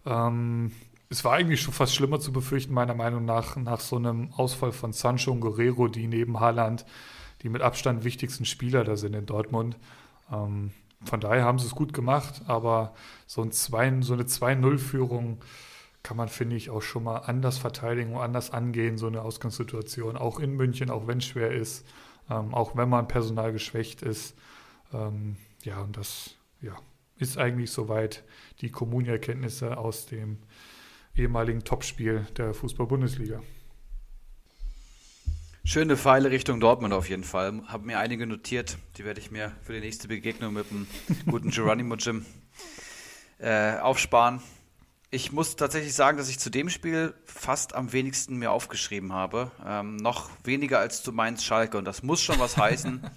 Ähm, 0.06 0.72
es 1.10 1.24
war 1.24 1.34
eigentlich 1.34 1.62
schon 1.62 1.74
fast 1.74 1.96
schlimmer 1.96 2.20
zu 2.20 2.32
befürchten, 2.34 2.74
meiner 2.74 2.96
Meinung 2.96 3.26
nach, 3.26 3.56
nach 3.56 3.80
so 3.80 3.96
einem 3.96 4.32
Ausfall 4.34 4.72
von 4.72 4.94
Sancho 4.94 5.32
und 5.32 5.42
Guerrero, 5.42 5.88
die 5.88 6.08
neben 6.08 6.40
Haaland 6.40 6.86
die 7.44 7.50
mit 7.50 7.62
Abstand 7.62 8.04
wichtigsten 8.04 8.46
Spieler 8.46 8.84
da 8.84 8.96
sind 8.96 9.14
in 9.14 9.26
Dortmund. 9.26 9.78
Ähm, 10.32 10.72
von 11.04 11.20
daher 11.20 11.44
haben 11.44 11.60
sie 11.60 11.68
es 11.68 11.76
gut 11.76 11.94
gemacht, 11.94 12.42
aber 12.48 12.94
so, 13.28 13.42
ein 13.42 13.52
2, 13.52 14.02
so 14.02 14.14
eine 14.14 14.24
2-0-Führung 14.24 15.42
kann 16.04 16.18
man, 16.18 16.28
finde 16.28 16.58
ich, 16.58 16.70
auch 16.70 16.82
schon 16.82 17.04
mal 17.04 17.20
anders 17.20 17.58
verteidigen 17.58 18.14
und 18.14 18.22
anders 18.22 18.52
angehen, 18.52 18.98
so 18.98 19.08
eine 19.08 19.22
Ausgangssituation, 19.22 20.18
auch 20.18 20.40
in 20.40 20.52
München, 20.52 20.90
auch 20.90 21.08
wenn 21.08 21.20
es 21.20 21.26
schwer 21.26 21.52
ist, 21.52 21.86
ähm, 22.30 22.54
auch 22.54 22.76
wenn 22.76 22.90
man 22.90 23.08
personal 23.08 23.54
geschwächt 23.54 24.02
ist. 24.02 24.36
Ähm, 24.94 25.38
ja, 25.64 25.82
und 25.82 25.96
das 25.96 26.36
ja, 26.62 26.78
ist 27.18 27.38
eigentlich 27.38 27.72
soweit 27.72 28.24
die 28.60 28.70
Kommunierkenntnisse 28.70 29.78
aus 29.78 30.06
dem 30.06 30.40
ehemaligen 31.16 31.64
Topspiel 31.64 32.28
der 32.36 32.54
Fußball-Bundesliga. 32.54 33.42
Schöne 35.66 35.96
Pfeile 35.96 36.30
Richtung 36.30 36.60
Dortmund 36.60 36.94
auf 36.94 37.08
jeden 37.08 37.24
Fall. 37.24 37.62
Habe 37.68 37.86
mir 37.86 37.98
einige 37.98 38.28
notiert. 38.28 38.78
Die 38.98 39.06
werde 39.06 39.22
ich 39.22 39.32
mir 39.32 39.54
für 39.62 39.72
die 39.72 39.80
nächste 39.80 40.10
Begegnung 40.10 40.54
mit 40.54 40.70
dem 40.70 40.86
guten 41.26 41.50
Geronimo 41.52 41.96
Jim 41.96 42.26
äh, 43.40 43.78
aufsparen. 43.78 44.42
Ich 45.14 45.32
muss 45.32 45.56
tatsächlich 45.56 45.94
sagen, 45.94 46.18
dass 46.18 46.28
ich 46.28 46.40
zu 46.40 46.50
dem 46.50 46.72
Spiel 46.72 47.14
fast 47.24 47.76
am 47.76 47.94
wenigsten 47.94 48.38
mir 48.38 48.50
aufgeschrieben 48.50 49.14
habe. 49.14 49.52
Ähm, 49.64 49.96
noch 49.98 50.32
weniger 50.44 50.80
als 50.80 51.04
zu 51.04 51.12
Mainz 51.12 51.44
Schalke. 51.44 51.78
Und 51.78 51.86
das 51.86 52.02
muss 52.02 52.20
schon 52.24 52.40
was 52.40 52.58
heißen. 52.58 53.00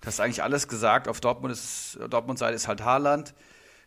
Das 0.00 0.14
ist 0.14 0.20
eigentlich 0.20 0.42
alles 0.42 0.66
gesagt. 0.66 1.06
Auf 1.06 1.20
Dortmund 1.20 1.52
ist, 1.52 1.96
Dortmund 2.10 2.36
Seite 2.36 2.56
ist 2.56 2.66
halt 2.66 2.82
Haaland. 2.82 3.34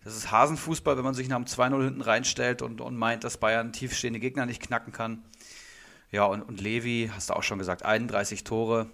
Das 0.06 0.16
ist 0.16 0.32
Hasenfußball, 0.32 0.96
wenn 0.96 1.04
man 1.04 1.14
sich 1.14 1.28
nach 1.28 1.36
dem 1.36 1.46
2-0 1.46 1.84
hinten 1.84 2.00
reinstellt 2.02 2.62
und, 2.62 2.80
und 2.80 2.96
meint, 2.96 3.26
dass 3.26 3.38
Bayern 3.38 3.74
tiefstehende 3.74 4.22
Gegner 4.22 4.46
nicht 4.46 4.62
knacken 4.62 4.94
kann. 4.94 5.26
Ja, 6.12 6.24
und, 6.24 6.42
und 6.44 6.62
Levi, 6.62 7.12
hast 7.14 7.32
du 7.32 7.34
auch 7.34 7.44
schon 7.44 7.58
gesagt, 7.58 7.84
31 7.84 8.46
Tore. 8.46 8.90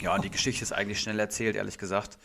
Ja, 0.00 0.14
und 0.14 0.24
die 0.24 0.30
Geschichte 0.30 0.62
ist 0.62 0.72
eigentlich 0.72 1.00
schnell 1.00 1.20
erzählt, 1.20 1.54
ehrlich 1.54 1.76
gesagt. 1.76 2.16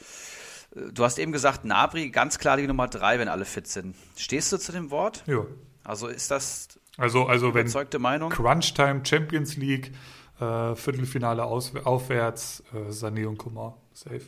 Du 0.94 1.04
hast 1.04 1.20
eben 1.20 1.32
gesagt, 1.32 1.66
Nabri, 1.66 2.10
ganz 2.10 2.40
klar 2.40 2.58
die 2.58 2.66
Nummer 2.66 2.88
3, 2.88 3.20
wenn 3.20 3.28
alle 3.28 3.46
fit 3.46 3.68
sind. 3.68 3.96
Stehst 4.18 4.52
du 4.52 4.58
zu 4.58 4.72
dem 4.72 4.90
Wort? 4.90 5.24
Ja. 5.28 5.46
Also 5.84 6.08
ist 6.08 6.32
das 6.32 6.80
also, 6.98 7.26
also 7.26 7.50
überzeugte 7.50 7.98
wenn 7.98 8.04
Meinung? 8.04 8.30
Crunch 8.30 8.74
Time 8.74 9.06
Champions 9.06 9.56
League, 9.58 9.92
äh, 10.40 10.76
Viertelfinale 10.76 11.44
aus, 11.44 11.76
aufwärts, 11.76 12.64
äh, 12.74 12.90
Sané 12.90 13.28
und 13.28 13.38
Kumar, 13.38 13.78
safe. 13.94 14.22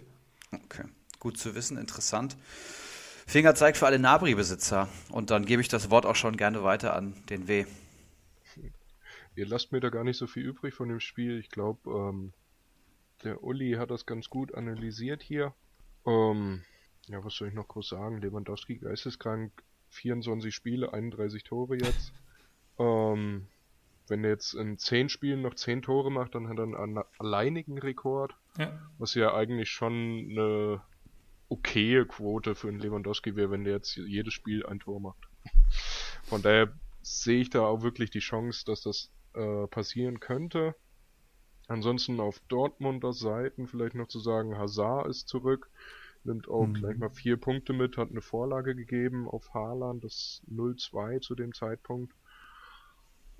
Okay, 0.51 0.83
gut 1.19 1.37
zu 1.37 1.55
wissen, 1.55 1.77
interessant. 1.77 2.37
Fingerzeig 3.27 3.75
für 3.75 3.87
alle 3.87 3.97
Nabri-Besitzer. 3.97 4.87
Und 5.09 5.31
dann 5.31 5.45
gebe 5.45 5.61
ich 5.61 5.67
das 5.67 5.89
Wort 5.89 6.05
auch 6.05 6.15
schon 6.15 6.37
gerne 6.37 6.63
weiter 6.63 6.95
an 6.95 7.15
den 7.29 7.47
W. 7.47 7.65
Ihr 9.35 9.47
lasst 9.47 9.71
mir 9.71 9.79
da 9.79 9.89
gar 9.89 10.03
nicht 10.03 10.17
so 10.17 10.27
viel 10.27 10.45
übrig 10.45 10.73
von 10.73 10.87
dem 10.89 10.99
Spiel. 10.99 11.39
Ich 11.39 11.49
glaube, 11.49 11.89
ähm, 11.89 12.33
der 13.23 13.43
Uli 13.43 13.73
hat 13.73 13.91
das 13.91 14.05
ganz 14.05 14.29
gut 14.29 14.53
analysiert 14.53 15.23
hier. 15.23 15.53
Ähm, 16.05 16.63
ja, 17.07 17.23
was 17.23 17.35
soll 17.35 17.49
ich 17.49 17.53
noch 17.53 17.67
groß 17.67 17.89
sagen? 17.89 18.21
Lewandowski 18.21 18.77
geisteskrank, 18.77 19.51
24 19.89 20.53
Spiele, 20.53 20.93
31 20.93 21.43
Tore 21.43 21.77
jetzt. 21.77 22.13
ähm, 22.79 23.47
wenn 24.07 24.23
er 24.23 24.31
jetzt 24.31 24.53
in 24.53 24.77
10 24.77 25.09
Spielen 25.09 25.41
noch 25.41 25.55
10 25.55 25.81
Tore 25.81 26.11
macht, 26.11 26.35
dann 26.35 26.47
hat 26.47 26.57
er 26.57 26.63
einen 26.63 26.99
alleinigen 27.17 27.77
Rekord. 27.77 28.35
Ja. 28.57 28.79
Was 28.97 29.15
ja 29.15 29.33
eigentlich 29.33 29.69
schon 29.69 30.27
eine 30.29 30.81
okaye 31.49 32.05
Quote 32.05 32.55
für 32.55 32.67
einen 32.67 32.79
Lewandowski 32.79 33.35
wäre, 33.35 33.51
wenn 33.51 33.63
der 33.63 33.73
jetzt 33.73 33.95
jedes 33.95 34.33
Spiel 34.33 34.65
ein 34.65 34.79
Tor 34.79 34.99
macht. 34.99 35.27
Von 36.23 36.41
daher 36.41 36.71
sehe 37.01 37.41
ich 37.41 37.49
da 37.49 37.61
auch 37.61 37.81
wirklich 37.81 38.09
die 38.09 38.19
Chance, 38.19 38.63
dass 38.65 38.81
das 38.81 39.11
äh, 39.33 39.67
passieren 39.67 40.19
könnte. 40.19 40.75
Ansonsten 41.67 42.19
auf 42.19 42.39
Dortmunder 42.47 43.13
Seiten 43.13 43.67
vielleicht 43.67 43.95
noch 43.95 44.07
zu 44.07 44.19
sagen, 44.19 44.57
Hazard 44.57 45.07
ist 45.07 45.27
zurück, 45.27 45.69
nimmt 46.23 46.47
auch 46.47 46.67
mhm. 46.67 46.73
gleich 46.73 46.97
mal 46.97 47.09
vier 47.09 47.37
Punkte 47.37 47.73
mit, 47.73 47.97
hat 47.97 48.11
eine 48.11 48.21
Vorlage 48.21 48.75
gegeben 48.75 49.27
auf 49.27 49.53
Haaland, 49.53 50.03
das 50.03 50.41
0-2 50.51 51.21
zu 51.21 51.35
dem 51.35 51.53
Zeitpunkt. 51.53 52.13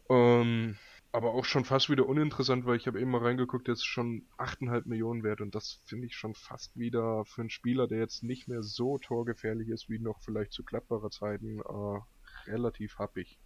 Ähm, 0.09 0.77
aber 1.11 1.33
auch 1.33 1.45
schon 1.45 1.65
fast 1.65 1.89
wieder 1.89 2.07
uninteressant, 2.07 2.65
weil 2.65 2.75
ich 2.75 2.87
habe 2.87 2.99
eben 2.99 3.11
mal 3.11 3.21
reingeguckt, 3.21 3.67
jetzt 3.67 3.85
schon 3.85 4.23
8,5 4.37 4.87
Millionen 4.87 5.23
wert 5.23 5.41
und 5.41 5.55
das 5.55 5.81
finde 5.85 6.07
ich 6.07 6.15
schon 6.15 6.35
fast 6.35 6.77
wieder 6.77 7.23
für 7.25 7.41
einen 7.41 7.49
Spieler, 7.49 7.87
der 7.87 7.99
jetzt 7.99 8.21
nicht 8.23 8.47
mehr 8.47 8.63
so 8.63 8.97
torgefährlich 8.97 9.69
ist 9.69 9.89
wie 9.89 9.99
noch 9.99 10.19
vielleicht 10.19 10.51
zu 10.51 10.63
Gladbacher 10.63 11.11
Zeiten, 11.11 11.59
äh, 11.59 12.49
relativ 12.51 12.97
happig. 12.97 13.39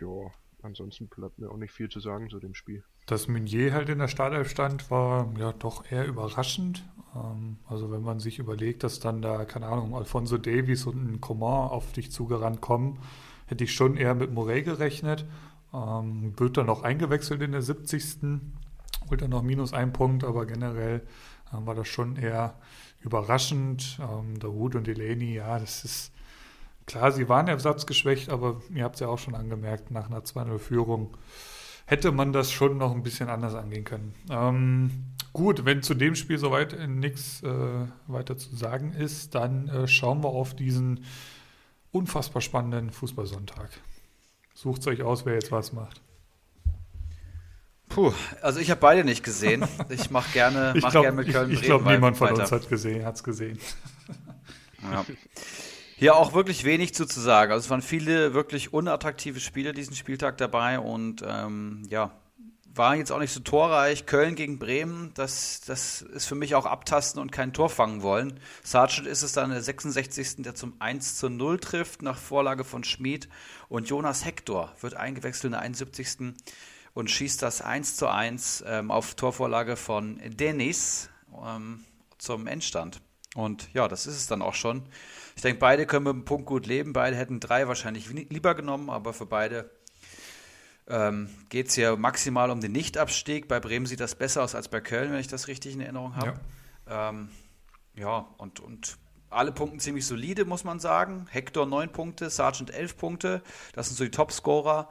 Ja, 0.00 0.30
ansonsten 0.64 1.08
bleibt 1.08 1.38
mir 1.38 1.50
auch 1.50 1.56
nicht 1.56 1.72
viel 1.72 1.88
zu 1.88 2.00
sagen 2.00 2.30
zu 2.30 2.40
dem 2.40 2.54
Spiel. 2.54 2.84
Dass 3.06 3.28
Meunier 3.28 3.72
halt 3.72 3.88
in 3.88 3.98
der 3.98 4.08
Startelf 4.08 4.50
stand, 4.50 4.90
war 4.90 5.32
ja 5.38 5.52
doch 5.52 5.90
eher 5.90 6.06
überraschend. 6.06 6.84
Ähm, 7.14 7.58
also 7.66 7.90
wenn 7.90 8.02
man 8.02 8.20
sich 8.20 8.38
überlegt, 8.38 8.82
dass 8.82 9.00
dann 9.00 9.22
da, 9.22 9.44
keine 9.44 9.66
Ahnung, 9.66 9.94
Alfonso 9.94 10.38
Davies 10.38 10.86
und 10.86 10.96
ein 10.96 11.20
Coman 11.20 11.70
auf 11.70 11.92
dich 11.92 12.10
zugerannt 12.10 12.60
kommen, 12.60 12.98
hätte 13.46 13.64
ich 13.64 13.74
schon 13.74 13.96
eher 13.96 14.14
mit 14.14 14.32
Morey 14.32 14.62
gerechnet. 14.62 15.26
Ähm, 15.72 16.32
wird 16.38 16.56
dann 16.56 16.66
noch 16.66 16.82
eingewechselt 16.82 17.42
in 17.42 17.52
der 17.52 17.62
70. 17.62 18.40
Holt 19.10 19.22
dann 19.22 19.30
noch 19.30 19.42
minus 19.42 19.72
ein 19.72 19.92
Punkt, 19.92 20.24
aber 20.24 20.46
generell 20.46 21.02
ähm, 21.52 21.66
war 21.66 21.74
das 21.74 21.88
schon 21.88 22.16
eher 22.16 22.58
überraschend. 23.00 23.98
Ähm, 24.00 24.38
Dawood 24.38 24.76
und 24.76 24.86
Delaney, 24.86 25.34
ja, 25.34 25.58
das 25.58 25.84
ist 25.84 26.13
klar, 26.86 27.12
sie 27.12 27.28
waren 27.28 27.48
ersatzgeschwächt, 27.48 28.30
aber 28.30 28.60
ihr 28.74 28.84
habt 28.84 28.96
es 28.96 29.00
ja 29.00 29.08
auch 29.08 29.18
schon 29.18 29.34
angemerkt, 29.34 29.90
nach 29.90 30.06
einer 30.06 30.20
2-0-Führung 30.20 31.16
hätte 31.86 32.12
man 32.12 32.32
das 32.32 32.50
schon 32.50 32.78
noch 32.78 32.94
ein 32.94 33.02
bisschen 33.02 33.28
anders 33.28 33.54
angehen 33.54 33.84
können. 33.84 34.14
Ähm, 34.30 34.90
gut, 35.32 35.64
wenn 35.64 35.82
zu 35.82 35.94
dem 35.94 36.14
Spiel 36.14 36.38
soweit 36.38 36.76
nichts 36.88 37.42
äh, 37.42 37.86
weiter 38.06 38.36
zu 38.36 38.56
sagen 38.56 38.92
ist, 38.92 39.34
dann 39.34 39.68
äh, 39.68 39.86
schauen 39.86 40.22
wir 40.22 40.30
auf 40.30 40.54
diesen 40.54 41.04
unfassbar 41.92 42.42
spannenden 42.42 42.90
Fußballsonntag. 42.90 43.68
Sucht 44.54 44.86
euch 44.86 45.02
aus, 45.02 45.26
wer 45.26 45.34
jetzt 45.34 45.52
was 45.52 45.72
macht. 45.72 46.00
Puh, 47.88 48.12
also 48.40 48.60
ich 48.60 48.70
habe 48.70 48.80
beide 48.80 49.04
nicht 49.04 49.22
gesehen. 49.22 49.64
Ich 49.88 50.10
mache 50.10 50.32
gerne, 50.32 50.72
ich 50.76 50.82
mach 50.82 50.90
glaub, 50.90 51.02
gerne 51.04 51.16
mit 51.22 51.30
Köln. 51.30 51.50
Ich, 51.50 51.60
ich 51.60 51.64
glaube, 51.64 51.90
niemand 51.90 52.16
von 52.16 52.32
uns 52.32 52.50
hat 52.50 52.68
gesehen, 52.68 53.04
hat's 53.04 53.22
gesehen. 53.22 53.58
Ja. 54.82 55.04
Hier 55.96 56.16
auch 56.16 56.34
wirklich 56.34 56.64
wenig 56.64 56.94
zu, 56.94 57.06
zu 57.06 57.20
sagen. 57.20 57.52
Also 57.52 57.66
es 57.66 57.70
waren 57.70 57.82
viele 57.82 58.34
wirklich 58.34 58.72
unattraktive 58.72 59.38
Spiele 59.38 59.72
diesen 59.72 59.94
Spieltag 59.94 60.38
dabei 60.38 60.80
und 60.80 61.22
ähm, 61.26 61.82
ja, 61.88 62.10
war 62.74 62.96
jetzt 62.96 63.12
auch 63.12 63.20
nicht 63.20 63.32
so 63.32 63.40
torreich. 63.40 64.04
Köln 64.04 64.34
gegen 64.34 64.58
Bremen, 64.58 65.12
das, 65.14 65.60
das 65.64 66.02
ist 66.02 66.26
für 66.26 66.34
mich 66.34 66.56
auch 66.56 66.66
abtasten 66.66 67.20
und 67.20 67.30
kein 67.30 67.52
Tor 67.52 67.70
fangen 67.70 68.02
wollen. 68.02 68.40
Sargent 68.64 69.06
ist 69.06 69.22
es 69.22 69.32
dann 69.32 69.50
der 69.50 69.62
66. 69.62 70.42
der 70.42 70.56
zum 70.56 70.74
1 70.80 71.16
zu 71.16 71.28
0 71.28 71.60
trifft, 71.60 72.02
nach 72.02 72.18
Vorlage 72.18 72.64
von 72.64 72.82
Schmid. 72.82 73.28
Und 73.68 73.88
Jonas 73.88 74.24
Hector 74.24 74.72
wird 74.80 74.94
eingewechselt 74.94 75.44
in 75.44 75.52
der 75.52 75.60
71. 75.60 76.34
und 76.92 77.10
schießt 77.10 77.40
das 77.40 77.62
1 77.62 77.96
zu 77.96 78.08
1 78.08 78.64
ähm, 78.66 78.90
auf 78.90 79.14
Torvorlage 79.14 79.76
von 79.76 80.20
Dennis 80.24 81.08
ähm, 81.46 81.84
zum 82.18 82.48
Endstand. 82.48 83.00
Und 83.36 83.72
ja, 83.72 83.88
das 83.88 84.06
ist 84.06 84.16
es 84.16 84.26
dann 84.26 84.42
auch 84.42 84.54
schon. 84.54 84.82
Ich 85.36 85.42
denke, 85.42 85.58
beide 85.58 85.86
können 85.86 86.04
mit 86.04 86.12
dem 86.14 86.24
Punkt 86.24 86.46
gut 86.46 86.66
leben. 86.66 86.92
Beide 86.92 87.16
hätten 87.16 87.40
drei 87.40 87.68
wahrscheinlich 87.68 88.08
lieber 88.08 88.54
genommen, 88.54 88.90
aber 88.90 89.12
für 89.12 89.26
beide 89.26 89.70
ähm, 90.86 91.28
geht 91.48 91.68
es 91.68 91.74
hier 91.74 91.96
maximal 91.96 92.50
um 92.50 92.60
den 92.60 92.72
Nichtabstieg. 92.72 93.48
Bei 93.48 93.60
Bremen 93.60 93.86
sieht 93.86 94.00
das 94.00 94.14
besser 94.14 94.42
aus 94.42 94.54
als 94.54 94.68
bei 94.68 94.80
Köln, 94.80 95.12
wenn 95.12 95.20
ich 95.20 95.28
das 95.28 95.48
richtig 95.48 95.74
in 95.74 95.80
Erinnerung 95.80 96.16
habe. 96.16 96.34
Ja, 96.88 97.10
ähm, 97.10 97.28
ja 97.94 98.28
und, 98.38 98.60
und 98.60 98.98
alle 99.30 99.52
Punkte 99.52 99.78
ziemlich 99.78 100.06
solide, 100.06 100.44
muss 100.44 100.64
man 100.64 100.78
sagen. 100.78 101.26
Hector 101.30 101.66
9 101.66 101.90
Punkte, 101.90 102.30
Sargent 102.30 102.72
11 102.72 102.96
Punkte. 102.96 103.42
Das 103.72 103.88
sind 103.88 103.96
so 103.96 104.04
die 104.04 104.10
Topscorer. 104.10 104.88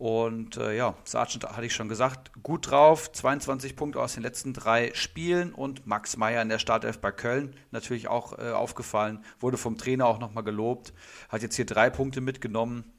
Und 0.00 0.56
äh, 0.56 0.74
ja, 0.74 0.94
Sargent 1.04 1.44
hatte 1.44 1.66
ich 1.66 1.74
schon 1.74 1.90
gesagt, 1.90 2.30
gut 2.42 2.70
drauf. 2.70 3.12
22 3.12 3.76
Punkte 3.76 4.00
aus 4.00 4.14
den 4.14 4.22
letzten 4.22 4.54
drei 4.54 4.92
Spielen. 4.94 5.52
Und 5.52 5.86
Max 5.86 6.16
Meyer 6.16 6.40
in 6.40 6.48
der 6.48 6.58
Startelf 6.58 7.00
bei 7.00 7.12
Köln 7.12 7.54
natürlich 7.70 8.08
auch 8.08 8.38
äh, 8.38 8.50
aufgefallen. 8.52 9.22
Wurde 9.40 9.58
vom 9.58 9.76
Trainer 9.76 10.06
auch 10.06 10.18
nochmal 10.18 10.42
gelobt. 10.42 10.94
Hat 11.28 11.42
jetzt 11.42 11.54
hier 11.56 11.66
drei 11.66 11.90
Punkte 11.90 12.22
mitgenommen. 12.22 12.90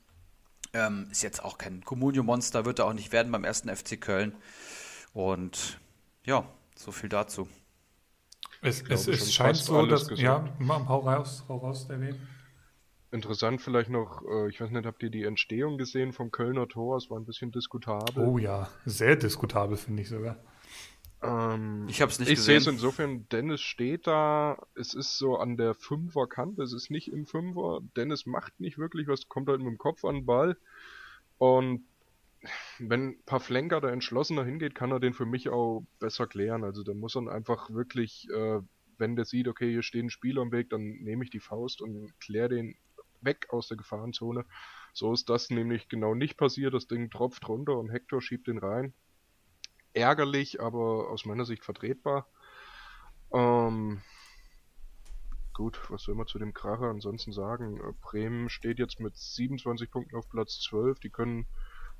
Ähm, 0.73 1.07
ist 1.09 1.23
jetzt 1.23 1.43
auch 1.43 1.57
kein 1.57 1.83
Comunio-Monster, 1.83 2.65
wird 2.65 2.77
er 2.77 2.85
auch 2.85 2.93
nicht 2.93 3.11
werden 3.11 3.31
beim 3.31 3.45
ersten 3.45 3.75
FC 3.75 3.99
Köln. 3.99 4.35
Und 5.11 5.79
ja, 6.23 6.45
so 6.75 6.91
viel 6.91 7.09
dazu. 7.09 7.49
Es, 8.61 8.83
es, 8.83 9.07
es 9.07 9.33
scheint 9.33 9.57
so, 9.57 9.87
dass. 9.87 10.07
Gesagt. 10.07 10.19
Ja, 10.19 10.45
hau 10.87 10.99
raus, 10.99 11.45
hau 11.49 11.57
raus, 11.57 11.87
der 11.87 11.99
Weg. 11.99 12.15
Interessant 13.11 13.61
vielleicht 13.61 13.89
noch, 13.89 14.23
äh, 14.25 14.49
ich 14.49 14.61
weiß 14.61 14.71
nicht, 14.71 14.85
habt 14.85 15.03
ihr 15.03 15.09
die 15.09 15.23
Entstehung 15.23 15.77
gesehen 15.77 16.13
vom 16.13 16.31
Kölner 16.31 16.67
Tor? 16.67 16.95
Es 16.97 17.09
war 17.09 17.19
ein 17.19 17.25
bisschen 17.25 17.51
diskutabel. 17.51 18.25
Oh 18.25 18.37
ja, 18.37 18.69
sehr 18.85 19.17
diskutabel 19.17 19.75
finde 19.75 20.01
ich 20.01 20.09
sogar. 20.09 20.37
Ähm, 21.21 21.85
ich 21.89 22.01
habe 22.01 22.11
es 22.11 22.19
nicht 22.19 22.29
ich 22.29 22.35
gesehen. 22.35 22.57
Ich 22.57 22.63
sehe 22.63 22.71
es 22.71 22.75
insofern, 22.75 23.27
Dennis 23.29 23.61
steht 23.61 24.07
da, 24.07 24.57
es 24.75 24.93
ist 24.93 25.17
so 25.17 25.37
an 25.37 25.57
der 25.57 25.75
Fünferkante, 25.75 26.63
es 26.63 26.73
ist 26.73 26.89
nicht 26.89 27.11
im 27.11 27.25
Fünfer. 27.25 27.81
Dennis 27.95 28.25
macht 28.25 28.59
nicht 28.59 28.77
wirklich 28.77 29.07
was, 29.07 29.27
kommt 29.27 29.49
halt 29.49 29.59
mit 29.59 29.67
dem 29.67 29.77
Kopf 29.77 30.05
an 30.05 30.15
den 30.15 30.25
Ball. 30.25 30.57
Und 31.37 31.83
wenn 32.79 33.09
ein 33.09 33.23
paar 33.25 33.39
Flenker 33.39 33.81
da 33.81 33.89
entschlossener 33.89 34.43
hingeht, 34.43 34.73
kann 34.73 34.91
er 34.91 34.99
den 34.99 35.13
für 35.13 35.25
mich 35.25 35.49
auch 35.49 35.83
besser 35.99 36.27
klären. 36.27 36.63
Also 36.63 36.83
da 36.83 36.93
muss 36.93 37.15
er 37.15 37.27
einfach 37.31 37.69
wirklich, 37.69 38.27
äh, 38.33 38.61
wenn 38.97 39.15
der 39.15 39.25
sieht, 39.25 39.47
okay, 39.47 39.69
hier 39.69 39.83
steht 39.83 40.03
ein 40.03 40.09
Spieler 40.09 40.41
am 40.41 40.51
Weg, 40.51 40.69
dann 40.69 40.81
nehme 40.81 41.23
ich 41.23 41.29
die 41.29 41.39
Faust 41.39 41.81
und 41.81 42.13
kläre 42.19 42.49
den 42.49 42.75
weg 43.21 43.47
aus 43.49 43.67
der 43.67 43.77
Gefahrenzone. 43.77 44.45
So 44.93 45.13
ist 45.13 45.29
das 45.29 45.49
nämlich 45.49 45.87
genau 45.89 46.15
nicht 46.15 46.37
passiert. 46.37 46.73
Das 46.73 46.87
Ding 46.87 47.09
tropft 47.09 47.47
runter 47.47 47.77
und 47.77 47.89
Hector 47.89 48.21
schiebt 48.21 48.47
den 48.47 48.57
rein 48.57 48.93
ärgerlich, 49.93 50.61
aber 50.61 51.09
aus 51.09 51.25
meiner 51.25 51.45
Sicht 51.45 51.63
vertretbar. 51.63 52.27
Ähm, 53.33 54.01
gut, 55.53 55.79
was 55.89 56.03
soll 56.03 56.15
man 56.15 56.27
zu 56.27 56.39
dem 56.39 56.53
Kracher 56.53 56.89
ansonsten 56.89 57.31
sagen? 57.31 57.79
Äh, 57.79 57.93
Bremen 58.01 58.49
steht 58.49 58.79
jetzt 58.79 58.99
mit 58.99 59.15
27 59.17 59.91
Punkten 59.91 60.15
auf 60.15 60.29
Platz 60.29 60.59
12. 60.61 60.99
Die 60.99 61.09
können 61.09 61.45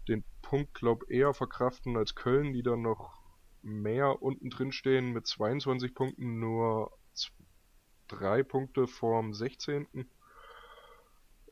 den 0.07 0.23
Punkt, 0.41 0.73
glaub 0.73 1.09
eher 1.09 1.33
verkraften 1.33 1.95
als 1.97 2.15
Köln, 2.15 2.53
die 2.53 2.63
dann 2.63 2.81
noch 2.81 3.21
mehr 3.61 4.21
unten 4.21 4.49
drin 4.49 4.71
stehen 4.71 5.11
mit 5.11 5.27
22 5.27 5.93
Punkten, 5.93 6.39
nur 6.39 6.91
drei 8.07 8.43
Punkte 8.43 8.87
vorm 8.87 9.33
16. 9.33 9.87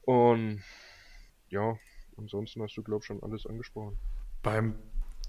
Und 0.09 0.63
ja, 1.49 1.77
ansonsten 2.17 2.63
hast 2.63 2.75
du, 2.75 2.81
glaub 2.81 3.03
schon 3.03 3.21
alles 3.21 3.45
angesprochen. 3.45 3.99
Beim 4.41 4.73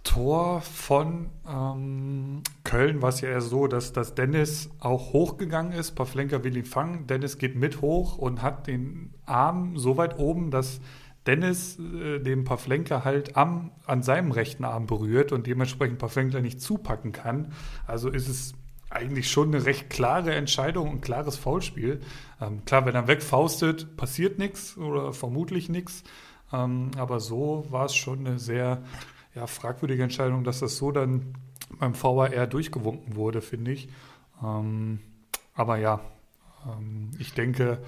Tor 0.05 0.63
von 0.63 1.29
ähm, 1.47 2.43
Köln 2.65 3.03
war 3.03 3.11
es 3.11 3.21
ja 3.21 3.29
eher 3.29 3.43
so, 3.43 3.67
dass, 3.67 3.93
dass 3.93 4.15
Dennis 4.15 4.71
auch 4.79 5.13
hochgegangen 5.13 5.73
ist. 5.73 5.91
Pavlenka 5.91 6.45
will 6.45 6.57
ihn 6.57 6.65
fangen. 6.65 7.07
Dennis 7.07 7.37
geht 7.37 7.57
mit 7.57 7.83
hoch 7.83 8.17
und 8.17 8.41
hat 8.41 8.69
den 8.69 9.13
Arm 9.27 9.77
so 9.77 9.99
weit 9.99 10.19
oben, 10.19 10.51
dass 10.51 10.81
Dennis 11.27 11.79
äh, 11.79 12.19
den 12.21 12.45
Pavlenka 12.45 13.05
halt 13.05 13.37
am, 13.37 13.73
an 13.85 14.03
seinem 14.03 14.33
rechten 14.33 14.65
Arm 14.65 14.87
berührt 14.87 15.31
und 15.31 15.47
dementsprechend 15.47 15.99
Pavlenka 15.99 16.41
nicht 16.41 16.63
zupacken 16.63 17.13
kann. 17.13 17.53
Also 17.87 18.09
ist 18.09 18.29
es 18.29 18.55
eigentlich 18.91 19.31
schon 19.31 19.55
eine 19.55 19.65
recht 19.65 19.89
klare 19.89 20.35
Entscheidung 20.35 20.91
und 20.91 21.01
klares 21.01 21.37
Foulspiel. 21.37 22.01
Ähm, 22.41 22.65
klar, 22.65 22.85
wenn 22.87 22.95
er 22.95 23.07
wegfaustet, 23.07 23.97
passiert 23.97 24.39
nichts 24.39 24.77
oder 24.77 25.13
vermutlich 25.13 25.69
nichts. 25.69 26.03
Ähm, 26.53 26.91
aber 26.97 27.21
so 27.21 27.67
war 27.71 27.87
es 27.87 27.95
schon 27.95 28.27
eine 28.27 28.39
sehr 28.39 28.83
ja, 29.35 29.47
fragwürdige 29.47 30.03
Entscheidung, 30.03 30.43
dass 30.43 30.59
das 30.59 30.77
so 30.77 30.91
dann 30.91 31.35
beim 31.79 31.95
VAR 31.95 32.49
durchgewunken 32.49 33.15
wurde, 33.15 33.41
finde 33.41 33.71
ich. 33.71 33.89
Ähm, 34.43 34.99
aber 35.55 35.77
ja, 35.77 36.01
ähm, 36.67 37.13
ich 37.19 37.33
denke, 37.33 37.79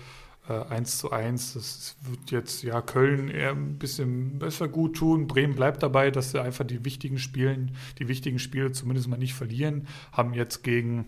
äh, 0.49 0.53
1 0.53 0.99
zu 0.99 1.11
1, 1.11 1.55
das 1.55 1.97
wird 2.03 2.31
jetzt 2.31 2.63
ja 2.63 2.81
Köln 2.81 3.29
eher 3.29 3.51
ein 3.51 3.79
bisschen 3.79 4.39
besser 4.39 4.69
gut 4.69 4.97
tun. 4.97 5.27
Bremen 5.27 5.55
bleibt 5.55 5.83
dabei, 5.83 6.11
dass 6.11 6.33
sie 6.33 6.43
einfach 6.43 6.67
die 6.67 6.85
wichtigen 6.85 7.19
Spielen, 7.19 7.77
die 7.99 8.09
wichtigen 8.09 8.39
Spiele 8.39 8.73
zumindest 8.73 9.09
mal 9.09 9.19
nicht 9.19 9.35
verlieren. 9.35 9.87
Haben 10.13 10.35
jetzt 10.35 10.63
gegen 10.63 11.07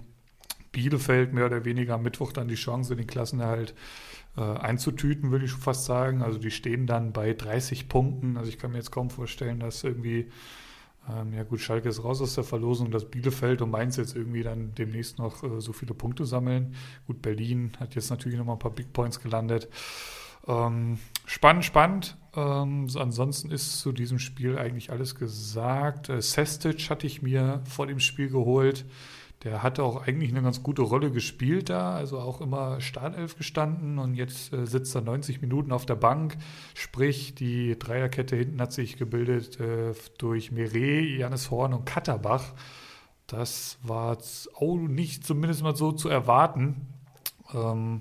Bielefeld 0.73 1.33
mehr 1.33 1.47
oder 1.47 1.65
weniger 1.65 1.95
am 1.95 2.03
Mittwoch 2.03 2.33
dann 2.33 2.49
die 2.49 2.57
Chance, 2.57 2.97
den 2.97 3.07
Klassenerhalt 3.07 3.75
äh, 4.37 4.41
einzutüten, 4.41 5.31
würde 5.31 5.45
ich 5.45 5.53
schon 5.53 5.61
fast 5.61 5.85
sagen. 5.85 6.23
Also 6.23 6.39
die 6.39 6.51
stehen 6.51 6.87
dann 6.87 7.13
bei 7.13 7.33
30 7.33 7.89
Punkten. 7.89 8.37
Also 8.37 8.51
ich 8.51 8.59
kann 8.59 8.73
mir 8.73 8.79
jetzt 8.79 8.91
kaum 8.91 9.11
vorstellen, 9.11 9.61
dass 9.61 9.85
irgendwie, 9.85 10.31
ähm, 11.11 11.35
ja 11.35 11.43
gut, 11.43 11.61
Schalke 11.61 11.89
ist 11.89 12.03
raus 12.03 12.23
aus 12.23 12.35
der 12.35 12.45
Verlosung, 12.45 12.91
dass 12.91 13.11
Bielefeld 13.11 13.61
und 13.61 13.71
Mainz 13.71 13.97
jetzt 13.97 14.17
irgendwie 14.17 14.43
dann 14.43 14.75
demnächst 14.75 15.19
noch 15.19 15.43
äh, 15.43 15.61
so 15.61 15.73
viele 15.73 15.95
Punkte 15.95 16.25
sammeln. 16.25 16.75
Gut, 17.07 17.21
Berlin 17.21 17.73
hat 17.79 17.95
jetzt 17.95 18.11
natürlich 18.11 18.39
nochmal 18.39 18.57
ein 18.57 18.61
paar 18.61 18.71
Big 18.71 18.93
Points 18.93 19.21
gelandet. 19.21 19.69
Ähm, 20.47 20.99
spannend, 21.27 21.65
spannend. 21.65 22.17
Ähm, 22.35 22.89
ansonsten 22.95 23.51
ist 23.51 23.81
zu 23.81 23.93
diesem 23.93 24.19
Spiel 24.19 24.59
eigentlich 24.59 24.91
alles 24.91 25.15
gesagt. 25.15 26.09
Äh, 26.09 26.23
Sestic 26.23 26.91
hatte 26.91 27.07
ich 27.07 27.23
mir 27.23 27.63
vor 27.69 27.87
dem 27.87 28.01
Spiel 28.01 28.29
geholt. 28.29 28.85
Der 29.43 29.63
hatte 29.63 29.83
auch 29.83 30.07
eigentlich 30.07 30.31
eine 30.31 30.43
ganz 30.43 30.63
gute 30.63 30.81
Rolle 30.81 31.11
gespielt 31.11 31.69
da, 31.69 31.95
also 31.95 32.19
auch 32.19 32.41
immer 32.41 32.81
Startelf 32.81 33.37
gestanden 33.37 33.99
und 33.99 34.15
jetzt 34.15 34.55
äh, 34.55 34.67
sitzt 34.67 34.95
er 34.95 35.03
90 35.03 35.43
Minuten 35.43 35.71
auf 35.73 35.85
der 35.85 35.97
Bank. 35.97 36.39
Sprich, 36.73 37.35
die 37.35 37.79
Dreierkette 37.79 38.37
hinten 38.37 38.61
hat 38.61 38.73
sich 38.73 38.97
gebildet 38.97 39.61
äh, 39.61 39.93
durch 40.17 40.51
Mire, 40.51 41.01
Janis 41.01 41.51
Horn 41.51 41.75
und 41.75 41.85
Katterbach. 41.85 42.55
Das 43.27 43.79
war 43.83 44.17
auch 44.55 44.77
nicht 44.77 45.27
zumindest 45.27 45.63
mal 45.63 45.77
so 45.77 45.93
zu 45.93 46.09
erwarten. 46.09 46.87
Ähm, 47.53 48.01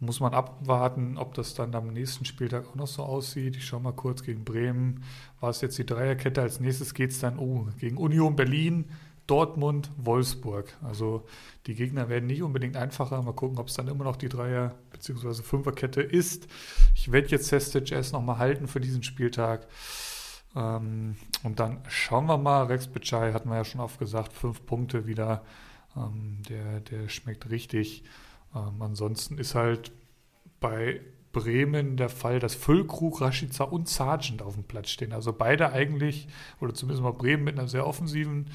muss 0.00 0.18
man 0.18 0.32
abwarten, 0.32 1.18
ob 1.18 1.34
das 1.34 1.54
dann 1.54 1.74
am 1.74 1.92
nächsten 1.92 2.24
Spieltag 2.24 2.66
auch 2.66 2.74
noch 2.74 2.86
so 2.86 3.02
aussieht. 3.02 3.56
Ich 3.56 3.66
schaue 3.66 3.80
mal 3.80 3.92
kurz 3.92 4.22
gegen 4.22 4.44
Bremen. 4.44 5.04
War 5.40 5.50
es 5.50 5.60
jetzt 5.60 5.78
die 5.78 5.84
Dreierkette? 5.84 6.40
Als 6.40 6.58
nächstes 6.58 6.94
geht 6.94 7.10
es 7.10 7.20
dann 7.20 7.38
oh, 7.38 7.68
gegen 7.78 7.98
Union 7.98 8.34
Berlin 8.34 8.86
Dortmund, 9.30 9.90
Wolfsburg. 9.96 10.76
Also 10.82 11.24
die 11.66 11.74
Gegner 11.74 12.08
werden 12.08 12.26
nicht 12.26 12.42
unbedingt 12.42 12.76
einfacher. 12.76 13.22
Mal 13.22 13.32
gucken, 13.32 13.58
ob 13.58 13.68
es 13.68 13.74
dann 13.74 13.88
immer 13.88 14.04
noch 14.04 14.16
die 14.16 14.28
Dreier- 14.28 14.74
bzw. 14.90 15.42
Fünferkette 15.42 16.02
ist. 16.02 16.48
Ich 16.94 17.12
werde 17.12 17.28
jetzt 17.28 17.46
Sestic 17.46 17.92
erst 17.92 18.12
nochmal 18.12 18.38
halten 18.38 18.66
für 18.66 18.80
diesen 18.80 19.02
Spieltag. 19.02 19.68
Ähm, 20.56 21.16
und 21.44 21.60
dann 21.60 21.78
schauen 21.88 22.26
wir 22.26 22.38
mal. 22.38 22.64
Rex 22.64 22.88
Bitschei 22.88 23.32
hatten 23.32 23.48
wir 23.48 23.56
ja 23.56 23.64
schon 23.64 23.80
oft 23.80 23.98
gesagt, 23.98 24.32
fünf 24.32 24.66
Punkte 24.66 25.06
wieder. 25.06 25.44
Ähm, 25.96 26.38
der, 26.48 26.80
der 26.80 27.08
schmeckt 27.08 27.50
richtig. 27.50 28.02
Ähm, 28.54 28.82
ansonsten 28.82 29.38
ist 29.38 29.54
halt 29.54 29.92
bei 30.58 31.00
Bremen 31.32 31.96
der 31.96 32.08
Fall, 32.08 32.40
dass 32.40 32.56
Füllkrug, 32.56 33.20
Rashica 33.20 33.64
und 33.64 33.88
Sargent 33.88 34.42
auf 34.42 34.54
dem 34.54 34.64
Platz 34.64 34.90
stehen. 34.90 35.12
Also 35.12 35.32
beide 35.32 35.72
eigentlich, 35.72 36.26
oder 36.60 36.74
zumindest 36.74 37.04
mal 37.04 37.12
Bremen 37.12 37.44
mit 37.44 37.56
einer 37.56 37.68
sehr 37.68 37.86
offensiven 37.86 38.50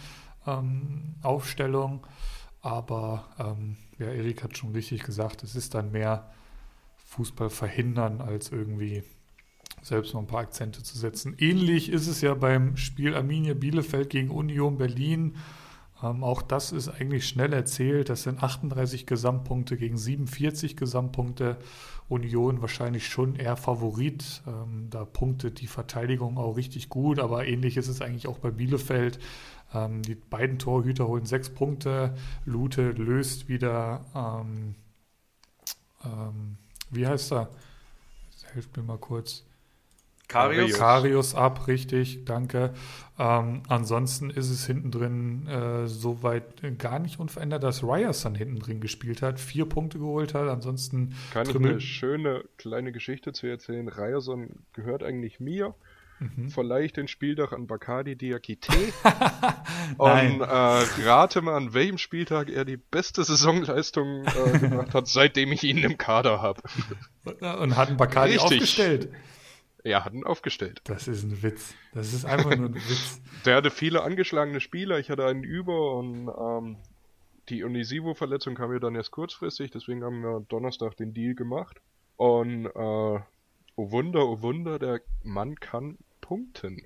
ähm, 0.47 1.15
Aufstellung. 1.21 2.05
Aber 2.61 3.25
ähm, 3.39 3.77
ja, 3.99 4.07
Erik 4.07 4.43
hat 4.43 4.57
schon 4.57 4.71
richtig 4.71 5.03
gesagt, 5.03 5.43
es 5.43 5.55
ist 5.55 5.75
dann 5.75 5.91
mehr 5.91 6.31
Fußball 7.05 7.49
verhindern, 7.49 8.21
als 8.21 8.51
irgendwie 8.51 9.03
selbst 9.81 10.13
noch 10.13 10.21
ein 10.21 10.27
paar 10.27 10.41
Akzente 10.41 10.81
zu 10.81 10.97
setzen. 10.97 11.35
Ähnlich 11.37 11.89
ist 11.89 12.07
es 12.07 12.21
ja 12.21 12.33
beim 12.33 12.75
Spiel 12.75 13.15
Arminia 13.15 13.53
Bielefeld 13.53 14.09
gegen 14.09 14.31
Union 14.31 14.77
Berlin. 14.77 15.35
Ähm, 16.01 16.23
auch 16.23 16.41
das 16.41 16.71
ist 16.71 16.89
eigentlich 16.89 17.27
schnell 17.27 17.53
erzählt. 17.53 18.09
Das 18.09 18.23
sind 18.23 18.41
38 18.41 19.05
Gesamtpunkte 19.05 19.77
gegen 19.77 19.97
47 19.97 20.75
Gesamtpunkte. 20.75 21.57
Union 22.07 22.61
wahrscheinlich 22.61 23.07
schon 23.07 23.35
eher 23.35 23.57
Favorit. 23.57 24.43
Ähm, 24.47 24.87
da 24.89 25.05
punktet 25.05 25.61
die 25.61 25.67
Verteidigung 25.67 26.37
auch 26.37 26.57
richtig 26.57 26.89
gut, 26.89 27.19
aber 27.19 27.47
ähnlich 27.47 27.77
ist 27.77 27.87
es 27.87 28.01
eigentlich 28.01 28.27
auch 28.27 28.39
bei 28.39 28.51
Bielefeld. 28.51 29.19
Ähm, 29.75 30.01
die 30.01 30.15
beiden 30.15 30.57
Torhüter 30.59 31.07
holen 31.07 31.25
sechs 31.25 31.49
Punkte. 31.49 32.15
Lute 32.45 32.91
löst 32.91 33.49
wieder, 33.49 34.05
ähm, 34.15 34.75
ähm, 36.03 36.57
wie 36.91 37.05
heißt 37.05 37.33
er? 37.33 37.49
Hilft 38.53 38.77
mir 38.77 38.83
mal 38.83 38.97
kurz. 38.97 39.43
Karius. 40.27 40.73
Karius 40.73 41.35
ab, 41.35 41.67
richtig, 41.67 42.25
danke. 42.25 42.73
Ähm, 43.19 43.61
ansonsten 43.67 44.29
ist 44.29 44.49
es 44.49 44.65
hinten 44.65 44.91
drin 44.91 45.47
äh, 45.47 45.87
soweit 45.87 46.43
gar 46.79 46.99
nicht 46.99 47.19
unverändert, 47.19 47.63
dass 47.63 47.83
Ryerson 47.83 48.33
hinten 48.33 48.59
drin 48.59 48.81
gespielt 48.81 49.21
hat, 49.21 49.39
vier 49.39 49.65
Punkte 49.65 49.99
geholt 49.99 50.33
hat. 50.33 50.49
Ansonsten. 50.49 51.15
Kann 51.31 51.47
ich 51.47 51.55
eine 51.55 51.79
schöne 51.79 52.43
kleine 52.57 52.91
Geschichte 52.91 53.33
zu 53.33 53.45
erzählen? 53.47 53.87
Ryerson 53.87 54.49
gehört 54.73 55.03
eigentlich 55.03 55.39
mir. 55.39 55.75
Mhm. 56.19 56.49
Verleihe 56.49 56.85
ich 56.85 56.93
den 56.93 57.07
Spieltag 57.07 57.51
an 57.51 57.67
Bacardi 57.67 58.15
Diakite 58.15 58.71
und 59.97 60.41
äh, 60.41 61.03
rate 61.03 61.41
mal, 61.41 61.55
an 61.55 61.73
welchem 61.73 61.97
Spieltag 61.97 62.49
er 62.49 62.63
die 62.63 62.77
beste 62.77 63.23
Saisonleistung 63.23 64.23
äh, 64.25 64.59
gemacht 64.59 64.93
hat, 64.93 65.07
seitdem 65.07 65.51
ich 65.51 65.63
ihn 65.63 65.77
im 65.77 65.97
Kader 65.97 66.41
habe. 66.41 66.61
Und 67.25 67.75
hat 67.75 67.89
einen 67.89 67.97
Bacardi 67.97 68.33
Richtig. 68.33 68.61
aufgestellt. 68.61 69.09
Er 69.83 70.03
hat 70.03 70.13
ihn 70.13 70.25
aufgestellt. 70.25 70.81
Das 70.85 71.07
ist 71.07 71.23
ein 71.23 71.43
Witz. 71.43 71.75
Das 71.93 72.11
ist 72.11 72.25
einfach 72.25 72.55
nur 72.55 72.69
ein 72.69 72.75
Witz. 72.89 73.21
Der 73.45 73.57
hatte 73.57 73.69
viele 73.69 74.01
angeschlagene 74.01 74.59
Spieler. 74.59 74.97
Ich 74.97 75.11
hatte 75.11 75.25
einen 75.25 75.43
über 75.43 75.97
und 75.97 76.27
ähm, 76.27 76.77
die 77.49 77.63
Onisivo-Verletzung 77.63 78.55
kam 78.55 78.71
mir 78.71 78.79
dann 78.79 78.95
erst 78.95 79.11
kurzfristig. 79.11 79.69
Deswegen 79.69 80.03
haben 80.03 80.21
wir 80.21 80.39
Donnerstag 80.47 80.97
den 80.97 81.13
Deal 81.13 81.35
gemacht. 81.35 81.81
Und 82.15 82.65
äh, 82.65 82.69
oh 82.73 83.91
Wunder, 83.91 84.25
oh 84.25 84.41
Wunder, 84.41 84.79
der 84.79 85.01
Mann 85.23 85.59
kann 85.59 85.99
punkten. 86.25 86.81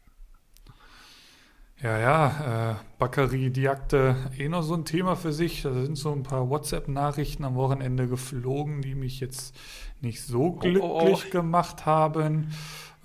Ja, 1.82 1.98
ja, 1.98 2.72
äh, 2.72 2.76
Bakary 2.98 3.52
Diakte 3.52 4.18
eh 4.38 4.50
noch 4.50 4.64
so 4.64 4.74
ein 4.74 4.84
Thema 4.84 5.16
für 5.16 5.32
sich. 5.32 5.62
Da 5.62 5.72
sind 5.74 5.96
so 5.96 6.12
ein 6.12 6.24
paar 6.24 6.50
WhatsApp-Nachrichten 6.50 7.46
am 7.46 7.56
Wochenende 7.56 8.10
geflogen, 8.10 8.82
die 8.82 8.96
mich 8.96 9.22
jetzt 9.22 9.56
nicht 10.02 10.22
so 10.22 10.52
glücklich 10.52 10.84
oh, 10.84 11.00
oh, 11.02 11.18
oh. 11.26 11.32
gemacht 11.32 11.86
haben. 11.86 12.52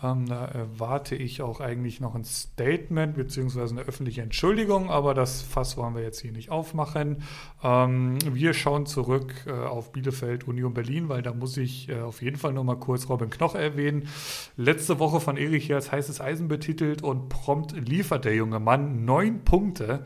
Ähm, 0.05 0.27
da 0.27 0.45
erwarte 0.45 1.17
ich 1.17 1.41
auch 1.41 1.61
eigentlich 1.61 2.01
noch 2.01 2.15
ein 2.15 2.25
Statement 2.25 3.15
beziehungsweise 3.17 3.75
eine 3.75 3.87
öffentliche 3.87 4.21
Entschuldigung, 4.21 4.91
aber 4.91 5.15
das 5.15 5.41
Fass 5.41 5.79
wollen 5.79 5.95
wir 5.95 6.03
jetzt 6.03 6.21
hier 6.21 6.33
nicht 6.33 6.51
aufmachen. 6.51 7.23
Ähm, 7.63 8.19
wir 8.35 8.53
schauen 8.53 8.85
zurück 8.85 9.33
äh, 9.47 9.53
auf 9.53 9.93
Bielefeld 9.93 10.47
Union 10.47 10.75
Berlin, 10.75 11.09
weil 11.09 11.23
da 11.23 11.33
muss 11.33 11.57
ich 11.57 11.89
äh, 11.89 12.01
auf 12.01 12.21
jeden 12.21 12.37
Fall 12.37 12.53
noch 12.53 12.65
mal 12.65 12.79
kurz 12.79 13.09
Robin 13.09 13.31
Knoch 13.31 13.55
erwähnen. 13.55 14.09
Letzte 14.57 14.99
Woche 14.99 15.21
von 15.21 15.39
Erich 15.39 15.67
hier 15.67 15.77
als 15.77 15.91
heißes 15.91 16.21
Eisen 16.21 16.49
betitelt 16.49 17.03
und 17.03 17.31
prompt 17.31 17.73
liefert 17.73 18.27
der 18.27 18.35
junge 18.35 18.61
Mann 18.61 19.07
neun 19.07 19.45
Punkte. 19.45 20.05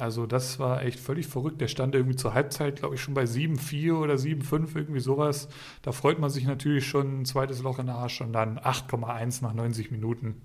Also 0.00 0.26
das 0.26 0.58
war 0.58 0.82
echt 0.82 0.98
völlig 0.98 1.26
verrückt. 1.26 1.60
Der 1.60 1.68
stand 1.68 1.94
irgendwie 1.94 2.16
zur 2.16 2.32
Halbzeit, 2.32 2.76
glaube 2.76 2.94
ich, 2.94 3.02
schon 3.02 3.12
bei 3.12 3.24
7-4 3.24 3.92
oder 3.92 4.14
7-5, 4.14 4.74
irgendwie 4.74 5.00
sowas. 5.00 5.48
Da 5.82 5.92
freut 5.92 6.18
man 6.18 6.30
sich 6.30 6.44
natürlich 6.44 6.86
schon 6.88 7.20
ein 7.20 7.24
zweites 7.26 7.62
Loch 7.62 7.78
in 7.78 7.86
der 7.86 7.96
Arsch 7.96 8.22
und 8.22 8.32
dann 8.32 8.58
8,1 8.58 9.42
nach 9.42 9.52
90 9.52 9.90
Minuten. 9.90 10.40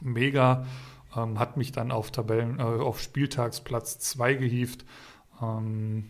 Mega. 0.00 0.66
Ähm, 1.16 1.38
hat 1.38 1.56
mich 1.56 1.70
dann 1.70 1.92
auf 1.92 2.10
Tabellen, 2.10 2.58
äh, 2.58 2.62
auf 2.62 3.00
Spieltagsplatz 3.00 4.00
2 4.00 4.34
gehievt. 4.34 4.84
Ähm, 5.40 6.06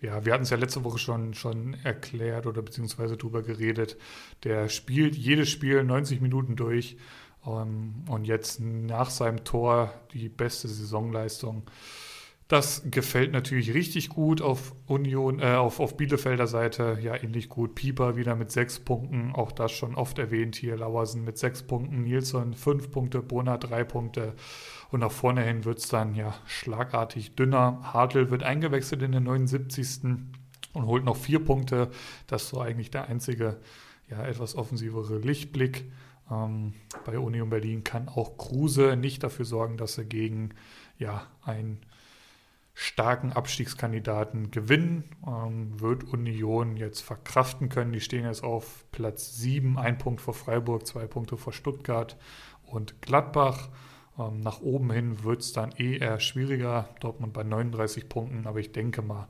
ja, 0.00 0.24
wir 0.24 0.32
hatten 0.32 0.44
es 0.44 0.50
ja 0.50 0.56
letzte 0.56 0.84
Woche 0.84 0.98
schon, 0.98 1.34
schon 1.34 1.74
erklärt 1.82 2.46
oder 2.46 2.62
beziehungsweise 2.62 3.16
drüber 3.16 3.42
geredet. 3.42 3.96
Der 4.44 4.68
spielt 4.68 5.16
jedes 5.16 5.50
Spiel 5.50 5.82
90 5.82 6.20
Minuten 6.20 6.54
durch. 6.54 6.96
Ähm, 7.44 8.04
und 8.08 8.24
jetzt 8.24 8.60
nach 8.60 9.10
seinem 9.10 9.42
Tor 9.42 9.92
die 10.12 10.28
beste 10.28 10.68
Saisonleistung. 10.68 11.64
Das 12.48 12.84
gefällt 12.88 13.32
natürlich 13.32 13.74
richtig 13.74 14.08
gut 14.08 14.40
auf 14.40 14.72
Union, 14.86 15.40
äh, 15.40 15.54
auf, 15.54 15.80
auf 15.80 15.96
Bielefelder 15.96 16.46
Seite. 16.46 16.96
Ja, 17.02 17.16
ähnlich 17.16 17.48
gut. 17.48 17.74
Pieper 17.74 18.14
wieder 18.14 18.36
mit 18.36 18.52
sechs 18.52 18.78
Punkten. 18.78 19.32
Auch 19.32 19.50
das 19.50 19.72
schon 19.72 19.96
oft 19.96 20.20
erwähnt 20.20 20.54
hier. 20.54 20.76
Lauersen 20.76 21.24
mit 21.24 21.38
sechs 21.38 21.64
Punkten. 21.64 22.04
Nilsson 22.04 22.54
fünf 22.54 22.92
Punkte. 22.92 23.20
Brunner 23.20 23.58
drei 23.58 23.82
Punkte. 23.82 24.34
Und 24.92 25.00
nach 25.00 25.10
vorne 25.10 25.42
hin 25.42 25.64
wird 25.64 25.78
es 25.78 25.88
dann 25.88 26.14
ja 26.14 26.36
schlagartig 26.46 27.34
dünner. 27.34 27.80
Hartl 27.82 28.30
wird 28.30 28.44
eingewechselt 28.44 29.02
in 29.02 29.10
den 29.10 29.24
79. 29.24 30.04
und 30.72 30.86
holt 30.86 31.04
noch 31.04 31.16
vier 31.16 31.44
Punkte. 31.44 31.90
Das 32.28 32.44
ist 32.44 32.50
so 32.50 32.60
eigentlich 32.60 32.92
der 32.92 33.08
einzige, 33.08 33.56
ja, 34.08 34.24
etwas 34.24 34.54
offensivere 34.54 35.18
Lichtblick. 35.18 35.90
Ähm, 36.30 36.74
bei 37.04 37.18
Union 37.18 37.50
Berlin 37.50 37.82
kann 37.82 38.08
auch 38.08 38.36
Kruse 38.36 38.96
nicht 38.96 39.24
dafür 39.24 39.44
sorgen, 39.44 39.76
dass 39.76 39.98
er 39.98 40.04
gegen 40.04 40.50
ja, 40.98 41.26
ein 41.42 41.80
starken 42.78 43.32
Abstiegskandidaten 43.32 44.50
gewinnen. 44.50 45.04
Ähm, 45.26 45.80
wird 45.80 46.04
Union 46.04 46.76
jetzt 46.76 47.00
verkraften 47.00 47.70
können. 47.70 47.92
Die 47.92 48.02
stehen 48.02 48.26
jetzt 48.26 48.44
auf 48.44 48.84
Platz 48.92 49.36
7, 49.36 49.78
ein 49.78 49.96
Punkt 49.96 50.20
vor 50.20 50.34
Freiburg, 50.34 50.86
zwei 50.86 51.06
Punkte 51.06 51.38
vor 51.38 51.54
Stuttgart 51.54 52.18
und 52.64 53.00
Gladbach. 53.00 53.70
Ähm, 54.18 54.40
nach 54.40 54.60
oben 54.60 54.92
hin 54.92 55.24
wird 55.24 55.40
es 55.40 55.54
dann 55.54 55.72
eh 55.78 55.96
eher 55.96 56.20
schwieriger. 56.20 56.90
Dortmund 57.00 57.32
bei 57.32 57.44
39 57.44 58.10
Punkten, 58.10 58.46
aber 58.46 58.60
ich 58.60 58.72
denke 58.72 59.00
mal, 59.00 59.26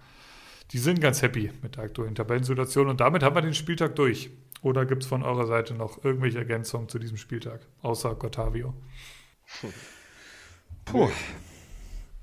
die 0.72 0.78
sind 0.78 1.00
ganz 1.00 1.22
happy 1.22 1.52
mit 1.62 1.76
der 1.76 1.84
aktuellen 1.84 2.16
Tabellensituation 2.16 2.88
und 2.88 3.00
damit 3.00 3.22
haben 3.22 3.36
wir 3.36 3.42
den 3.42 3.54
Spieltag 3.54 3.94
durch. 3.94 4.30
Oder 4.60 4.86
gibt 4.86 5.04
es 5.04 5.08
von 5.08 5.22
eurer 5.22 5.46
Seite 5.46 5.74
noch 5.74 6.02
irgendwelche 6.02 6.38
Ergänzungen 6.38 6.88
zu 6.88 6.98
diesem 6.98 7.16
Spieltag, 7.16 7.60
außer 7.82 8.16
Gottavio? 8.16 8.74
Puh. 10.84 11.10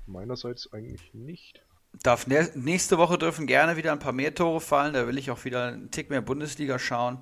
Meinerseits 0.06 0.72
eigentlich 0.72 1.12
nicht. 1.14 1.62
Darf 2.02 2.26
nächste 2.26 2.98
Woche 2.98 3.18
dürfen 3.18 3.46
gerne 3.46 3.76
wieder 3.76 3.92
ein 3.92 3.98
paar 3.98 4.12
mehr 4.12 4.34
Tore 4.34 4.60
fallen. 4.60 4.94
Da 4.94 5.06
will 5.06 5.18
ich 5.18 5.30
auch 5.30 5.44
wieder 5.44 5.68
einen 5.68 5.90
Tick 5.90 6.10
mehr 6.10 6.22
Bundesliga 6.22 6.78
schauen. 6.78 7.18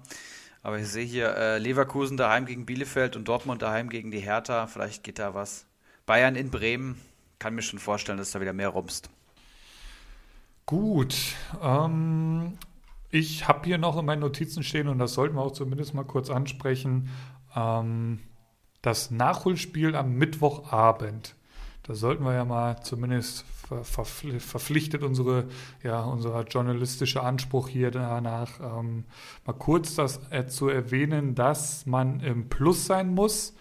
Aber 0.62 0.78
ich 0.78 0.88
sehe 0.88 1.04
hier 1.04 1.36
äh, 1.36 1.58
Leverkusen 1.58 2.16
daheim 2.16 2.46
gegen 2.46 2.64
Bielefeld 2.64 3.16
und 3.16 3.26
Dortmund 3.28 3.62
daheim 3.62 3.88
gegen 3.88 4.10
die 4.10 4.20
Hertha. 4.20 4.66
Vielleicht 4.66 5.04
geht 5.04 5.18
da 5.18 5.34
was. 5.34 5.66
Bayern 6.06 6.36
in 6.36 6.50
Bremen. 6.50 7.00
Kann 7.38 7.54
mir 7.54 7.62
schon 7.62 7.80
vorstellen, 7.80 8.18
dass 8.18 8.30
da 8.30 8.40
wieder 8.40 8.52
mehr 8.52 8.68
rumst. 8.68 9.10
Gut. 10.64 11.16
Ähm, 11.60 12.56
ich 13.10 13.48
habe 13.48 13.66
hier 13.66 13.78
noch 13.78 13.98
in 13.98 14.06
meinen 14.06 14.20
Notizen 14.20 14.62
stehen 14.62 14.88
und 14.88 14.98
das 14.98 15.14
sollten 15.14 15.34
wir 15.34 15.42
auch 15.42 15.52
zumindest 15.52 15.92
mal 15.92 16.04
kurz 16.04 16.30
ansprechen. 16.30 17.10
Ähm, 17.54 18.20
das 18.80 19.10
Nachholspiel 19.10 19.94
am 19.96 20.14
Mittwochabend 20.14 21.34
da 21.84 21.94
sollten 21.94 22.24
wir 22.24 22.34
ja 22.34 22.44
mal 22.44 22.80
zumindest 22.82 23.44
ver 23.82 24.04
verpflichtet 24.04 25.02
unsere, 25.02 25.46
ja, 25.82 26.02
unser 26.02 26.44
journalistischer 26.44 27.24
Anspruch 27.24 27.68
hier 27.68 27.90
danach, 27.90 28.60
ähm, 28.60 29.04
mal 29.46 29.54
kurz 29.54 29.94
das 29.94 30.20
äh, 30.30 30.46
zu 30.46 30.68
erwähnen, 30.68 31.34
dass 31.34 31.86
man 31.86 32.20
im 32.20 32.48
Plus 32.48 32.86
sein 32.86 33.14
muss. 33.14 33.54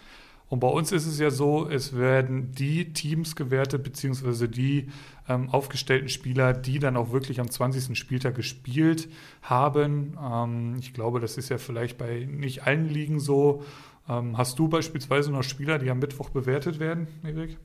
Und 0.49 0.59
bei 0.59 0.67
uns 0.67 0.91
ist 0.91 1.05
es 1.05 1.17
ja 1.17 1.31
so, 1.31 1.69
es 1.69 1.95
werden 1.95 2.51
die 2.51 2.91
Teams 2.91 3.37
gewertet, 3.37 3.83
beziehungsweise 3.83 4.49
die 4.49 4.89
ähm, 5.29 5.49
aufgestellten 5.49 6.09
Spieler, 6.09 6.51
die 6.51 6.79
dann 6.79 6.97
auch 6.97 7.13
wirklich 7.13 7.39
am 7.39 7.49
20. 7.49 7.97
Spieltag 7.97 8.35
gespielt 8.35 9.07
haben. 9.41 10.17
Ähm, 10.21 10.75
ich 10.77 10.93
glaube, 10.93 11.21
das 11.21 11.37
ist 11.37 11.47
ja 11.47 11.57
vielleicht 11.57 11.97
bei 11.97 12.27
nicht 12.29 12.67
allen 12.67 12.89
Ligen 12.89 13.21
so. 13.21 13.63
Ähm, 14.09 14.37
hast 14.37 14.59
du 14.59 14.67
beispielsweise 14.67 15.31
noch 15.31 15.43
Spieler, 15.43 15.79
die 15.79 15.89
am 15.89 15.99
Mittwoch 15.99 16.29
bewertet 16.29 16.79
werden, 16.79 17.07
Erik? 17.23 17.57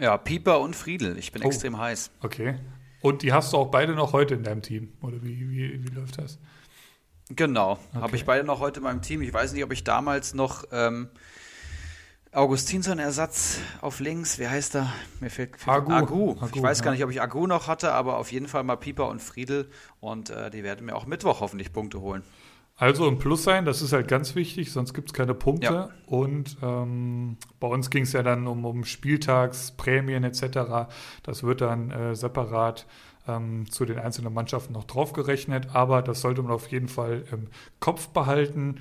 Ja, 0.00 0.16
Pieper 0.16 0.60
und 0.60 0.74
Friedel. 0.74 1.18
Ich 1.18 1.30
bin 1.30 1.42
oh, 1.42 1.46
extrem 1.46 1.76
heiß. 1.76 2.10
Okay. 2.20 2.56
Und 3.02 3.22
die 3.22 3.32
hast 3.32 3.52
du 3.52 3.58
auch 3.58 3.70
beide 3.70 3.94
noch 3.94 4.12
heute 4.12 4.34
in 4.34 4.42
deinem 4.42 4.62
Team? 4.62 4.92
Oder 5.02 5.22
wie, 5.22 5.38
wie, 5.50 5.84
wie 5.84 5.94
läuft 5.94 6.18
das? 6.18 6.38
Genau. 7.28 7.72
Okay. 7.72 8.00
Habe 8.00 8.16
ich 8.16 8.24
beide 8.24 8.44
noch 8.44 8.60
heute 8.60 8.80
in 8.80 8.84
meinem 8.84 9.02
Team. 9.02 9.22
Ich 9.22 9.32
weiß 9.32 9.52
nicht, 9.52 9.62
ob 9.62 9.72
ich 9.72 9.84
damals 9.84 10.32
noch 10.34 10.64
ähm, 10.72 11.10
Augustinsson 12.32 12.98
Ersatz 12.98 13.58
auf 13.80 14.00
links, 14.00 14.38
wie 14.38 14.48
heißt 14.48 14.76
er? 14.76 14.92
Mir 15.20 15.30
fehlt 15.30 15.54
Agu. 15.66 15.92
Agu. 15.92 16.30
Agu. 16.40 16.46
Ich 16.54 16.62
weiß 16.62 16.78
ja. 16.78 16.84
gar 16.84 16.92
nicht, 16.92 17.04
ob 17.04 17.10
ich 17.10 17.20
Agu 17.20 17.46
noch 17.46 17.66
hatte, 17.66 17.92
aber 17.92 18.18
auf 18.18 18.32
jeden 18.32 18.48
Fall 18.48 18.62
mal 18.62 18.76
Pieper 18.76 19.08
und 19.08 19.20
Friedel 19.20 19.68
und 20.00 20.30
äh, 20.30 20.50
die 20.50 20.62
werden 20.62 20.86
mir 20.86 20.94
auch 20.94 21.06
Mittwoch 21.06 21.40
hoffentlich 21.40 21.72
Punkte 21.72 22.00
holen. 22.00 22.22
Also 22.80 23.06
im 23.06 23.18
Plus 23.18 23.42
sein, 23.42 23.66
das 23.66 23.82
ist 23.82 23.92
halt 23.92 24.08
ganz 24.08 24.34
wichtig, 24.34 24.72
sonst 24.72 24.94
gibt 24.94 25.10
es 25.10 25.12
keine 25.12 25.34
Punkte. 25.34 25.66
Ja. 25.66 25.90
Und 26.06 26.56
ähm, 26.62 27.36
bei 27.60 27.68
uns 27.68 27.90
ging 27.90 28.04
es 28.04 28.14
ja 28.14 28.22
dann 28.22 28.46
um, 28.46 28.64
um 28.64 28.86
Spieltagsprämien 28.86 30.24
etc. 30.24 30.88
Das 31.22 31.42
wird 31.42 31.60
dann 31.60 31.90
äh, 31.90 32.14
separat 32.14 32.86
ähm, 33.28 33.70
zu 33.70 33.84
den 33.84 33.98
einzelnen 33.98 34.32
Mannschaften 34.32 34.72
noch 34.72 34.84
draufgerechnet. 34.84 35.74
Aber 35.74 36.00
das 36.00 36.22
sollte 36.22 36.42
man 36.42 36.52
auf 36.52 36.68
jeden 36.68 36.88
Fall 36.88 37.24
im 37.30 37.48
Kopf 37.80 38.08
behalten. 38.08 38.76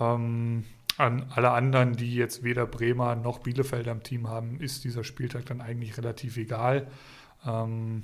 Ähm, 0.00 0.64
an 0.98 1.26
alle 1.32 1.52
anderen, 1.52 1.92
die 1.94 2.12
jetzt 2.12 2.42
weder 2.42 2.66
Bremer 2.66 3.14
noch 3.14 3.38
Bielefeld 3.38 3.86
am 3.86 4.02
Team 4.02 4.28
haben, 4.28 4.58
ist 4.58 4.82
dieser 4.82 5.04
Spieltag 5.04 5.46
dann 5.46 5.60
eigentlich 5.60 5.96
relativ 5.96 6.38
egal. 6.38 6.88
Ähm, 7.46 8.02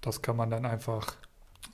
das 0.00 0.22
kann 0.22 0.36
man 0.36 0.48
dann 0.48 0.64
einfach 0.64 1.16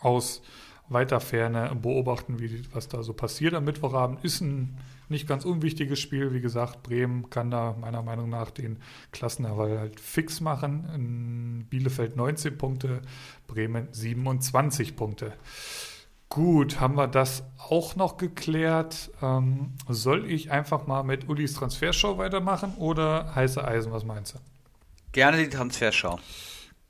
aus 0.00 0.42
weiter 0.88 1.20
Ferne 1.20 1.76
beobachten, 1.80 2.38
wie, 2.38 2.62
was 2.72 2.88
da 2.88 3.02
so 3.02 3.12
passiert 3.12 3.54
am 3.54 3.64
Mittwochabend. 3.64 4.24
Ist 4.24 4.40
ein 4.40 4.78
nicht 5.08 5.28
ganz 5.28 5.44
unwichtiges 5.44 6.00
Spiel. 6.00 6.32
Wie 6.32 6.40
gesagt, 6.40 6.82
Bremen 6.82 7.30
kann 7.30 7.50
da 7.50 7.76
meiner 7.80 8.02
Meinung 8.02 8.28
nach 8.28 8.50
den 8.50 8.78
Klassenerhalt 9.12 9.78
halt 9.78 10.00
fix 10.00 10.40
machen. 10.40 10.88
In 10.94 11.66
Bielefeld 11.68 12.16
19 12.16 12.58
Punkte, 12.58 13.02
Bremen 13.46 13.88
27 13.92 14.96
Punkte. 14.96 15.32
Gut, 16.28 16.80
haben 16.80 16.96
wir 16.96 17.06
das 17.06 17.44
auch 17.56 17.94
noch 17.94 18.16
geklärt. 18.16 19.10
Ähm, 19.22 19.74
soll 19.88 20.28
ich 20.30 20.50
einfach 20.50 20.86
mal 20.86 21.04
mit 21.04 21.28
Ulis 21.28 21.54
Transfershow 21.54 22.18
weitermachen 22.18 22.74
oder 22.78 23.34
heiße 23.34 23.66
Eisen? 23.66 23.92
Was 23.92 24.04
meinst 24.04 24.34
du? 24.34 24.38
Gerne 25.12 25.38
die 25.38 25.48
Transfershow. 25.48 26.18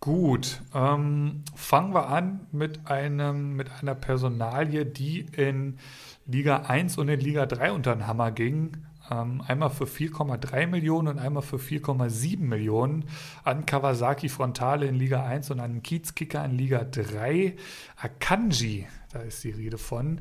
Gut, 0.01 0.63
ähm, 0.75 1.43
fangen 1.55 1.95
wir 1.95 2.09
an 2.09 2.47
mit, 2.53 2.87
einem, 2.87 3.57
mit 3.57 3.71
einer 3.81 3.95
Personalie, 3.95 4.85
die 4.85 5.27
in 5.33 5.79
Liga 6.27 6.59
1 6.59 6.99
und 6.99 7.09
in 7.09 7.21
Liga 7.21 7.47
3 7.47 7.73
unter 7.73 7.95
den 7.95 8.07
Hammer 8.07 8.31
ging. 8.31 8.77
Ähm, 9.11 9.43
einmal 9.47 9.71
für 9.71 9.85
4,3 9.85 10.67
Millionen 10.67 11.09
und 11.09 11.19
einmal 11.19 11.43
für 11.43 11.57
4,7 11.57 12.41
Millionen 12.41 13.05
an 13.45 13.65
Kawasaki 13.65 14.29
Frontale 14.29 14.87
in 14.87 14.97
Liga 14.97 15.25
1 15.25 15.51
und 15.51 15.61
an 15.61 15.83
Kiezkicker 15.83 16.45
in 16.45 16.53
Liga 16.53 16.85
3. 16.85 17.57
Akanji, 17.97 18.87
da 19.13 19.21
ist 19.21 19.45
die 19.45 19.51
Rede 19.51 19.79
von. 19.79 20.21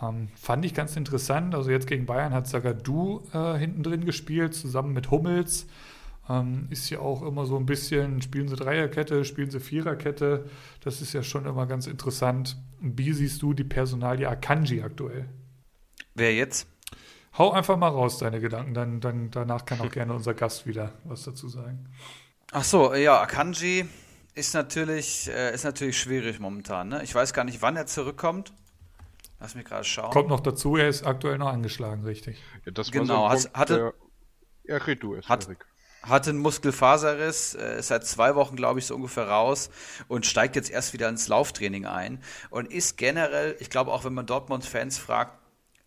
Ähm, 0.00 0.28
fand 0.34 0.64
ich 0.64 0.74
ganz 0.74 0.96
interessant. 0.96 1.54
Also 1.54 1.70
jetzt 1.70 1.86
gegen 1.86 2.06
Bayern 2.06 2.32
hat 2.32 2.46
Sagadu 2.46 3.22
äh, 3.32 3.58
hinten 3.58 3.82
drin 3.82 4.04
gespielt, 4.04 4.54
zusammen 4.54 4.92
mit 4.92 5.10
Hummels. 5.10 5.66
Ähm, 6.28 6.68
ist 6.70 6.88
ja 6.90 7.00
auch 7.00 7.22
immer 7.22 7.46
so 7.46 7.56
ein 7.56 7.66
bisschen, 7.66 8.22
spielen 8.22 8.48
sie 8.48 8.56
Dreierkette, 8.56 9.24
spielen 9.24 9.50
sie 9.50 9.60
Viererkette. 9.60 10.44
Das 10.80 11.00
ist 11.00 11.12
ja 11.12 11.22
schon 11.22 11.46
immer 11.46 11.66
ganz 11.66 11.86
interessant. 11.86 12.56
Wie 12.80 13.12
siehst 13.12 13.42
du 13.42 13.54
die 13.54 13.64
Personalie 13.64 14.28
Akanji 14.28 14.82
aktuell? 14.82 15.28
Wer 16.14 16.34
jetzt? 16.34 16.68
Hau 17.36 17.50
einfach 17.50 17.76
mal 17.76 17.88
raus 17.88 18.18
deine 18.18 18.40
Gedanken, 18.40 18.74
dann, 18.74 19.00
dann 19.00 19.30
danach 19.30 19.64
kann 19.64 19.80
auch 19.80 19.90
gerne 19.90 20.12
unser 20.14 20.34
Gast 20.34 20.66
wieder 20.66 20.92
was 21.04 21.24
dazu 21.24 21.48
sagen. 21.48 21.88
Ach 22.52 22.64
so, 22.64 22.94
ja, 22.94 23.20
Akanji 23.20 23.86
ist 24.34 24.54
natürlich, 24.54 25.28
äh, 25.28 25.54
ist 25.54 25.64
natürlich 25.64 25.98
schwierig 25.98 26.38
momentan. 26.38 26.88
Ne? 26.88 27.02
Ich 27.02 27.14
weiß 27.14 27.32
gar 27.32 27.44
nicht, 27.44 27.62
wann 27.62 27.76
er 27.76 27.86
zurückkommt. 27.86 28.52
Lass 29.40 29.54
mich 29.56 29.64
gerade 29.64 29.84
schauen. 29.84 30.12
Kommt 30.12 30.28
noch 30.28 30.40
dazu, 30.40 30.76
er 30.76 30.88
ist 30.88 31.04
aktuell 31.04 31.36
noch 31.36 31.48
angeschlagen, 31.48 32.04
richtig. 32.04 32.40
Ja, 32.64 32.72
genau, 32.92 33.28
so 33.34 33.42
Punkt, 33.42 33.58
hatte, 33.58 33.74
der, 33.74 33.94
ja, 34.64 34.76
red 34.76 35.02
du 35.02 35.14
es, 35.16 35.28
hat, 35.28 35.48
Erik 35.48 35.66
hatte 36.02 36.30
einen 36.30 36.40
Muskelfaserriss, 36.40 37.54
äh, 37.54 37.78
ist 37.78 37.88
seit 37.88 38.06
zwei 38.06 38.34
Wochen, 38.34 38.56
glaube 38.56 38.80
ich, 38.80 38.86
so 38.86 38.94
ungefähr 38.94 39.28
raus 39.28 39.70
und 40.08 40.26
steigt 40.26 40.56
jetzt 40.56 40.70
erst 40.70 40.92
wieder 40.92 41.08
ins 41.08 41.28
Lauftraining 41.28 41.86
ein 41.86 42.22
und 42.50 42.72
ist 42.72 42.96
generell, 42.96 43.56
ich 43.60 43.70
glaube 43.70 43.92
auch, 43.92 44.04
wenn 44.04 44.14
man 44.14 44.26
Dortmund-Fans 44.26 44.98
fragt, 44.98 45.38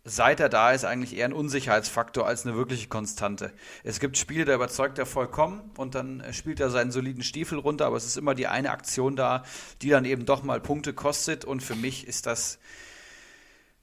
seit 0.08 0.40
er 0.40 0.50
da 0.50 0.72
ist, 0.72 0.86
eigentlich 0.86 1.18
eher 1.18 1.26
ein 1.26 1.34
Unsicherheitsfaktor 1.34 2.28
als 2.28 2.46
eine 2.46 2.56
wirkliche 2.56 2.88
Konstante. 2.88 3.52
Es 3.84 4.00
gibt 4.00 4.18
Spiele, 4.18 4.46
da 4.46 4.54
überzeugt 4.54 5.00
er 5.00 5.08
vollkommen 5.08 5.72
und 5.78 5.96
dann 5.96 6.24
spielt 6.32 6.60
er 6.60 6.70
seinen 6.70 6.92
soliden 6.92 7.24
Stiefel 7.24 7.58
runter, 7.58 7.88
aber 7.88 7.98
es 7.98 8.06
ist 8.06 8.16
immer 8.16 8.36
die 8.36 8.48
eine 8.48 8.70
Aktion 8.70 9.16
da, 9.16 9.44
die 9.82 9.90
dann 9.90 10.06
eben 10.06 10.26
doch 10.26 10.44
mal 10.44 10.62
Punkte 10.62 10.94
kostet 10.94 11.44
und 11.44 11.62
für 11.62 11.76
mich 11.76 12.08
ist 12.08 12.28
das, 12.28 12.60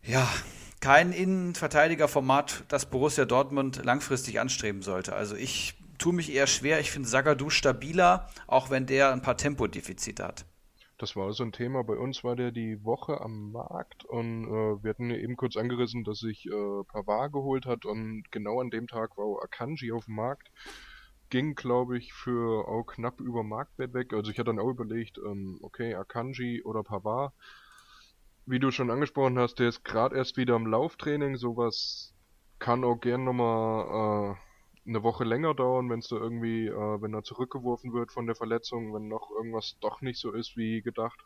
ja, 0.02 0.28
kein 0.80 1.12
Innenverteidigerformat, 1.12 2.64
das 2.68 2.86
Borussia 2.86 3.24
Dortmund 3.24 3.84
langfristig 3.84 4.40
anstreben 4.40 4.82
sollte. 4.82 5.14
Also 5.14 5.36
ich 5.36 5.74
tue 6.02 6.12
mich 6.12 6.34
eher 6.34 6.48
schwer. 6.48 6.80
Ich 6.80 6.90
finde 6.90 7.08
Sagadu 7.08 7.48
stabiler, 7.48 8.28
auch 8.48 8.70
wenn 8.70 8.86
der 8.86 9.12
ein 9.12 9.22
paar 9.22 9.36
Tempodefizite 9.36 10.24
hat. 10.24 10.44
Das 10.98 11.14
war 11.14 11.32
so 11.32 11.44
ein 11.44 11.52
Thema. 11.52 11.84
Bei 11.84 11.94
uns 11.94 12.24
war 12.24 12.34
der 12.34 12.50
die 12.50 12.84
Woche 12.84 13.20
am 13.20 13.52
Markt 13.52 14.04
und 14.04 14.46
äh, 14.46 14.82
wir 14.82 14.90
hatten 14.90 15.10
eben 15.10 15.36
kurz 15.36 15.56
angerissen, 15.56 16.02
dass 16.02 16.18
sich 16.18 16.46
äh, 16.46 16.84
Pavard 16.88 17.32
geholt 17.32 17.66
hat 17.66 17.84
und 17.84 18.24
genau 18.32 18.60
an 18.60 18.70
dem 18.70 18.88
Tag 18.88 19.16
war 19.16 19.42
Akanji 19.44 19.92
auf 19.92 20.06
dem 20.06 20.16
Markt. 20.16 20.50
Ging, 21.30 21.54
glaube 21.54 21.98
ich, 21.98 22.12
für 22.12 22.66
auch 22.66 22.84
knapp 22.84 23.20
über 23.20 23.44
Marktwert 23.44 23.94
weg. 23.94 24.12
Also 24.12 24.32
ich 24.32 24.38
hatte 24.38 24.50
dann 24.50 24.58
auch 24.58 24.70
überlegt, 24.70 25.18
ähm, 25.18 25.60
okay, 25.62 25.94
Akanji 25.94 26.62
oder 26.64 26.82
Pavard. 26.82 27.32
Wie 28.44 28.58
du 28.58 28.72
schon 28.72 28.90
angesprochen 28.90 29.38
hast, 29.38 29.60
der 29.60 29.68
ist 29.68 29.84
gerade 29.84 30.16
erst 30.16 30.36
wieder 30.36 30.56
im 30.56 30.66
Lauftraining. 30.66 31.36
Sowas 31.36 32.12
kann 32.58 32.82
auch 32.82 32.96
gern 32.96 33.24
nochmal 33.24 34.34
äh, 34.34 34.51
eine 34.86 35.02
Woche 35.02 35.24
länger 35.24 35.54
dauern, 35.54 35.88
wenn 35.90 36.00
es 36.00 36.08
da 36.08 36.16
irgendwie, 36.16 36.66
äh, 36.66 37.02
wenn 37.02 37.14
er 37.14 37.22
zurückgeworfen 37.22 37.92
wird 37.92 38.12
von 38.12 38.26
der 38.26 38.34
Verletzung, 38.34 38.92
wenn 38.94 39.08
noch 39.08 39.30
irgendwas 39.30 39.78
doch 39.80 40.00
nicht 40.00 40.18
so 40.18 40.32
ist 40.32 40.56
wie 40.56 40.82
gedacht. 40.82 41.24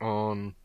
Und 0.00 0.56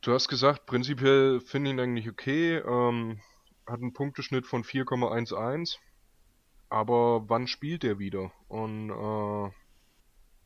du 0.00 0.12
hast 0.12 0.28
gesagt, 0.28 0.66
prinzipiell 0.66 1.40
finde 1.40 1.70
ich 1.70 1.74
ihn 1.74 1.80
eigentlich 1.80 2.08
okay. 2.08 2.56
Ähm, 2.56 3.20
hat 3.66 3.80
einen 3.80 3.92
Punkteschnitt 3.92 4.46
von 4.46 4.64
4,11. 4.64 5.76
Aber 6.70 7.28
wann 7.28 7.46
spielt 7.46 7.82
der 7.82 7.98
wieder? 7.98 8.32
Und 8.48 8.90
äh, 8.90 9.52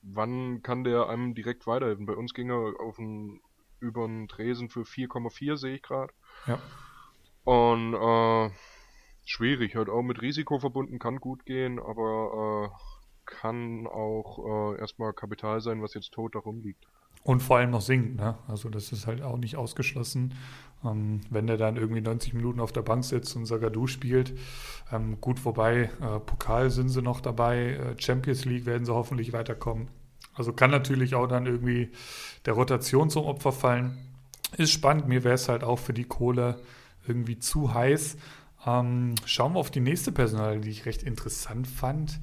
wann 0.03 0.63
kann 0.63 0.85
der 0.85 1.09
einem 1.09 1.35
direkt 1.35 1.67
weiterhelfen? 1.67 2.07
Bei 2.07 2.15
uns 2.15 2.35
ging 2.35 2.51
er 2.51 2.81
auf 2.81 2.99
einen, 2.99 3.41
über 3.81 4.05
einen 4.05 4.29
Tresen 4.29 4.69
für 4.69 4.83
4,4 4.83 5.57
sehe 5.57 5.77
ich 5.77 5.83
gerade. 5.83 6.13
Ja. 6.47 6.61
Und 7.45 7.95
äh, 7.95 8.51
schwierig, 9.25 9.77
halt 9.77 9.89
auch 9.89 10.03
mit 10.03 10.23
Risiko 10.23 10.59
verbunden, 10.59 10.99
kann 10.99 11.19
gut 11.19 11.45
gehen, 11.47 11.79
aber 11.79 12.71
äh, 12.71 12.93
kann 13.25 13.87
auch 13.87 14.75
äh, 14.75 14.81
erstmal 14.81 15.13
Kapital 15.13 15.61
sein, 15.61 15.83
was 15.83 15.95
jetzt 15.95 16.13
tot 16.13 16.35
darum 16.35 16.61
liegt. 16.61 16.87
Und 17.25 17.41
vor 17.41 17.59
allem 17.59 17.71
noch 17.71 17.81
sinkt, 17.81 18.17
ne? 18.17 18.37
Also 18.49 18.69
das 18.69 18.91
ist 18.91 19.07
halt 19.07 19.23
auch 19.23 19.37
nicht 19.37 19.57
ausgeschlossen. 19.57 20.35
Ähm, 20.85 21.21
wenn 21.31 21.47
der 21.47 21.57
dann 21.57 21.77
irgendwie 21.77 22.01
90 22.01 22.35
Minuten 22.35 22.59
auf 22.59 22.73
der 22.73 22.83
Bank 22.83 23.05
sitzt 23.05 23.37
und 23.37 23.47
Sagadu 23.47 23.87
spielt, 23.87 24.37
ähm, 24.91 25.21
gut 25.21 25.39
vorbei. 25.39 25.91
Äh, 26.01 26.19
Pokal 26.19 26.71
sind 26.71 26.89
sie 26.89 27.03
noch 27.03 27.21
dabei, 27.21 27.75
äh, 27.75 28.01
Champions 28.01 28.45
League 28.45 28.67
werden 28.67 28.85
sie 28.85 28.93
hoffentlich 28.93 29.33
weiterkommen. 29.33 29.89
Also 30.35 30.53
kann 30.53 30.71
natürlich 30.71 31.15
auch 31.15 31.29
dann 31.29 31.47
irgendwie 31.47 31.91
der 32.47 32.55
Rotation 32.55 33.11
zum 33.11 33.25
Opfer 33.27 33.53
fallen. 33.53 33.99
Ist 34.57 34.73
spannend, 34.73 35.07
mir 35.07 35.23
wäre 35.23 35.35
es 35.35 35.49
halt 35.49 35.63
auch 35.63 35.79
für 35.79 35.93
die 35.93 36.05
Kohle 36.05 36.59
irgendwie 37.07 37.39
zu 37.39 37.73
heiß. 37.73 38.17
Ähm, 38.67 39.15
schauen 39.25 39.55
wir 39.55 39.61
auf 39.61 39.71
die 39.71 39.81
nächste 39.81 40.13
Personal, 40.13 40.61
die 40.61 40.71
ich 40.71 40.87
recht 40.87 41.03
interessant 41.03 41.67
fand. 41.67 42.21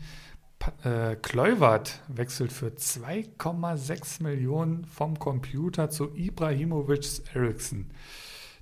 Pa 0.57 0.73
äh, 0.83 1.15
Kleuwert 1.15 2.01
wechselt 2.07 2.51
für 2.51 2.67
2,6 2.67 4.23
Millionen 4.23 4.85
vom 4.85 5.17
Computer 5.17 5.89
zu 5.89 6.13
Ibrahimovic 6.15 7.21
Eriksson. 7.33 7.91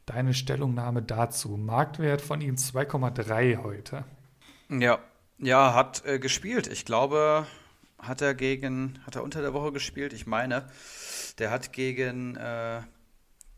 Deine 0.06 0.34
Stellungnahme 0.34 1.02
dazu. 1.02 1.58
Marktwert 1.58 2.22
von 2.22 2.42
ihm 2.42 2.56
2,3 2.56 3.64
heute. 3.64 4.06
Ja, 4.70 5.00
ja, 5.40 5.74
hat 5.74 6.06
äh, 6.06 6.20
gespielt. 6.20 6.68
Ich 6.68 6.86
glaube, 6.86 7.46
hat 8.00 8.22
er 8.22 8.34
gegen, 8.34 9.00
hat 9.06 9.16
er 9.16 9.24
unter 9.24 9.42
der 9.42 9.54
Woche 9.54 9.72
gespielt? 9.72 10.14
Ich 10.14 10.28
meine, 10.28 10.68
der 11.40 11.52
hat 11.52 11.74
gegen 11.74 12.36
äh, 12.36 12.82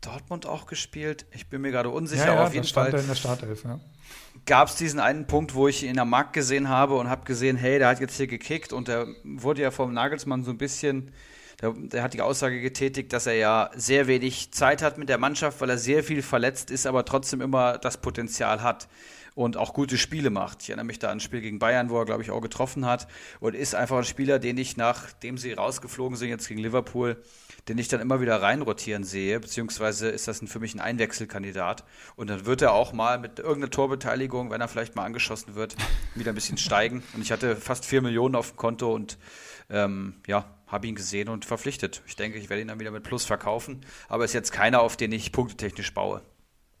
Dortmund 0.00 0.46
auch 0.46 0.66
gespielt. 0.66 1.26
Ich 1.32 1.48
bin 1.48 1.60
mir 1.60 1.70
gerade 1.70 1.90
unsicher. 1.90 2.26
Ja, 2.26 2.34
ja, 2.34 2.46
auf 2.46 2.54
jeden 2.54 2.66
Fall. 2.66 2.92
in 2.94 3.06
der 3.06 3.14
Startelf, 3.14 3.64
ja 3.64 3.80
gab 4.50 4.66
es 4.66 4.74
diesen 4.74 4.98
einen 4.98 5.28
Punkt, 5.28 5.54
wo 5.54 5.68
ich 5.68 5.84
ihn 5.84 6.00
am 6.00 6.10
Markt 6.10 6.32
gesehen 6.32 6.68
habe 6.68 6.96
und 6.96 7.08
habe 7.08 7.24
gesehen, 7.24 7.56
hey, 7.56 7.78
der 7.78 7.86
hat 7.86 8.00
jetzt 8.00 8.16
hier 8.16 8.26
gekickt 8.26 8.72
und 8.72 8.88
der 8.88 9.06
wurde 9.22 9.62
ja 9.62 9.70
vom 9.70 9.94
Nagelsmann 9.94 10.42
so 10.42 10.50
ein 10.50 10.58
bisschen, 10.58 11.12
der, 11.62 11.72
der, 11.72 12.02
hat 12.02 12.14
die 12.14 12.20
Aussage 12.20 12.60
getätigt, 12.60 13.12
dass 13.12 13.28
er 13.28 13.34
ja 13.34 13.70
sehr 13.76 14.08
wenig 14.08 14.50
Zeit 14.50 14.82
hat 14.82 14.98
mit 14.98 15.08
der 15.08 15.18
Mannschaft, 15.18 15.60
weil 15.60 15.70
er 15.70 15.78
sehr 15.78 16.02
viel 16.02 16.20
verletzt 16.20 16.72
ist, 16.72 16.84
aber 16.86 17.04
trotzdem 17.04 17.40
immer 17.40 17.78
das 17.78 17.98
Potenzial 17.98 18.60
hat 18.60 18.88
und 19.40 19.56
auch 19.56 19.72
gute 19.72 19.96
Spiele 19.96 20.28
macht. 20.28 20.62
Ich 20.62 20.68
erinnere 20.68 20.84
mich 20.84 20.98
da 20.98 21.08
an 21.08 21.16
ein 21.16 21.20
Spiel 21.20 21.40
gegen 21.40 21.58
Bayern, 21.58 21.88
wo 21.88 21.98
er, 21.98 22.04
glaube 22.04 22.22
ich, 22.22 22.30
auch 22.30 22.42
getroffen 22.42 22.84
hat 22.84 23.08
und 23.40 23.54
ist 23.54 23.74
einfach 23.74 23.96
ein 23.96 24.04
Spieler, 24.04 24.38
den 24.38 24.58
ich, 24.58 24.76
nachdem 24.76 25.38
sie 25.38 25.54
rausgeflogen 25.54 26.18
sind, 26.18 26.28
jetzt 26.28 26.46
gegen 26.46 26.60
Liverpool, 26.60 27.16
den 27.66 27.78
ich 27.78 27.88
dann 27.88 28.00
immer 28.00 28.20
wieder 28.20 28.42
reinrotieren 28.42 29.02
sehe, 29.02 29.40
beziehungsweise 29.40 30.10
ist 30.10 30.28
das 30.28 30.42
ein, 30.42 30.48
für 30.48 30.60
mich 30.60 30.74
ein 30.74 30.80
Einwechselkandidat. 30.80 31.84
Und 32.16 32.28
dann 32.28 32.44
wird 32.44 32.60
er 32.60 32.72
auch 32.72 32.92
mal 32.92 33.18
mit 33.18 33.38
irgendeiner 33.38 33.70
Torbeteiligung, 33.70 34.50
wenn 34.50 34.60
er 34.60 34.68
vielleicht 34.68 34.94
mal 34.94 35.04
angeschossen 35.04 35.54
wird, 35.54 35.74
wieder 36.14 36.32
ein 36.32 36.34
bisschen 36.34 36.58
steigen. 36.58 37.02
Und 37.14 37.22
ich 37.22 37.32
hatte 37.32 37.56
fast 37.56 37.86
vier 37.86 38.02
Millionen 38.02 38.34
auf 38.34 38.50
dem 38.50 38.56
Konto 38.56 38.94
und 38.94 39.16
ähm, 39.70 40.16
ja, 40.26 40.54
habe 40.66 40.86
ihn 40.86 40.96
gesehen 40.96 41.30
und 41.30 41.46
verpflichtet. 41.46 42.02
Ich 42.06 42.16
denke, 42.16 42.36
ich 42.36 42.50
werde 42.50 42.60
ihn 42.60 42.68
dann 42.68 42.78
wieder 42.78 42.90
mit 42.90 43.04
Plus 43.04 43.24
verkaufen, 43.24 43.86
aber 44.08 44.26
ist 44.26 44.34
jetzt 44.34 44.52
keiner, 44.52 44.82
auf 44.82 44.98
den 44.98 45.12
ich 45.12 45.32
punktetechnisch 45.32 45.94
baue. 45.94 46.20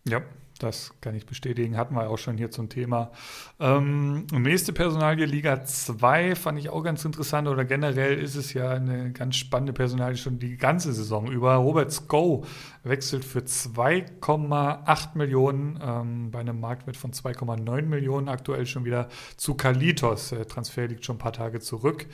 Ja, 0.04 0.22
das 0.62 0.92
kann 1.00 1.14
ich 1.14 1.26
bestätigen, 1.26 1.76
hatten 1.76 1.94
wir 1.94 2.08
auch 2.08 2.18
schon 2.18 2.36
hier 2.36 2.50
zum 2.50 2.68
Thema. 2.68 3.10
Ähm, 3.58 4.26
nächste 4.32 4.72
Personalie, 4.72 5.26
Liga 5.26 5.64
2, 5.64 6.34
fand 6.36 6.58
ich 6.58 6.68
auch 6.68 6.82
ganz 6.82 7.04
interessant. 7.04 7.48
Oder 7.48 7.64
generell 7.64 8.18
ist 8.18 8.36
es 8.36 8.52
ja 8.52 8.70
eine 8.70 9.12
ganz 9.12 9.36
spannende 9.36 9.72
Personalie 9.72 10.16
schon 10.16 10.38
die 10.38 10.56
ganze 10.56 10.92
Saison 10.92 11.30
über. 11.30 11.54
Robert 11.54 11.92
Sko 11.92 12.44
wechselt 12.84 13.24
für 13.24 13.40
2,8 13.40 15.16
Millionen 15.16 15.78
ähm, 15.82 16.30
bei 16.30 16.40
einem 16.40 16.60
Marktwert 16.60 16.96
von 16.96 17.12
2,9 17.12 17.82
Millionen 17.82 18.28
aktuell 18.28 18.66
schon 18.66 18.84
wieder 18.84 19.08
zu 19.36 19.54
Kalitos. 19.54 20.30
Der 20.30 20.46
Transfer 20.46 20.86
liegt 20.86 21.04
schon 21.04 21.16
ein 21.16 21.20
paar 21.20 21.32
Tage 21.32 21.60
zurück. 21.60 22.06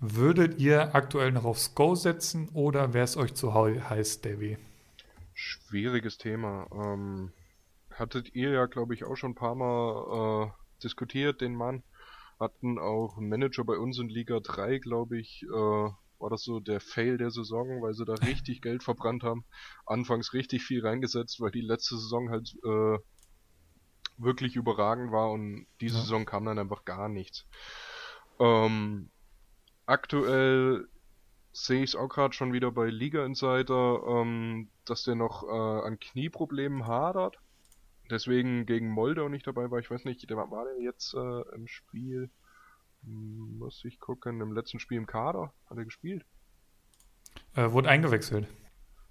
Würdet 0.00 0.58
ihr 0.58 0.94
aktuell 0.94 1.32
noch 1.32 1.44
aufs 1.44 1.74
Go 1.74 1.94
setzen 1.94 2.48
oder 2.52 2.92
wäre 2.94 3.04
es 3.04 3.16
euch 3.16 3.34
zu 3.34 3.54
heiß, 3.54 4.22
Davy? 4.22 4.58
Schwieriges 5.34 6.18
Thema. 6.18 6.66
Ähm 6.72 7.32
hattet 7.98 8.34
ihr 8.34 8.50
ja, 8.50 8.66
glaube 8.66 8.94
ich, 8.94 9.04
auch 9.04 9.16
schon 9.16 9.32
ein 9.32 9.36
paar 9.36 9.54
Mal 9.54 10.46
äh, 10.46 10.82
diskutiert, 10.82 11.40
den 11.40 11.54
Mann. 11.54 11.82
Hatten 12.38 12.78
auch 12.78 13.16
einen 13.16 13.28
Manager 13.28 13.64
bei 13.64 13.78
uns 13.78 13.98
in 13.98 14.08
Liga 14.08 14.40
3, 14.40 14.78
glaube 14.78 15.18
ich, 15.18 15.44
äh, 15.44 15.90
war 16.18 16.30
das 16.30 16.42
so 16.42 16.60
der 16.60 16.80
Fail 16.80 17.16
der 17.16 17.30
Saison, 17.30 17.82
weil 17.82 17.94
sie 17.94 18.04
da 18.04 18.14
richtig 18.26 18.62
Geld 18.62 18.82
verbrannt 18.82 19.22
haben. 19.22 19.44
Anfangs 19.86 20.32
richtig 20.32 20.62
viel 20.64 20.84
reingesetzt, 20.84 21.40
weil 21.40 21.50
die 21.50 21.60
letzte 21.60 21.96
Saison 21.96 22.30
halt 22.30 22.56
äh, 22.64 22.98
wirklich 24.16 24.56
überragend 24.56 25.12
war 25.12 25.30
und 25.30 25.66
diese 25.80 25.96
ja. 25.96 26.02
Saison 26.02 26.24
kam 26.24 26.44
dann 26.44 26.58
einfach 26.58 26.84
gar 26.84 27.08
nichts. 27.08 27.46
Ähm, 28.38 29.10
aktuell 29.86 30.88
sehe 31.52 31.82
ich 31.82 31.90
es 31.90 31.96
auch 31.96 32.08
gerade 32.08 32.34
schon 32.34 32.52
wieder 32.52 32.72
bei 32.72 32.86
Liga 32.86 33.24
Insider, 33.24 34.02
ähm, 34.06 34.70
dass 34.84 35.04
der 35.04 35.14
noch 35.14 35.44
äh, 35.44 35.86
an 35.86 36.00
Knieproblemen 36.00 36.86
hadert 36.86 37.38
deswegen 38.10 38.66
gegen 38.66 38.88
Moldau 38.88 39.28
nicht 39.28 39.46
dabei 39.46 39.70
war. 39.70 39.78
Ich 39.78 39.90
weiß 39.90 40.04
nicht, 40.04 40.28
der 40.28 40.36
war 40.36 40.64
der 40.64 40.82
jetzt 40.82 41.14
äh, 41.14 41.54
im 41.54 41.66
Spiel, 41.66 42.30
hm, 43.04 43.58
muss 43.58 43.84
ich 43.84 44.00
gucken, 44.00 44.40
im 44.40 44.52
letzten 44.52 44.80
Spiel 44.80 44.98
im 44.98 45.06
Kader? 45.06 45.52
Hat 45.68 45.78
er 45.78 45.84
gespielt? 45.84 46.24
Äh, 47.54 47.70
wurde 47.70 47.88
eingewechselt. 47.88 48.48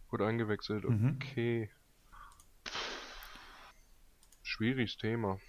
Wurde 0.09 0.25
eingewechselt, 0.25 0.83
mhm. 0.87 1.17
okay. 1.21 1.69
Mhm. 1.69 1.83
Schwieriges 4.43 4.97
Thema. 4.97 5.39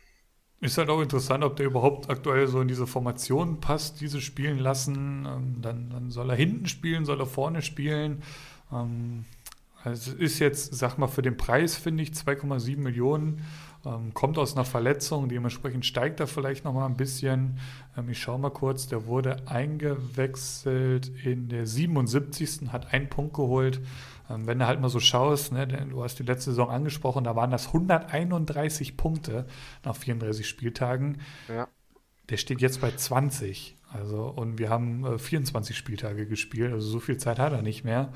Ist 0.61 0.79
halt 0.79 0.89
auch 0.89 1.03
interessant, 1.03 1.45
ob 1.45 1.57
der 1.57 1.67
überhaupt 1.67 2.09
aktuell 2.09 2.47
so 2.47 2.61
in 2.63 2.69
diese 2.69 2.87
Formation 2.87 3.61
passt, 3.61 4.01
diese 4.01 4.23
spielen 4.23 4.59
lassen. 4.59 5.27
Ähm, 5.27 5.61
dann, 5.61 5.91
dann 5.91 6.11
soll 6.11 6.31
er 6.31 6.37
hinten 6.37 6.67
spielen, 6.67 7.05
soll 7.05 7.21
er 7.21 7.27
vorne 7.27 7.61
spielen. 7.61 8.23
Ähm, 8.73 9.27
also 9.85 10.13
es 10.13 10.17
ist 10.19 10.39
jetzt, 10.39 10.75
sag 10.75 10.97
mal, 10.97 11.09
für 11.09 11.21
den 11.21 11.37
Preis 11.37 11.77
finde 11.77 12.03
ich 12.03 12.11
2,7 12.11 12.79
Millionen. 12.79 13.43
Ähm, 13.85 14.15
kommt 14.15 14.39
aus 14.39 14.55
einer 14.57 14.65
Verletzung, 14.65 15.29
dementsprechend 15.29 15.85
steigt 15.85 16.21
er 16.21 16.27
vielleicht 16.27 16.65
nochmal 16.65 16.89
ein 16.89 16.97
bisschen. 16.97 17.59
Ähm, 17.95 18.09
ich 18.09 18.19
schaue 18.19 18.39
mal 18.39 18.51
kurz, 18.51 18.87
der 18.87 19.05
wurde 19.05 19.47
eingewechselt 19.47 21.13
in 21.23 21.51
der 21.51 21.67
77. 21.67 22.73
hat 22.73 22.95
einen 22.95 23.11
Punkt 23.11 23.35
geholt. 23.35 23.83
Ähm, 24.31 24.47
wenn 24.47 24.59
du 24.59 24.67
halt 24.67 24.81
mal 24.81 24.89
so 24.89 25.01
schaust, 25.01 25.53
ne, 25.53 25.67
du 25.67 26.03
hast 26.03 26.19
die 26.19 26.23
letzte 26.23 26.51
Saison 26.51 26.71
angesprochen, 26.71 27.25
da 27.25 27.37
waren 27.37 27.51
das 27.51 27.67
131 27.67 28.97
Punkte 28.97 29.45
nach 29.85 29.97
34 29.97 30.49
Spieltagen. 30.49 31.19
Ja. 31.47 31.69
Der 32.31 32.39
steht 32.39 32.63
jetzt 32.63 32.81
bei 32.81 32.91
20. 32.91 33.77
Also, 33.93 34.25
und 34.25 34.59
wir 34.59 34.71
haben 34.71 35.05
äh, 35.05 35.19
24 35.19 35.77
Spieltage 35.77 36.27
gespielt, 36.27 36.73
also 36.73 36.89
so 36.89 37.01
viel 37.01 37.17
Zeit 37.19 37.39
hat 37.39 37.53
er 37.53 37.63
nicht 37.63 37.85
mehr. 37.85 38.13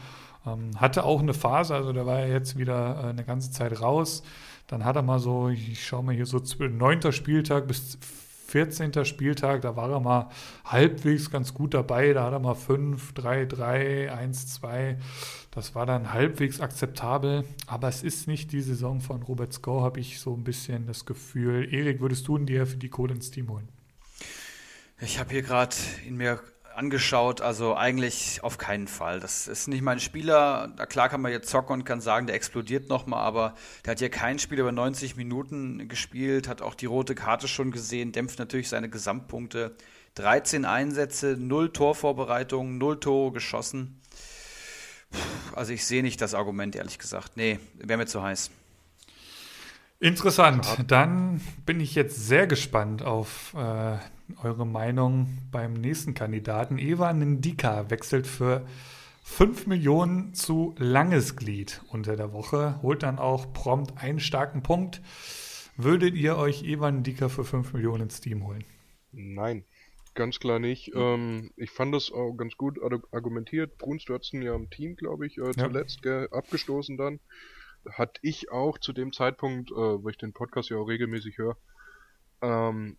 Ähm, 0.55 0.81
hatte 0.81 1.05
auch 1.05 1.21
eine 1.21 1.35
Phase, 1.35 1.75
also 1.75 1.93
der 1.93 2.07
war 2.07 2.21
ja 2.21 2.27
jetzt 2.27 2.57
wieder 2.57 3.03
äh, 3.03 3.09
eine 3.09 3.25
ganze 3.25 3.51
Zeit 3.51 3.81
raus. 3.81 4.23
Dann 4.67 4.85
hat 4.85 4.97
er 4.97 5.03
mal 5.03 5.19
so, 5.19 5.49
ich 5.49 5.87
schaue 5.87 6.05
mal 6.05 6.15
hier 6.15 6.27
so, 6.27 6.39
9. 6.39 7.13
Spieltag 7.13 7.67
bis 7.67 7.99
14. 8.49 9.05
Spieltag, 9.05 9.61
da 9.61 9.77
war 9.77 9.91
er 9.91 10.01
mal 10.01 10.31
halbwegs 10.65 11.31
ganz 11.31 11.53
gut 11.53 11.75
dabei. 11.75 12.13
Da 12.15 12.25
hat 12.25 12.33
er 12.33 12.39
mal 12.39 12.55
5, 12.55 13.13
3, 13.13 13.45
3, 13.45 14.13
1, 14.13 14.55
2. 14.55 14.99
Das 15.51 15.75
war 15.75 15.85
dann 15.85 16.13
halbwegs 16.15 16.61
akzeptabel. 16.61 17.45
Aber 17.67 17.89
es 17.89 18.03
ist 18.03 18.27
nicht 18.27 18.53
die 18.53 18.63
Saison 18.63 19.01
von 19.01 19.23
Robert 19.23 19.53
Sko, 19.53 19.83
habe 19.83 20.01
ich 20.01 20.19
so 20.19 20.35
ein 20.35 20.45
bisschen 20.45 20.87
das 20.87 21.05
Gefühl. 21.05 21.73
Erik, 21.73 22.01
würdest 22.01 22.27
du 22.27 22.39
ihn 22.39 22.47
dir 22.47 22.67
für 22.67 22.79
die 22.79 22.89
Kohle 22.89 23.15
ins 23.15 23.31
Team 23.31 23.51
holen? 23.51 23.69
Ich 25.01 25.19
habe 25.19 25.31
hier 25.31 25.43
gerade 25.43 25.77
in 26.07 26.17
mir 26.17 26.41
angeschaut, 26.79 27.41
also 27.41 27.77
eigentlich 27.77 28.43
auf 28.43 28.57
keinen 28.57 28.87
Fall. 28.87 29.21
Das 29.21 29.49
ist 29.49 29.67
nicht 29.67 29.83
mein 29.83 29.99
Spieler. 29.99 30.73
Klar 30.89 31.09
kann 31.09 31.21
man 31.21 31.33
jetzt 31.33 31.51
zocken 31.51 31.75
und 31.75 31.85
kann 31.85 32.01
sagen, 32.01 32.27
der 32.27 32.37
explodiert 32.37 32.89
nochmal, 32.89 33.21
aber 33.21 33.55
der 33.85 33.91
hat 33.91 33.99
hier 33.99 34.11
kein 34.11 34.39
Spiel 34.39 34.61
über 34.61 34.73
90 34.73 35.17
Minuten 35.17 35.89
gespielt, 35.89 36.49
hat 36.49 36.63
auch 36.63 36.75
die 36.75 36.87
rote 36.87 37.15
Karte 37.15 37.49
schon 37.49 37.73
gesehen, 37.73 38.13
dämpft 38.13 38.39
natürlich 38.39 38.69
seine 38.69 38.89
Gesamtpunkte. 38.89 39.75
13 40.15 40.65
Einsätze, 40.65 41.37
0 41.37 41.73
Torvorbereitungen, 41.73 42.79
0 42.79 43.01
Tore 43.01 43.33
geschossen. 43.33 44.01
Also 45.55 45.73
ich 45.73 45.85
sehe 45.85 46.03
nicht 46.03 46.21
das 46.21 46.35
Argument, 46.35 46.77
ehrlich 46.77 46.99
gesagt. 46.99 47.37
Nee, 47.37 47.59
wäre 47.75 47.99
mir 47.99 48.07
zu 48.07 48.23
heiß. 48.23 48.51
Interessant. 50.01 50.85
Dann 50.87 51.41
bin 51.67 51.81
ich 51.81 51.95
jetzt 51.95 52.29
sehr 52.29 52.47
gespannt 52.47 53.03
auf 53.03 53.55
äh, 53.55 53.99
eure 54.43 54.67
Meinung 54.67 55.39
beim 55.51 55.73
nächsten 55.75 56.15
Kandidaten. 56.15 56.79
Eva 56.79 57.13
Ndika 57.13 57.91
wechselt 57.91 58.29
für 58.29 58.65
5 59.25 59.67
Millionen 59.67 60.35
zu 60.35 60.75
Langesglied 60.79 61.83
unter 61.89 62.17
der 62.17 62.33
Woche, 62.33 62.81
holt 62.83 63.03
dann 63.03 63.19
auch 63.19 63.53
prompt 63.53 64.01
einen 64.01 64.21
starken 64.21 64.63
Punkt. 64.63 65.03
Würdet 65.77 66.15
ihr 66.15 66.37
euch 66.37 66.63
Eva 66.63 66.91
Ndika 66.91 67.29
für 67.29 67.45
5 67.45 67.73
Millionen 67.73 68.05
ins 68.05 68.21
Team 68.21 68.47
holen? 68.47 68.65
Nein, 69.13 69.65
ganz 70.15 70.39
klar 70.39 70.61
nicht. 70.61 70.95
Mhm. 70.95 71.01
Ähm, 71.01 71.51
ich 71.57 71.71
fand 71.71 71.93
das 71.93 72.13
auch 72.13 72.35
ganz 72.37 72.57
gut 72.57 72.79
argumentiert. 73.13 73.79
Bruns, 73.79 74.05
du 74.05 74.15
hattest 74.15 74.33
ihn 74.33 74.43
ja 74.43 74.55
im 74.55 74.71
Team, 74.71 74.95
glaube 74.95 75.27
ich, 75.27 75.39
äh, 75.39 75.53
zuletzt 75.53 76.05
ja. 76.05 76.25
abgestoßen 76.27 76.97
dann. 76.97 77.19
Hatte 77.93 78.21
ich 78.23 78.51
auch 78.51 78.79
zu 78.79 78.93
dem 78.93 79.13
Zeitpunkt, 79.13 79.71
äh, 79.71 79.75
wo 79.75 80.09
ich 80.09 80.19
den 80.19 80.33
Podcast 80.33 80.71
ja 80.71 80.77
auch 80.77 80.89
regelmäßig 80.89 81.39
höre, 81.39 81.57
ähm, 82.43 82.97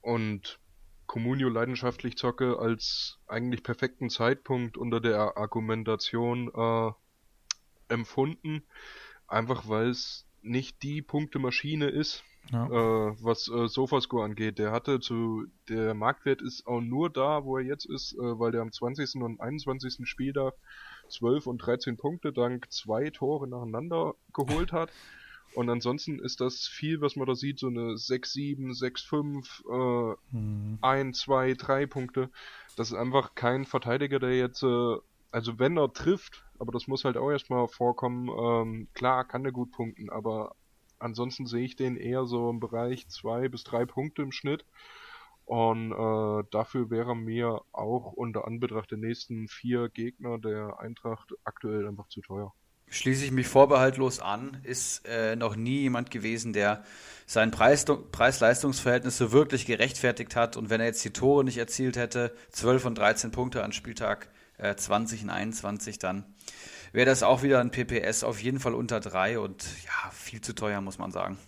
und 0.00 0.58
Communio 1.06 1.48
leidenschaftlich 1.48 2.16
zocke, 2.16 2.58
als 2.58 3.18
eigentlich 3.26 3.62
perfekten 3.62 4.10
Zeitpunkt 4.10 4.76
unter 4.76 5.00
der 5.00 5.36
Argumentation 5.36 6.52
äh, 6.54 6.92
empfunden. 7.92 8.62
Einfach 9.26 9.68
weil 9.68 9.88
es 9.88 10.26
nicht 10.42 10.82
die 10.82 11.02
Punktemaschine 11.02 11.88
ist, 11.88 12.24
ja. 12.50 12.66
äh, 12.66 13.16
was 13.20 13.48
äh, 13.48 13.68
Sofascore 13.68 14.24
angeht. 14.24 14.58
Der 14.58 14.70
hatte 14.70 15.00
zu, 15.00 15.46
der 15.68 15.94
Marktwert 15.94 16.42
ist 16.42 16.66
auch 16.66 16.80
nur 16.80 17.10
da, 17.10 17.44
wo 17.44 17.56
er 17.56 17.64
jetzt 17.64 17.86
ist, 17.86 18.12
äh, 18.12 18.38
weil 18.38 18.52
der 18.52 18.62
am 18.62 18.72
20. 18.72 19.16
und 19.22 19.40
21. 19.40 20.08
Spieltag 20.08 20.54
12 21.08 21.46
und 21.46 21.58
13 21.58 21.96
Punkte 21.96 22.32
dank 22.32 22.70
zwei 22.72 23.10
Tore 23.10 23.46
nacheinander 23.48 24.14
geholt 24.32 24.72
hat. 24.72 24.90
Und 25.54 25.70
ansonsten 25.70 26.18
ist 26.18 26.40
das 26.40 26.66
viel, 26.66 27.00
was 27.00 27.16
man 27.16 27.26
da 27.26 27.34
sieht, 27.34 27.58
so 27.58 27.68
eine 27.68 27.96
6, 27.96 28.32
7, 28.32 28.74
6, 28.74 29.02
5, 29.02 29.64
äh, 29.68 30.14
hm. 30.30 30.78
1, 30.82 31.18
2, 31.18 31.54
3 31.54 31.86
Punkte. 31.86 32.30
Das 32.76 32.90
ist 32.90 32.96
einfach 32.96 33.34
kein 33.34 33.64
Verteidiger, 33.64 34.18
der 34.18 34.36
jetzt, 34.36 34.62
äh, 34.62 34.96
also 35.32 35.58
wenn 35.58 35.78
er 35.78 35.92
trifft, 35.92 36.44
aber 36.58 36.72
das 36.72 36.86
muss 36.86 37.04
halt 37.04 37.16
auch 37.16 37.30
erstmal 37.30 37.66
vorkommen, 37.68 38.28
ähm, 38.28 38.88
klar 38.94 39.24
kann 39.26 39.44
er 39.44 39.52
gut 39.52 39.72
punkten, 39.72 40.10
aber 40.10 40.54
ansonsten 40.98 41.46
sehe 41.46 41.64
ich 41.64 41.76
den 41.76 41.96
eher 41.96 42.26
so 42.26 42.50
im 42.50 42.60
Bereich 42.60 43.08
2 43.08 43.48
bis 43.48 43.64
3 43.64 43.86
Punkte 43.86 44.22
im 44.22 44.32
Schnitt. 44.32 44.64
Und 45.48 45.92
äh, 45.92 46.44
dafür 46.50 46.90
wäre 46.90 47.16
mir 47.16 47.62
auch 47.72 48.12
unter 48.12 48.46
Anbetracht 48.46 48.90
der 48.90 48.98
nächsten 48.98 49.48
vier 49.48 49.88
Gegner 49.88 50.38
der 50.38 50.78
Eintracht 50.78 51.32
aktuell 51.42 51.88
einfach 51.88 52.08
zu 52.08 52.20
teuer 52.20 52.52
schließe 52.90 53.24
ich 53.24 53.30
mich 53.30 53.46
vorbehaltlos 53.46 54.20
an, 54.20 54.60
ist 54.62 55.06
äh, 55.06 55.36
noch 55.36 55.56
nie 55.56 55.80
jemand 55.80 56.10
gewesen, 56.10 56.52
der 56.52 56.84
sein 57.26 57.50
Preis-Leistungsverhältnis 57.50 59.18
so 59.18 59.32
wirklich 59.32 59.66
gerechtfertigt 59.66 60.36
hat. 60.36 60.56
Und 60.56 60.70
wenn 60.70 60.80
er 60.80 60.86
jetzt 60.86 61.04
die 61.04 61.12
Tore 61.12 61.44
nicht 61.44 61.58
erzielt 61.58 61.96
hätte, 61.96 62.34
12 62.52 62.86
und 62.86 62.98
13 62.98 63.30
Punkte 63.30 63.62
an 63.62 63.72
Spieltag 63.72 64.30
äh, 64.56 64.74
20 64.74 65.24
und 65.24 65.30
21, 65.30 65.98
dann 65.98 66.24
wäre 66.92 67.06
das 67.06 67.22
auch 67.22 67.42
wieder 67.42 67.60
ein 67.60 67.70
PPS 67.70 68.24
auf 68.24 68.42
jeden 68.42 68.60
Fall 68.60 68.74
unter 68.74 69.00
drei 69.00 69.38
und 69.38 69.66
ja, 69.84 70.10
viel 70.10 70.40
zu 70.40 70.54
teuer, 70.54 70.80
muss 70.80 70.98
man 70.98 71.12
sagen. 71.12 71.38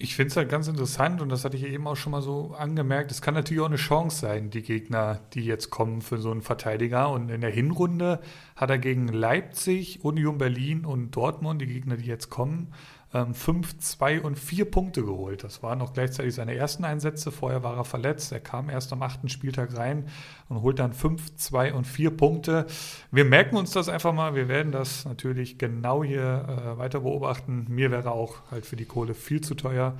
Ich 0.00 0.14
finde 0.14 0.30
es 0.30 0.36
halt 0.36 0.48
ganz 0.48 0.68
interessant 0.68 1.20
und 1.20 1.28
das 1.28 1.44
hatte 1.44 1.56
ich 1.56 1.64
eben 1.64 1.88
auch 1.88 1.96
schon 1.96 2.12
mal 2.12 2.22
so 2.22 2.54
angemerkt. 2.56 3.10
Es 3.10 3.20
kann 3.20 3.34
natürlich 3.34 3.60
auch 3.60 3.66
eine 3.66 3.74
Chance 3.74 4.20
sein, 4.20 4.48
die 4.48 4.62
Gegner, 4.62 5.20
die 5.34 5.44
jetzt 5.44 5.70
kommen 5.70 6.02
für 6.02 6.18
so 6.18 6.30
einen 6.30 6.42
Verteidiger. 6.42 7.10
Und 7.10 7.30
in 7.30 7.40
der 7.40 7.50
Hinrunde 7.50 8.20
hat 8.54 8.70
er 8.70 8.78
gegen 8.78 9.08
Leipzig, 9.08 10.04
Union 10.04 10.38
Berlin 10.38 10.84
und 10.84 11.16
Dortmund, 11.16 11.60
die 11.60 11.66
Gegner, 11.66 11.96
die 11.96 12.06
jetzt 12.06 12.30
kommen, 12.30 12.72
ähm, 13.14 13.34
5, 13.34 13.78
2 13.78 14.20
und 14.20 14.38
4 14.38 14.70
Punkte 14.70 15.04
geholt. 15.04 15.44
Das 15.44 15.62
waren 15.62 15.80
auch 15.80 15.92
gleichzeitig 15.92 16.34
seine 16.34 16.54
ersten 16.54 16.84
Einsätze. 16.84 17.32
Vorher 17.32 17.62
war 17.62 17.76
er 17.76 17.84
verletzt. 17.84 18.32
Er 18.32 18.40
kam 18.40 18.68
erst 18.68 18.92
am 18.92 19.02
achten 19.02 19.28
Spieltag 19.28 19.76
rein 19.76 20.08
und 20.48 20.62
holt 20.62 20.78
dann 20.78 20.92
5, 20.92 21.36
2 21.36 21.74
und 21.74 21.86
4 21.86 22.10
Punkte. 22.10 22.66
Wir 23.10 23.24
merken 23.24 23.56
uns 23.56 23.70
das 23.70 23.88
einfach 23.88 24.12
mal. 24.12 24.34
Wir 24.34 24.48
werden 24.48 24.72
das 24.72 25.04
natürlich 25.04 25.58
genau 25.58 26.04
hier 26.04 26.74
äh, 26.74 26.78
weiter 26.78 27.00
beobachten. 27.00 27.66
Mir 27.68 27.90
wäre 27.90 28.12
auch 28.12 28.50
halt 28.50 28.66
für 28.66 28.76
die 28.76 28.86
Kohle 28.86 29.14
viel 29.14 29.40
zu 29.40 29.54
teuer 29.54 29.96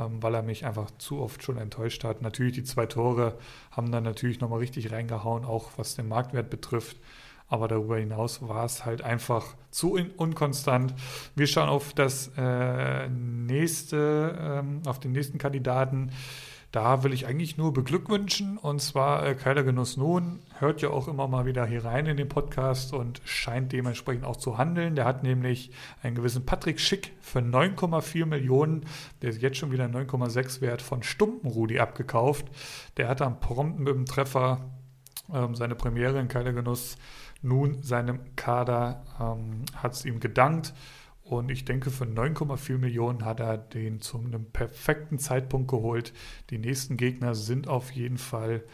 ähm, 0.00 0.22
weil 0.22 0.34
er 0.34 0.42
mich 0.42 0.64
einfach 0.64 0.90
zu 0.98 1.20
oft 1.20 1.42
schon 1.42 1.58
enttäuscht 1.58 2.04
hat. 2.04 2.22
Natürlich, 2.22 2.54
die 2.54 2.64
zwei 2.64 2.86
Tore 2.86 3.36
haben 3.70 3.92
dann 3.92 4.04
natürlich 4.04 4.40
nochmal 4.40 4.60
richtig 4.60 4.90
reingehauen, 4.90 5.44
auch 5.44 5.72
was 5.76 5.94
den 5.94 6.08
Marktwert 6.08 6.50
betrifft. 6.50 6.96
Aber 7.52 7.68
darüber 7.68 7.98
hinaus 7.98 8.40
war 8.40 8.64
es 8.64 8.86
halt 8.86 9.02
einfach 9.02 9.44
zu 9.70 9.92
unkonstant. 10.16 10.94
Wir 11.36 11.46
schauen 11.46 11.68
auf 11.68 11.92
das 11.92 12.30
äh, 12.38 13.10
nächste, 13.10 14.38
ähm, 14.40 14.80
auf 14.86 15.00
den 15.00 15.12
nächsten 15.12 15.36
Kandidaten. 15.36 16.12
Da 16.70 17.04
will 17.04 17.12
ich 17.12 17.26
eigentlich 17.26 17.58
nur 17.58 17.74
beglückwünschen. 17.74 18.56
Und 18.56 18.80
zwar 18.80 19.26
äh, 19.26 19.34
Keiler 19.34 19.64
Genuss 19.64 19.98
Nun 19.98 20.40
hört 20.60 20.80
ja 20.80 20.88
auch 20.88 21.08
immer 21.08 21.28
mal 21.28 21.44
wieder 21.44 21.66
hier 21.66 21.84
rein 21.84 22.06
in 22.06 22.16
den 22.16 22.30
Podcast 22.30 22.94
und 22.94 23.20
scheint 23.26 23.70
dementsprechend 23.72 24.24
auch 24.24 24.38
zu 24.38 24.56
handeln. 24.56 24.96
Der 24.96 25.04
hat 25.04 25.22
nämlich 25.22 25.72
einen 26.02 26.14
gewissen 26.14 26.46
Patrick 26.46 26.80
Schick 26.80 27.12
für 27.20 27.40
9,4 27.40 28.24
Millionen, 28.24 28.86
der 29.20 29.28
ist 29.28 29.42
jetzt 29.42 29.58
schon 29.58 29.72
wieder 29.72 29.84
9,6 29.84 30.62
wert, 30.62 30.80
von 30.80 31.02
Stumpenrudi 31.02 31.80
abgekauft. 31.80 32.46
Der 32.96 33.08
hat 33.08 33.20
dann 33.20 33.40
prompt 33.40 33.78
mit 33.78 33.94
dem 33.94 34.06
Treffer 34.06 34.70
ähm, 35.30 35.54
seine 35.54 35.74
Premiere 35.74 36.18
in 36.18 36.28
Keiler 36.28 36.54
Genuss 36.54 36.96
nun 37.42 37.82
seinem 37.82 38.36
Kader 38.36 39.04
ähm, 39.20 39.64
hat 39.76 39.94
es 39.94 40.04
ihm 40.04 40.20
gedankt. 40.20 40.72
Und 41.22 41.50
ich 41.50 41.64
denke, 41.64 41.90
für 41.90 42.04
9,4 42.04 42.78
Millionen 42.78 43.24
hat 43.24 43.40
er 43.40 43.56
den 43.56 44.00
zu 44.00 44.18
einem 44.18 44.50
perfekten 44.50 45.18
Zeitpunkt 45.18 45.68
geholt. 45.68 46.12
Die 46.50 46.58
nächsten 46.58 46.96
Gegner 46.96 47.34
sind 47.34 47.68
auf 47.68 47.92
jeden 47.92 48.18
Fall 48.18 48.64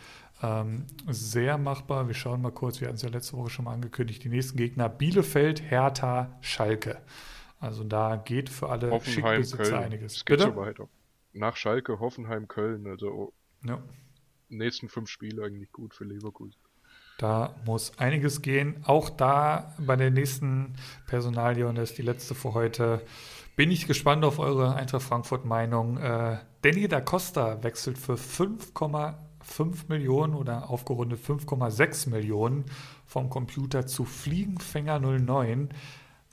ähm, 0.42 0.86
sehr 1.08 1.58
machbar. 1.58 2.08
Wir 2.08 2.14
schauen 2.14 2.42
mal 2.42 2.52
kurz, 2.52 2.80
wir 2.80 2.88
hatten 2.88 2.96
es 2.96 3.02
ja 3.02 3.10
letzte 3.10 3.36
Woche 3.36 3.50
schon 3.50 3.66
mal 3.66 3.74
angekündigt. 3.74 4.24
Die 4.24 4.28
nächsten 4.28 4.56
Gegner 4.56 4.88
Bielefeld, 4.88 5.62
Hertha, 5.62 6.38
Schalke. 6.40 7.00
Also 7.60 7.84
da 7.84 8.16
geht 8.16 8.48
für 8.48 8.68
alle 8.68 8.90
Hoffenheim, 8.90 9.42
Köln. 9.42 9.74
einiges. 9.74 10.16
Es 10.16 10.24
geht 10.24 10.38
Bitte? 10.38 10.50
so 10.50 10.56
weiter. 10.56 10.88
Nach 11.32 11.56
Schalke, 11.56 12.00
Hoffenheim, 12.00 12.48
Köln. 12.48 12.86
Also 12.86 13.32
ja. 13.64 13.82
nächsten 14.48 14.88
fünf 14.88 15.08
Spiele 15.10 15.44
eigentlich 15.44 15.72
gut 15.72 15.94
für 15.94 16.04
Leverkusen. 16.04 16.58
Da 17.18 17.56
muss 17.66 17.98
einiges 17.98 18.42
gehen. 18.42 18.76
Auch 18.84 19.10
da 19.10 19.74
bei 19.78 19.96
der 19.96 20.12
nächsten 20.12 20.74
Personalie, 21.08 21.66
und 21.66 21.74
das 21.74 21.90
ist 21.90 21.98
die 21.98 22.02
letzte 22.02 22.36
für 22.36 22.54
heute, 22.54 23.02
bin 23.56 23.72
ich 23.72 23.88
gespannt 23.88 24.24
auf 24.24 24.38
eure 24.38 24.76
Eintracht 24.76 25.02
Frankfurt-Meinung. 25.02 25.98
Äh, 25.98 26.38
Danny 26.62 26.86
da 26.86 27.00
Costa 27.00 27.60
wechselt 27.64 27.98
für 27.98 28.14
5,5 28.14 29.88
Millionen 29.88 30.36
oder 30.36 30.70
aufgerundet 30.70 31.18
5,6 31.20 32.08
Millionen 32.08 32.66
vom 33.04 33.30
Computer 33.30 33.84
zu 33.84 34.04
Fliegenfänger 34.04 35.00
09. 35.00 35.70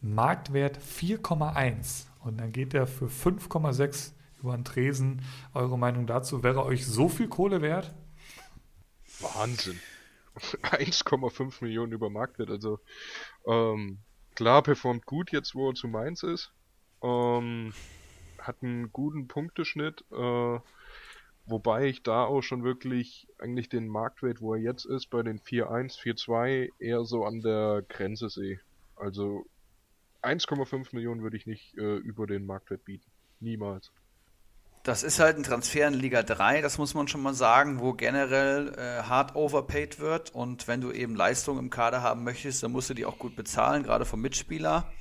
Marktwert 0.04 0.78
4,1. 0.78 2.06
Und 2.24 2.40
dann 2.40 2.52
geht 2.52 2.76
er 2.76 2.86
für 2.86 3.08
5,6 3.08 4.12
über 4.40 4.56
den 4.56 4.66
Tresen. 4.66 5.24
Eure 5.56 5.80
Meinung 5.80 6.06
dazu? 6.06 6.44
Wäre 6.44 6.64
euch 6.64 6.86
so 6.86 7.10
viel 7.10 7.28
Kohle 7.28 7.64
wert? 7.64 7.92
Wahnsinn. 9.20 9.80
1,5 10.64 11.64
Millionen 11.64 11.92
über 11.92 12.10
Marktwert. 12.10 12.50
Also 12.50 12.80
ähm, 13.46 14.00
klar 14.36 14.64
performt 14.64 15.06
gut 15.06 15.32
jetzt, 15.32 15.56
wo 15.56 15.70
er 15.70 15.76
zu 15.76 15.88
Mainz 15.88 16.24
ist. 16.24 16.52
Ähm, 17.02 17.74
hat 18.40 18.58
einen 18.62 18.92
guten 18.92 19.28
Punkteschnitt. 19.28 20.04
Äh, 20.12 20.60
wobei 21.46 21.86
ich 21.86 22.04
da 22.04 22.26
auch 22.26 22.42
schon 22.42 22.64
wirklich 22.64 23.28
eigentlich 23.38 23.70
den 23.70 23.88
Marktwert, 23.88 24.42
wo 24.42 24.54
er 24.54 24.62
jetzt 24.62 24.86
ist, 24.86 25.10
bei 25.10 25.24
den 25.24 25.40
4,1, 25.40 26.00
4,2 26.00 26.70
eher 26.80 27.06
so 27.06 27.26
an 27.26 27.42
der 27.42 27.84
Grenze 27.88 28.30
sehe. 28.30 28.60
Also 28.96 29.46
1,5 30.22 30.96
Millionen 30.96 31.22
würde 31.22 31.38
ich 31.38 31.46
nicht 31.46 31.78
äh, 31.78 31.98
über 31.98 32.28
den 32.28 32.46
Marktwert 32.46 32.84
bieten. 32.86 33.10
Niemals. 33.40 33.92
Das 34.86 35.02
ist 35.02 35.20
halt 35.20 35.36
ein 35.36 35.42
Transfer 35.42 35.88
in 35.88 35.96
Liga 35.96 36.22
3, 36.22 36.62
das 36.62 36.78
muss 36.78 36.94
man 36.94 37.08
schon 37.08 37.24
mal 37.24 37.34
sagen, 37.34 37.80
wo 37.80 37.94
generell 37.94 38.72
äh, 38.78 39.02
hart 39.02 39.36
overpaid 39.36 40.00
wird. 40.00 40.30
Und 40.36 40.68
wenn 40.68 40.80
du 40.80 40.92
eben 40.92 41.16
Leistung 41.16 41.58
im 41.58 41.72
Kader 41.72 42.04
haben 42.04 42.24
möchtest, 42.24 42.62
dann 42.62 42.72
musst 42.72 42.92
du 42.92 42.94
die 42.94 43.04
auch 43.04 43.18
gut 43.18 43.36
bezahlen, 43.36 43.82
gerade 43.82 44.06
vom 44.06 44.22
Mitspieler. 44.22 44.94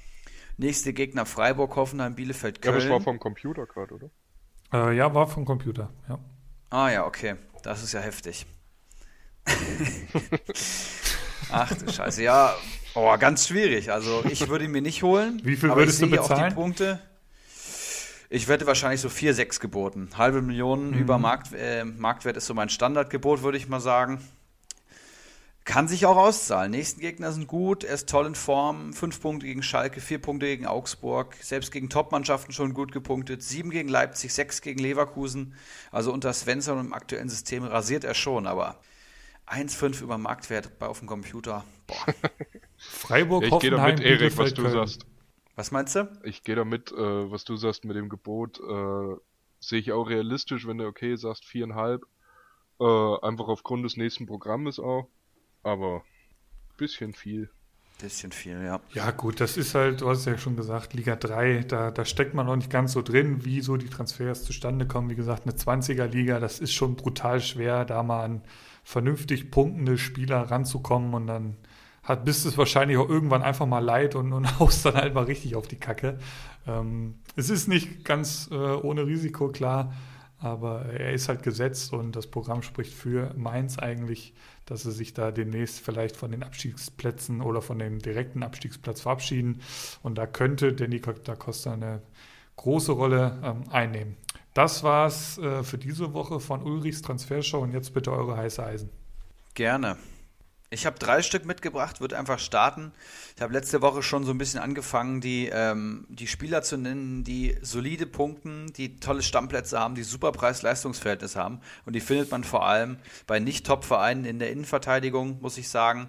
Nächste 0.57 0.95
Gegner 0.95 1.27
Freiburg, 1.27 1.77
Hoffenheim, 1.77 2.15
Bielefeld, 2.15 2.63
Köln. 2.63 2.77
Ja, 2.77 2.81
das 2.81 2.91
war 2.91 3.03
vom 3.03 3.19
Computer 3.19 3.67
gerade, 3.67 3.95
oder? 3.95 4.09
Äh, 4.73 4.97
ja, 4.97 5.13
war 5.15 5.27
vom 5.27 5.45
Computer, 5.45 5.91
ja. 6.09 6.19
Ah 6.71 6.89
ja, 6.89 7.05
okay. 7.05 7.35
Das 7.63 7.83
ist 7.83 7.93
ja 7.93 8.01
heftig. 8.01 8.47
Ach 11.51 11.75
du 11.75 11.93
Scheiße, 11.93 12.23
ja. 12.23 12.55
Oh, 12.95 13.15
ganz 13.19 13.49
schwierig. 13.49 13.93
Also 13.93 14.25
ich 14.25 14.49
würde 14.49 14.65
ihn 14.65 14.71
mir 14.71 14.81
nicht 14.81 15.03
holen. 15.03 15.43
Wie 15.45 15.57
viel 15.57 15.77
würdest 15.77 16.01
du 16.01 16.09
bezahlen? 16.09 16.45
Auch 16.45 16.49
die 16.49 16.55
Punkte. 16.55 17.01
Ich 18.35 18.49
wette 18.49 18.67
wahrscheinlich 18.67 19.01
so 19.01 19.09
4, 19.09 19.33
6 19.33 19.61
geboten. 19.61 20.11
Halbe 20.17 20.43
Million 20.43 20.91
mhm. 20.91 20.99
über 20.99 21.19
Markt, 21.19 21.53
äh, 21.53 21.85
Marktwert 21.85 22.37
ist 22.37 22.47
so 22.47 22.55
mein 22.55 22.69
Standardgebot, 22.69 23.45
würde 23.45 23.57
ich 23.57 23.69
mal 23.69 23.79
sagen. 23.79 24.29
Kann 25.63 25.87
sich 25.87 26.05
auch 26.05 26.17
auszahlen. 26.17 26.73
Nächsten 26.73 27.01
Gegner 27.01 27.31
sind 27.31 27.47
gut, 27.47 27.85
er 27.85 27.95
ist 27.95 28.09
toll 28.09 28.27
in 28.27 28.35
Form. 28.35 28.93
Fünf 28.93 29.21
Punkte 29.21 29.47
gegen 29.47 29.63
Schalke, 29.63 30.01
vier 30.01 30.19
Punkte 30.19 30.47
gegen 30.47 30.67
Augsburg, 30.67 31.37
selbst 31.43 31.71
gegen 31.71 31.89
Topmannschaften 31.89 32.53
schon 32.53 32.75
gut 32.75 32.91
gepunktet. 32.91 33.45
Sieben 33.45 33.71
gegen 33.71 33.89
Leipzig, 33.89 34.35
sechs 34.35 34.63
gegen 34.63 34.81
Leverkusen. 34.81 35.55
Also 35.93 36.13
unter 36.13 36.33
Svensson 36.33 36.81
im 36.81 36.93
aktuellen 36.93 37.29
System 37.29 37.63
rasiert 37.63 38.03
er 38.03 38.15
schon, 38.15 38.49
aber 38.49 38.81
1,5 39.47 40.03
über 40.03 40.19
Marktwert 40.19 40.81
bei 40.81 40.87
auf 40.87 40.99
dem 40.99 41.07
Computer. 41.07 41.63
Boah. 41.87 42.15
Freiburg, 42.79 43.45
ich 43.45 43.59
gehe 43.61 43.71
da 43.71 43.87
mit, 43.87 44.01
Erik, 44.01 44.37
was 44.37 44.55
du 44.55 44.69
sagst. 44.69 45.07
Was 45.57 45.71
meinst 45.71 45.95
du? 45.95 46.11
Ich 46.25 46.43
gehe 46.43 46.57
damit, 46.57 46.91
äh, 46.93 47.31
was 47.31 47.45
du 47.45 47.57
sagst 47.57 47.85
mit 47.85 47.97
dem 47.97 48.09
Gebot, 48.09 48.61
äh, 48.61 49.17
sehe 49.61 49.79
ich 49.79 49.93
auch 49.93 50.09
realistisch, 50.09 50.67
wenn 50.67 50.79
du 50.79 50.87
okay 50.87 51.17
sagst, 51.17 51.45
viereinhalb. 51.45 52.03
Äh, 52.81 53.17
einfach 53.23 53.49
aufgrund 53.49 53.85
des 53.85 53.97
nächsten 53.97 54.27
Programmes 54.27 54.79
auch. 54.79 55.09
Aber 55.63 56.03
bisschen 56.77 57.15
viel. 57.15 57.51
Bisschen 58.01 58.33
viel, 58.33 58.61
ja. 58.63 58.81
Ja, 58.93 59.13
gut, 59.13 59.41
das 59.41 59.57
ist 59.57 59.77
halt, 59.77 60.01
du 60.01 60.09
hast 60.09 60.27
ja 60.27 60.37
schon 60.37 60.57
gesagt, 60.57 60.95
Liga 60.95 61.15
3, 61.15 61.61
da, 61.63 61.93
da 61.93 62.05
steckt 62.05 62.35
man 62.35 62.47
noch 62.47 62.57
nicht 62.57 62.71
ganz 62.71 62.93
so 62.93 63.03
drin, 63.03 63.45
wie 63.45 63.61
so 63.61 63.77
die 63.77 63.89
Transfers 63.89 64.43
zustande 64.43 64.87
kommen. 64.87 65.11
Wie 65.11 65.15
gesagt, 65.15 65.45
eine 65.45 65.55
20er-Liga, 65.55 66.41
das 66.41 66.59
ist 66.59 66.73
schon 66.73 66.97
brutal 66.97 67.41
schwer, 67.41 67.85
da 67.85 68.03
mal 68.03 68.25
an 68.25 68.43
vernünftig 68.83 69.53
punktende 69.53 69.97
Spieler 69.97 70.43
ranzukommen 70.51 71.15
und 71.15 71.29
dann 71.29 71.57
hat, 72.05 72.25
bist 72.25 72.47
es 72.47 72.57
wahrscheinlich 72.57 72.99
auch 72.99 73.09
irgendwann 73.09 73.43
einfach 73.43 73.67
mal 73.67 73.81
leid 73.81 74.15
und, 74.15 74.33
und 74.33 74.59
haust 74.59 74.85
dann 74.85 74.95
halt 74.95 75.15
mal 75.15 75.25
richtig 75.25 75.57
auf 75.57 75.67
die 75.67 75.77
Kacke. 75.77 76.19
Ähm, 76.67 77.17
es 77.37 77.51
ist 77.51 77.67
nicht 77.69 78.05
ganz 78.05 78.49
äh, 78.53 78.55
ohne 78.55 79.07
Risiko, 79.07 79.49
klar, 79.49 79.93
aber 80.39 80.85
er 80.87 81.13
ist 81.13 81.29
halt 81.29 81.43
gesetzt 81.43 81.93
und 81.93 82.15
das 82.15 82.27
Programm 82.27 82.63
spricht 82.63 82.93
für 82.93 83.33
Mainz 83.35 83.79
eigentlich, 83.79 84.35
dass 84.67 84.83
sie 84.83 84.93
sich 84.93 85.15
da 85.15 85.31
demnächst 85.31 85.81
vielleicht 85.81 86.17
von 86.17 86.31
den 86.31 86.43
Abstiegsplätzen 86.43 87.41
oder 87.41 87.63
von 87.63 87.79
dem 87.79 87.99
direkten 87.99 88.43
Abstiegsplatz 88.43 89.01
verabschieden. 89.01 89.61
Und 90.03 90.17
da 90.17 90.27
könnte 90.27 90.73
Danny 90.73 91.01
da 91.01 91.35
Costa 91.35 91.73
eine 91.73 92.03
große 92.57 92.93
Rolle 92.93 93.39
ähm, 93.43 93.65
einnehmen. 93.71 94.17
Das 94.55 94.85
war's 94.85 95.39
äh, 95.39 95.63
für 95.63 95.79
diese 95.79 96.13
Woche 96.15 96.41
von 96.41 96.63
Ulrichs 96.63 97.03
Transfershow 97.03 97.59
und 97.59 97.73
jetzt 97.73 97.93
bitte 97.93 98.13
eure 98.13 98.37
heiße 98.37 98.65
Eisen. 98.65 98.91
Gerne. 99.55 99.97
Ich 100.75 100.87
habe 100.87 100.99
drei 100.99 101.23
Stück 101.23 101.45
mitgebracht, 101.45 102.01
würde 102.01 102.19
einfach 102.19 102.41
starten. 102.41 102.91
Ich 103.37 103.43
habe 103.43 103.53
letzte 103.53 103.81
Woche 103.81 104.03
schon 104.03 104.25
so 104.25 104.33
ein 104.33 104.39
bisschen 104.39 104.59
angefangen, 104.59 105.21
die, 105.21 105.49
ähm, 105.53 106.05
die 106.09 106.27
Spieler 106.27 106.63
zu 106.63 106.77
nennen, 106.77 107.23
die 107.23 107.57
solide 107.63 108.07
punkten, 108.07 108.73
die 108.73 108.97
tolle 108.97 109.23
Stammplätze 109.23 109.79
haben, 109.79 109.95
die 109.95 110.03
super 110.03 110.33
Preis-Leistungsverhältnis 110.33 111.37
haben. 111.37 111.61
Und 111.87 111.93
die 111.93 112.01
findet 112.01 112.33
man 112.33 112.43
vor 112.43 112.67
allem 112.67 112.99
bei 113.29 113.39
Nicht-Top-Vereinen 113.39 114.25
in 114.25 114.41
der 114.41 114.51
Innenverteidigung, 114.51 115.41
muss 115.41 115.59
ich 115.59 115.69
sagen. 115.69 116.09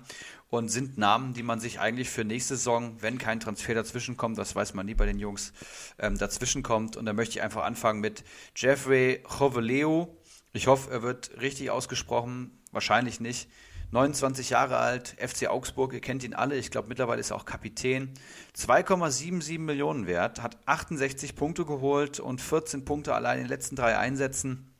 Und 0.49 0.69
sind 0.69 0.97
Namen, 0.97 1.33
die 1.33 1.43
man 1.43 1.59
sich 1.59 1.79
eigentlich 1.79 2.09
für 2.09 2.25
nächste 2.25 2.55
Saison, 2.55 2.95
wenn 3.01 3.19
kein 3.19 3.39
Transfer 3.39 3.75
dazwischen 3.75 4.17
kommt, 4.17 4.39
das 4.39 4.55
weiß 4.55 4.73
man 4.73 4.87
nie 4.87 4.95
bei 4.95 5.05
den 5.05 5.19
Jungs, 5.19 5.53
ähm, 5.99 6.17
dazwischen 6.17 6.63
kommt. 6.63 6.97
Und 6.97 7.05
da 7.05 7.13
möchte 7.13 7.37
ich 7.37 7.43
einfach 7.43 7.65
anfangen 7.65 7.99
mit 7.99 8.23
Jeffrey 8.55 9.23
Joveleo. 9.39 10.17
Ich 10.53 10.65
hoffe, 10.65 10.89
er 10.89 11.03
wird 11.03 11.39
richtig 11.39 11.69
ausgesprochen. 11.69 12.63
Wahrscheinlich 12.71 13.19
nicht. 13.19 13.47
29 13.91 14.49
Jahre 14.49 14.77
alt, 14.77 15.15
FC 15.19 15.47
Augsburg, 15.47 15.93
ihr 15.93 16.01
kennt 16.01 16.23
ihn 16.23 16.33
alle, 16.33 16.55
ich 16.55 16.71
glaube 16.71 16.87
mittlerweile 16.89 17.19
ist 17.19 17.31
er 17.31 17.37
auch 17.37 17.45
Kapitän. 17.45 18.13
2,77 18.57 19.59
Millionen 19.59 20.07
wert, 20.07 20.41
hat 20.41 20.57
68 20.65 21.35
Punkte 21.35 21.65
geholt 21.65 22.19
und 22.19 22.41
14 22.41 22.85
Punkte 22.85 23.13
allein 23.13 23.37
in 23.37 23.45
den 23.45 23.49
letzten 23.49 23.75
drei 23.75 23.97
Einsätzen. 23.97 24.71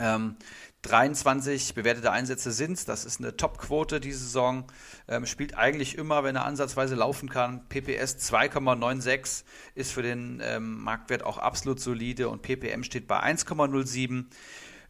Ähm, 0.00 0.36
23 0.84 1.74
bewertete 1.74 2.12
Einsätze 2.12 2.52
sind 2.52 2.88
Das 2.88 3.06
ist 3.06 3.18
eine 3.18 3.36
Top-Quote 3.36 4.00
diese 4.00 4.18
Saison. 4.18 4.64
Ähm, 5.08 5.24
spielt 5.24 5.56
eigentlich 5.56 5.96
immer, 5.96 6.24
wenn 6.24 6.36
er 6.36 6.44
ansatzweise 6.44 6.94
laufen 6.94 7.30
kann. 7.30 7.66
PPS 7.68 8.18
2,96 8.30 9.44
ist 9.74 9.92
für 9.92 10.02
den 10.02 10.42
ähm, 10.44 10.82
Marktwert 10.82 11.22
auch 11.22 11.38
absolut 11.38 11.80
solide 11.80 12.28
und 12.28 12.42
PPM 12.42 12.82
steht 12.82 13.06
bei 13.08 13.22
1,07. 13.22 14.26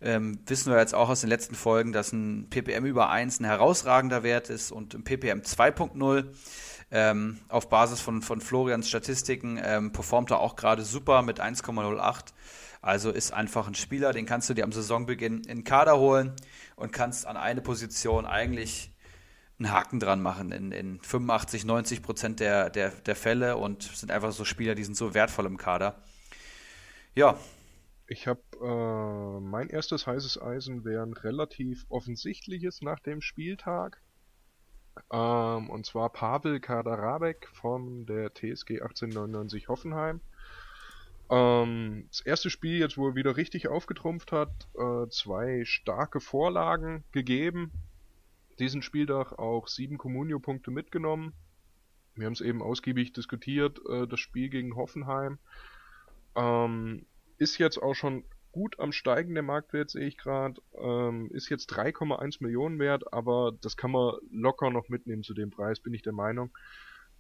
Ähm, 0.01 0.39
wissen 0.47 0.73
wir 0.73 0.79
jetzt 0.79 0.95
auch 0.95 1.09
aus 1.09 1.21
den 1.21 1.31
letzten 1.31 1.55
Folgen, 1.55 1.93
dass 1.93 2.13
ein 2.13 2.49
PPM 2.51 2.85
über 2.85 3.11
1 3.11 3.41
ein 3.41 3.45
herausragender 3.45 4.23
Wert 4.23 4.51
ist 4.51 4.73
und 4.73 4.95
ein 4.95 5.05
PPM 5.05 5.41
2.0 5.41 6.27
ähm, 6.91 7.39
auf 7.49 7.69
Basis 7.69 8.01
von, 8.01 8.23
von 8.23 8.41
Florians 8.41 8.89
Statistiken 8.89 9.59
ähm, 9.63 9.93
performt 9.93 10.31
er 10.31 10.41
auch 10.41 10.57
gerade 10.57 10.83
super 10.83 11.23
mit 11.23 11.41
1,08. 11.41 12.33
Also 12.83 13.11
ist 13.11 13.33
einfach 13.33 13.67
ein 13.67 13.75
Spieler, 13.75 14.13
den 14.13 14.27
kannst 14.27 14.51
du 14.51 14.55
dir 14.55 14.65
am 14.65 14.73
Saisonbeginn 14.73 15.39
in 15.39 15.59
den 15.59 15.65
Kader 15.65 15.99
holen 15.99 16.35
und 16.77 16.93
kannst 16.93 17.27
an 17.27 17.37
eine 17.37 17.63
Position 17.63 18.27
eigentlich 18.27 18.93
einen 19.59 19.73
Haken 19.73 20.01
dran 20.01 20.21
machen 20.21 20.53
in, 20.53 20.73
in 20.73 21.01
85, 21.01 21.65
90 21.65 22.03
Prozent 22.03 22.41
der, 22.41 22.71
der, 22.71 22.91
der 22.91 23.17
Fälle 23.17 23.57
und 23.57 23.83
sind 23.83 24.11
einfach 24.11 24.33
so 24.33 24.45
Spieler, 24.45 24.75
die 24.75 24.85
sind 24.85 24.97
so 24.97 25.15
wertvoll 25.15 25.47
im 25.47 25.57
Kader. 25.57 26.03
Ja. 27.15 27.39
Ich 28.07 28.27
habe 28.27 28.43
äh, 28.61 29.41
mein 29.41 29.71
erstes 29.71 30.07
heißes 30.07 30.41
Eisen 30.41 30.85
wäre 30.85 31.03
ein 31.03 31.15
relativ 31.15 31.87
offensichtliches 31.89 32.83
nach 32.83 33.01
dem 33.01 33.23
Spieltag. 33.23 34.01
Ähm, 35.11 35.71
und 35.71 35.87
zwar 35.87 36.11
Pavel 36.11 36.61
Kaderabek 36.61 37.49
von 37.49 38.05
der 38.07 38.33
TSG 38.35 38.83
1899 38.83 39.69
Hoffenheim. 39.69 40.21
Ähm, 41.31 42.07
das 42.11 42.21
erste 42.21 42.51
Spiel 42.51 42.79
jetzt, 42.79 42.99
wo 42.99 43.09
er 43.09 43.15
wieder 43.15 43.37
richtig 43.37 43.69
aufgetrumpft 43.69 44.33
hat, 44.33 44.69
äh, 44.79 45.09
zwei 45.09 45.65
starke 45.65 46.21
Vorlagen 46.21 47.05
gegeben. 47.13 47.73
Diesen 48.59 48.83
Spieltag 48.83 49.33
auch 49.33 49.67
sieben 49.67 49.97
Comunio-Punkte 49.97 50.71
mitgenommen. 50.71 51.33
Wir 52.15 52.27
haben 52.27 52.35
es 52.35 52.41
eben 52.43 52.63
ausgiebig 52.63 53.15
diskutiert, 53.15 53.81
äh, 53.89 54.07
das 54.07 54.21
Spiel 54.21 54.51
gegen 54.51 54.77
Hoffenheim. 54.77 55.39
Ähm, 56.37 57.07
ist 57.45 57.59
jetzt 57.59 57.77
auch 57.77 57.95
schon 57.95 58.25
gut 58.53 58.81
am 58.81 58.91
Steigen 58.91 59.35
der 59.35 59.43
Marktwert, 59.43 59.91
sehe 59.91 60.07
ich 60.07 60.17
gerade. 60.17 60.63
Ähm, 60.79 61.31
ist 61.33 61.51
jetzt 61.51 61.71
3,1 61.71 62.39
Millionen 62.41 62.79
wert, 62.79 63.13
aber 63.13 63.53
das 63.61 63.77
kann 63.77 63.91
man 63.91 64.15
locker 64.31 64.71
noch 64.71 64.89
mitnehmen 64.89 65.23
zu 65.23 65.35
dem 65.35 65.51
Preis, 65.51 65.81
bin 65.81 65.93
ich 65.93 66.03
der 66.03 66.15
Meinung. 66.15 66.57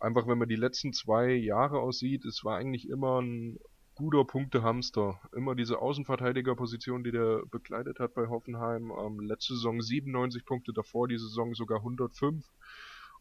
Einfach 0.00 0.26
wenn 0.26 0.38
man 0.38 0.48
die 0.48 0.56
letzten 0.56 0.94
zwei 0.94 1.32
Jahre 1.32 1.80
aussieht, 1.80 2.24
es 2.24 2.42
war 2.42 2.56
eigentlich 2.56 2.88
immer 2.88 3.20
ein 3.20 3.58
guter 3.96 4.24
Punktehamster. 4.24 5.20
Immer 5.36 5.54
diese 5.54 5.78
Außenverteidigerposition, 5.78 7.04
die 7.04 7.12
der 7.12 7.42
begleitet 7.50 8.00
hat 8.00 8.14
bei 8.14 8.28
Hoffenheim. 8.28 8.90
Ähm, 8.98 9.20
letzte 9.20 9.54
Saison 9.54 9.82
97 9.82 10.46
Punkte, 10.46 10.72
davor 10.72 11.06
die 11.06 11.18
Saison 11.18 11.54
sogar 11.54 11.80
105. 11.80 12.44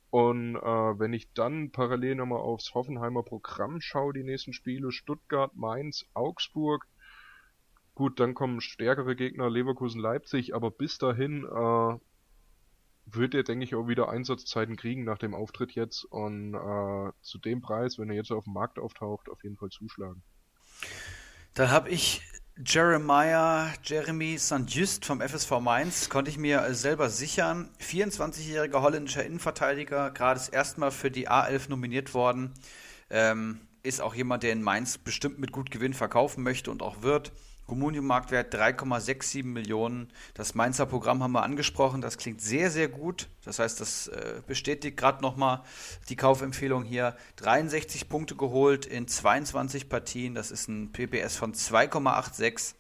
Und 0.10 0.56
äh, 0.56 1.00
wenn 1.00 1.12
ich 1.12 1.34
dann 1.34 1.72
parallel 1.72 2.16
nochmal 2.16 2.40
aufs 2.40 2.74
Hoffenheimer 2.76 3.24
Programm 3.24 3.82
schaue, 3.82 4.14
die 4.14 4.24
nächsten 4.24 4.54
Spiele, 4.54 4.92
Stuttgart, 4.92 5.56
Mainz, 5.56 6.06
Augsburg, 6.14 6.86
Gut, 7.96 8.20
dann 8.20 8.34
kommen 8.34 8.62
stärkere 8.62 9.16
Gegner, 9.16 9.50
Leverkusen, 9.50 10.02
Leipzig, 10.02 10.56
aber 10.56 10.72
bis 10.72 10.98
dahin 10.98 11.44
äh, 11.44 11.98
wird 13.06 13.36
er, 13.36 13.44
denke 13.44 13.66
ich, 13.66 13.76
auch 13.76 13.88
wieder 13.88 14.10
Einsatzzeiten 14.10 14.76
kriegen 14.76 15.04
nach 15.04 15.20
dem 15.20 15.36
Auftritt 15.36 15.74
jetzt 15.74 16.04
und 16.06 16.56
äh, 16.56 17.12
zu 17.22 17.38
dem 17.38 17.62
Preis, 17.62 18.00
wenn 18.00 18.10
er 18.10 18.16
jetzt 18.16 18.32
auf 18.32 18.46
dem 18.46 18.54
Markt 18.54 18.80
auftaucht, 18.80 19.30
auf 19.30 19.44
jeden 19.44 19.58
Fall 19.58 19.70
zuschlagen. 19.70 20.24
Dann 21.54 21.70
habe 21.70 21.90
ich 21.90 22.22
Jeremiah 22.66 23.72
Jeremy 23.84 24.38
St. 24.40 24.66
Just 24.68 25.06
vom 25.06 25.22
FSV 25.22 25.60
Mainz, 25.60 26.10
konnte 26.10 26.32
ich 26.32 26.38
mir 26.38 26.74
selber 26.74 27.10
sichern. 27.10 27.70
24-jähriger 27.80 28.82
holländischer 28.82 29.26
Innenverteidiger, 29.26 30.12
gerade 30.12 30.40
das 30.40 30.50
erste 30.50 30.80
Mal 30.80 30.92
für 30.92 31.12
die 31.12 31.30
A11 31.30 31.70
nominiert 31.70 32.14
worden. 32.14 32.54
Ähm, 33.10 33.60
ist 33.84 34.02
auch 34.02 34.16
jemand, 34.16 34.44
der 34.44 34.54
in 34.54 34.64
Mainz 34.64 34.98
bestimmt 34.98 35.40
mit 35.40 35.52
gut 35.52 35.70
Gewinn 35.72 35.94
verkaufen 35.94 36.44
möchte 36.44 36.72
und 36.72 36.82
auch 36.82 37.02
wird. 37.02 37.32
Communium-Marktwert 37.68 38.54
3,67 38.54 39.44
Millionen. 39.44 40.12
Das 40.34 40.56
Mainzer 40.56 40.86
Programm 40.86 41.24
haben 41.24 41.32
wir 41.32 41.44
angesprochen. 41.44 42.02
Das 42.02 42.18
klingt 42.18 42.42
sehr, 42.42 42.70
sehr 42.70 42.88
gut. 42.88 43.30
Das 43.46 43.60
heißt, 43.60 43.80
das 43.80 44.08
äh, 44.08 44.42
bestätigt 44.46 44.98
gerade 44.98 45.22
nochmal 45.22 45.64
die 46.10 46.16
Kaufempfehlung 46.16 46.84
hier. 46.84 47.16
63 47.38 48.10
Punkte 48.10 48.36
geholt 48.36 48.86
in 48.86 49.08
22 49.08 49.90
Partien. 49.90 50.36
Das 50.36 50.52
ist 50.52 50.68
ein 50.68 50.92
PPS 50.92 51.38
von 51.38 51.54
2,86. 51.54 52.76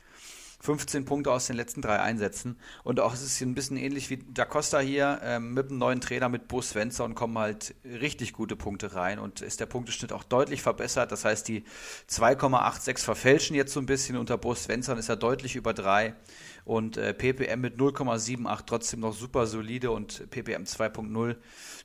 15 0.63 1.03
Punkte 1.03 1.29
aus 1.29 1.47
den 1.47 1.57
letzten 1.57 1.81
drei 1.81 1.99
Einsätzen. 1.99 2.57
Und 2.85 3.01
auch 3.01 3.13
es 3.13 3.21
ist 3.21 3.41
ein 3.41 3.53
bisschen 3.53 3.75
ähnlich 3.75 4.09
wie 4.09 4.23
Da 4.33 4.45
Costa 4.45 4.79
hier 4.79 5.19
ähm, 5.21 5.53
mit 5.53 5.69
dem 5.69 5.77
neuen 5.77 5.99
Trainer 5.99 6.29
mit 6.29 6.47
Bo 6.47 6.61
Svensson 6.61 7.15
kommen 7.15 7.37
halt 7.37 7.75
richtig 7.83 8.31
gute 8.31 8.55
Punkte 8.55 8.95
rein 8.95 9.19
und 9.19 9.41
ist 9.41 9.59
der 9.59 9.65
Punkteschnitt 9.65 10.13
auch 10.13 10.23
deutlich 10.23 10.61
verbessert. 10.61 11.11
Das 11.11 11.25
heißt, 11.25 11.49
die 11.49 11.65
2,86 12.09 12.99
verfälschen 12.99 13.57
jetzt 13.57 13.73
so 13.73 13.81
ein 13.81 13.85
bisschen. 13.85 14.15
Unter 14.15 14.37
Bo 14.37 14.55
Svensson 14.55 14.97
ist 14.97 15.09
er 15.09 15.17
deutlich 15.17 15.57
über 15.57 15.73
3 15.73 16.15
und 16.63 16.95
äh, 16.95 17.13
PPM 17.13 17.59
mit 17.59 17.75
0,78 17.75 18.59
trotzdem 18.65 19.01
noch 19.01 19.13
super 19.13 19.47
solide 19.47 19.91
und 19.91 20.29
PPM 20.29 20.63
2.0, 20.63 21.35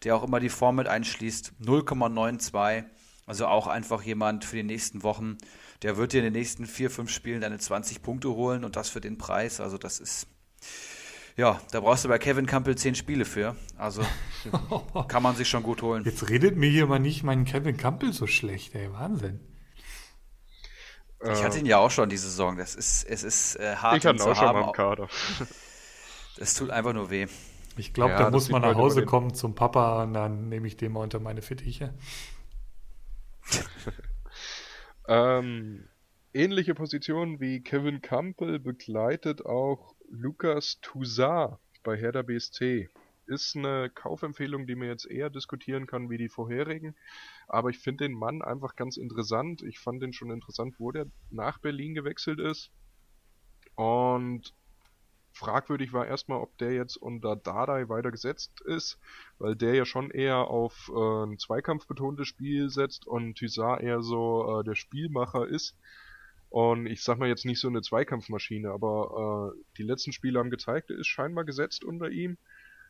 der 0.05 0.15
auch 0.15 0.23
immer 0.23 0.39
die 0.39 0.51
Form 0.51 0.77
mit 0.77 0.87
einschließt, 0.87 1.55
0,92. 1.61 2.85
Also 3.27 3.47
auch 3.47 3.67
einfach 3.67 4.03
jemand 4.05 4.45
für 4.45 4.57
die 4.57 4.63
nächsten 4.63 5.03
Wochen, 5.03 5.37
der 5.83 5.97
wird 5.97 6.13
dir 6.13 6.19
in 6.19 6.25
den 6.25 6.33
nächsten 6.33 6.67
vier, 6.67 6.91
fünf 6.91 7.11
Spielen 7.11 7.41
deine 7.41 7.59
20 7.59 8.03
Punkte 8.03 8.31
holen 8.31 8.65
und 8.65 8.77
das 8.77 8.89
für 8.89 9.01
den 9.01 9.19
Preis. 9.19 9.61
Also 9.61 9.79
das 9.79 10.01
ist, 10.01 10.27
ja, 11.37 11.61
da 11.71 11.81
brauchst 11.81 12.05
du 12.05 12.09
bei 12.09 12.19
Kevin 12.19 12.47
Campbell 12.47 12.77
zehn 12.77 12.95
Spiele 12.95 13.25
für. 13.25 13.57
Also 13.77 14.03
kann 15.09 15.23
man 15.23 15.37
sich 15.37 15.49
schon 15.49 15.63
gut 15.63 15.83
holen. 15.83 16.05
Jetzt 16.05 16.29
redet 16.29 16.57
mir 16.57 16.71
hier 16.71 16.87
mal 16.87 16.99
nicht 16.99 17.23
meinen 17.23 17.45
Kevin 17.45 17.77
Campbell 17.77 18.13
so 18.13 18.27
schlecht, 18.27 18.75
ey, 18.75 18.93
Wahnsinn. 18.93 19.41
Ich 21.33 21.43
hatte 21.43 21.59
ihn 21.59 21.67
ja 21.67 21.79
auch 21.79 21.91
schon 21.91 22.09
diese 22.09 22.29
Saison. 22.29 22.57
Das 22.57 22.77
ist, 22.77 23.03
es 23.05 23.25
ist 23.25 23.57
äh, 23.57 23.75
hart. 23.75 23.97
Ich 23.97 24.07
hatte 24.07 24.23
ihn 24.23 24.23
auch 24.23 24.37
schon 24.37 24.53
mal 24.53 24.67
im 24.67 24.73
Kader. 24.73 25.09
Das 26.37 26.55
tut 26.55 26.71
einfach 26.71 26.93
nur 26.93 27.11
weh. 27.11 27.27
Ich 27.77 27.93
glaube, 27.93 28.13
ja, 28.13 28.19
da 28.19 28.31
muss 28.31 28.49
man 28.49 28.63
nach 28.63 28.77
Hause 28.77 29.05
kommen 29.05 29.35
zum 29.35 29.55
Papa 29.55 30.03
und 30.03 30.15
dann 30.15 30.49
nehme 30.49 30.67
ich 30.67 30.77
den 30.77 30.93
mal 30.93 31.01
unter 31.01 31.19
meine 31.19 31.43
Fittiche. 31.43 31.95
Ähm, 35.09 35.89
ähnliche 36.35 36.75
Position 36.75 37.41
wie 37.41 37.63
Kevin 37.63 38.03
Campbell 38.03 38.59
begleitet 38.59 39.45
auch 39.47 39.95
Lukas 40.11 40.81
Toussaint 40.83 41.57
bei 41.83 41.97
Hertha 41.97 42.21
BSC. 42.21 42.91
Ist 43.27 43.57
eine 43.57 43.89
Kaufempfehlung, 43.89 44.67
die 44.67 44.75
man 44.75 44.89
jetzt 44.89 45.07
eher 45.11 45.31
diskutieren 45.31 45.87
kann 45.87 46.11
wie 46.11 46.19
die 46.19 46.29
vorherigen. 46.29 46.95
Aber 47.47 47.71
ich 47.71 47.79
finde 47.79 48.05
den 48.05 48.13
Mann 48.13 48.43
einfach 48.43 48.77
ganz 48.77 48.99
interessant. 48.99 49.63
Ich 49.63 49.79
fand 49.79 50.03
den 50.03 50.13
schon 50.13 50.31
interessant, 50.31 50.75
wo 50.79 50.93
der 50.93 51.07
nach 51.31 51.59
Berlin 51.59 51.95
gewechselt 51.95 52.39
ist. 52.39 52.71
Und 53.77 54.55
fragwürdig 55.39 55.93
war 55.93 56.07
erstmal, 56.07 56.41
ob 56.41 56.59
der 56.59 56.73
jetzt 56.73 56.97
unter 56.97 57.37
Dardai 57.37 57.89
weiter 57.89 58.11
gesetzt 58.11 58.61
ist, 58.63 58.99
weil 59.39 59.55
der 59.55 59.75
ja 59.75 59.85
schon 59.85 60.11
eher 60.11 60.49
auf 60.49 60.91
äh, 60.95 61.25
ein 61.25 61.39
zweikampfbetontes 61.39 62.27
Spiel 62.27 62.69
setzt 62.71 63.07
und 63.07 63.37
Thyssar 63.37 63.81
eher 63.81 64.03
so 64.03 64.61
äh, 64.61 64.65
der 64.65 64.75
Spielmacher 64.75 65.47
ist. 65.47 65.77
Und 66.51 66.87
ich 66.87 67.03
sag 67.03 67.19
mal 67.19 67.29
jetzt 67.29 67.45
nicht 67.45 67.61
so 67.61 67.69
eine 67.69 67.83
Zweikampfmaschine, 67.83 68.71
aber 68.71 69.55
äh, 69.55 69.63
die 69.77 69.83
letzten 69.83 70.13
Spiele 70.13 70.39
haben 70.39 70.51
gezeigt, 70.51 70.91
er 70.91 70.99
ist 70.99 71.07
scheinbar 71.07 71.45
gesetzt 71.45 71.85
unter 71.85 72.11
ihm. 72.11 72.37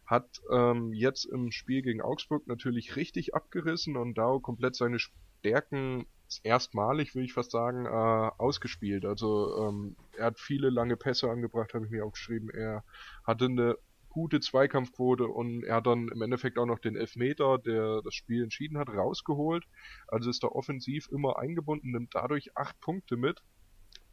Hat 0.07 0.41
ähm, 0.51 0.95
jetzt 0.95 1.27
im 1.27 1.53
Spiel 1.53 1.83
gegen 1.83 2.01
Augsburg 2.01 2.47
natürlich 2.47 2.97
richtig 2.97 3.35
abgerissen 3.35 3.97
und 3.97 4.17
da 4.17 4.39
komplett 4.41 4.75
seine 4.75 4.99
Stärken 4.99 6.07
erstmalig, 6.43 7.15
will 7.15 7.25
ich 7.25 7.33
fast 7.33 7.51
sagen, 7.51 7.87
äh, 7.87 7.89
ausgespielt. 7.89 9.05
Also 9.05 9.69
ähm, 9.69 9.97
er 10.17 10.27
hat 10.27 10.39
viele 10.39 10.71
lange 10.71 10.97
Pässe 10.97 11.31
angebracht, 11.31 11.75
habe 11.75 11.87
ich 11.87 11.91
mir 11.91 12.05
auch 12.05 12.13
geschrieben. 12.13 12.51
Er 12.51 12.85
hatte 13.25 13.47
eine 13.47 13.77
gute 14.09 14.41
Zweikampfquote 14.41 15.27
und 15.27 15.65
er 15.65 15.77
hat 15.77 15.87
dann 15.87 16.09
im 16.09 16.23
Endeffekt 16.23 16.59
auch 16.59 16.67
noch 16.67 16.79
den 16.79 16.97
Elfmeter, 16.97 17.59
der 17.59 18.03
das 18.03 18.15
Spiel 18.15 18.43
entschieden 18.43 18.79
hat, 18.79 18.89
rausgeholt. 18.89 19.65
Also 20.09 20.31
ist 20.31 20.43
er 20.43 20.55
offensiv 20.55 21.09
immer 21.13 21.39
eingebunden, 21.39 21.93
nimmt 21.93 22.15
dadurch 22.15 22.57
acht 22.57 22.81
Punkte 22.81 23.17
mit. 23.17 23.43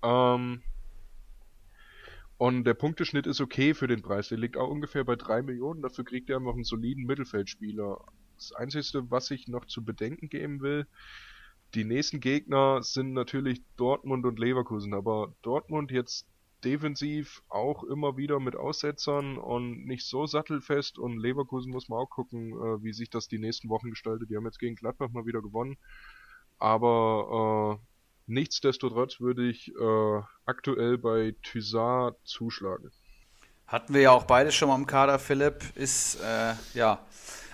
Ähm, 0.04 0.62
und 2.38 2.66
der 2.66 2.74
Punkteschnitt 2.74 3.28
ist 3.28 3.40
okay 3.40 3.74
für 3.74 3.88
den 3.88 4.02
Preis. 4.02 4.28
Der 4.28 4.38
liegt 4.38 4.58
auch 4.58 4.70
ungefähr 4.70 5.06
bei 5.06 5.16
drei 5.16 5.42
Millionen. 5.42 5.82
Dafür 5.82 6.04
kriegt 6.04 6.30
er 6.30 6.40
noch 6.40 6.54
einen 6.54 6.66
soliden 6.66 7.06
Mittelfeldspieler. 7.06 7.98
Das 8.36 8.52
Einzige, 8.52 9.10
was 9.10 9.32
ich 9.32 9.48
noch 9.48 9.66
zu 9.66 9.86
bedenken 9.86 10.28
geben 10.28 10.62
will, 10.62 10.86
die 11.76 11.86
nächsten 11.86 12.20
Gegner 12.20 12.82
sind 12.82 13.14
natürlich 13.14 13.62
Dortmund 13.78 14.26
und 14.26 14.40
Leverkusen, 14.40 14.94
aber 14.94 15.34
Dortmund 15.42 15.92
jetzt 15.92 16.26
defensiv 16.64 17.44
auch 17.50 17.84
immer 17.84 18.18
wieder 18.18 18.40
mit 18.40 18.56
Aussetzern 18.56 19.38
und 19.38 19.86
nicht 19.86 20.06
so 20.06 20.26
sattelfest 20.26 20.98
und 20.98 21.20
Leverkusen 21.20 21.72
muss 21.72 21.90
man 21.90 22.00
auch 22.00 22.10
gucken, 22.10 22.54
äh, 22.54 22.84
wie 22.84 22.94
sich 22.94 23.10
das 23.10 23.28
die 23.28 23.38
nächsten 23.38 23.70
Wochen 23.70 23.92
gestaltet. 23.92 24.30
Die 24.30 24.36
haben 24.36 24.46
jetzt 24.46 24.60
gegen 24.60 24.76
Gladbach 24.76 25.10
mal 25.12 25.26
wieder 25.26 25.42
gewonnen, 25.42 25.78
aber 26.58 27.80
Nichtsdestotrotz 28.28 29.20
würde 29.20 29.48
ich 29.48 29.72
äh, 29.76 30.22
aktuell 30.46 30.98
bei 30.98 31.36
Thysar 31.44 32.16
zuschlagen. 32.24 32.92
Hatten 33.68 33.94
wir 33.94 34.02
ja 34.02 34.12
auch 34.12 34.24
beide 34.24 34.52
schon 34.52 34.68
mal 34.68 34.76
im 34.76 34.88
Kader, 34.88 35.20
Philipp. 35.20 35.64
Ist 35.76 36.20
äh, 36.22 36.54
ja 36.74 37.06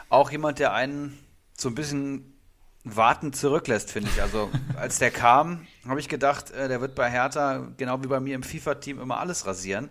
auch 0.09 0.31
jemand, 0.31 0.59
der 0.59 0.73
einen 0.73 1.17
so 1.57 1.67
ein 1.67 1.75
bisschen 1.75 2.30
warten 2.83 3.33
zurücklässt, 3.33 3.91
finde 3.91 4.09
ich. 4.13 4.21
Also 4.21 4.49
als 4.75 4.99
der 4.99 5.11
kam, 5.11 5.67
habe 5.87 5.99
ich 5.99 6.09
gedacht, 6.09 6.51
äh, 6.51 6.67
der 6.67 6.81
wird 6.81 6.95
bei 6.95 7.09
Hertha, 7.09 7.67
genau 7.77 8.03
wie 8.03 8.07
bei 8.07 8.19
mir 8.19 8.35
im 8.35 8.43
FIFA-Team, 8.43 8.99
immer 8.99 9.19
alles 9.19 9.45
rasieren. 9.45 9.89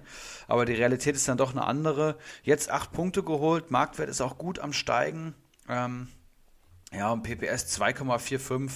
Aber 0.48 0.64
die 0.64 0.74
Realität 0.74 1.14
ist 1.14 1.28
dann 1.28 1.38
doch 1.38 1.52
eine 1.52 1.64
andere. 1.64 2.16
Jetzt 2.42 2.70
acht 2.70 2.92
Punkte 2.92 3.22
geholt, 3.22 3.70
Marktwert 3.70 4.08
ist 4.08 4.20
auch 4.20 4.38
gut 4.38 4.58
am 4.58 4.72
Steigen. 4.72 5.34
Ähm, 5.68 6.08
ja, 6.92 7.10
und 7.10 7.22
PPS 7.22 7.80
2,45 7.80 8.70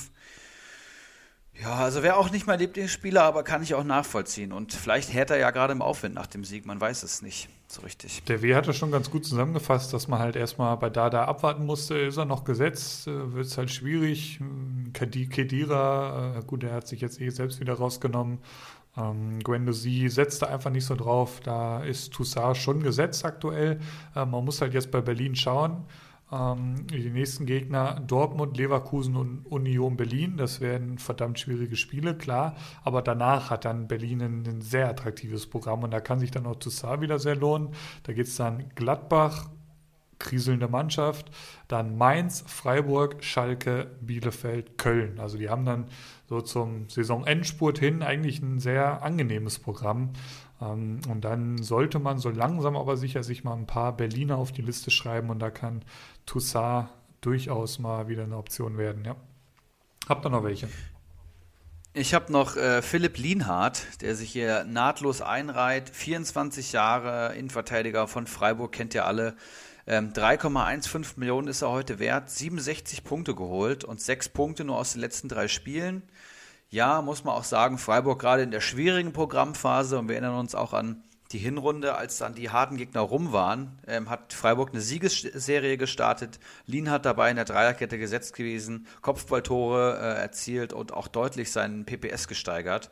ja, 1.63 1.75
also 1.75 2.03
wäre 2.03 2.17
auch 2.17 2.31
nicht 2.31 2.47
mein 2.47 2.59
Lieblingsspieler, 2.59 3.23
aber 3.23 3.43
kann 3.43 3.63
ich 3.63 3.75
auch 3.75 3.85
nachvollziehen. 3.85 4.53
Und 4.53 4.73
vielleicht 4.73 5.13
hält 5.13 5.31
er 5.31 5.39
ja 5.39 5.51
gerade 5.51 5.73
im 5.73 5.83
Aufwind 5.83 6.15
nach 6.15 6.27
dem 6.27 6.45
Sieg, 6.45 6.67
man 6.67 6.81
weiß 6.81 7.03
es 7.03 7.23
nicht 7.23 7.49
so 7.69 7.83
richtig. 7.83 8.23
Der 8.25 8.43
W 8.43 8.55
hatte 8.55 8.73
schon 8.73 8.91
ganz 8.91 9.11
gut 9.11 9.25
zusammengefasst, 9.25 9.93
dass 9.93 10.09
man 10.09 10.19
halt 10.19 10.37
erstmal 10.37 10.77
bei 10.77 10.91
Dada 10.91 11.25
abwarten 11.25 11.67
musste. 11.67 11.97
Ist 11.97 12.17
er 12.17 12.25
noch 12.25 12.45
gesetzt? 12.45 13.07
Äh, 13.07 13.35
Wird 13.35 13.47
es 13.47 13.59
halt 13.59 13.71
schwierig. 13.71 14.41
Kedira, 14.93 16.37
äh, 16.39 16.43
gut, 16.45 16.63
der 16.63 16.73
hat 16.73 16.89
sich 16.89 17.01
jetzt 17.01 17.21
eh 17.21 17.31
selbst 17.31 17.61
wieder 17.61 17.75
rausgenommen. 17.75 18.39
Ähm, 18.97 19.41
Guendouzi 19.43 20.09
setzte 20.09 20.49
einfach 20.49 20.71
nicht 20.71 20.85
so 20.85 20.95
drauf. 20.95 21.41
Da 21.43 21.83
ist 21.83 22.13
Toussaint 22.13 22.57
schon 22.57 22.83
gesetzt 22.83 23.25
aktuell. 23.25 23.81
Äh, 24.15 24.25
man 24.25 24.45
muss 24.45 24.61
halt 24.61 24.75
jetzt 24.75 24.91
bei 24.91 25.01
Berlin 25.01 25.35
schauen. 25.35 25.85
Ähm, 26.33 26.87
die 26.89 27.11
nächsten 27.11 27.47
Gegner 27.47 28.01
Dortmund, 28.07 28.57
Leverkusen 28.57 29.17
und 29.17 29.47
Union 29.47 29.97
Berlin. 29.97 30.37
Das 30.37 30.61
werden 30.61 30.99
verdammt 30.99 31.39
schwierige 31.39 31.77
Spiele, 31.77 32.17
klar. 32.17 32.57
Aber 32.83 33.03
danach 33.03 33.51
hat 33.51 33.65
dann 33.65 33.89
Berlin 33.89 34.23
ein, 34.23 34.47
ein 34.47 34.61
sehr 34.61 34.89
attraktives 34.89 35.47
Programm 35.47 35.83
und 35.83 35.91
da 35.91 36.01
kann 36.01 36.19
sich 36.19 36.31
dann 36.31 36.47
auch 36.47 36.57
Toussaint 36.57 37.01
wieder 37.01 37.19
sehr 37.19 37.37
lohnen. 37.37 37.71
Da 38.05 38.13
geht 38.13 38.27
es 38.27 38.37
dann 38.37 38.71
Gladbach, 38.75 39.49
kriselnde 40.19 40.69
Mannschaft, 40.69 41.31
dann 41.69 41.97
Mainz, 41.97 42.45
Freiburg, 42.47 43.23
Schalke, 43.23 43.91
Bielefeld, 44.01 44.79
Köln. 44.79 45.21
Also 45.21 45.39
die 45.39 45.51
haben 45.51 45.65
dann 45.65 45.87
so 46.29 46.41
zum 46.41 46.89
Saisonendspurt 46.89 47.79
hin 47.79 48.03
eigentlich 48.03 48.41
ein 48.41 48.59
sehr 48.59 49.03
angenehmes 49.03 49.59
Programm. 49.59 50.11
Ähm, 50.65 51.01
und 51.09 51.23
dann 51.23 51.63
sollte 51.63 51.99
man 51.99 52.19
so 52.19 52.31
langsam 52.31 52.77
aber 52.77 52.97
sicher 52.97 53.23
sich 53.23 53.45
mal 53.45 53.55
ein 53.55 53.67
paar 53.67 53.97
Berliner 53.97 54.39
auf 54.39 54.53
die 54.53 54.63
Liste 54.63 54.91
schreiben 54.91 55.31
und 55.31 55.39
da 55.39 55.51
kann 55.51 55.85
Toussaint 56.27 56.89
durchaus 57.21 57.79
mal 57.79 58.09
wieder 58.09 58.25
eine 58.25 58.37
Option 58.37 58.79
werden. 58.79 59.05
Ja. 59.05 59.17
Habt 60.09 60.27
ihr 60.27 60.31
noch 60.31 60.45
welche? 60.45 60.69
Ich 61.97 62.13
habe 62.13 62.33
noch 62.33 62.57
äh, 62.57 62.83
Philipp 62.83 63.19
Lienhardt, 63.19 64.03
der 64.03 64.17
sich 64.17 64.33
hier 64.33 64.65
nahtlos 64.65 65.23
einreiht. 65.23 65.91
24 65.91 66.73
Jahre 66.73 67.37
Innenverteidiger 67.37 68.09
von 68.09 68.27
Freiburg, 68.27 68.73
kennt 68.73 68.95
ihr 68.95 69.07
alle. 69.07 69.37
Ähm, 69.87 70.13
3,15 70.13 71.19
Millionen 71.19 71.47
ist 71.47 71.63
er 71.63 71.71
heute 71.71 71.99
wert, 71.99 72.31
67 72.31 73.05
Punkte 73.05 73.35
geholt 73.35 73.85
und 73.85 74.01
6 74.01 74.31
Punkte 74.31 74.65
nur 74.65 74.79
aus 74.79 74.93
den 74.93 75.03
letzten 75.03 75.29
drei 75.29 75.47
Spielen. 75.47 76.03
Ja, 76.75 77.03
muss 77.03 77.23
man 77.23 77.37
auch 77.37 77.45
sagen, 77.45 77.79
Freiburg 77.79 78.19
gerade 78.21 78.43
in 78.43 78.51
der 78.51 78.61
schwierigen 78.61 79.13
Programmphase 79.13 79.97
und 79.97 80.09
wir 80.09 80.17
erinnern 80.17 80.41
uns 80.41 80.57
auch 80.57 80.73
an 80.73 81.05
die 81.31 81.39
Hinrunde, 81.39 81.95
als 81.95 82.19
dann 82.19 82.35
die 82.35 82.51
harten 82.51 82.77
Gegner 82.77 83.03
rum 83.03 83.33
waren, 83.33 83.79
ähm, 83.87 84.11
hat 84.11 84.33
Freiburg 84.33 84.71
eine 84.71 84.81
Siegesserie 84.81 85.77
gestartet. 85.77 86.41
Lien 86.67 86.91
hat 86.91 87.05
dabei 87.05 87.31
in 87.31 87.37
der 87.37 87.45
Dreierkette 87.45 87.97
gesetzt 87.97 88.35
gewesen, 88.35 88.89
Kopfballtore 89.03 90.01
äh, 90.01 90.21
erzielt 90.21 90.73
und 90.73 90.93
auch 90.93 91.07
deutlich 91.07 91.53
seinen 91.53 91.85
PPS 91.85 92.27
gesteigert. 92.27 92.91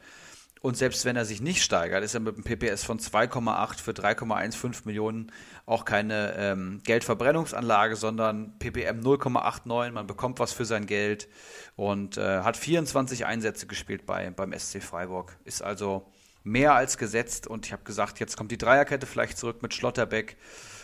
Und 0.60 0.76
selbst 0.76 1.04
wenn 1.04 1.16
er 1.16 1.24
sich 1.24 1.40
nicht 1.40 1.60
steigert, 1.60 2.04
ist 2.04 2.14
er 2.14 2.20
mit 2.20 2.36
einem 2.36 2.44
PPS 2.44 2.84
von 2.84 3.00
2,8 3.00 3.80
für 3.80 3.90
3,15 3.90 4.82
Millionen 4.84 5.32
auch 5.66 5.84
keine 5.84 6.34
ähm, 6.36 6.80
Geldverbrennungsanlage, 6.84 7.96
sondern 7.96 8.58
PPM 8.58 9.00
0,89. 9.00 9.92
Man 9.92 10.06
bekommt 10.06 10.38
was 10.38 10.52
für 10.52 10.64
sein 10.64 10.86
Geld 10.86 11.28
und 11.76 12.16
äh, 12.16 12.40
hat 12.40 12.56
24 12.56 13.26
Einsätze 13.26 13.66
gespielt 13.66 14.06
bei, 14.06 14.30
beim 14.30 14.52
SC 14.58 14.82
Freiburg. 14.82 15.36
Ist 15.44 15.62
also 15.62 16.10
mehr 16.42 16.74
als 16.74 16.98
gesetzt 16.98 17.46
und 17.46 17.66
ich 17.66 17.72
habe 17.72 17.84
gesagt, 17.84 18.18
jetzt 18.18 18.36
kommt 18.36 18.50
die 18.50 18.58
Dreierkette 18.58 19.06
vielleicht 19.06 19.38
zurück 19.38 19.62
mit 19.62 19.72
Schlotterbeck. 19.74 20.36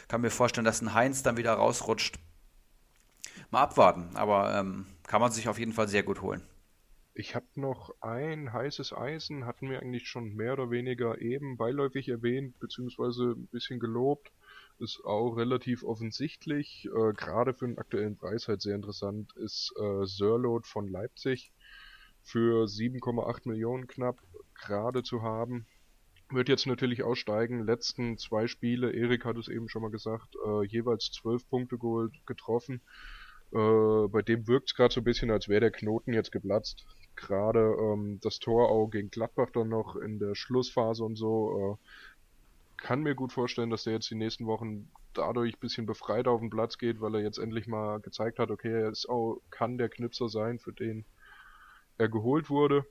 Kann 0.06 0.20
mir 0.20 0.30
vorstellen, 0.30 0.64
dass 0.64 0.80
ein 0.80 0.94
Heinz 0.94 1.22
dann 1.22 1.36
wieder 1.36 1.55
rausrutscht. 1.55 2.18
Mal 3.50 3.62
abwarten, 3.62 4.10
aber 4.14 4.55
ähm, 4.55 4.86
kann 5.06 5.20
man 5.20 5.32
sich 5.32 5.48
auf 5.48 5.59
jeden 5.59 5.72
Fall 5.72 5.88
sehr 5.88 6.02
gut 6.02 6.22
holen. 6.22 6.42
Ich 7.14 7.34
habe 7.34 7.46
noch 7.56 7.94
ein 8.00 8.52
heißes 8.52 8.92
Eisen, 8.92 9.44
hatten 9.44 9.68
wir 9.68 9.80
eigentlich 9.80 10.06
schon 10.06 10.36
mehr 10.36 10.52
oder 10.52 10.70
weniger 10.70 11.20
eben 11.20 11.56
beiläufig 11.56 12.09
erwähnt, 12.09 12.59
beziehungsweise 12.60 13.32
ein 13.32 13.48
bisschen 13.48 13.80
gelobt. 13.80 14.30
Ist 14.78 15.05
auch 15.05 15.36
relativ 15.36 15.82
offensichtlich, 15.82 16.86
äh, 16.86 17.12
gerade 17.12 17.52
für 17.52 17.66
den 17.66 17.78
aktuellen 17.78 18.16
Preis 18.16 18.46
halt 18.46 18.62
sehr 18.62 18.76
interessant, 18.76 19.32
ist 19.36 19.72
äh, 19.76 20.06
Sörlot 20.06 20.66
von 20.66 20.88
Leipzig 20.88 21.52
für 22.22 22.66
7,8 22.66 23.48
Millionen 23.48 23.88
knapp 23.88 24.20
gerade 24.55 25.02
zu 25.02 25.22
haben. 25.22 25.66
Wird 26.30 26.48
jetzt 26.48 26.66
natürlich 26.66 27.02
aussteigen. 27.02 27.64
Letzten 27.64 28.18
zwei 28.18 28.46
Spiele, 28.46 28.92
Erik 28.92 29.24
hat 29.24 29.38
es 29.38 29.48
eben 29.48 29.68
schon 29.68 29.82
mal 29.82 29.90
gesagt, 29.90 30.36
äh, 30.46 30.64
jeweils 30.66 31.10
zwölf 31.10 31.48
Punkte 31.48 31.78
geholt, 31.78 32.14
getroffen. 32.26 32.82
Äh, 33.50 34.09
bei 34.09 34.22
dem 34.22 34.46
wirkt 34.46 34.68
es 34.70 34.74
gerade 34.76 34.94
so 34.94 35.00
ein 35.00 35.05
bisschen, 35.05 35.30
als 35.30 35.48
wäre 35.48 35.60
der 35.60 35.70
Knoten 35.70 36.12
jetzt 36.12 36.30
geplatzt 36.30 36.86
gerade 37.18 37.76
ähm, 37.78 38.18
das 38.22 38.38
Tor 38.38 38.70
auch 38.70 38.88
gegen 38.88 39.10
Gladbach 39.10 39.50
dann 39.52 39.68
noch 39.68 39.96
in 39.96 40.18
der 40.18 40.34
Schlussphase 40.34 41.05
und 41.05 41.16
so. 41.16 41.78
Äh, 41.80 41.84
kann 42.78 43.02
mir 43.02 43.14
gut 43.14 43.32
vorstellen, 43.32 43.70
dass 43.70 43.84
der 43.84 43.94
jetzt 43.94 44.10
die 44.10 44.14
nächsten 44.14 44.46
Wochen 44.46 44.90
dadurch 45.12 45.55
ein 45.55 45.60
bisschen 45.60 45.86
befreit 45.86 46.26
auf 46.28 46.40
den 46.40 46.50
Platz 46.50 46.78
geht, 46.78 47.00
weil 47.00 47.14
er 47.14 47.20
jetzt 47.20 47.38
endlich 47.38 47.66
mal 47.66 48.00
gezeigt 48.00 48.38
hat, 48.38 48.50
okay, 48.50 48.72
er 48.72 48.90
ist 48.90 49.09
auch, 49.09 49.40
kann 49.50 49.78
der 49.78 49.88
Knipser 49.88 50.28
sein, 50.28 50.59
für 50.59 50.72
den 50.72 51.05
er 51.98 52.09
geholt 52.09 52.48
wurde. 52.48 52.86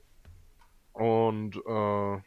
Und 0.92 1.56
äh, 1.56 2.20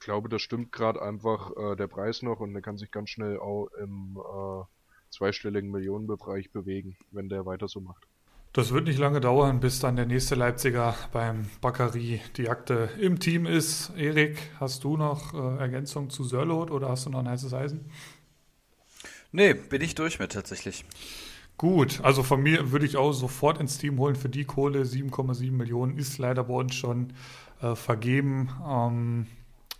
glaube, 0.00 0.28
das 0.28 0.42
stimmt 0.42 0.72
gerade 0.72 1.00
einfach 1.00 1.56
äh, 1.56 1.76
der 1.76 1.86
Preis 1.86 2.22
noch 2.22 2.40
und 2.40 2.54
er 2.54 2.62
kann 2.62 2.78
sich 2.78 2.90
ganz 2.90 3.10
schnell 3.10 3.38
auch 3.38 3.68
im 3.78 4.18
äh, 4.18 4.64
zweistelligen 5.10 5.70
Millionenbereich 5.70 6.50
bewegen, 6.50 6.96
wenn 7.10 7.28
der 7.28 7.46
weiter 7.46 7.68
so 7.68 7.80
macht. 7.80 8.09
Das 8.52 8.72
wird 8.72 8.88
nicht 8.88 8.98
lange 8.98 9.20
dauern, 9.20 9.60
bis 9.60 9.78
dann 9.78 9.94
der 9.94 10.06
nächste 10.06 10.34
Leipziger 10.34 10.96
beim 11.12 11.48
Bakary 11.60 12.20
die 12.36 12.48
Akte 12.48 12.88
im 12.98 13.20
Team 13.20 13.46
ist. 13.46 13.92
Erik, 13.96 14.38
hast 14.58 14.82
du 14.82 14.96
noch 14.96 15.34
äh, 15.34 15.58
Ergänzung 15.60 16.10
zu 16.10 16.24
Sörlot 16.24 16.72
oder 16.72 16.88
hast 16.88 17.06
du 17.06 17.10
noch 17.10 17.20
ein 17.20 17.28
heißes 17.28 17.54
Eisen? 17.54 17.88
Nee, 19.30 19.54
bin 19.54 19.82
ich 19.82 19.94
durch 19.94 20.18
mit 20.18 20.32
tatsächlich. 20.32 20.84
Gut, 21.58 22.00
also 22.02 22.24
von 22.24 22.42
mir 22.42 22.72
würde 22.72 22.86
ich 22.86 22.96
auch 22.96 23.12
sofort 23.12 23.60
ins 23.60 23.78
Team 23.78 24.00
holen. 24.00 24.16
Für 24.16 24.28
die 24.28 24.44
Kohle 24.44 24.82
7,7 24.82 25.52
Millionen 25.52 25.96
ist 25.96 26.18
leider 26.18 26.42
bei 26.42 26.54
uns 26.54 26.74
schon 26.74 27.12
äh, 27.62 27.76
vergeben. 27.76 28.50
Ähm, 28.66 29.26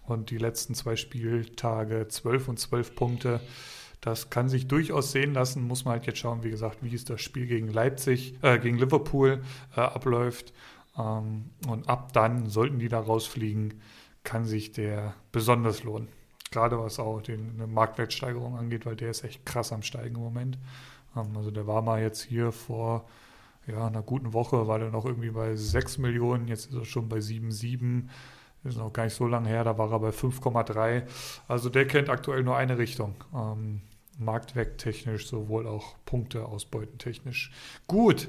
und 0.06 0.30
die 0.30 0.38
letzten 0.38 0.76
zwei 0.76 0.94
Spieltage 0.94 2.06
12 2.06 2.46
und 2.46 2.58
12 2.60 2.94
Punkte. 2.94 3.40
Das 4.00 4.30
kann 4.30 4.48
sich 4.48 4.66
durchaus 4.66 5.12
sehen 5.12 5.34
lassen, 5.34 5.62
muss 5.62 5.84
man 5.84 5.92
halt 5.92 6.06
jetzt 6.06 6.18
schauen, 6.18 6.42
wie 6.42 6.50
gesagt, 6.50 6.78
wie 6.80 6.94
es 6.94 7.04
das 7.04 7.20
Spiel 7.20 7.46
gegen 7.46 7.68
Leipzig, 7.68 8.34
äh, 8.42 8.58
gegen 8.58 8.78
Liverpool 8.78 9.42
äh, 9.76 9.80
abläuft. 9.80 10.54
Ähm, 10.98 11.50
und 11.68 11.88
ab 11.88 12.12
dann, 12.12 12.48
sollten 12.48 12.78
die 12.78 12.88
da 12.88 13.00
rausfliegen, 13.00 13.74
kann 14.24 14.44
sich 14.44 14.72
der 14.72 15.14
besonders 15.32 15.84
lohnen. 15.84 16.08
Gerade 16.50 16.78
was 16.78 16.98
auch 16.98 17.20
die 17.20 17.36
Marktwertsteigerung 17.36 18.56
angeht, 18.56 18.86
weil 18.86 18.96
der 18.96 19.10
ist 19.10 19.22
echt 19.22 19.44
krass 19.46 19.72
am 19.72 19.82
Steigen 19.82 20.16
im 20.16 20.22
Moment. 20.22 20.58
Ähm, 21.16 21.36
also 21.36 21.50
der 21.50 21.66
war 21.66 21.82
mal 21.82 22.00
jetzt 22.00 22.22
hier 22.22 22.52
vor 22.52 23.04
ja, 23.66 23.86
einer 23.86 24.02
guten 24.02 24.32
Woche, 24.32 24.66
war 24.66 24.78
der 24.78 24.90
noch 24.90 25.04
irgendwie 25.04 25.30
bei 25.30 25.54
6 25.54 25.98
Millionen, 25.98 26.48
jetzt 26.48 26.70
ist 26.70 26.74
er 26.74 26.84
schon 26.84 27.08
bei 27.08 27.18
7,7. 27.18 28.08
Ist 28.62 28.76
noch 28.76 28.92
gar 28.92 29.04
nicht 29.04 29.14
so 29.14 29.26
lange 29.26 29.48
her, 29.48 29.64
da 29.64 29.78
war 29.78 29.90
er 29.90 30.00
bei 30.00 30.10
5,3. 30.10 31.04
Also 31.48 31.70
der 31.70 31.86
kennt 31.86 32.10
aktuell 32.10 32.42
nur 32.42 32.56
eine 32.56 32.76
Richtung. 32.76 33.14
Ähm, 33.34 33.80
marktwerttechnisch, 34.20 35.26
sowohl 35.26 35.66
auch 35.66 35.96
Punkte 36.04 36.44
ausbeutentechnisch. 36.44 37.50
Gut, 37.86 38.28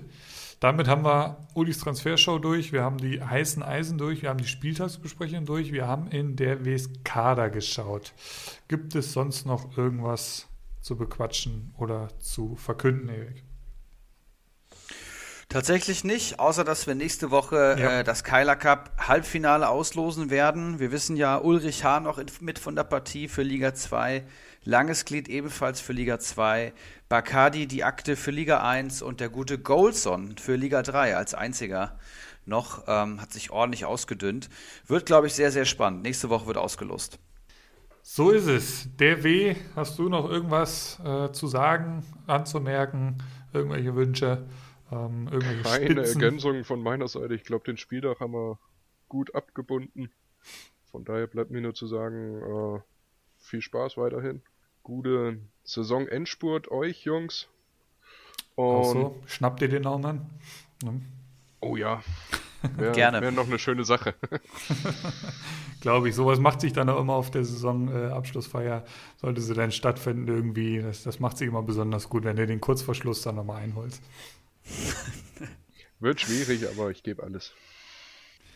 damit 0.60 0.88
haben 0.88 1.04
wir 1.04 1.48
Ulis 1.54 1.80
Transfershow 1.80 2.40
durch, 2.40 2.72
wir 2.72 2.84
haben 2.84 2.98
die 2.98 3.22
heißen 3.22 3.64
Eisen 3.64 3.98
durch, 3.98 4.22
wir 4.22 4.30
haben 4.30 4.40
die 4.40 4.48
Spieltagsbesprechung 4.48 5.46
durch, 5.46 5.72
wir 5.72 5.88
haben 5.88 6.08
in 6.08 6.36
der 6.36 6.66
WS 6.66 6.90
Kader 7.04 7.50
geschaut. 7.50 8.14
Gibt 8.68 8.96
es 8.96 9.14
sonst 9.14 9.46
noch 9.46 9.78
irgendwas 9.78 10.48
zu 10.82 10.98
bequatschen 10.98 11.74
oder 11.78 12.10
zu 12.20 12.56
verkünden, 12.56 13.10
Erik? 13.10 13.44
Tatsächlich 15.52 16.06
nicht, 16.06 16.40
außer 16.40 16.64
dass 16.64 16.88
wir 16.88 16.96
nächste 16.96 17.30
Woche 17.30 17.76
ja. 17.78 18.00
äh, 18.00 18.04
das 18.06 18.24
Keiler 18.24 18.56
Cup 18.56 18.92
Halbfinale 18.98 19.68
auslosen 19.68 20.30
werden. 20.30 20.80
Wir 20.80 20.94
wissen 20.94 21.18
ja, 21.18 21.38
Ulrich 21.38 21.84
Hahn 21.84 22.04
noch 22.04 22.18
in, 22.18 22.28
mit 22.40 22.58
von 22.58 22.74
der 22.74 22.86
Partie 22.86 23.28
für 23.28 23.44
Liga 23.44 23.74
2. 23.74 24.24
Langes 24.64 25.06
Glied 25.06 25.28
ebenfalls 25.28 25.82
für 25.82 25.92
Liga 25.92 26.20
2, 26.20 26.72
Bacardi 27.10 27.66
die 27.66 27.84
Akte 27.84 28.16
für 28.16 28.30
Liga 28.30 28.62
1 28.62 29.02
und 29.02 29.20
der 29.20 29.30
gute 29.30 29.58
Golson 29.58 30.38
für 30.38 30.56
Liga 30.56 30.84
3 30.84 31.18
als 31.18 31.34
einziger 31.34 31.98
noch, 32.46 32.84
ähm, 32.88 33.20
hat 33.20 33.34
sich 33.34 33.50
ordentlich 33.50 33.86
ausgedünnt. 33.86 34.50
Wird, 34.86 35.08
glaube 35.08 35.26
ich, 35.26 35.34
sehr, 35.34 35.52
sehr 35.52 35.66
spannend. 35.66 36.04
Nächste 36.04 36.30
Woche 36.30 36.46
wird 36.46 36.58
ausgelost. 36.58 37.18
So 38.04 38.30
ist 38.30 38.46
es. 38.46 38.96
Der 38.98 39.24
W, 39.24 39.56
hast 39.76 39.98
du 39.98 40.10
noch 40.10 40.30
irgendwas 40.30 41.00
äh, 41.04 41.32
zu 41.32 41.48
sagen, 41.48 42.04
anzumerken, 42.28 43.18
irgendwelche 43.54 43.96
Wünsche, 43.96 44.48
ähm, 44.92 45.28
irgendwelche 45.32 45.64
Keine 45.64 46.06
Spitzen? 46.06 46.22
Ergänzung 46.22 46.64
von 46.66 46.84
meiner 46.84 47.08
Seite. 47.08 47.34
Ich 47.34 47.44
glaube, 47.44 47.64
den 47.66 47.78
Spieltag 47.78 48.20
haben 48.20 48.34
wir 48.34 48.60
gut 49.08 49.34
abgebunden. 49.34 50.12
Von 50.92 51.04
daher 51.04 51.26
bleibt 51.26 51.50
mir 51.50 51.62
nur 51.62 51.74
zu 51.74 51.88
sagen, 51.88 52.42
äh, 52.42 52.80
viel 53.40 53.62
Spaß 53.62 53.98
weiterhin. 53.98 54.44
Gute 54.84 55.40
Saisonendspurt 55.64 56.72
euch, 56.72 57.04
Jungs. 57.04 57.48
Und 58.56 58.84
so, 58.86 59.22
schnappt 59.26 59.62
ihr 59.62 59.70
den 59.70 59.86
auch 59.86 60.00
mal? 60.00 60.22
Hm. 60.84 61.02
Oh 61.62 61.76
ja. 61.78 62.04
Wär, 62.78 62.92
Gerne. 62.92 63.22
Wäre 63.22 63.32
noch 63.32 63.48
eine 63.48 63.58
schöne 63.58 63.86
Sache. 63.86 64.14
Glaube 65.82 66.10
ich. 66.10 66.16
Sowas 66.16 66.40
macht 66.40 66.62
sich 66.62 66.74
dann 66.74 66.90
auch 66.90 67.00
immer 67.00 67.14
auf 67.14 67.32
der 67.32 67.44
Saisonabschlussfeier, 67.44 68.84
äh, 68.84 69.20
sollte 69.20 69.42
sie 69.42 69.54
dann 69.54 69.72
stattfinden 69.72 70.28
irgendwie. 70.28 70.80
Das, 70.80 71.04
das 71.04 71.20
macht 71.20 71.38
sich 71.38 71.48
immer 71.48 71.64
besonders 71.64 72.10
gut, 72.10 72.24
wenn 72.24 72.36
du 72.36 72.46
den 72.46 72.62
Kurzverschluss 72.62 73.24
dann 73.24 73.36
nochmal 73.36 73.64
einholst. 73.64 74.04
Wird 76.00 76.22
schwierig, 76.22 76.68
aber 76.70 76.92
ich 76.92 77.02
gebe 77.04 77.24
alles. 77.24 77.54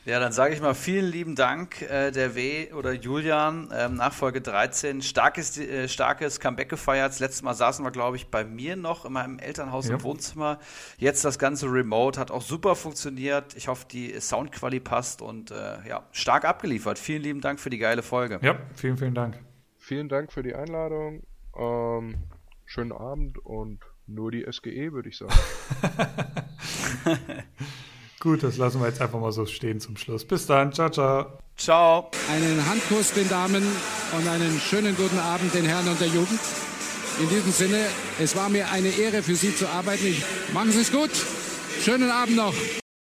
Ja, 0.06 0.20
dann 0.20 0.32
sage 0.32 0.54
ich 0.54 0.62
mal 0.62 0.76
vielen 0.76 1.12
lieben 1.12 1.34
Dank, 1.34 1.82
äh, 1.82 2.12
der 2.12 2.36
W. 2.36 2.72
oder 2.74 2.94
Julian, 2.94 3.70
ähm, 3.74 3.96
Nachfolge 3.96 4.40
13. 4.40 5.02
Starkes, 5.02 5.58
äh, 5.58 5.88
starkes 5.88 6.40
Comeback 6.40 6.70
gefeiert. 6.70 7.10
Das 7.10 7.20
letzte 7.20 7.44
Mal 7.44 7.56
saßen 7.56 7.84
wir, 7.84 7.90
glaube 7.90 8.16
ich, 8.16 8.28
bei 8.28 8.44
mir 8.44 8.76
noch 8.76 9.06
in 9.06 9.14
meinem 9.14 9.40
Elternhaus 9.40 9.88
ja. 9.88 9.96
im 9.96 10.04
Wohnzimmer. 10.04 10.60
Jetzt 11.00 11.26
das 11.26 11.40
ganze 11.40 11.72
Remote 11.72 12.20
hat 12.20 12.30
auch 12.30 12.44
super 12.44 12.76
funktioniert. 12.76 13.56
Ich 13.56 13.68
hoffe, 13.68 13.88
die 13.92 14.20
Soundqualität 14.20 14.84
passt 14.84 15.24
und 15.24 15.50
äh, 15.50 15.88
ja, 15.88 16.04
stark 16.12 16.46
abgeliefert. 16.46 17.00
Vielen 17.00 17.24
lieben 17.24 17.42
Dank 17.42 17.60
für 17.60 17.72
die 17.72 17.80
geile 17.80 18.04
Folge. 18.04 18.40
Ja, 18.44 18.60
vielen, 18.76 18.98
vielen 18.98 19.16
Dank. 19.16 19.40
Vielen 19.80 20.08
Dank 20.08 20.32
für 20.32 20.44
die 20.44 20.54
Einladung. 20.54 21.24
Ähm, 21.58 22.18
schönen 22.66 22.92
Abend 22.92 23.40
und 23.40 23.80
nur 24.06 24.32
die 24.32 24.46
SGE, 24.52 24.94
würde 24.94 25.10
ich 25.10 25.18
sagen. 25.18 25.34
Gut, 28.26 28.42
das 28.42 28.58
lassen 28.58 28.82
wir 28.82 28.88
jetzt 28.88 29.00
einfach 29.00 29.20
mal 29.20 29.32
so 29.32 29.46
stehen 29.46 29.80
zum 29.80 29.98
Schluss. 29.98 30.26
Bis 30.26 30.48
dann. 30.48 30.74
Ciao, 30.74 30.90
ciao. 30.90 31.28
Ciao. 31.58 32.10
Einen 32.28 32.68
Handkuss 32.68 33.14
den 33.14 33.30
Damen 33.30 33.64
und 34.18 34.28
einen 34.28 34.60
schönen 34.60 34.96
guten 34.96 35.20
Abend 35.20 35.54
den 35.54 35.64
Herren 35.64 35.88
und 35.88 36.02
der 36.02 36.08
Jugend. 36.08 36.40
In 37.22 37.30
diesem 37.30 37.52
Sinne, 37.52 37.86
es 38.20 38.36
war 38.36 38.50
mir 38.50 38.68
eine 38.72 38.88
Ehre 38.88 39.22
für 39.22 39.36
Sie 39.36 39.56
zu 39.56 39.70
arbeiten. 39.70 40.08
Ich, 40.08 40.24
machen 40.56 40.72
Sie 40.72 40.82
es 40.82 40.92
gut. 40.92 41.12
Schönen 41.84 42.10
Abend 42.10 42.36
noch. 42.36 42.56